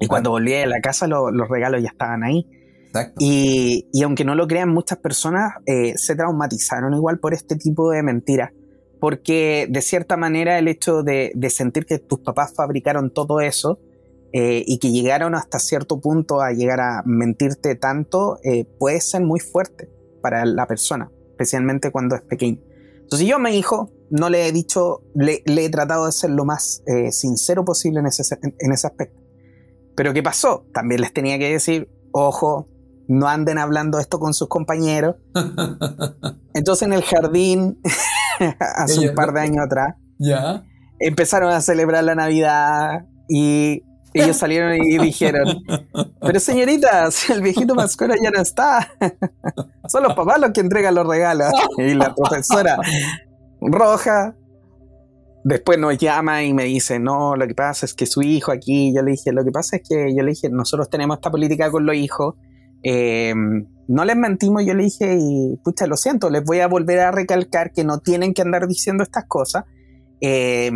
Y 0.00 0.06
cuando 0.08 0.30
volví 0.30 0.52
a 0.54 0.66
la 0.66 0.80
casa, 0.80 1.06
lo- 1.06 1.30
los 1.30 1.48
regalos 1.48 1.80
ya 1.82 1.88
estaban 1.88 2.22
ahí. 2.24 2.46
Exacto. 2.96 3.16
Y, 3.20 3.88
y 3.92 4.02
aunque 4.02 4.24
no 4.24 4.34
lo 4.34 4.46
crean, 4.46 4.70
muchas 4.70 4.98
personas 4.98 5.52
eh, 5.66 5.94
se 5.96 6.16
traumatizaron 6.16 6.94
igual 6.94 7.18
por 7.18 7.34
este 7.34 7.56
tipo 7.56 7.90
de 7.90 8.02
mentiras. 8.02 8.52
Porque 9.00 9.66
de 9.68 9.82
cierta 9.82 10.16
manera 10.16 10.58
el 10.58 10.68
hecho 10.68 11.02
de, 11.02 11.32
de 11.34 11.50
sentir 11.50 11.84
que 11.84 11.98
tus 11.98 12.20
papás 12.20 12.54
fabricaron 12.56 13.12
todo 13.12 13.40
eso 13.40 13.78
eh, 14.32 14.64
y 14.66 14.78
que 14.78 14.90
llegaron 14.90 15.34
hasta 15.34 15.58
cierto 15.58 16.00
punto 16.00 16.40
a 16.40 16.52
llegar 16.52 16.80
a 16.80 17.02
mentirte 17.04 17.74
tanto 17.74 18.38
eh, 18.42 18.64
puede 18.78 19.00
ser 19.00 19.22
muy 19.22 19.38
fuerte 19.38 19.90
para 20.22 20.44
la 20.46 20.66
persona, 20.66 21.10
especialmente 21.30 21.90
cuando 21.90 22.16
es 22.16 22.22
pequeño. 22.22 22.58
Entonces 23.02 23.28
yo 23.28 23.36
a 23.36 23.38
mi 23.38 23.50
hijo 23.50 23.92
no 24.10 24.30
le 24.30 24.48
he 24.48 24.52
dicho, 24.52 25.02
le, 25.14 25.42
le 25.44 25.66
he 25.66 25.70
tratado 25.70 26.06
de 26.06 26.12
ser 26.12 26.30
lo 26.30 26.44
más 26.44 26.82
eh, 26.86 27.12
sincero 27.12 27.64
posible 27.64 28.00
en 28.00 28.06
ese, 28.06 28.22
en 28.42 28.72
ese 28.72 28.86
aspecto. 28.86 29.20
Pero 29.94 30.12
¿qué 30.12 30.22
pasó? 30.22 30.66
También 30.72 31.00
les 31.00 31.12
tenía 31.12 31.38
que 31.38 31.52
decir, 31.52 31.88
ojo, 32.12 32.66
no 33.08 33.28
anden 33.28 33.58
hablando 33.58 33.98
esto 33.98 34.18
con 34.18 34.34
sus 34.34 34.48
compañeros. 34.48 35.16
Entonces 36.54 36.86
en 36.86 36.92
el 36.92 37.02
jardín, 37.02 37.80
hace 38.76 39.08
un 39.08 39.14
par 39.14 39.32
de 39.32 39.40
años 39.40 39.64
atrás, 39.64 39.94
ya. 40.18 40.64
empezaron 40.98 41.52
a 41.52 41.60
celebrar 41.60 42.04
la 42.04 42.14
Navidad 42.14 43.06
y 43.28 43.82
ellos 44.14 44.36
salieron 44.36 44.74
y 44.74 44.98
dijeron, 44.98 45.62
pero 46.20 46.40
señorita, 46.40 47.10
si 47.10 47.32
el 47.32 47.42
viejito 47.42 47.74
Pascuero 47.74 48.14
ya 48.20 48.30
no 48.30 48.40
está, 48.40 48.88
son 49.88 50.02
los 50.02 50.14
papás 50.14 50.40
los 50.40 50.50
que 50.52 50.60
entregan 50.60 50.94
los 50.94 51.06
regalos. 51.06 51.52
Y 51.78 51.94
la 51.94 52.14
profesora 52.14 52.78
roja, 53.60 54.34
después 55.44 55.78
nos 55.78 55.96
llama 55.98 56.42
y 56.42 56.52
me 56.52 56.64
dice, 56.64 56.98
no, 56.98 57.36
lo 57.36 57.46
que 57.46 57.54
pasa 57.54 57.86
es 57.86 57.94
que 57.94 58.06
su 58.06 58.22
hijo 58.22 58.52
aquí, 58.52 58.94
yo 58.94 59.02
le 59.02 59.12
dije, 59.12 59.32
lo 59.32 59.44
que 59.44 59.50
pasa 59.50 59.76
es 59.76 59.82
que 59.88 60.14
yo 60.14 60.22
le 60.22 60.30
dije, 60.30 60.48
nosotros 60.50 60.88
tenemos 60.90 61.18
esta 61.18 61.30
política 61.30 61.70
con 61.70 61.86
los 61.86 61.94
hijos, 61.94 62.34
eh, 62.82 63.34
no 63.88 64.04
les 64.04 64.16
mentimos, 64.16 64.64
yo 64.64 64.74
le 64.74 64.84
dije, 64.84 65.16
y 65.18 65.56
pucha, 65.62 65.86
lo 65.86 65.96
siento, 65.96 66.30
les 66.30 66.44
voy 66.44 66.60
a 66.60 66.66
volver 66.66 67.00
a 67.00 67.12
recalcar 67.12 67.72
que 67.72 67.84
no 67.84 67.98
tienen 67.98 68.34
que 68.34 68.42
andar 68.42 68.66
diciendo 68.66 69.02
estas 69.02 69.24
cosas, 69.26 69.64
eh, 70.20 70.70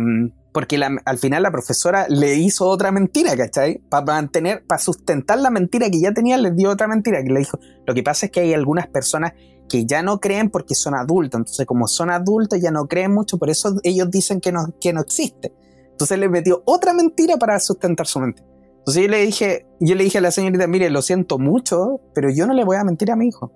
porque 0.53 0.81
al 1.05 1.17
final 1.17 1.43
la 1.43 1.51
profesora 1.51 2.07
le 2.09 2.35
hizo 2.35 2.67
otra 2.67 2.91
mentira, 2.91 3.35
¿cachai? 3.37 3.81
Para 3.89 4.05
mantener, 4.05 4.65
para 4.65 4.79
sustentar 4.79 5.39
la 5.39 5.49
mentira 5.49 5.89
que 5.89 6.01
ya 6.01 6.11
tenía, 6.13 6.37
les 6.37 6.55
dio 6.55 6.69
otra 6.69 6.87
mentira, 6.87 7.23
que 7.23 7.31
le 7.31 7.39
dijo, 7.39 7.57
lo 7.85 7.93
que 7.93 8.03
pasa 8.03 8.25
es 8.25 8.31
que 8.31 8.41
hay 8.41 8.53
algunas 8.53 8.87
personas 8.87 9.33
que 9.69 9.85
ya 9.85 10.03
no 10.03 10.19
creen 10.19 10.49
porque 10.49 10.75
son 10.75 10.95
adultos, 10.95 11.39
entonces 11.39 11.65
como 11.65 11.87
son 11.87 12.09
adultos 12.09 12.59
ya 12.61 12.71
no 12.71 12.87
creen 12.87 13.13
mucho, 13.13 13.37
por 13.37 13.49
eso 13.49 13.77
ellos 13.83 14.11
dicen 14.11 14.41
que 14.41 14.51
no, 14.51 14.73
que 14.81 14.91
no 14.91 14.99
existe. 14.99 15.53
Entonces 15.91 16.19
le 16.19 16.27
metió 16.27 16.61
otra 16.65 16.93
mentira 16.93 17.37
para 17.37 17.59
sustentar 17.59 18.07
su 18.07 18.19
mentira. 18.19 18.50
Entonces 18.81 19.03
yo 19.03 19.09
le 19.09 19.19
dije, 19.19 19.67
yo 19.79 19.93
le 19.93 20.03
dije 20.03 20.17
a 20.17 20.21
la 20.21 20.31
señorita, 20.31 20.65
mire, 20.65 20.89
lo 20.89 21.03
siento 21.03 21.37
mucho, 21.37 22.01
pero 22.15 22.31
yo 22.31 22.47
no 22.47 22.53
le 22.53 22.63
voy 22.63 22.77
a 22.77 22.83
mentir 22.83 23.11
a 23.11 23.15
mi 23.15 23.27
hijo. 23.27 23.51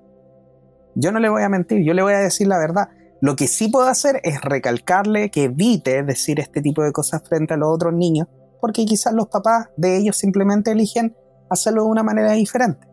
Yo 0.94 1.12
no 1.12 1.20
le 1.20 1.30
voy 1.30 1.42
a 1.42 1.50
mentir, 1.50 1.84
yo 1.84 1.96
le 1.96 2.04
voy 2.04 2.14
a 2.14 2.20
decir 2.20 2.48
la 2.48 2.60
verdad. 2.60 2.90
Lo 3.22 3.36
que 3.36 3.48
sí 3.48 3.70
puedo 3.70 3.88
hacer 3.88 4.22
es 4.24 4.40
recalcarle 4.42 5.32
que 5.32 5.46
evite 5.46 6.04
decir 6.04 6.40
este 6.40 6.62
tipo 6.62 6.84
de 6.84 6.92
cosas 6.92 7.24
frente 7.28 7.56
a 7.56 7.58
los 7.58 7.74
otros 7.74 7.92
niños, 7.94 8.28
porque 8.62 8.86
quizás 8.86 9.14
los 9.14 9.28
papás 9.28 9.70
de 9.78 9.98
ellos 9.98 10.16
simplemente 10.16 10.72
eligen 10.72 11.16
hacerlo 11.50 11.86
de 11.86 11.90
una 11.90 12.04
manera 12.04 12.34
diferente. 12.34 12.88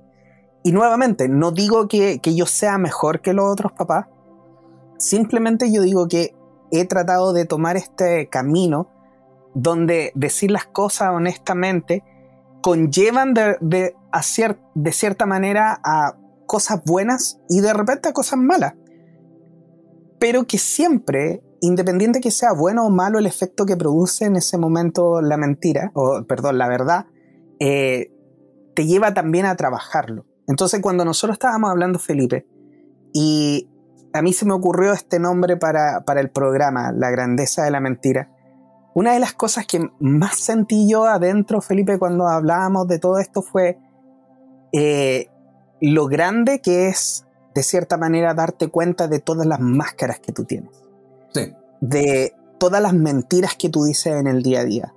Y 0.64 0.72
nuevamente, 0.72 1.28
no 1.28 1.52
digo 1.52 1.86
que, 1.86 2.18
que 2.20 2.34
yo 2.34 2.46
sea 2.46 2.78
mejor 2.78 3.20
que 3.20 3.34
los 3.34 3.44
otros 3.44 3.72
papás, 3.72 4.06
simplemente 4.96 5.70
yo 5.70 5.82
digo 5.82 6.09
que 6.09 6.34
he 6.70 6.86
tratado 6.86 7.34
de 7.34 7.44
tomar 7.44 7.76
este 7.76 8.28
camino 8.30 8.88
donde 9.54 10.12
decir 10.14 10.50
las 10.50 10.64
cosas 10.64 11.10
honestamente 11.10 12.02
conllevan 12.62 13.34
de, 13.34 13.56
de 13.60 14.93
cierta 14.93 15.26
manera 15.26 15.80
a 15.84 16.16
cosas 16.47 16.82
buenas 16.84 17.40
y 17.48 17.60
de 17.60 17.72
repente 17.72 18.09
a 18.09 18.12
cosas 18.12 18.39
malas. 18.39 18.74
Pero 20.18 20.47
que 20.47 20.59
siempre, 20.59 21.43
independiente 21.60 22.20
que 22.20 22.30
sea 22.30 22.52
bueno 22.52 22.86
o 22.86 22.90
malo 22.90 23.18
el 23.18 23.26
efecto 23.26 23.66
que 23.66 23.76
produce 23.76 24.24
en 24.24 24.36
ese 24.36 24.56
momento 24.56 25.20
la 25.20 25.36
mentira, 25.36 25.90
o 25.94 26.24
perdón, 26.26 26.59
la 26.59 26.68
verdad, 26.68 27.06
eh, 27.59 28.12
te 28.74 28.86
lleva 28.86 29.12
también 29.12 29.47
a 29.47 29.56
trabajarlo. 29.56 30.26
Entonces 30.47 30.80
cuando 30.80 31.05
nosotros 31.05 31.34
estábamos 31.34 31.70
hablando, 31.70 31.98
Felipe, 31.98 32.47
y 33.12 33.68
a 34.12 34.22
mí 34.22 34.32
se 34.32 34.47
me 34.47 34.55
ocurrió 34.55 34.93
este 34.93 35.18
nombre 35.18 35.56
para, 35.56 36.05
para 36.05 36.20
el 36.20 36.30
programa, 36.30 36.93
La 36.93 37.10
grandeza 37.10 37.64
de 37.64 37.70
la 37.70 37.80
mentira, 37.80 38.30
una 38.94 39.14
de 39.14 39.20
las 39.20 39.32
cosas 39.32 39.66
que 39.66 39.90
más 40.01 40.39
sentí 40.39 40.89
yo 40.89 41.05
adentro, 41.05 41.60
Felipe, 41.60 41.98
cuando 41.98 42.28
hablábamos 42.28 42.86
de 42.89 42.98
todo 42.98 43.19
esto 43.19 43.43
fue 43.43 43.78
eh, 44.73 45.28
lo 45.81 46.06
grande 46.06 46.60
que 46.60 46.89
es, 46.89 47.24
de 47.55 47.62
cierta 47.62 47.97
manera, 47.97 48.35
darte 48.35 48.69
cuenta 48.69 49.09
de 49.09 49.19
todas 49.19 49.47
las 49.47 49.60
máscaras 49.60 50.20
que 50.20 50.32
tú 50.32 50.44
tienes. 50.44 50.70
Sí. 51.32 51.52
De 51.81 52.35
todas 52.59 52.82
las 52.82 52.94
mentiras 52.94 53.56
que 53.56 53.69
tú 53.69 53.85
dices 53.85 54.14
en 54.14 54.27
el 54.27 54.43
día 54.43 54.60
a 54.60 54.64
día. 54.64 54.94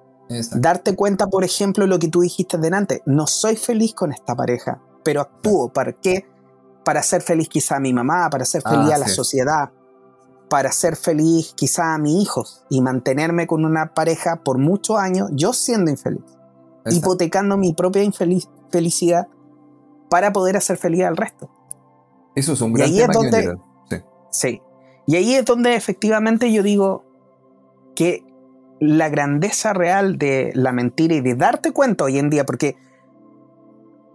Darte 0.54 0.96
cuenta, 0.96 1.28
por 1.28 1.44
ejemplo, 1.44 1.86
lo 1.88 2.00
que 2.00 2.08
tú 2.08 2.22
dijiste 2.22 2.58
delante. 2.58 3.02
No 3.06 3.28
soy 3.28 3.56
feliz 3.56 3.94
con 3.94 4.12
esta 4.12 4.36
pareja, 4.36 4.82
pero 5.04 5.22
actúo. 5.22 5.72
¿Para 5.72 5.94
qué? 5.94 6.26
Para 6.84 7.04
ser 7.04 7.22
feliz 7.22 7.48
quizá 7.48 7.78
a 7.78 7.80
mi 7.80 7.94
mamá, 7.94 8.30
para 8.30 8.46
ser 8.46 8.62
feliz 8.62 8.92
ah, 8.92 8.96
a 8.96 9.00
la 9.00 9.08
sociedad, 9.08 9.70
para 10.50 10.72
ser 10.72 10.96
feliz 10.96 11.54
quizá 11.56 11.94
a 11.94 11.98
mis 11.98 12.22
hijos 12.22 12.64
y 12.70 12.82
mantenerme 12.82 13.48
con 13.48 13.66
una 13.66 13.94
pareja 13.94 14.44
por 14.44 14.58
muchos 14.58 14.98
años, 14.98 15.30
yo 15.34 15.54
siendo 15.54 15.92
infeliz, 15.92 16.24
hipotecando 16.90 17.58
mi 17.58 17.74
propia 17.74 18.04
infeliz 18.04 18.48
felicidad 18.72 19.28
para 20.10 20.32
poder 20.32 20.58
hacer 20.58 20.78
feliz 20.78 21.04
al 21.04 21.18
resto. 21.18 21.50
Eso 22.36 22.54
es 22.54 22.62
un 22.62 22.74
gran 22.74 22.90
y 22.90 23.02
sí. 24.32 24.62
Y 25.08 25.16
ahí 25.16 25.36
es 25.36 25.46
donde 25.46 25.76
efectivamente 25.76 26.52
yo 26.52 26.64
digo 26.64 27.06
que 27.96 28.26
la 28.80 29.10
grandeza 29.10 29.74
real 29.74 30.18
de 30.18 30.52
la 30.54 30.72
mentira 30.72 31.16
y 31.16 31.22
de 31.22 31.36
darte 31.36 31.72
cuenta 31.72 32.04
hoy 32.04 32.20
en 32.20 32.30
día, 32.30 32.46
porque 32.46 32.76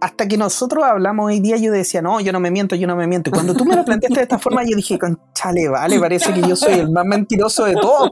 hasta 0.01 0.27
que 0.27 0.35
nosotros 0.35 0.83
hablamos 0.83 1.27
hoy 1.27 1.39
día, 1.39 1.57
yo 1.57 1.71
decía, 1.71 2.01
no, 2.01 2.19
yo 2.19 2.33
no 2.33 2.39
me 2.39 2.49
miento, 2.49 2.75
yo 2.75 2.87
no 2.87 2.95
me 2.95 3.05
miento. 3.05 3.29
Y 3.29 3.33
cuando 3.33 3.53
tú 3.53 3.65
me 3.65 3.75
lo 3.75 3.85
planteaste 3.85 4.17
de 4.17 4.23
esta 4.23 4.39
forma, 4.39 4.63
yo 4.63 4.75
dije, 4.75 4.97
chale, 5.33 5.69
vale, 5.69 5.99
parece 5.99 6.33
que 6.33 6.41
yo 6.41 6.55
soy 6.55 6.73
el 6.73 6.91
más 6.91 7.05
mentiroso 7.05 7.65
de 7.65 7.75
todos. 7.75 8.11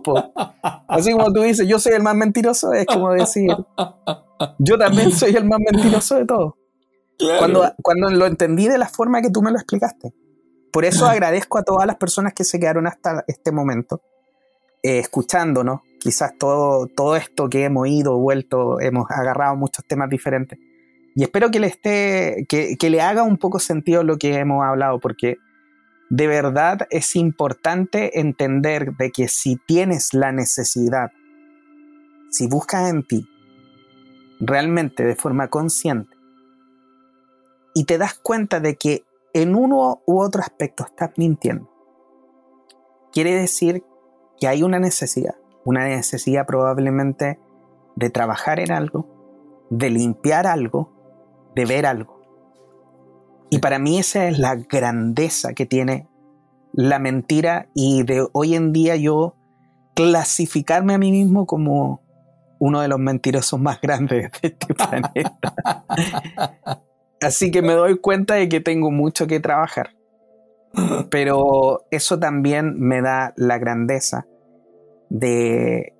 Así 0.88 1.11
como 1.11 1.34
tú 1.34 1.41
dices, 1.41 1.68
yo 1.68 1.80
soy 1.80 1.94
el 1.94 2.03
más 2.03 2.16
mentiroso, 2.16 2.74
es 2.74 2.86
como 2.86 3.11
decir, 3.11 3.49
yo 4.60 4.78
también 4.78 5.11
soy 5.11 5.36
el 5.36 5.45
más 5.45 5.60
mentiroso 5.60 6.16
de 6.16 6.26
todos. 6.26 6.53
Cuando, 7.40 7.74
cuando 7.82 8.11
lo 8.11 8.28
entendí 8.28 8.68
de 8.68 8.78
la 8.78 8.88
forma 8.88 9.24
que 9.24 9.32
tú 9.32 9.41
me 9.41 9.49
lo 9.49 9.57
explicaste. 9.57 10.14
Por 10.72 10.86
eso 10.86 11.07
agradezco 11.07 11.57
a 11.57 11.64
todas 11.64 11.88
las 11.88 11.95
personas 11.95 12.34
que 12.34 12.44
se 12.44 12.60
quedaron 12.60 12.86
hasta 12.86 13.26
este 13.28 13.52
momento, 13.52 14.03
eh, 14.84 14.99
escuchándonos. 14.99 15.82
Quizás 15.99 16.34
todo, 16.38 16.86
todo 16.86 17.16
esto 17.16 17.49
que 17.49 17.64
hemos 17.64 17.88
ido, 17.88 18.16
vuelto, 18.20 18.80
hemos 18.80 19.10
agarrado 19.10 19.56
muchos 19.56 19.84
temas 19.86 20.07
diferentes 20.07 20.60
y 21.20 21.24
espero 21.24 21.52
que 21.52 21.60
le 21.60 21.68
esté, 21.68 22.46
que, 22.48 22.90
le 22.90 23.02
haga 23.02 23.24
un 23.24 23.36
poco 23.36 23.60
sentido 23.60 24.04
lo 24.04 24.18
que 24.18 24.36
hemos 24.36 24.64
hablado, 24.64 25.02
porque 25.02 25.36
de 26.10 26.28
verdad 26.28 26.88
es 26.91 27.14
importante 27.18 28.22
entender 28.22 28.94
de 28.96 29.12
que 29.12 29.28
si 29.28 29.58
tienes 29.68 30.14
la 30.14 30.32
necesidad, 30.32 31.12
si 32.30 32.48
buscas 32.48 32.90
en 32.90 33.04
ti, 33.04 33.28
realmente 34.40 35.04
de 35.04 35.18
forma 35.18 35.50
consciente, 35.50 36.16
y 37.74 37.84
te 37.84 37.98
das 37.98 38.14
cuenta 38.14 38.62
de 38.62 38.78
que 38.78 39.04
en 39.34 39.56
uno 39.56 40.02
u 40.06 40.22
otro 40.22 40.41
aspecto 40.41 40.86
estás 40.86 41.12
mintiendo, 41.18 41.70
quiere 43.12 43.36
decir 43.36 43.84
que 44.40 44.48
hay 44.48 44.64
una 44.64 44.80
necesidad, 44.80 45.36
una 45.66 45.86
necesidad 45.86 46.46
probablemente 46.46 47.41
de 47.98 48.10
trabajar 48.10 48.62
en 48.62 48.72
algo, 48.72 49.68
de 49.70 49.90
limpiar 49.90 50.48
algo, 50.48 50.98
de 51.56 51.66
ver 51.66 51.86
algo. 51.86 52.22
Y 53.50 53.60
para 53.60 53.80
mí 53.80 53.98
esa 53.98 54.28
es 54.28 54.38
la 54.38 54.56
grandeza 54.56 55.54
que 55.54 55.66
tiene 55.66 56.08
la 56.74 57.00
mentira 57.00 57.68
y 57.74 58.04
de 58.04 58.28
hoy 58.32 58.56
en 58.56 58.72
día 58.72 58.96
yo 58.96 59.36
clasificarme 59.96 60.94
a 60.94 60.98
mí 60.98 61.12
mismo 61.12 61.46
como 61.46 62.02
uno 62.60 62.82
de 62.82 62.88
los 62.88 63.00
mentirosos 63.00 63.60
más 63.60 63.82
grandes 63.82 64.32
de 64.42 64.48
este 64.48 64.74
planeta. 64.74 65.40
Así 67.22 67.52
que 67.52 67.62
me 67.62 67.74
doy 67.74 67.98
cuenta 68.00 68.36
de 68.36 68.48
que 68.48 68.60
tengo 68.60 68.92
mucho 68.92 69.28
que 69.28 69.40
trabajar. 69.40 69.96
Pero 71.10 71.86
eso 71.90 72.20
también 72.20 72.80
me 72.80 73.02
da 73.02 73.34
la 73.36 73.58
grandeza 73.58 74.28
de 75.10 75.94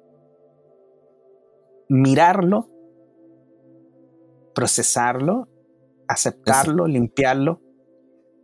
mirarlo 1.90 2.70
procesarlo, 4.60 5.48
aceptarlo, 6.10 6.86
limpiarlo 6.86 7.62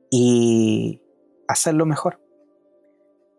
y 0.10 1.02
hacerlo 1.46 1.86
mejor. 1.86 2.22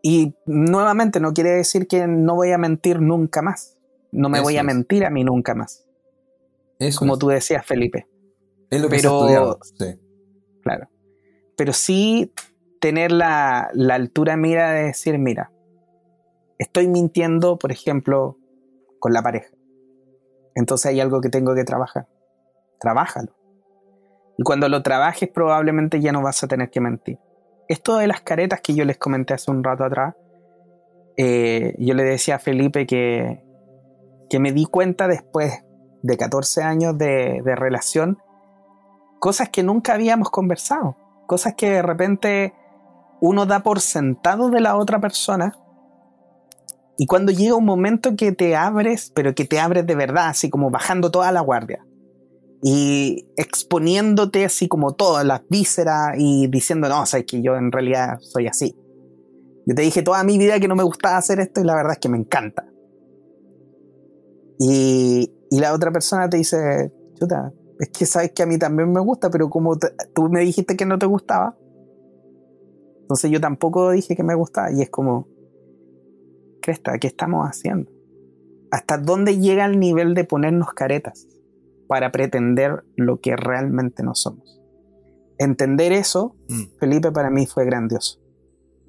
Y 0.03 0.35
nuevamente 0.45 1.19
no 1.19 1.33
quiere 1.33 1.53
decir 1.53 1.89
que 1.89 2.07
no 2.07 2.35
voy 2.35 2.53
a 2.53 2.59
mentir 2.59 3.01
nunca 3.01 3.41
más. 3.41 3.79
No 4.13 4.29
me 4.29 4.43
voy 4.43 4.59
a 4.59 4.63
mentir 4.63 5.07
a 5.07 5.11
mí 5.11 5.25
nunca 5.25 5.55
más. 5.55 5.89
Como 6.99 7.17
tú 7.17 7.29
decías, 7.29 7.65
Felipe. 7.65 8.09
Es 8.69 8.83
lo 8.83 8.91
que 8.91 8.97
Pero, 8.97 9.59
sí. 9.63 9.99
Claro. 10.63 10.91
Pero 11.57 11.73
sí 11.73 12.31
tener 12.79 13.11
la, 13.11 13.71
la 13.73 13.95
altura 13.95 14.37
mira 14.37 14.71
de 14.73 14.83
decir, 14.85 15.19
mira, 15.19 15.51
estoy 16.59 16.89
mintiendo, 16.89 17.59
por 17.59 17.73
ejemplo, 17.73 18.37
con 18.99 19.15
la 19.15 19.23
pareja. 19.23 19.55
Entonces 20.55 20.91
hay 20.91 21.01
algo 21.01 21.23
que 21.23 21.31
tengo 21.31 21.55
que 21.55 21.65
trabajar 21.65 22.07
trabájalo. 22.79 23.33
Y 24.39 24.43
cuando 24.43 24.69
lo 24.69 24.83
trabajes 24.83 25.29
probablemente 25.29 26.01
ya 26.01 26.13
no 26.13 26.23
vas 26.23 26.43
a 26.43 26.49
tener 26.49 26.71
que 26.71 26.81
mentir. 26.81 27.19
Esto 27.69 27.97
de 27.97 28.07
las 28.07 28.21
caretas 28.21 28.61
que 28.61 28.75
yo 28.75 28.85
les 28.85 28.99
comenté 28.99 29.35
hace 29.35 29.51
un 29.51 29.65
rato 29.65 29.85
atrás, 29.85 30.15
eh, 31.17 31.75
yo 31.79 31.95
le 31.95 32.05
decía 32.05 32.37
a 32.37 32.39
Felipe 32.39 32.87
que, 32.87 33.43
que 34.29 34.39
me 34.39 34.53
di 34.53 34.67
cuenta 34.67 35.09
después 35.09 35.65
de 36.03 36.17
14 36.17 36.63
años 36.63 36.99
de, 36.99 37.41
de 37.45 37.57
relación, 37.57 38.19
cosas 39.19 39.49
que 39.49 39.63
nunca 39.63 39.95
habíamos 39.95 40.31
conversado, 40.31 40.97
cosas 41.27 41.55
que 41.55 41.71
de 41.71 41.83
repente 41.83 42.55
uno 43.21 43.47
da 43.47 43.61
por 43.61 43.81
sentado 43.81 44.51
de 44.51 44.61
la 44.61 44.77
otra 44.77 45.01
persona 45.01 45.55
y 46.99 47.07
cuando 47.07 47.33
llega 47.33 47.55
un 47.55 47.65
momento 47.65 48.17
que 48.17 48.33
te 48.33 48.57
abres, 48.57 49.13
pero 49.15 49.35
que 49.35 49.45
te 49.45 49.61
abres 49.61 49.87
de 49.87 49.95
verdad, 49.95 50.29
así 50.29 50.49
como 50.49 50.71
bajando 50.71 51.11
toda 51.11 51.31
la 51.31 51.41
guardia, 51.41 51.85
y 52.69 53.29
exponiéndote 53.37 54.45
así 54.45 54.67
como 54.67 54.97
todas 54.97 55.25
las 55.25 55.43
vísceras 55.49 56.17
y 56.19 56.49
diciendo, 56.49 56.89
no, 56.89 57.07
sabes 57.07 57.25
que 57.25 57.41
yo 57.41 57.55
en 57.55 57.71
realidad 57.71 58.19
soy 58.19 58.49
así. 58.49 58.77
Yo 59.67 59.75
te 59.77 59.83
dije 59.83 60.03
toda 60.03 60.25
mi 60.25 60.37
vida 60.37 60.59
que 60.59 60.67
no 60.67 60.75
me 60.75 60.83
gustaba 60.83 61.17
hacer 61.17 61.39
esto 61.39 61.61
y 61.61 61.65
la 61.65 61.77
verdad 61.77 61.93
es 61.93 61.99
que 62.01 62.09
me 62.09 62.19
encanta. 62.19 62.69
Y, 64.59 65.33
y 65.49 65.61
la 65.61 65.75
otra 65.75 65.93
persona 65.93 66.29
te 66.29 66.39
dice, 66.39 66.93
chuta, 67.15 67.53
es 67.79 67.89
que 67.91 68.05
sabes 68.05 68.33
que 68.33 68.43
a 68.43 68.47
mí 68.47 68.59
también 68.59 68.93
me 68.93 68.99
gusta, 68.99 69.31
pero 69.31 69.49
como 69.49 69.79
tú 70.13 70.29
me 70.29 70.41
dijiste 70.41 70.77
que 70.77 70.87
no 70.87 70.99
te 70.99 71.07
gustaba, 71.07 71.57
entonces 73.03 73.31
yo 73.31 73.41
tampoco 73.41 73.93
dije 73.93 74.17
que 74.17 74.25
me 74.25 74.35
gustaba. 74.35 74.73
Y 74.73 74.83
es 74.83 74.91
como, 74.91 75.29
Cresta, 76.63 76.99
¿qué 76.99 77.07
estamos 77.07 77.47
haciendo? 77.47 77.93
¿Hasta 78.73 78.99
dónde 78.99 79.39
llega 79.39 79.67
el 79.67 79.79
nivel 79.79 80.15
de 80.15 80.25
ponernos 80.25 80.73
caretas 80.73 81.29
para 81.87 82.13
pretender 82.13 82.85
lo 82.97 83.21
que 83.21 83.37
realmente 83.37 84.03
no 84.03 84.15
somos? 84.15 84.61
Entender 85.39 85.93
eso, 85.93 86.37
mm. 86.49 86.79
Felipe, 86.81 87.13
para 87.13 87.31
mí 87.31 87.47
fue 87.47 87.65
grandioso. 87.65 88.21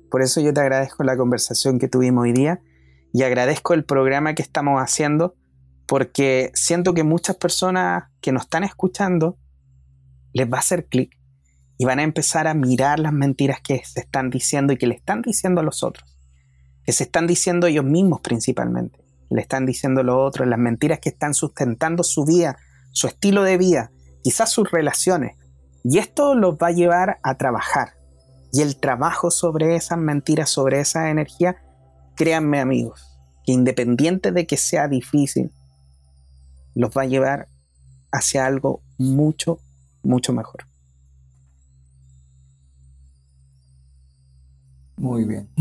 Por 0.09 0.21
eso 0.21 0.39
yo 0.41 0.53
te 0.53 0.61
agradezco 0.61 1.03
la 1.03 1.17
conversación 1.17 1.79
que 1.79 1.87
tuvimos 1.87 2.23
hoy 2.23 2.33
día 2.33 2.61
y 3.13 3.23
agradezco 3.23 3.73
el 3.73 3.83
programa 3.83 4.35
que 4.35 4.41
estamos 4.41 4.81
haciendo 4.81 5.35
porque 5.87 6.51
siento 6.53 6.93
que 6.93 7.03
muchas 7.03 7.37
personas 7.37 8.05
que 8.21 8.31
nos 8.31 8.43
están 8.43 8.63
escuchando 8.63 9.37
les 10.33 10.51
va 10.51 10.57
a 10.57 10.59
hacer 10.59 10.87
clic 10.87 11.17
y 11.77 11.85
van 11.85 11.99
a 11.99 12.03
empezar 12.03 12.47
a 12.47 12.53
mirar 12.53 12.99
las 12.99 13.13
mentiras 13.13 13.59
que 13.61 13.81
se 13.85 14.01
están 14.01 14.29
diciendo 14.29 14.73
y 14.73 14.77
que 14.77 14.87
le 14.87 14.95
están 14.95 15.21
diciendo 15.21 15.61
a 15.61 15.63
los 15.63 15.83
otros, 15.83 16.17
que 16.83 16.91
se 16.91 17.03
están 17.03 17.27
diciendo 17.27 17.67
ellos 17.67 17.85
mismos 17.85 18.21
principalmente, 18.21 18.99
le 19.29 19.41
están 19.41 19.65
diciendo 19.65 20.01
a 20.01 20.03
los 20.03 20.15
otros, 20.17 20.47
las 20.47 20.59
mentiras 20.59 20.99
que 20.99 21.09
están 21.09 21.33
sustentando 21.33 22.03
su 22.03 22.25
vida, 22.25 22.57
su 22.97 23.05
estilo 23.05 23.43
de 23.43 23.59
vida, 23.59 23.91
quizás 24.23 24.49
sus 24.49 24.71
relaciones. 24.71 25.37
Y 25.83 25.99
esto 25.99 26.33
los 26.33 26.55
va 26.55 26.69
a 26.69 26.71
llevar 26.71 27.19
a 27.21 27.37
trabajar. 27.37 27.89
Y 28.51 28.63
el 28.63 28.79
trabajo 28.79 29.29
sobre 29.29 29.75
esas 29.75 29.99
mentiras, 29.99 30.49
sobre 30.49 30.79
esa 30.79 31.11
energía, 31.11 31.57
créanme 32.15 32.59
amigos, 32.59 33.07
que 33.45 33.51
independiente 33.51 34.31
de 34.31 34.47
que 34.47 34.57
sea 34.57 34.87
difícil, 34.87 35.51
los 36.73 36.89
va 36.89 37.03
a 37.03 37.05
llevar 37.05 37.49
hacia 38.11 38.47
algo 38.47 38.81
mucho, 38.97 39.59
mucho 40.01 40.33
mejor. 40.33 40.65
Muy 44.95 45.23
bien. 45.23 45.51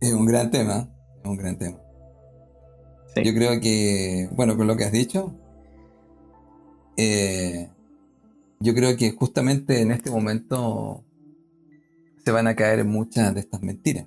es 0.00 0.14
un 0.14 0.24
gran 0.24 0.50
tema, 0.50 0.88
es 1.22 1.26
un 1.26 1.36
gran 1.36 1.58
tema. 1.58 1.89
Yo 3.16 3.34
creo 3.34 3.60
que, 3.60 4.28
bueno, 4.32 4.56
con 4.56 4.66
lo 4.66 4.76
que 4.76 4.84
has 4.84 4.92
dicho, 4.92 5.34
eh, 6.96 7.68
yo 8.60 8.74
creo 8.74 8.96
que 8.96 9.10
justamente 9.12 9.80
en 9.80 9.90
este 9.90 10.10
momento 10.10 11.04
se 12.24 12.30
van 12.30 12.46
a 12.46 12.54
caer 12.54 12.84
muchas 12.84 13.34
de 13.34 13.40
estas 13.40 13.62
mentiras. 13.62 14.06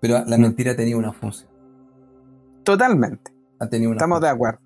Pero 0.00 0.24
la 0.24 0.36
mm. 0.36 0.40
mentira 0.40 0.76
tenía 0.76 0.96
una 0.96 1.12
función. 1.12 1.48
Totalmente. 2.64 3.32
Ha 3.58 3.68
tenido 3.68 3.92
Estamos 3.92 4.20
de 4.20 4.28
acuerdo. 4.28 4.60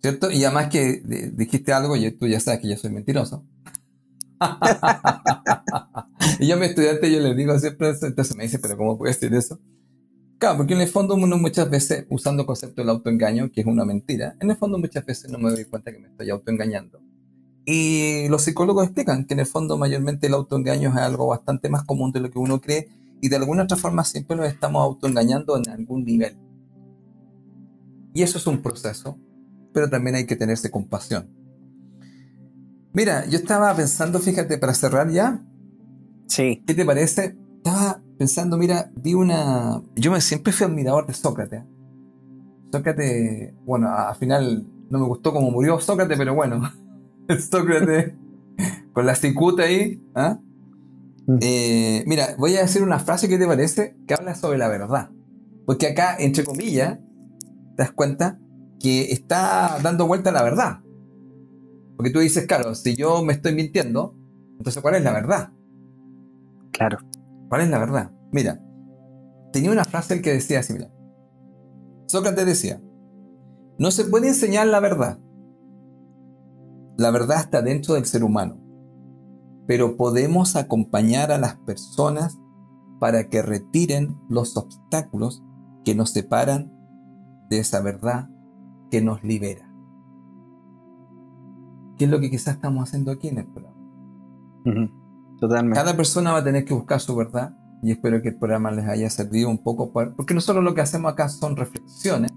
¿Cierto? 0.00 0.30
Y 0.30 0.44
además 0.44 0.68
que 0.68 1.00
dijiste 1.34 1.72
algo, 1.72 1.96
y 1.96 2.10
tú 2.12 2.26
ya 2.26 2.38
sabes 2.38 2.60
que 2.60 2.68
yo 2.68 2.76
soy 2.76 2.90
mentiroso. 2.90 3.44
y 6.38 6.46
yo 6.46 6.56
a 6.56 6.58
mi 6.58 6.66
estudiante 6.66 7.10
yo 7.10 7.20
les 7.20 7.36
digo 7.36 7.58
siempre, 7.58 7.94
entonces 8.02 8.36
me 8.36 8.44
dice, 8.44 8.58
pero 8.58 8.76
¿cómo 8.76 8.98
puedes 8.98 9.18
decir 9.18 9.34
eso? 9.36 9.58
Claro, 10.44 10.58
porque 10.58 10.74
en 10.74 10.82
el 10.82 10.88
fondo 10.88 11.14
uno 11.14 11.38
muchas 11.38 11.70
veces, 11.70 12.04
usando 12.10 12.42
el 12.42 12.46
concepto 12.46 12.82
del 12.82 12.90
autoengaño, 12.90 13.50
que 13.50 13.62
es 13.62 13.66
una 13.66 13.86
mentira, 13.86 14.36
en 14.40 14.50
el 14.50 14.58
fondo 14.58 14.76
muchas 14.76 15.06
veces 15.06 15.30
no 15.30 15.38
me 15.38 15.50
doy 15.50 15.64
cuenta 15.64 15.90
que 15.90 15.98
me 15.98 16.08
estoy 16.08 16.28
autoengañando. 16.28 17.00
Y 17.64 18.28
los 18.28 18.42
psicólogos 18.42 18.84
explican 18.84 19.24
que 19.24 19.32
en 19.32 19.40
el 19.40 19.46
fondo 19.46 19.78
mayormente 19.78 20.26
el 20.26 20.34
autoengaño 20.34 20.90
es 20.90 20.96
algo 20.96 21.28
bastante 21.28 21.70
más 21.70 21.84
común 21.84 22.12
de 22.12 22.20
lo 22.20 22.30
que 22.30 22.38
uno 22.38 22.60
cree 22.60 22.90
y 23.22 23.30
de 23.30 23.36
alguna 23.36 23.62
otra 23.62 23.78
forma 23.78 24.04
siempre 24.04 24.36
nos 24.36 24.46
estamos 24.46 24.82
autoengañando 24.82 25.56
en 25.56 25.66
algún 25.70 26.04
nivel. 26.04 26.36
Y 28.12 28.22
eso 28.22 28.36
es 28.36 28.46
un 28.46 28.60
proceso, 28.60 29.16
pero 29.72 29.88
también 29.88 30.16
hay 30.16 30.26
que 30.26 30.36
tenerse 30.36 30.70
compasión. 30.70 31.26
Mira, 32.92 33.24
yo 33.24 33.38
estaba 33.38 33.74
pensando, 33.74 34.18
fíjate, 34.18 34.58
para 34.58 34.74
cerrar 34.74 35.10
ya. 35.10 35.42
Sí. 36.26 36.62
¿Qué 36.66 36.74
te 36.74 36.84
parece? 36.84 37.34
Estaba 37.56 38.03
pensando, 38.18 38.56
mira, 38.56 38.90
vi 38.96 39.14
una... 39.14 39.82
Yo 39.96 40.10
me 40.10 40.20
siempre 40.20 40.52
fui 40.52 40.66
admirador 40.66 41.06
de 41.06 41.14
Sócrates. 41.14 41.62
Sócrates, 42.72 43.54
bueno, 43.64 43.88
al 43.88 44.16
final 44.16 44.66
no 44.90 44.98
me 44.98 45.06
gustó 45.06 45.32
cómo 45.32 45.50
murió 45.50 45.80
Sócrates, 45.80 46.18
pero 46.18 46.34
bueno, 46.34 46.70
Sócrates 47.50 48.14
con 48.92 49.06
la 49.06 49.14
cicuta 49.14 49.64
ahí. 49.64 50.02
¿ah? 50.14 50.38
Mm. 51.26 51.38
Eh, 51.40 52.04
mira, 52.06 52.34
voy 52.38 52.56
a 52.56 52.62
decir 52.62 52.82
una 52.82 52.98
frase 52.98 53.28
que 53.28 53.38
te 53.38 53.46
parece 53.46 53.96
que 54.06 54.14
habla 54.14 54.34
sobre 54.34 54.58
la 54.58 54.68
verdad. 54.68 55.10
Porque 55.66 55.88
acá, 55.88 56.16
entre 56.18 56.44
comillas, 56.44 56.98
te 57.76 57.82
das 57.82 57.92
cuenta 57.92 58.38
que 58.80 59.12
está 59.12 59.78
dando 59.82 60.06
vuelta 60.06 60.30
a 60.30 60.32
la 60.32 60.42
verdad. 60.42 60.80
Porque 61.96 62.10
tú 62.10 62.18
dices, 62.18 62.46
claro, 62.46 62.74
si 62.74 62.96
yo 62.96 63.24
me 63.24 63.32
estoy 63.32 63.54
mintiendo, 63.54 64.14
entonces 64.58 64.82
¿cuál 64.82 64.96
es 64.96 65.02
la 65.02 65.12
verdad? 65.12 65.52
Claro. 66.72 66.98
¿Cuál 67.48 67.62
es 67.62 67.70
la 67.70 67.78
verdad? 67.78 68.10
Mira, 68.32 68.60
tenía 69.52 69.70
una 69.70 69.84
frase 69.84 70.14
el 70.14 70.22
que 70.22 70.32
decía 70.32 70.60
así, 70.60 70.72
mira. 70.72 70.90
Sócrates 72.06 72.46
decía, 72.46 72.82
no 73.78 73.90
se 73.90 74.04
puede 74.04 74.28
enseñar 74.28 74.66
la 74.66 74.80
verdad. 74.80 75.18
La 76.96 77.10
verdad 77.10 77.40
está 77.40 77.62
dentro 77.62 77.94
del 77.94 78.06
ser 78.06 78.22
humano. 78.22 78.60
Pero 79.66 79.96
podemos 79.96 80.56
acompañar 80.56 81.32
a 81.32 81.38
las 81.38 81.56
personas 81.56 82.38
para 83.00 83.28
que 83.28 83.42
retiren 83.42 84.16
los 84.28 84.56
obstáculos 84.56 85.42
que 85.84 85.94
nos 85.94 86.10
separan 86.10 86.72
de 87.50 87.58
esa 87.58 87.80
verdad 87.80 88.28
que 88.90 89.02
nos 89.02 89.22
libera. 89.24 89.70
¿Qué 91.98 92.06
es 92.06 92.10
lo 92.10 92.20
que 92.20 92.30
quizás 92.30 92.56
estamos 92.56 92.88
haciendo 92.88 93.10
aquí 93.10 93.28
en 93.28 93.38
el 93.38 93.46
programa? 93.46 93.74
Totalmente. 95.40 95.78
Cada 95.78 95.96
persona 95.96 96.32
va 96.32 96.38
a 96.38 96.44
tener 96.44 96.64
que 96.64 96.74
buscar 96.74 97.00
su 97.00 97.14
verdad 97.14 97.54
y 97.82 97.90
espero 97.90 98.22
que 98.22 98.30
el 98.30 98.36
programa 98.36 98.70
les 98.70 98.86
haya 98.86 99.10
servido 99.10 99.50
un 99.50 99.58
poco, 99.58 99.92
porque 99.92 100.32
nosotros 100.32 100.64
lo 100.64 100.74
que 100.74 100.80
hacemos 100.80 101.12
acá 101.12 101.28
son 101.28 101.56
reflexiones, 101.56 102.32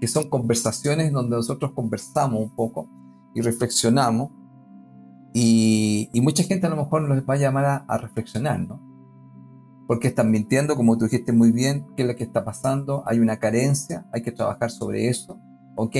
que 0.00 0.06
son 0.06 0.28
conversaciones 0.28 1.12
donde 1.12 1.36
nosotros 1.36 1.72
conversamos 1.72 2.40
un 2.42 2.54
poco 2.54 2.88
y 3.34 3.40
reflexionamos 3.40 4.30
y, 5.32 6.10
mucha 6.22 6.42
gente 6.42 6.66
a 6.66 6.70
lo 6.70 6.76
mejor 6.76 7.02
nos 7.02 7.22
va 7.22 7.34
a 7.34 7.38
llamar 7.38 7.64
a, 7.64 7.76
a 7.76 7.98
reflexionar, 7.98 8.60
¿no? 8.60 8.90
porque 9.90 10.06
están 10.06 10.30
mintiendo, 10.30 10.76
como 10.76 10.96
tú 10.96 11.06
dijiste 11.06 11.32
muy 11.32 11.50
bien, 11.50 11.84
qué 11.96 12.02
es 12.02 12.08
lo 12.08 12.14
que 12.14 12.22
está 12.22 12.44
pasando, 12.44 13.02
hay 13.06 13.18
una 13.18 13.38
carencia, 13.38 14.06
hay 14.12 14.22
que 14.22 14.30
trabajar 14.30 14.70
sobre 14.70 15.08
eso, 15.08 15.40
¿ok? 15.74 15.96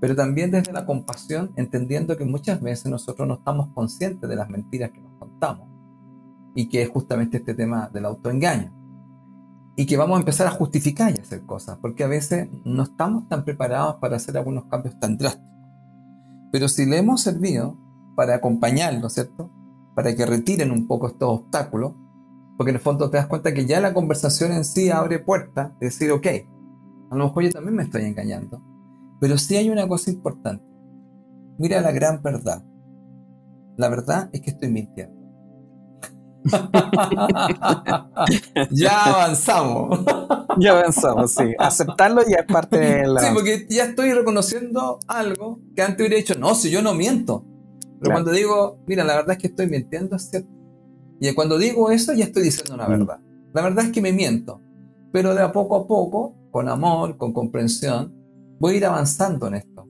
Pero 0.00 0.14
también 0.14 0.52
desde 0.52 0.70
la 0.72 0.86
compasión, 0.86 1.50
entendiendo 1.56 2.16
que 2.16 2.24
muchas 2.24 2.62
veces 2.62 2.92
nosotros 2.92 3.26
no 3.26 3.34
estamos 3.34 3.70
conscientes 3.74 4.30
de 4.30 4.36
las 4.36 4.48
mentiras 4.48 4.92
que 4.92 5.00
nos 5.00 5.18
contamos 5.18 5.73
y 6.54 6.68
que 6.68 6.82
es 6.82 6.88
justamente 6.88 7.38
este 7.38 7.54
tema 7.54 7.90
del 7.92 8.06
autoengaño. 8.06 8.72
Y 9.76 9.86
que 9.86 9.96
vamos 9.96 10.16
a 10.16 10.20
empezar 10.20 10.46
a 10.46 10.52
justificar 10.52 11.12
y 11.14 11.20
hacer 11.20 11.44
cosas, 11.44 11.78
porque 11.80 12.04
a 12.04 12.08
veces 12.08 12.48
no 12.64 12.84
estamos 12.84 13.28
tan 13.28 13.44
preparados 13.44 13.96
para 13.96 14.16
hacer 14.16 14.36
algunos 14.36 14.66
cambios 14.66 14.98
tan 15.00 15.16
drásticos. 15.16 15.50
Pero 16.52 16.68
si 16.68 16.86
le 16.86 16.98
hemos 16.98 17.20
servido 17.20 17.76
para 18.14 18.36
acompañarlo, 18.36 19.10
¿cierto? 19.10 19.50
Para 19.96 20.14
que 20.14 20.24
retiren 20.24 20.70
un 20.70 20.86
poco 20.86 21.08
estos 21.08 21.40
obstáculos, 21.40 21.94
porque 22.56 22.70
en 22.70 22.76
el 22.76 22.82
fondo 22.82 23.10
te 23.10 23.16
das 23.16 23.26
cuenta 23.26 23.52
que 23.52 23.66
ya 23.66 23.80
la 23.80 23.92
conversación 23.92 24.52
en 24.52 24.64
sí 24.64 24.90
abre 24.90 25.18
puertas 25.18 25.72
de 25.80 25.86
decir, 25.86 26.12
ok, 26.12 26.26
a 27.10 27.16
lo 27.16 27.24
mejor 27.24 27.42
yo 27.42 27.50
también 27.50 27.74
me 27.74 27.82
estoy 27.82 28.04
engañando. 28.04 28.62
Pero 29.20 29.38
sí 29.38 29.56
hay 29.56 29.70
una 29.70 29.88
cosa 29.88 30.10
importante. 30.12 30.64
Mira 31.58 31.80
la 31.80 31.90
gran 31.90 32.22
verdad. 32.22 32.64
La 33.76 33.88
verdad 33.88 34.30
es 34.32 34.40
que 34.40 34.50
estoy 34.50 34.70
mintiendo. 34.70 35.23
ya 38.70 39.04
avanzamos. 39.04 40.00
ya 40.58 40.78
avanzamos, 40.78 41.32
sí. 41.32 41.54
Aceptarlo 41.58 42.22
ya 42.28 42.40
es 42.40 42.46
parte 42.46 42.78
de 42.78 43.06
la. 43.06 43.20
Sí, 43.20 43.28
porque 43.32 43.66
ya 43.70 43.84
estoy 43.84 44.12
reconociendo 44.12 44.98
algo 45.08 45.60
que 45.74 45.82
antes 45.82 46.00
hubiera 46.00 46.16
dicho, 46.16 46.34
no, 46.38 46.54
si 46.54 46.70
yo 46.70 46.82
no 46.82 46.94
miento. 46.94 47.46
Pero 48.00 48.12
cuando 48.12 48.32
digo, 48.32 48.82
mira, 48.86 49.04
la 49.04 49.16
verdad 49.16 49.32
es 49.32 49.38
que 49.38 49.46
estoy 49.46 49.68
mintiendo, 49.68 50.16
es 50.16 50.28
cierto. 50.28 50.50
Y 51.20 51.32
cuando 51.32 51.58
digo 51.58 51.90
eso 51.90 52.12
ya 52.12 52.24
estoy 52.24 52.42
diciendo 52.42 52.74
una 52.74 52.86
mm. 52.86 52.90
verdad. 52.90 53.20
La 53.54 53.62
verdad 53.62 53.86
es 53.86 53.92
que 53.92 54.02
me 54.02 54.12
miento, 54.12 54.60
pero 55.12 55.34
de 55.34 55.42
a 55.42 55.52
poco 55.52 55.76
a 55.76 55.86
poco, 55.86 56.36
con 56.50 56.68
amor, 56.68 57.16
con 57.16 57.32
comprensión, 57.32 58.12
voy 58.58 58.74
a 58.74 58.76
ir 58.76 58.84
avanzando 58.84 59.46
en 59.46 59.54
esto. 59.54 59.88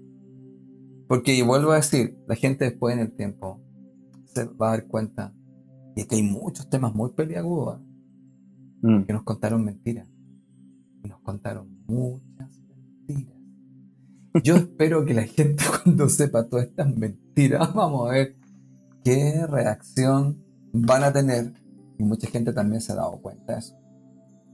Porque 1.08 1.42
vuelvo 1.42 1.72
a 1.72 1.76
decir, 1.76 2.16
la 2.28 2.36
gente 2.36 2.66
después 2.66 2.94
en 2.94 3.00
el 3.00 3.16
tiempo 3.16 3.60
se 4.26 4.44
va 4.44 4.68
a 4.68 4.70
dar 4.72 4.86
cuenta 4.86 5.32
de 5.94 6.06
que 6.06 6.16
hay 6.16 6.22
muchos 6.22 6.68
temas 6.68 6.94
muy 6.94 7.10
peliagudos 7.10 7.80
mm. 8.82 9.02
que 9.02 9.12
nos 9.12 9.22
contaron 9.22 9.64
mentiras. 9.64 10.06
Y 11.02 11.08
nos 11.08 11.20
contaron 11.20 11.68
muchas 11.86 12.62
mentiras. 12.68 13.34
Yo 14.42 14.56
espero 14.56 15.04
que 15.04 15.14
la 15.14 15.24
gente 15.24 15.64
cuando 15.82 16.08
sepa 16.08 16.48
todas 16.48 16.66
estas 16.66 16.94
mentiras, 16.96 17.72
vamos 17.74 18.08
a 18.08 18.12
ver 18.12 18.36
qué 19.04 19.46
reacción 19.46 20.42
van 20.72 21.04
a 21.04 21.12
tener, 21.12 21.52
y 21.98 22.02
mucha 22.02 22.26
gente 22.28 22.52
también 22.52 22.80
se 22.80 22.92
ha 22.92 22.96
dado 22.96 23.20
cuenta 23.20 23.52
de 23.52 23.58
eso, 23.60 23.76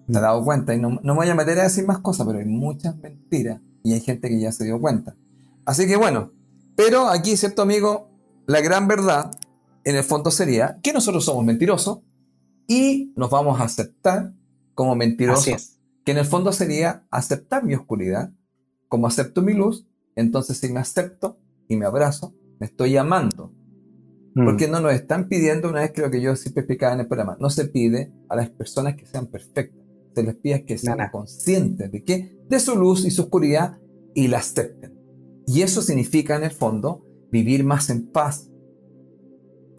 te 0.07 0.17
has 0.17 0.23
dado 0.23 0.45
cuenta, 0.45 0.75
y 0.75 0.81
no, 0.81 0.91
no 0.91 1.15
me 1.15 1.21
voy 1.21 1.29
a 1.29 1.35
meter 1.35 1.59
a 1.61 1.63
decir 1.63 1.87
más 1.87 2.01
cosas, 2.01 2.27
pero 2.27 2.41
hay 2.41 2.45
muchas 2.45 2.97
mentiras 2.99 3.61
y 3.83 3.95
hay 3.95 4.01
gente 4.01 4.29
que 4.29 4.41
ya 4.41 4.53
se 4.53 4.65
dio 4.65 4.81
cuenta. 4.81 5.17
Así 5.65 5.87
que 5.87 5.97
bueno, 5.97 6.33
pero 6.77 7.09
aquí, 7.09 7.37
¿cierto 7.37 7.63
amigo? 7.63 8.11
La 8.47 8.61
gran 8.61 8.89
verdad, 8.89 9.31
en 9.85 9.97
el 9.97 10.05
fondo 10.05 10.31
sería 10.31 10.79
que 10.83 10.93
nosotros 10.93 11.25
somos 11.25 11.45
mentirosos 11.45 12.01
y 12.67 13.13
nos 13.17 13.31
vamos 13.31 13.61
a 13.61 13.65
aceptar 13.65 14.35
como 14.75 14.95
mentirosos. 14.95 15.79
Que 16.05 16.13
en 16.13 16.19
el 16.19 16.25
fondo 16.25 16.53
sería 16.53 17.07
aceptar 17.11 17.65
mi 17.65 17.75
oscuridad, 17.75 18.33
como 18.89 19.07
acepto 19.07 19.43
mi 19.43 19.55
luz, 19.55 19.87
entonces 20.17 20.59
si 20.59 20.73
me 20.73 20.81
acepto 20.81 21.39
y 21.69 21.77
me 21.77 21.87
abrazo, 21.87 22.35
me 22.59 22.67
estoy 22.67 22.97
amando. 22.97 23.53
Mm. 24.35 24.45
Porque 24.45 24.69
no 24.69 24.81
nos 24.81 24.93
están 24.93 25.29
pidiendo, 25.29 25.69
una 25.69 25.81
vez 25.81 25.93
que 25.93 26.03
lo 26.03 26.11
que 26.11 26.21
yo 26.21 26.37
siempre 26.37 26.63
explicaba 26.63 26.95
en 26.95 27.01
el 27.01 27.09
programa, 27.09 27.37
no 27.41 27.51
se 27.51 27.67
pide 27.67 28.13
a 28.29 28.37
las 28.37 28.51
personas 28.51 28.97
que 28.97 29.07
sean 29.07 29.27
perfectas, 29.27 29.81
se 30.15 30.23
les 30.23 30.35
pide 30.37 30.65
que 30.65 30.79
sean 30.79 30.99
conscientes 31.11 31.91
de 31.91 32.05
que 32.05 32.39
de 32.49 32.61
su 32.61 32.77
luz 32.77 33.05
y 33.05 33.11
su 33.11 33.23
oscuridad 33.23 33.79
y 34.15 34.29
la 34.29 34.39
acepten. 34.39 34.99
Y 35.47 35.63
eso 35.63 35.83
significa 35.83 36.37
en 36.37 36.45
el 36.45 36.51
fondo 36.51 37.05
vivir 37.31 37.65
más 37.65 37.91
en 37.91 38.07
paz, 38.11 38.50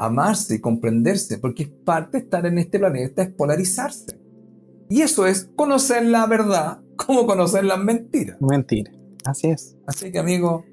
amarse 0.06 0.56
y 0.56 0.60
comprenderse, 0.60 1.38
porque 1.38 1.64
es 1.64 1.70
parte 1.70 2.18
de 2.18 2.24
estar 2.24 2.46
en 2.46 2.58
este 2.58 2.80
planeta, 2.80 3.22
es 3.22 3.30
polarizarse. 3.30 4.20
Y 4.90 5.02
eso 5.02 5.28
es 5.28 5.50
conocer 5.56 6.04
la 6.06 6.26
verdad 6.26 6.80
como 6.96 7.26
conocer 7.26 7.64
las 7.64 7.80
mentiras. 7.80 8.38
Mentira, 8.42 8.92
así 9.26 9.48
es. 9.48 9.78
Así 9.88 10.12
que 10.12 10.20
amigo, 10.20 10.66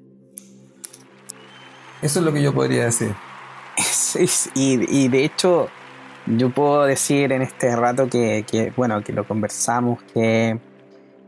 eso 2.01 2.19
es 2.19 2.25
lo 2.25 2.33
que 2.33 2.41
yo 2.41 2.53
podría 2.53 2.85
decir. 2.85 3.13
y, 4.55 5.07
de 5.07 5.25
hecho, 5.25 5.67
yo 6.25 6.53
puedo 6.53 6.85
decir 6.85 7.31
en 7.31 7.41
este 7.41 7.75
rato 7.75 8.07
que, 8.09 8.73
bueno, 8.75 9.03
que 9.03 9.13
lo 9.13 9.27
conversamos, 9.27 10.01
que, 10.13 10.59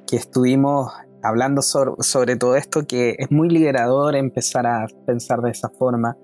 que 0.08 0.16
estuvimos 0.16 0.92
hablando 1.24 1.62
sobre, 1.62 2.36
todo 2.36 2.56
esto, 2.56 2.88
que 2.88 3.16
es 3.20 3.30
muy 3.32 3.50
liberador 3.50 4.16
empezar 4.16 4.66
a 4.66 4.88
pensar 5.06 5.42
de 5.42 5.52
esa 5.52 5.70
forma 5.70 6.18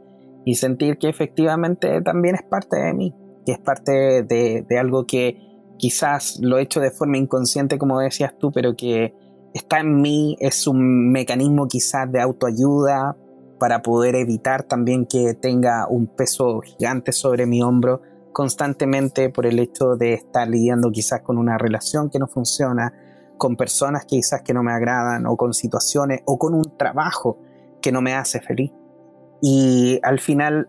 y 0.47 0.55
sentir 0.55 0.97
que 0.97 1.09
efectivamente 1.09 2.01
también 2.01 2.35
es 2.35 2.41
parte 2.41 2.77
de 2.77 2.93
mí, 2.93 3.13
que 3.45 3.51
es 3.51 3.59
parte 3.59 4.23
de, 4.23 4.65
algo 4.79 5.05
que 5.05 5.37
quizás 5.77 6.39
lo 6.41 6.57
he 6.57 6.61
hecho 6.61 6.79
de 6.79 6.89
forma 6.89 7.17
inconsciente, 7.17 7.77
como 7.77 7.99
decías 7.99 8.33
tú, 8.39 8.53
pero 8.53 8.73
que 8.73 9.13
está 9.53 9.81
en 9.81 9.99
mí, 9.99 10.37
es 10.39 10.65
un 10.65 11.11
mecanismo 11.11 11.67
quizás 11.67 12.09
de 12.09 12.21
autoayuda 12.21 13.17
para 13.59 13.81
poder 13.81 14.15
evitar 14.15 14.63
también 14.63 15.05
que 15.05 15.33
tenga 15.33 15.85
un 15.89 16.07
peso 16.07 16.61
gigante 16.61 17.11
sobre 17.11 17.45
mi 17.45 17.61
hombro 17.61 18.01
constantemente 18.31 19.29
por 19.29 19.47
el 19.47 19.59
hecho 19.59 19.97
de 19.97 20.13
estar 20.13 20.47
lidiando 20.47 20.91
quizás 20.91 21.23
con 21.23 21.37
una 21.37 21.57
relación 21.57 22.09
que 22.09 22.19
no 22.19 22.27
funciona, 22.27 22.93
con 23.37 23.57
personas 23.57 24.05
quizás 24.05 24.43
que 24.43 24.53
no 24.53 24.63
me 24.63 24.71
agradan 24.71 25.25
o 25.25 25.35
con 25.35 25.53
situaciones 25.53 26.21
o 26.23 26.39
con 26.39 26.53
un 26.53 26.77
trabajo 26.77 27.37
que 27.81 27.91
no 27.91 28.01
me 28.01 28.13
hace 28.13 28.39
feliz. 28.39 28.71
Y 29.41 29.99
al 30.03 30.19
final 30.19 30.67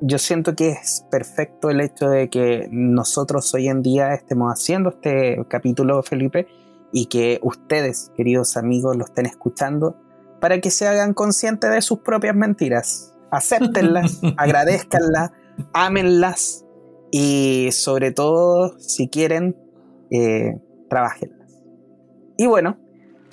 yo 0.00 0.18
siento 0.18 0.54
que 0.54 0.70
es 0.70 1.06
perfecto 1.10 1.70
el 1.70 1.80
hecho 1.80 2.08
de 2.08 2.28
que 2.28 2.68
nosotros 2.70 3.52
hoy 3.54 3.68
en 3.68 3.82
día 3.82 4.12
estemos 4.12 4.52
haciendo 4.52 4.90
este 4.90 5.38
capítulo, 5.48 6.02
Felipe, 6.02 6.46
y 6.92 7.06
que 7.06 7.40
ustedes, 7.42 8.12
queridos 8.16 8.56
amigos, 8.56 8.96
lo 8.96 9.04
estén 9.04 9.26
escuchando 9.26 9.96
para 10.40 10.60
que 10.60 10.70
se 10.70 10.86
hagan 10.86 11.14
conscientes 11.14 11.70
de 11.70 11.80
sus 11.80 12.00
propias 12.00 12.36
mentiras. 12.36 13.14
Acéptenlas, 13.30 14.20
agradezcanlas, 14.36 15.30
ámenlas 15.72 16.64
y 17.10 17.70
sobre 17.72 18.12
todo, 18.12 18.78
si 18.78 19.08
quieren, 19.08 19.56
eh, 20.10 20.60
trabajenlas. 20.90 21.62
Y 22.36 22.46
bueno, 22.46 22.76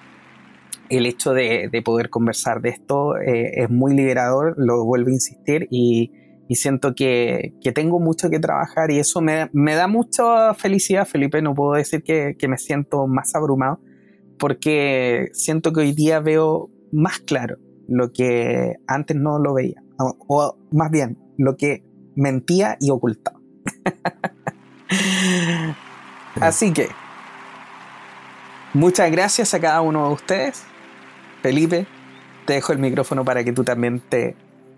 el 0.90 1.06
hecho 1.06 1.32
de, 1.32 1.70
poder 1.82 2.10
conversar 2.10 2.60
de 2.60 2.68
esto. 2.68 3.16
Eh, 3.16 3.62
es 3.62 3.70
muy 3.70 3.94
liberador, 3.94 4.56
lo 4.58 4.84
vuelvo 4.84 5.08
a 5.08 5.12
insistir, 5.12 5.68
y, 5.70 6.12
siento 6.50 6.94
que, 6.94 7.54
tengo 7.74 7.98
mucho 7.98 8.28
que 8.28 8.40
trabajar 8.40 8.90
y 8.90 8.98
eso 8.98 9.22
me, 9.22 9.48
da 9.74 9.86
mucha 9.86 10.52
felicidad, 10.52 11.06
Felipe. 11.06 11.40
No 11.40 11.54
puedo 11.54 11.72
decir 11.72 12.02
que, 12.02 12.36
me 12.46 12.58
siento 12.58 13.06
más 13.06 13.34
abrumado, 13.34 13.80
porque 14.38 15.30
siento 15.32 15.72
que 15.72 15.80
hoy 15.80 15.92
día 15.92 16.20
veo 16.20 16.68
más 16.92 17.20
claro 17.20 17.56
lo 17.88 18.12
que 18.12 18.74
antes 18.86 19.16
no 19.16 19.38
lo 19.38 19.54
veía. 19.54 19.82
o 19.96 20.58
más 20.72 20.90
bien, 20.90 21.16
lo 21.38 21.56
que 21.56 21.93
mentía 22.16 22.76
y 22.80 22.90
ocultaba. 22.90 23.40
Así 26.40 26.72
que, 26.72 26.88
muchas 28.72 29.10
gracias 29.10 29.54
a 29.54 29.60
cada 29.60 29.80
uno 29.80 30.08
de 30.08 30.14
ustedes. 30.14 30.62
Felipe, 31.42 31.86
te 32.46 32.54
dejo 32.54 32.72
el 32.72 32.78
micrófono 32.78 33.24
para 33.24 33.44
que 33.44 33.52
tú 33.52 33.64
también 33.64 34.02
te, 34.08 34.36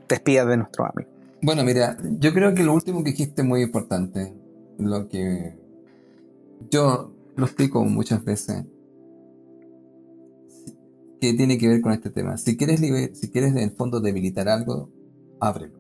despidas 0.09 0.49
de 0.49 0.57
nuestro 0.57 0.85
amigo. 0.85 1.11
Bueno, 1.43 1.65
mira, 1.65 1.97
yo 2.19 2.33
creo 2.33 2.55
que 2.55 2.63
lo 2.63 2.75
último 2.75 3.05
que 3.05 3.11
dijiste 3.11 3.43
es 3.43 3.49
muy 3.49 3.63
importante. 3.63 4.35
Lo 4.79 5.09
que 5.09 5.59
yo 6.71 7.13
lo 7.37 7.47
explico 7.47 7.85
muchas 7.85 8.25
veces 8.25 8.65
que 11.21 11.33
tiene 11.35 11.59
que 11.59 11.69
ver 11.69 11.81
con 11.81 11.93
este 11.93 12.11
tema. 12.11 12.37
Si 12.37 12.57
quieres, 12.57 12.81
si 12.81 13.31
quieres 13.31 13.53
en 13.53 13.59
el 13.59 13.71
fondo 13.71 14.01
debilitar 14.01 14.49
algo, 14.49 14.91
ábrelo 15.41 15.76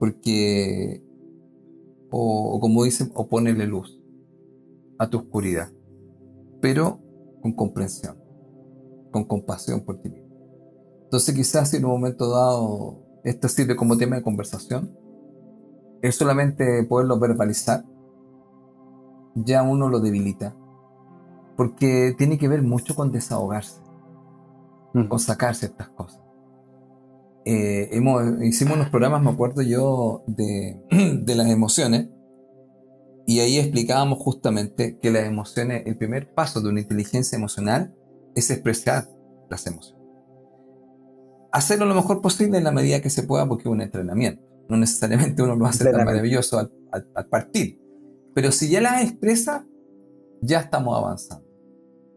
porque, 0.00 1.04
o, 2.10 2.58
como 2.58 2.84
dicen, 2.84 3.12
o 3.14 3.28
ponerle 3.28 3.66
luz 3.66 4.02
a 4.98 5.10
tu 5.10 5.18
oscuridad, 5.18 5.70
pero 6.62 6.98
con 7.42 7.52
comprensión, 7.52 8.16
con 9.12 9.24
compasión 9.24 9.82
por 9.82 10.00
ti 10.00 10.08
mismo. 10.08 10.30
Entonces 11.04 11.34
quizás 11.34 11.68
si 11.68 11.76
en 11.76 11.84
un 11.84 11.90
momento 11.90 12.30
dado 12.30 13.02
esto 13.24 13.46
sirve 13.48 13.76
como 13.76 13.98
tema 13.98 14.16
de 14.16 14.22
conversación, 14.22 14.96
es 16.00 16.16
solamente 16.16 16.82
poderlo 16.84 17.20
verbalizar, 17.20 17.84
ya 19.34 19.62
uno 19.62 19.90
lo 19.90 20.00
debilita, 20.00 20.56
porque 21.58 22.14
tiene 22.16 22.38
que 22.38 22.48
ver 22.48 22.62
mucho 22.62 22.94
con 22.94 23.12
desahogarse, 23.12 23.82
con 25.10 25.18
sacar 25.18 25.54
ciertas 25.54 25.90
cosas. 25.90 26.29
Eh, 27.44 27.88
hemos, 27.92 28.22
hicimos 28.42 28.76
unos 28.76 28.90
programas, 28.90 29.22
me 29.22 29.30
acuerdo 29.30 29.62
yo, 29.62 30.24
de, 30.26 30.80
de, 31.22 31.34
las 31.34 31.48
emociones, 31.48 32.08
y 33.26 33.40
ahí 33.40 33.58
explicábamos 33.58 34.18
justamente 34.18 34.98
que 34.98 35.10
las 35.10 35.24
emociones, 35.24 35.84
el 35.86 35.96
primer 35.96 36.34
paso 36.34 36.60
de 36.60 36.68
una 36.68 36.80
inteligencia 36.80 37.36
emocional 37.36 37.94
es 38.34 38.50
expresar 38.50 39.08
las 39.48 39.66
emociones. 39.66 40.04
Hacerlo 41.52 41.86
lo 41.86 41.94
mejor 41.94 42.20
posible 42.20 42.58
en 42.58 42.64
la 42.64 42.72
medida 42.72 43.00
que 43.00 43.10
se 43.10 43.22
pueda 43.22 43.48
porque 43.48 43.62
es 43.62 43.72
un 43.72 43.80
entrenamiento. 43.80 44.42
No 44.68 44.76
necesariamente 44.76 45.42
uno 45.42 45.56
lo 45.56 45.62
va 45.62 45.68
a 45.68 45.70
hacer 45.70 45.90
tan 45.90 46.04
maravilloso 46.04 46.58
al, 46.58 46.72
al 46.92 47.26
partir. 47.26 47.80
Pero 48.34 48.52
si 48.52 48.68
ya 48.68 48.80
las 48.80 49.02
expresa, 49.02 49.66
ya 50.40 50.60
estamos 50.60 50.96
avanzando. 50.96 51.50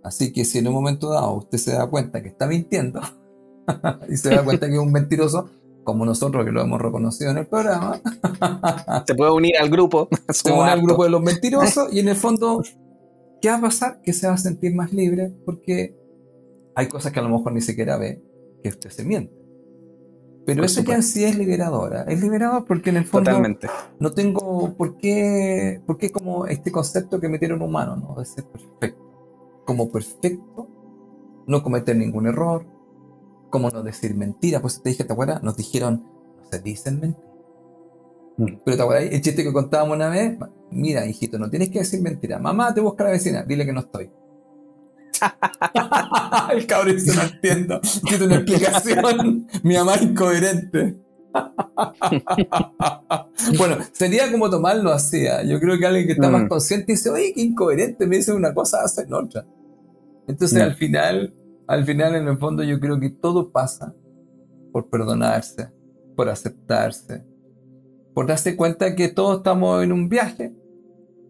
Así 0.04 0.34
que 0.34 0.46
si 0.46 0.60
en 0.60 0.68
un 0.68 0.74
momento 0.74 1.10
dado 1.10 1.34
usted 1.34 1.58
se 1.58 1.72
da 1.72 1.88
cuenta 1.88 2.22
que 2.22 2.30
está 2.30 2.46
mintiendo, 2.46 3.02
y 4.10 4.18
se 4.18 4.30
da 4.30 4.44
cuenta 4.44 4.68
que 4.68 4.74
es 4.74 4.80
un 4.80 4.92
mentiroso, 4.92 5.50
como 5.84 6.06
nosotros 6.06 6.46
que 6.46 6.52
lo 6.52 6.62
hemos 6.62 6.82
reconocido 6.82 7.32
en 7.32 7.40
el 7.40 7.48
programa. 7.48 8.00
Se 9.08 9.16
puede 9.16 9.32
unir 9.32 9.58
al 9.60 9.70
grupo. 9.70 10.08
Se 10.30 10.44
puede 10.44 10.62
unir 10.62 10.72
al 10.72 10.82
grupo 10.82 11.04
de 11.04 11.10
los 11.10 11.22
mentirosos 11.22 11.94
y 11.94 12.00
en 12.00 12.10
el 12.10 12.16
fondo, 12.16 12.64
¿qué 13.42 13.50
va 13.50 13.58
a 13.58 13.62
pasar? 13.62 14.02
Que 14.02 14.14
se 14.14 14.28
va 14.28 14.34
a 14.34 14.38
sentir 14.38 14.74
más 14.74 14.94
libre 14.94 15.34
porque 15.46 15.96
hay 16.76 16.88
cosas 16.88 17.12
que 17.12 17.20
a 17.20 17.24
lo 17.24 17.30
mejor 17.30 17.54
ni 17.54 17.62
siquiera 17.62 17.98
ve 17.98 18.22
que 18.62 18.70
usted 18.70 18.90
se 18.90 19.04
miente. 19.04 19.44
Pero 20.46 20.66
eso 20.66 20.82
ya 20.82 20.96
en 20.96 21.04
sí 21.04 21.24
es 21.24 21.38
liberadora. 21.38 22.04
Es 22.04 22.22
liberador 22.22 22.66
porque 22.66 22.90
en 22.90 22.98
el 22.98 23.06
fondo 23.06 23.30
Totalmente. 23.30 23.70
no 24.00 24.12
tengo 24.12 24.74
por 24.76 24.98
qué, 24.98 25.82
por 25.86 25.98
qué 25.98 26.12
como 26.12 26.48
este 26.48 26.72
concepto 26.72 27.20
que 27.20 27.30
metieron 27.30 27.62
humano, 27.62 27.96
¿no? 27.96 28.16
De 28.16 28.26
ser 28.26 28.44
perfecto. 28.46 29.02
Como 29.66 29.90
perfecto, 29.90 30.68
no 31.48 31.64
cometer 31.64 31.96
ningún 31.96 32.28
error, 32.28 32.66
como 33.54 33.70
no 33.70 33.84
decir 33.84 34.16
mentiras. 34.16 34.62
Pues 34.62 34.82
te 34.82 34.90
dije, 34.90 35.04
¿te 35.04 35.14
acuerdas? 35.14 35.44
Nos 35.44 35.56
dijeron, 35.56 36.04
no 36.40 36.50
se 36.50 36.60
dicen 36.60 37.00
mentiras. 37.00 37.30
Mm. 38.38 38.46
Pero 38.66 38.78
te 38.78 38.82
acuerdas, 38.82 39.10
el 39.12 39.22
chiste 39.22 39.44
que 39.44 39.54
contábamos 39.54 39.96
una 39.96 40.10
vez, 40.10 40.40
mira, 40.72 41.06
hijito, 41.06 41.38
no 41.38 41.52
tienes 41.52 41.70
que 41.70 41.78
decir 41.78 42.02
mentiras. 42.02 42.42
Mamá, 42.42 42.74
te 42.74 42.82
busca 42.82 43.04
la 43.04 43.12
vecina, 43.12 43.44
dile 43.44 43.64
que 43.64 43.74
no 43.74 43.82
estoy. 43.82 44.10
el 46.52 46.66
cabrón 46.66 47.00
se 47.00 47.16
no 47.16 47.22
entiendo. 47.22 47.80
Quiero 48.08 48.26
una 48.26 48.38
explicación. 48.38 49.48
Mi 49.62 49.76
mamá 49.76 49.94
es 49.94 50.02
incoherente. 50.02 50.98
bueno, 53.60 53.78
sería 53.92 54.32
como 54.32 54.50
tomarlo 54.50 54.92
así. 54.92 55.28
¿ah? 55.28 55.44
Yo 55.44 55.60
creo 55.60 55.78
que 55.78 55.86
alguien 55.86 56.08
que 56.08 56.14
está 56.14 56.32
más 56.32 56.46
mm. 56.46 56.48
consciente 56.48 56.94
dice, 56.94 57.12
oye, 57.12 57.34
qué 57.36 57.42
incoherente, 57.42 58.08
me 58.08 58.18
dice 58.18 58.34
una 58.34 58.52
cosa, 58.52 58.80
hacen 58.84 59.14
otra. 59.14 59.46
Entonces 60.28 60.60
al 60.60 60.74
final, 60.74 61.36
al 61.68 61.86
final 61.86 62.16
en 62.16 62.28
el 62.28 62.38
fondo 62.38 62.64
yo 62.64 62.80
creo 62.80 63.00
que 63.00 63.10
todo 63.10 63.52
pasa 63.52 63.94
por 64.72 64.90
perdonarse, 64.90 65.72
por 66.16 66.30
aceptarse, 66.30 67.26
por 68.14 68.28
darse 68.28 68.56
cuenta 68.56 68.96
que 68.96 69.10
todos 69.10 69.38
estamos 69.38 69.84
en 69.84 69.92
un 69.92 70.10
viaje 70.10 70.56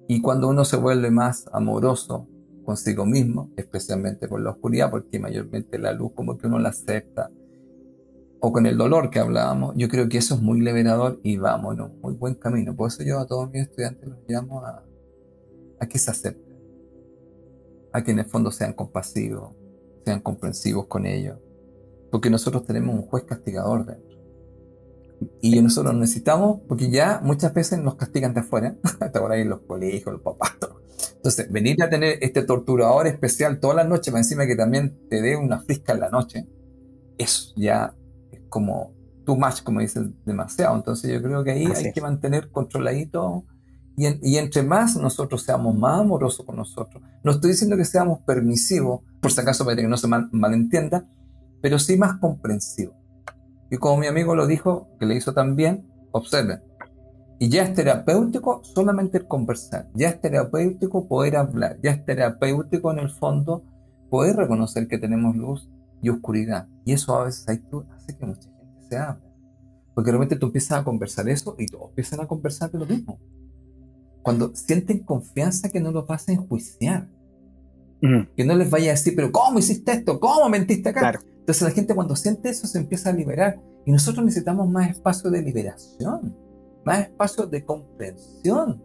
y 0.07 0.21
cuando 0.21 0.49
uno 0.49 0.65
se 0.65 0.77
vuelve 0.77 1.11
más 1.11 1.45
amoroso, 1.53 2.27
consigo 2.63 3.05
mismo, 3.05 3.51
especialmente 3.57 4.27
con 4.27 4.43
la 4.43 4.51
oscuridad, 4.51 4.89
porque 4.89 5.19
mayormente 5.19 5.77
la 5.77 5.91
luz 5.91 6.13
como 6.15 6.37
que 6.37 6.47
uno 6.47 6.59
la 6.59 6.69
acepta, 6.69 7.29
o 8.39 8.51
con 8.51 8.65
el 8.65 8.77
dolor 8.77 9.09
que 9.09 9.19
hablábamos, 9.19 9.73
yo 9.77 9.87
creo 9.87 10.09
que 10.09 10.17
eso 10.17 10.35
es 10.35 10.41
muy 10.41 10.59
liberador 10.59 11.19
y 11.23 11.37
un 11.37 11.99
muy 12.01 12.13
buen 12.13 12.35
camino. 12.35 12.75
Por 12.75 12.89
eso 12.89 13.01
yo 13.03 13.19
a 13.19 13.25
todos 13.25 13.49
mis 13.49 13.63
estudiantes 13.63 14.09
los 14.09 14.19
llamo 14.27 14.65
a, 14.65 14.83
a 15.79 15.87
que 15.87 15.97
se 15.97 16.11
acepten, 16.11 16.57
a 17.93 18.03
que 18.03 18.11
en 18.11 18.19
el 18.19 18.25
fondo 18.25 18.51
sean 18.51 18.73
compasivos, 18.73 19.53
sean 20.05 20.19
comprensivos 20.19 20.87
con 20.87 21.05
ellos, 21.05 21.37
porque 22.11 22.29
nosotros 22.29 22.65
tenemos 22.65 22.95
un 22.95 23.03
juez 23.03 23.23
castigador 23.23 23.85
dentro. 23.85 24.13
Y 25.41 25.61
nosotros 25.61 25.95
necesitamos, 25.95 26.61
porque 26.67 26.89
ya 26.89 27.21
muchas 27.23 27.53
veces 27.53 27.79
nos 27.79 27.95
castigan 27.95 28.33
de 28.33 28.41
afuera, 28.41 28.75
hasta 28.99 29.19
ahora 29.19 29.37
en 29.37 29.49
los 29.49 29.61
colegios, 29.61 30.13
los 30.13 30.21
papás, 30.21 30.53
entonces, 31.23 31.49
venir 31.49 31.81
a 31.81 31.89
tener 31.89 32.17
este 32.21 32.43
torturador 32.43 33.07
especial 33.07 33.59
todas 33.61 33.77
las 33.77 33.87
noches, 33.87 34.13
encima 34.13 34.45
que 34.45 34.57
también 34.57 35.07
te 35.09 35.21
dé 35.21 35.37
una 35.37 35.59
frisca 35.61 35.93
en 35.93 36.01
la 36.01 36.09
noche, 36.09 36.47
eso 37.17 37.53
ya 37.55 37.95
es 38.31 38.41
como 38.49 38.93
too 39.25 39.37
much, 39.37 39.63
como 39.63 39.79
dicen, 39.79 40.17
demasiado. 40.25 40.75
Entonces, 40.75 41.11
yo 41.11 41.21
creo 41.21 41.43
que 41.43 41.51
ahí 41.51 41.65
hay 41.65 41.93
que 41.93 42.01
mantener 42.01 42.51
controladito. 42.51 43.45
Y, 43.95 44.07
y, 44.27 44.37
entre 44.37 44.63
más 44.63 44.95
nosotros 44.95 45.43
seamos 45.43 45.75
más 45.75 45.99
amorosos 46.01 46.45
con 46.45 46.55
nosotros, 46.55 47.03
no 47.23 47.31
estoy 47.31 47.51
diciendo 47.51 47.77
que 47.77 47.85
seamos 47.85 48.19
permisivos, 48.21 49.01
por 49.21 49.31
si 49.31 49.41
acaso 49.41 49.63
para 49.65 49.77
que 49.77 49.87
no 49.87 49.97
se 49.97 50.07
malentienda, 50.07 51.07
pero 51.61 51.77
sí 51.77 51.95
más 51.97 52.17
comprensivos. 52.17 52.95
Y 53.69 53.77
como 53.77 53.97
mi 53.97 54.07
amigo 54.07 54.35
lo 54.35 54.47
dijo, 54.47 54.89
que 54.99 55.05
le 55.05 55.15
hizo 55.15 55.33
también, 55.33 55.87
observen, 56.11 56.61
y 57.39 57.49
ya 57.49 57.63
es 57.63 57.73
terapéutico 57.73 58.61
solamente 58.63 59.17
el 59.17 59.27
conversar, 59.27 59.89
ya 59.93 60.09
es 60.09 60.21
terapéutico 60.21 61.07
poder 61.07 61.35
hablar, 61.35 61.77
ya 61.83 61.91
es 61.91 62.05
terapéutico 62.05 62.91
en 62.91 62.99
el 62.99 63.09
fondo 63.09 63.63
poder 64.09 64.35
reconocer 64.35 64.87
que 64.87 64.97
tenemos 64.97 65.35
luz 65.35 65.69
y 66.01 66.09
oscuridad. 66.09 66.67
Y 66.85 66.93
eso 66.93 67.15
a 67.15 67.25
veces 67.25 67.45
hace 67.49 68.17
que 68.17 68.25
mucha 68.25 68.43
gente 68.43 68.81
se 68.87 68.97
hable. 68.97 69.23
Porque 69.93 70.11
realmente 70.11 70.35
tú 70.35 70.45
empiezas 70.45 70.79
a 70.79 70.83
conversar 70.83 71.27
eso 71.27 71.55
y 71.57 71.65
todos 71.65 71.89
empiezan 71.89 72.21
a 72.21 72.27
conversar 72.27 72.71
de 72.71 72.79
lo 72.79 72.85
mismo. 72.85 73.19
Cuando 74.23 74.55
sienten 74.55 74.99
confianza 74.99 75.69
que 75.69 75.79
no 75.79 75.91
lo 75.91 76.05
vas 76.05 76.27
a 76.27 76.31
enjuiciar. 76.31 77.07
Que 78.35 78.43
no 78.43 78.55
les 78.55 78.69
vaya 78.69 78.89
a 78.89 78.95
decir, 78.95 79.15
pero 79.15 79.31
¿cómo 79.31 79.59
hiciste 79.59 79.93
esto? 79.93 80.19
¿Cómo 80.19 80.49
mentiste 80.49 80.89
acá? 80.89 81.21
Entonces 81.39 81.61
la 81.61 81.71
gente 81.71 81.95
cuando 81.95 82.15
siente 82.15 82.49
eso 82.49 82.67
se 82.67 82.79
empieza 82.79 83.09
a 83.09 83.13
liberar. 83.13 83.61
Y 83.85 83.91
nosotros 83.91 84.25
necesitamos 84.25 84.69
más 84.69 84.89
espacio 84.89 85.29
de 85.29 85.41
liberación 85.41 86.35
más 86.83 86.99
espacio 86.99 87.47
de 87.47 87.63
comprensión. 87.63 88.83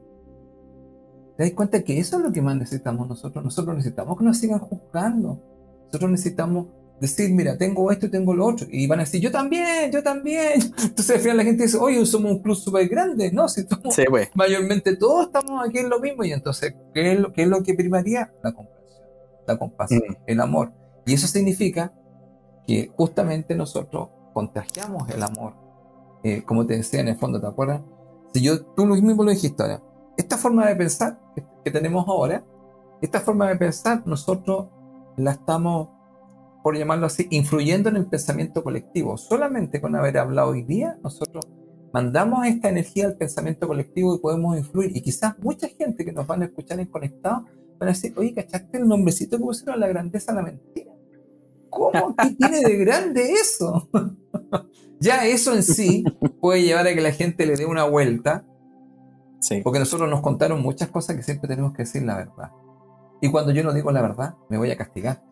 ¿Te 1.36 1.44
das 1.44 1.52
cuenta 1.52 1.82
que 1.82 1.98
eso 1.98 2.16
es 2.16 2.22
lo 2.22 2.32
que 2.32 2.42
más 2.42 2.56
necesitamos 2.56 3.08
nosotros? 3.08 3.44
Nosotros 3.44 3.76
necesitamos 3.76 4.18
que 4.18 4.24
nos 4.24 4.38
sigan 4.38 4.58
juzgando. 4.58 5.40
Nosotros 5.86 6.10
necesitamos 6.10 6.66
decir, 7.00 7.30
mira, 7.30 7.56
tengo 7.56 7.90
esto 7.90 8.06
y 8.06 8.10
tengo 8.10 8.34
lo 8.34 8.46
otro. 8.46 8.66
Y 8.70 8.86
van 8.86 9.00
a 9.00 9.04
decir, 9.04 9.20
yo 9.20 9.30
también, 9.30 9.90
yo 9.92 10.02
también. 10.02 10.54
Entonces 10.82 11.10
al 11.10 11.20
final 11.20 11.36
la 11.36 11.44
gente 11.44 11.64
dice, 11.64 11.78
oye, 11.78 12.04
somos 12.06 12.32
un 12.32 12.42
club 12.42 12.56
súper 12.56 12.88
grande. 12.88 13.30
No, 13.32 13.48
si 13.48 13.62
somos, 13.62 13.96
mayormente 14.34 14.96
todos 14.96 15.26
estamos 15.26 15.66
aquí 15.66 15.78
en 15.78 15.88
lo 15.88 16.00
mismo. 16.00 16.24
Y 16.24 16.32
entonces, 16.32 16.74
¿qué 16.94 17.12
es 17.12 17.20
lo, 17.20 17.32
qué 17.32 17.42
es 17.42 17.48
lo 17.48 17.62
que 17.62 17.74
primaría? 17.74 18.32
La 18.42 18.52
comprensión, 18.52 19.06
la 19.46 19.58
compasión, 19.58 20.02
mm. 20.08 20.16
el 20.26 20.40
amor. 20.40 20.72
Y 21.06 21.14
eso 21.14 21.26
significa 21.26 21.92
que 22.66 22.90
justamente 22.96 23.54
nosotros 23.54 24.08
contagiamos 24.34 25.08
el 25.10 25.22
amor 25.22 25.68
eh, 26.22 26.42
como 26.44 26.66
te 26.66 26.76
decía 26.76 27.00
en 27.00 27.08
el 27.08 27.16
fondo, 27.16 27.40
¿te 27.40 27.46
acuerdas? 27.46 27.82
Si 28.32 28.42
yo, 28.42 28.64
tú 28.74 28.86
mismo 28.86 29.22
lo 29.22 29.30
dijiste 29.30 29.62
ahora, 29.62 29.82
esta 30.16 30.36
forma 30.36 30.66
de 30.66 30.76
pensar 30.76 31.18
que, 31.64 31.70
tenemos 31.70 32.08
ahora, 32.08 32.44
esta 33.00 33.20
forma 33.20 33.48
de 33.48 33.56
pensar 33.56 34.02
nosotros 34.06 34.68
la 35.16 35.32
estamos, 35.32 35.88
por 36.62 36.76
llamarlo 36.76 37.06
así, 37.06 37.26
influyendo 37.30 37.88
en 37.88 37.96
el 37.96 38.06
pensamiento 38.06 38.62
colectivo. 38.62 39.16
Solamente 39.16 39.80
con 39.80 39.94
haber 39.96 40.18
hablado 40.18 40.50
hoy 40.50 40.62
día, 40.62 40.98
nosotros 41.02 41.46
mandamos 41.92 42.46
esta 42.46 42.68
energía 42.68 43.06
al 43.06 43.16
pensamiento 43.16 43.66
colectivo 43.66 44.14
y 44.14 44.18
podemos 44.18 44.56
influir. 44.56 44.96
Y 44.96 45.02
quizás 45.02 45.38
mucha 45.38 45.68
gente 45.68 46.04
que 46.04 46.12
nos 46.12 46.26
van 46.26 46.42
a 46.42 46.46
escuchar 46.46 46.80
en 46.80 46.86
conectado 46.86 47.44
van 47.78 47.88
a 47.88 47.92
decir, 47.92 48.12
oye, 48.16 48.34
¿cachaste 48.34 48.78
el 48.78 48.88
nombrecito 48.88 49.38
que 49.38 49.44
pusieron 49.44 49.80
la 49.80 49.88
grandeza 49.88 50.32
a 50.32 50.34
la 50.36 50.42
mentira? 50.42 50.92
¿Cómo? 51.70 52.14
¿Qué 52.16 52.30
tiene 52.30 52.60
de 52.60 52.76
grande 52.76 53.32
eso? 53.32 53.88
Ya 55.00 55.26
eso 55.26 55.54
en 55.54 55.62
sí 55.62 56.02
puede 56.40 56.62
llevar 56.62 56.86
a 56.88 56.92
que 56.92 57.00
la 57.00 57.12
gente 57.12 57.46
le 57.46 57.54
dé 57.54 57.66
una 57.66 57.84
vuelta. 57.84 58.44
Porque 59.62 59.78
nosotros 59.78 60.10
nos 60.10 60.20
contaron 60.20 60.60
muchas 60.60 60.88
cosas 60.88 61.14
que 61.14 61.22
siempre 61.22 61.48
tenemos 61.48 61.72
que 61.72 61.82
decir 61.84 62.02
la 62.02 62.16
verdad. 62.16 62.50
Y 63.20 63.30
cuando 63.30 63.52
yo 63.52 63.62
no 63.62 63.72
digo 63.72 63.92
la 63.92 64.02
verdad, 64.02 64.34
me 64.48 64.58
voy 64.58 64.72
a 64.72 64.76
castigar. 64.76 65.22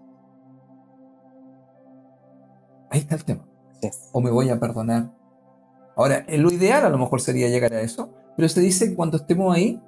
Ahí 2.90 3.00
está 3.00 3.14
el 3.14 3.24
tema. 3.24 3.46
O 4.12 4.20
me 4.20 4.30
voy 4.30 4.48
a 4.50 4.58
perdonar. 4.58 5.12
Ahora, 5.96 6.24
lo 6.28 6.50
ideal 6.50 6.84
a 6.84 6.90
lo 6.90 6.98
mejor 6.98 7.20
sería 7.20 7.48
llegar 7.48 7.72
a 7.72 7.80
eso, 7.80 8.10
pero 8.36 8.48
se 8.48 8.60
dice 8.60 8.88
que 8.88 8.96
cuando 8.96 9.16
estemos 9.16 9.54
ahí, 9.54 9.80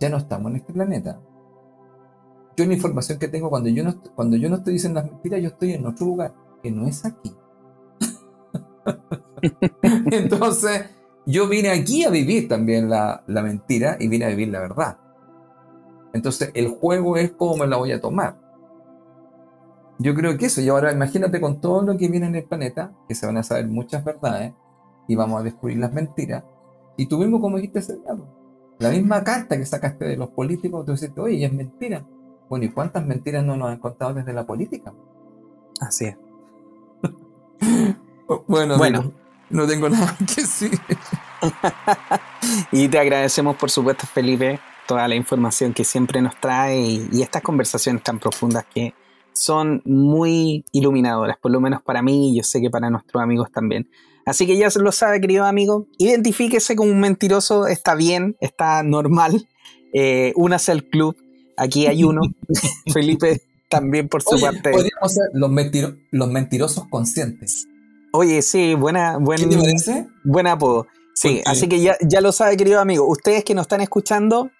ya 0.00 0.08
no 0.08 0.16
estamos 0.16 0.50
en 0.50 0.56
este 0.56 0.72
planeta. 0.72 1.20
Yo 2.56 2.66
la 2.66 2.74
información 2.74 3.18
que 3.18 3.28
tengo 3.28 3.48
cuando 3.48 3.68
yo 3.68 3.84
no, 3.84 4.00
cuando 4.14 4.36
yo 4.36 4.50
no 4.50 4.56
estoy 4.56 4.74
diciendo 4.74 5.00
las 5.00 5.10
mentiras, 5.10 5.40
yo 5.40 5.48
estoy 5.48 5.72
en 5.72 5.86
otro 5.86 6.06
lugar, 6.06 6.34
que 6.62 6.70
no 6.70 6.86
es 6.86 7.04
aquí. 7.04 7.34
Entonces, 10.10 10.90
yo 11.26 11.48
vine 11.48 11.70
aquí 11.70 12.04
a 12.04 12.10
vivir 12.10 12.48
también 12.48 12.88
la, 12.88 13.22
mentira 13.26 13.96
y 14.00 14.08
vine 14.08 14.24
a 14.24 14.28
vivir 14.28 14.48
la 14.48 14.60
verdad. 14.60 14.98
Entonces, 16.12 16.50
el 16.54 16.68
juego 16.68 17.16
es 17.16 17.32
cómo 17.32 17.56
me 17.56 17.66
la 17.66 17.76
voy 17.76 17.92
a 17.92 18.00
tomar. 18.00 18.36
Yo 20.02 20.14
creo 20.14 20.36
que 20.36 20.46
eso, 20.46 20.60
y 20.60 20.68
ahora 20.68 20.92
imagínate 20.92 21.40
con 21.40 21.60
todo 21.60 21.82
lo 21.82 21.96
que 21.96 22.08
viene 22.08 22.26
en 22.26 22.34
el 22.34 22.44
planeta, 22.44 22.92
que 23.08 23.14
se 23.14 23.24
van 23.24 23.36
a 23.36 23.44
saber 23.44 23.68
muchas 23.68 24.04
verdades 24.04 24.52
y 25.06 25.14
vamos 25.14 25.40
a 25.40 25.44
descubrir 25.44 25.78
las 25.78 25.92
mentiras. 25.92 26.42
Y 26.96 27.06
tú 27.06 27.18
mismo, 27.18 27.40
como 27.40 27.56
dijiste 27.56 27.78
ese 27.78 27.98
la 28.78 28.90
misma 28.90 29.22
carta 29.22 29.56
que 29.56 29.64
sacaste 29.64 30.04
de 30.04 30.16
los 30.16 30.30
políticos, 30.30 30.84
tú 30.84 30.92
dices, 30.92 31.12
oye, 31.16 31.44
es 31.44 31.52
mentira. 31.52 32.04
Bueno, 32.48 32.64
¿y 32.64 32.70
cuántas 32.70 33.06
mentiras 33.06 33.44
no 33.44 33.56
nos 33.56 33.70
han 33.70 33.78
contado 33.78 34.12
desde 34.12 34.32
la 34.32 34.44
política? 34.44 34.92
Así 35.80 36.06
es. 36.06 36.16
Bueno, 38.46 38.78
bueno. 38.78 39.12
no 39.50 39.66
tengo 39.66 39.90
nada 39.90 40.16
que 40.34 40.40
decir. 40.40 40.70
y 42.72 42.88
te 42.88 42.98
agradecemos, 42.98 43.56
por 43.56 43.70
supuesto, 43.70 44.06
Felipe, 44.06 44.58
toda 44.86 45.06
la 45.06 45.14
información 45.14 45.74
que 45.74 45.84
siempre 45.84 46.22
nos 46.22 46.36
trae 46.40 46.80
y, 46.80 47.22
estas 47.22 47.42
conversaciones 47.42 48.02
tan 48.02 48.18
profundas 48.18 48.64
que 48.72 48.94
son 49.42 49.82
muy 49.84 50.64
iluminadoras, 50.72 51.36
por 51.38 51.50
lo 51.50 51.60
menos 51.60 51.82
para 51.82 52.02
mí 52.02 52.30
y 52.30 52.36
yo 52.36 52.42
sé 52.42 52.60
que 52.60 52.70
para 52.70 52.90
nuestros 52.90 53.22
amigos 53.22 53.50
también. 53.52 53.88
Así 54.24 54.46
que 54.46 54.56
ya 54.56 54.68
lo 54.76 54.92
sabe, 54.92 55.20
querido 55.20 55.44
amigo, 55.44 55.86
identifíquese 55.98 56.76
como 56.76 56.92
un 56.92 57.00
mentiroso, 57.00 57.66
está 57.66 57.94
bien, 57.94 58.36
está 58.40 58.82
normal, 58.82 59.48
eh, 59.92 60.32
únase 60.36 60.70
al 60.70 60.84
club, 60.84 61.16
aquí 61.56 61.86
hay 61.86 62.04
uno, 62.04 62.20
Felipe 62.92 63.42
también 63.68 64.08
por 64.08 64.22
su 64.22 64.40
parte. 64.40 64.70
Podríamos 64.70 65.12
ser 65.12 65.30
los, 65.32 65.50
los 66.10 66.30
mentirosos 66.30 66.86
conscientes. 66.88 67.66
Oye, 68.12 68.42
sí, 68.42 68.74
buena, 68.74 69.16
buen, 69.16 69.40
¿Qué 69.40 69.46
te 69.46 69.56
parece? 69.56 70.06
buen 70.22 70.46
apodo. 70.46 70.86
Sí, 71.14 71.42
así 71.44 71.68
que 71.68 71.80
ya, 71.80 71.96
ya 72.00 72.20
lo 72.20 72.32
sabe, 72.32 72.56
querido 72.56 72.80
amigo. 72.80 73.06
Ustedes 73.06 73.44
que 73.44 73.54
nos 73.54 73.62
están 73.62 73.80
escuchando, 73.80 74.50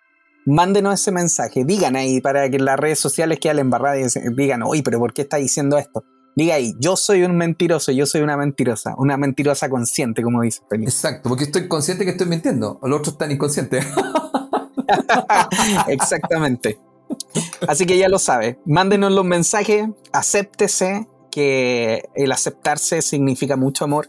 mándenos 0.47 0.95
ese 0.95 1.13
mensaje. 1.13 1.65
Digan 1.65 1.97
ahí 1.97 2.21
para 2.21 2.49
que 2.51 2.59
las 2.59 2.79
redes 2.79 2.99
sociales 2.99 3.39
queden 3.41 3.61
embarradas 3.61 4.17
y 4.17 4.21
digan, 4.35 4.63
oye, 4.63 4.83
pero 4.83 4.99
¿por 4.99 5.13
qué 5.13 5.23
está 5.23 5.37
diciendo 5.37 5.79
esto? 5.79 6.05
Diga 6.35 6.55
ahí, 6.55 6.75
yo 6.79 6.97
soy 6.97 7.25
un 7.25 7.37
mentiroso, 7.37 7.93
yo 7.93 8.07
soy 8.07 8.23
una 8.23 8.37
mentirosa, 8.37 8.95
una 8.97 9.19
mentirosa 9.19 9.69
consciente, 9.69 10.23
como 10.23 10.41
dice 10.43 10.63
Felipe. 10.69 10.91
Exacto, 10.91 11.29
porque 11.29 11.45
estoy 11.45 11.69
consciente 11.69 12.05
que 12.05 12.13
estoy 12.13 12.27
mintiendo. 12.27 12.79
Los 12.83 13.01
otros 13.01 13.15
están 13.15 13.31
inconscientes. 13.31 13.85
Exactamente. 15.89 16.79
Así 17.69 17.85
que 17.85 17.99
ya 17.99 18.09
lo 18.09 18.19
sabe. 18.19 18.59
Mándenos 18.65 19.13
los 19.13 19.25
mensajes, 19.25 19.89
acéptese, 20.13 21.07
que 21.31 22.09
el 22.15 22.31
aceptarse 22.31 23.03
significa 23.03 23.57
mucho 23.57 23.85
amor 23.85 24.09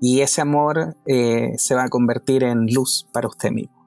y 0.00 0.20
ese 0.20 0.40
amor 0.40 0.96
eh, 1.06 1.54
se 1.56 1.74
va 1.74 1.84
a 1.84 1.88
convertir 1.88 2.44
en 2.44 2.66
luz 2.72 3.08
para 3.10 3.26
usted 3.26 3.50
mismo. 3.50 3.77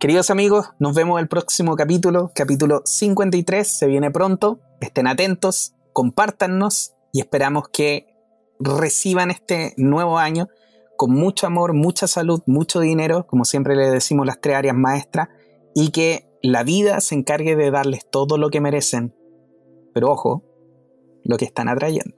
Queridos 0.00 0.30
amigos, 0.30 0.70
nos 0.78 0.94
vemos 0.94 1.20
el 1.20 1.28
próximo 1.28 1.76
capítulo, 1.76 2.32
capítulo 2.34 2.80
53, 2.86 3.68
se 3.68 3.86
viene 3.86 4.10
pronto. 4.10 4.58
Estén 4.80 5.06
atentos, 5.06 5.74
compártanos 5.92 6.94
y 7.12 7.20
esperamos 7.20 7.68
que 7.70 8.06
reciban 8.58 9.30
este 9.30 9.74
nuevo 9.76 10.16
año 10.16 10.48
con 10.96 11.12
mucho 11.12 11.46
amor, 11.46 11.74
mucha 11.74 12.06
salud, 12.06 12.40
mucho 12.46 12.80
dinero, 12.80 13.26
como 13.26 13.44
siempre 13.44 13.76
le 13.76 13.90
decimos 13.90 14.24
las 14.24 14.40
tres 14.40 14.56
áreas 14.56 14.74
maestras, 14.74 15.28
y 15.74 15.90
que 15.90 16.30
la 16.42 16.62
vida 16.62 17.02
se 17.02 17.16
encargue 17.16 17.54
de 17.54 17.70
darles 17.70 18.06
todo 18.10 18.38
lo 18.38 18.48
que 18.48 18.62
merecen. 18.62 19.14
Pero 19.92 20.10
ojo, 20.10 20.42
lo 21.24 21.36
que 21.36 21.44
están 21.44 21.68
atrayendo. 21.68 22.16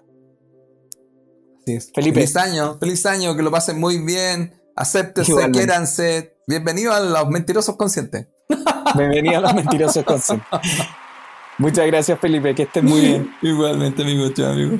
Así 1.62 1.74
es. 1.74 1.90
Felipe. 1.92 2.20
Feliz 2.20 2.36
año, 2.36 2.78
feliz 2.78 3.04
año, 3.06 3.34
que 3.34 3.42
lo 3.42 3.50
pasen 3.50 3.80
muy 3.80 3.98
bien. 3.98 4.54
Acéptense, 4.76 5.50
quiéranse. 5.50 6.31
Bienvenidos 6.46 6.96
a 6.96 7.00
los 7.00 7.28
mentirosos 7.28 7.76
conscientes. 7.76 8.26
Bienvenido 8.96 9.38
a 9.38 9.40
los 9.40 9.54
mentirosos 9.54 10.04
conscientes. 10.04 10.48
Muchas 11.58 11.86
gracias, 11.86 12.18
Felipe, 12.18 12.54
que 12.54 12.64
estén 12.64 12.84
muy 12.84 13.00
bien. 13.00 13.34
Igualmente, 13.42 14.02
amigo, 14.02 14.28
chao, 14.30 14.52
amigo. 14.52 14.78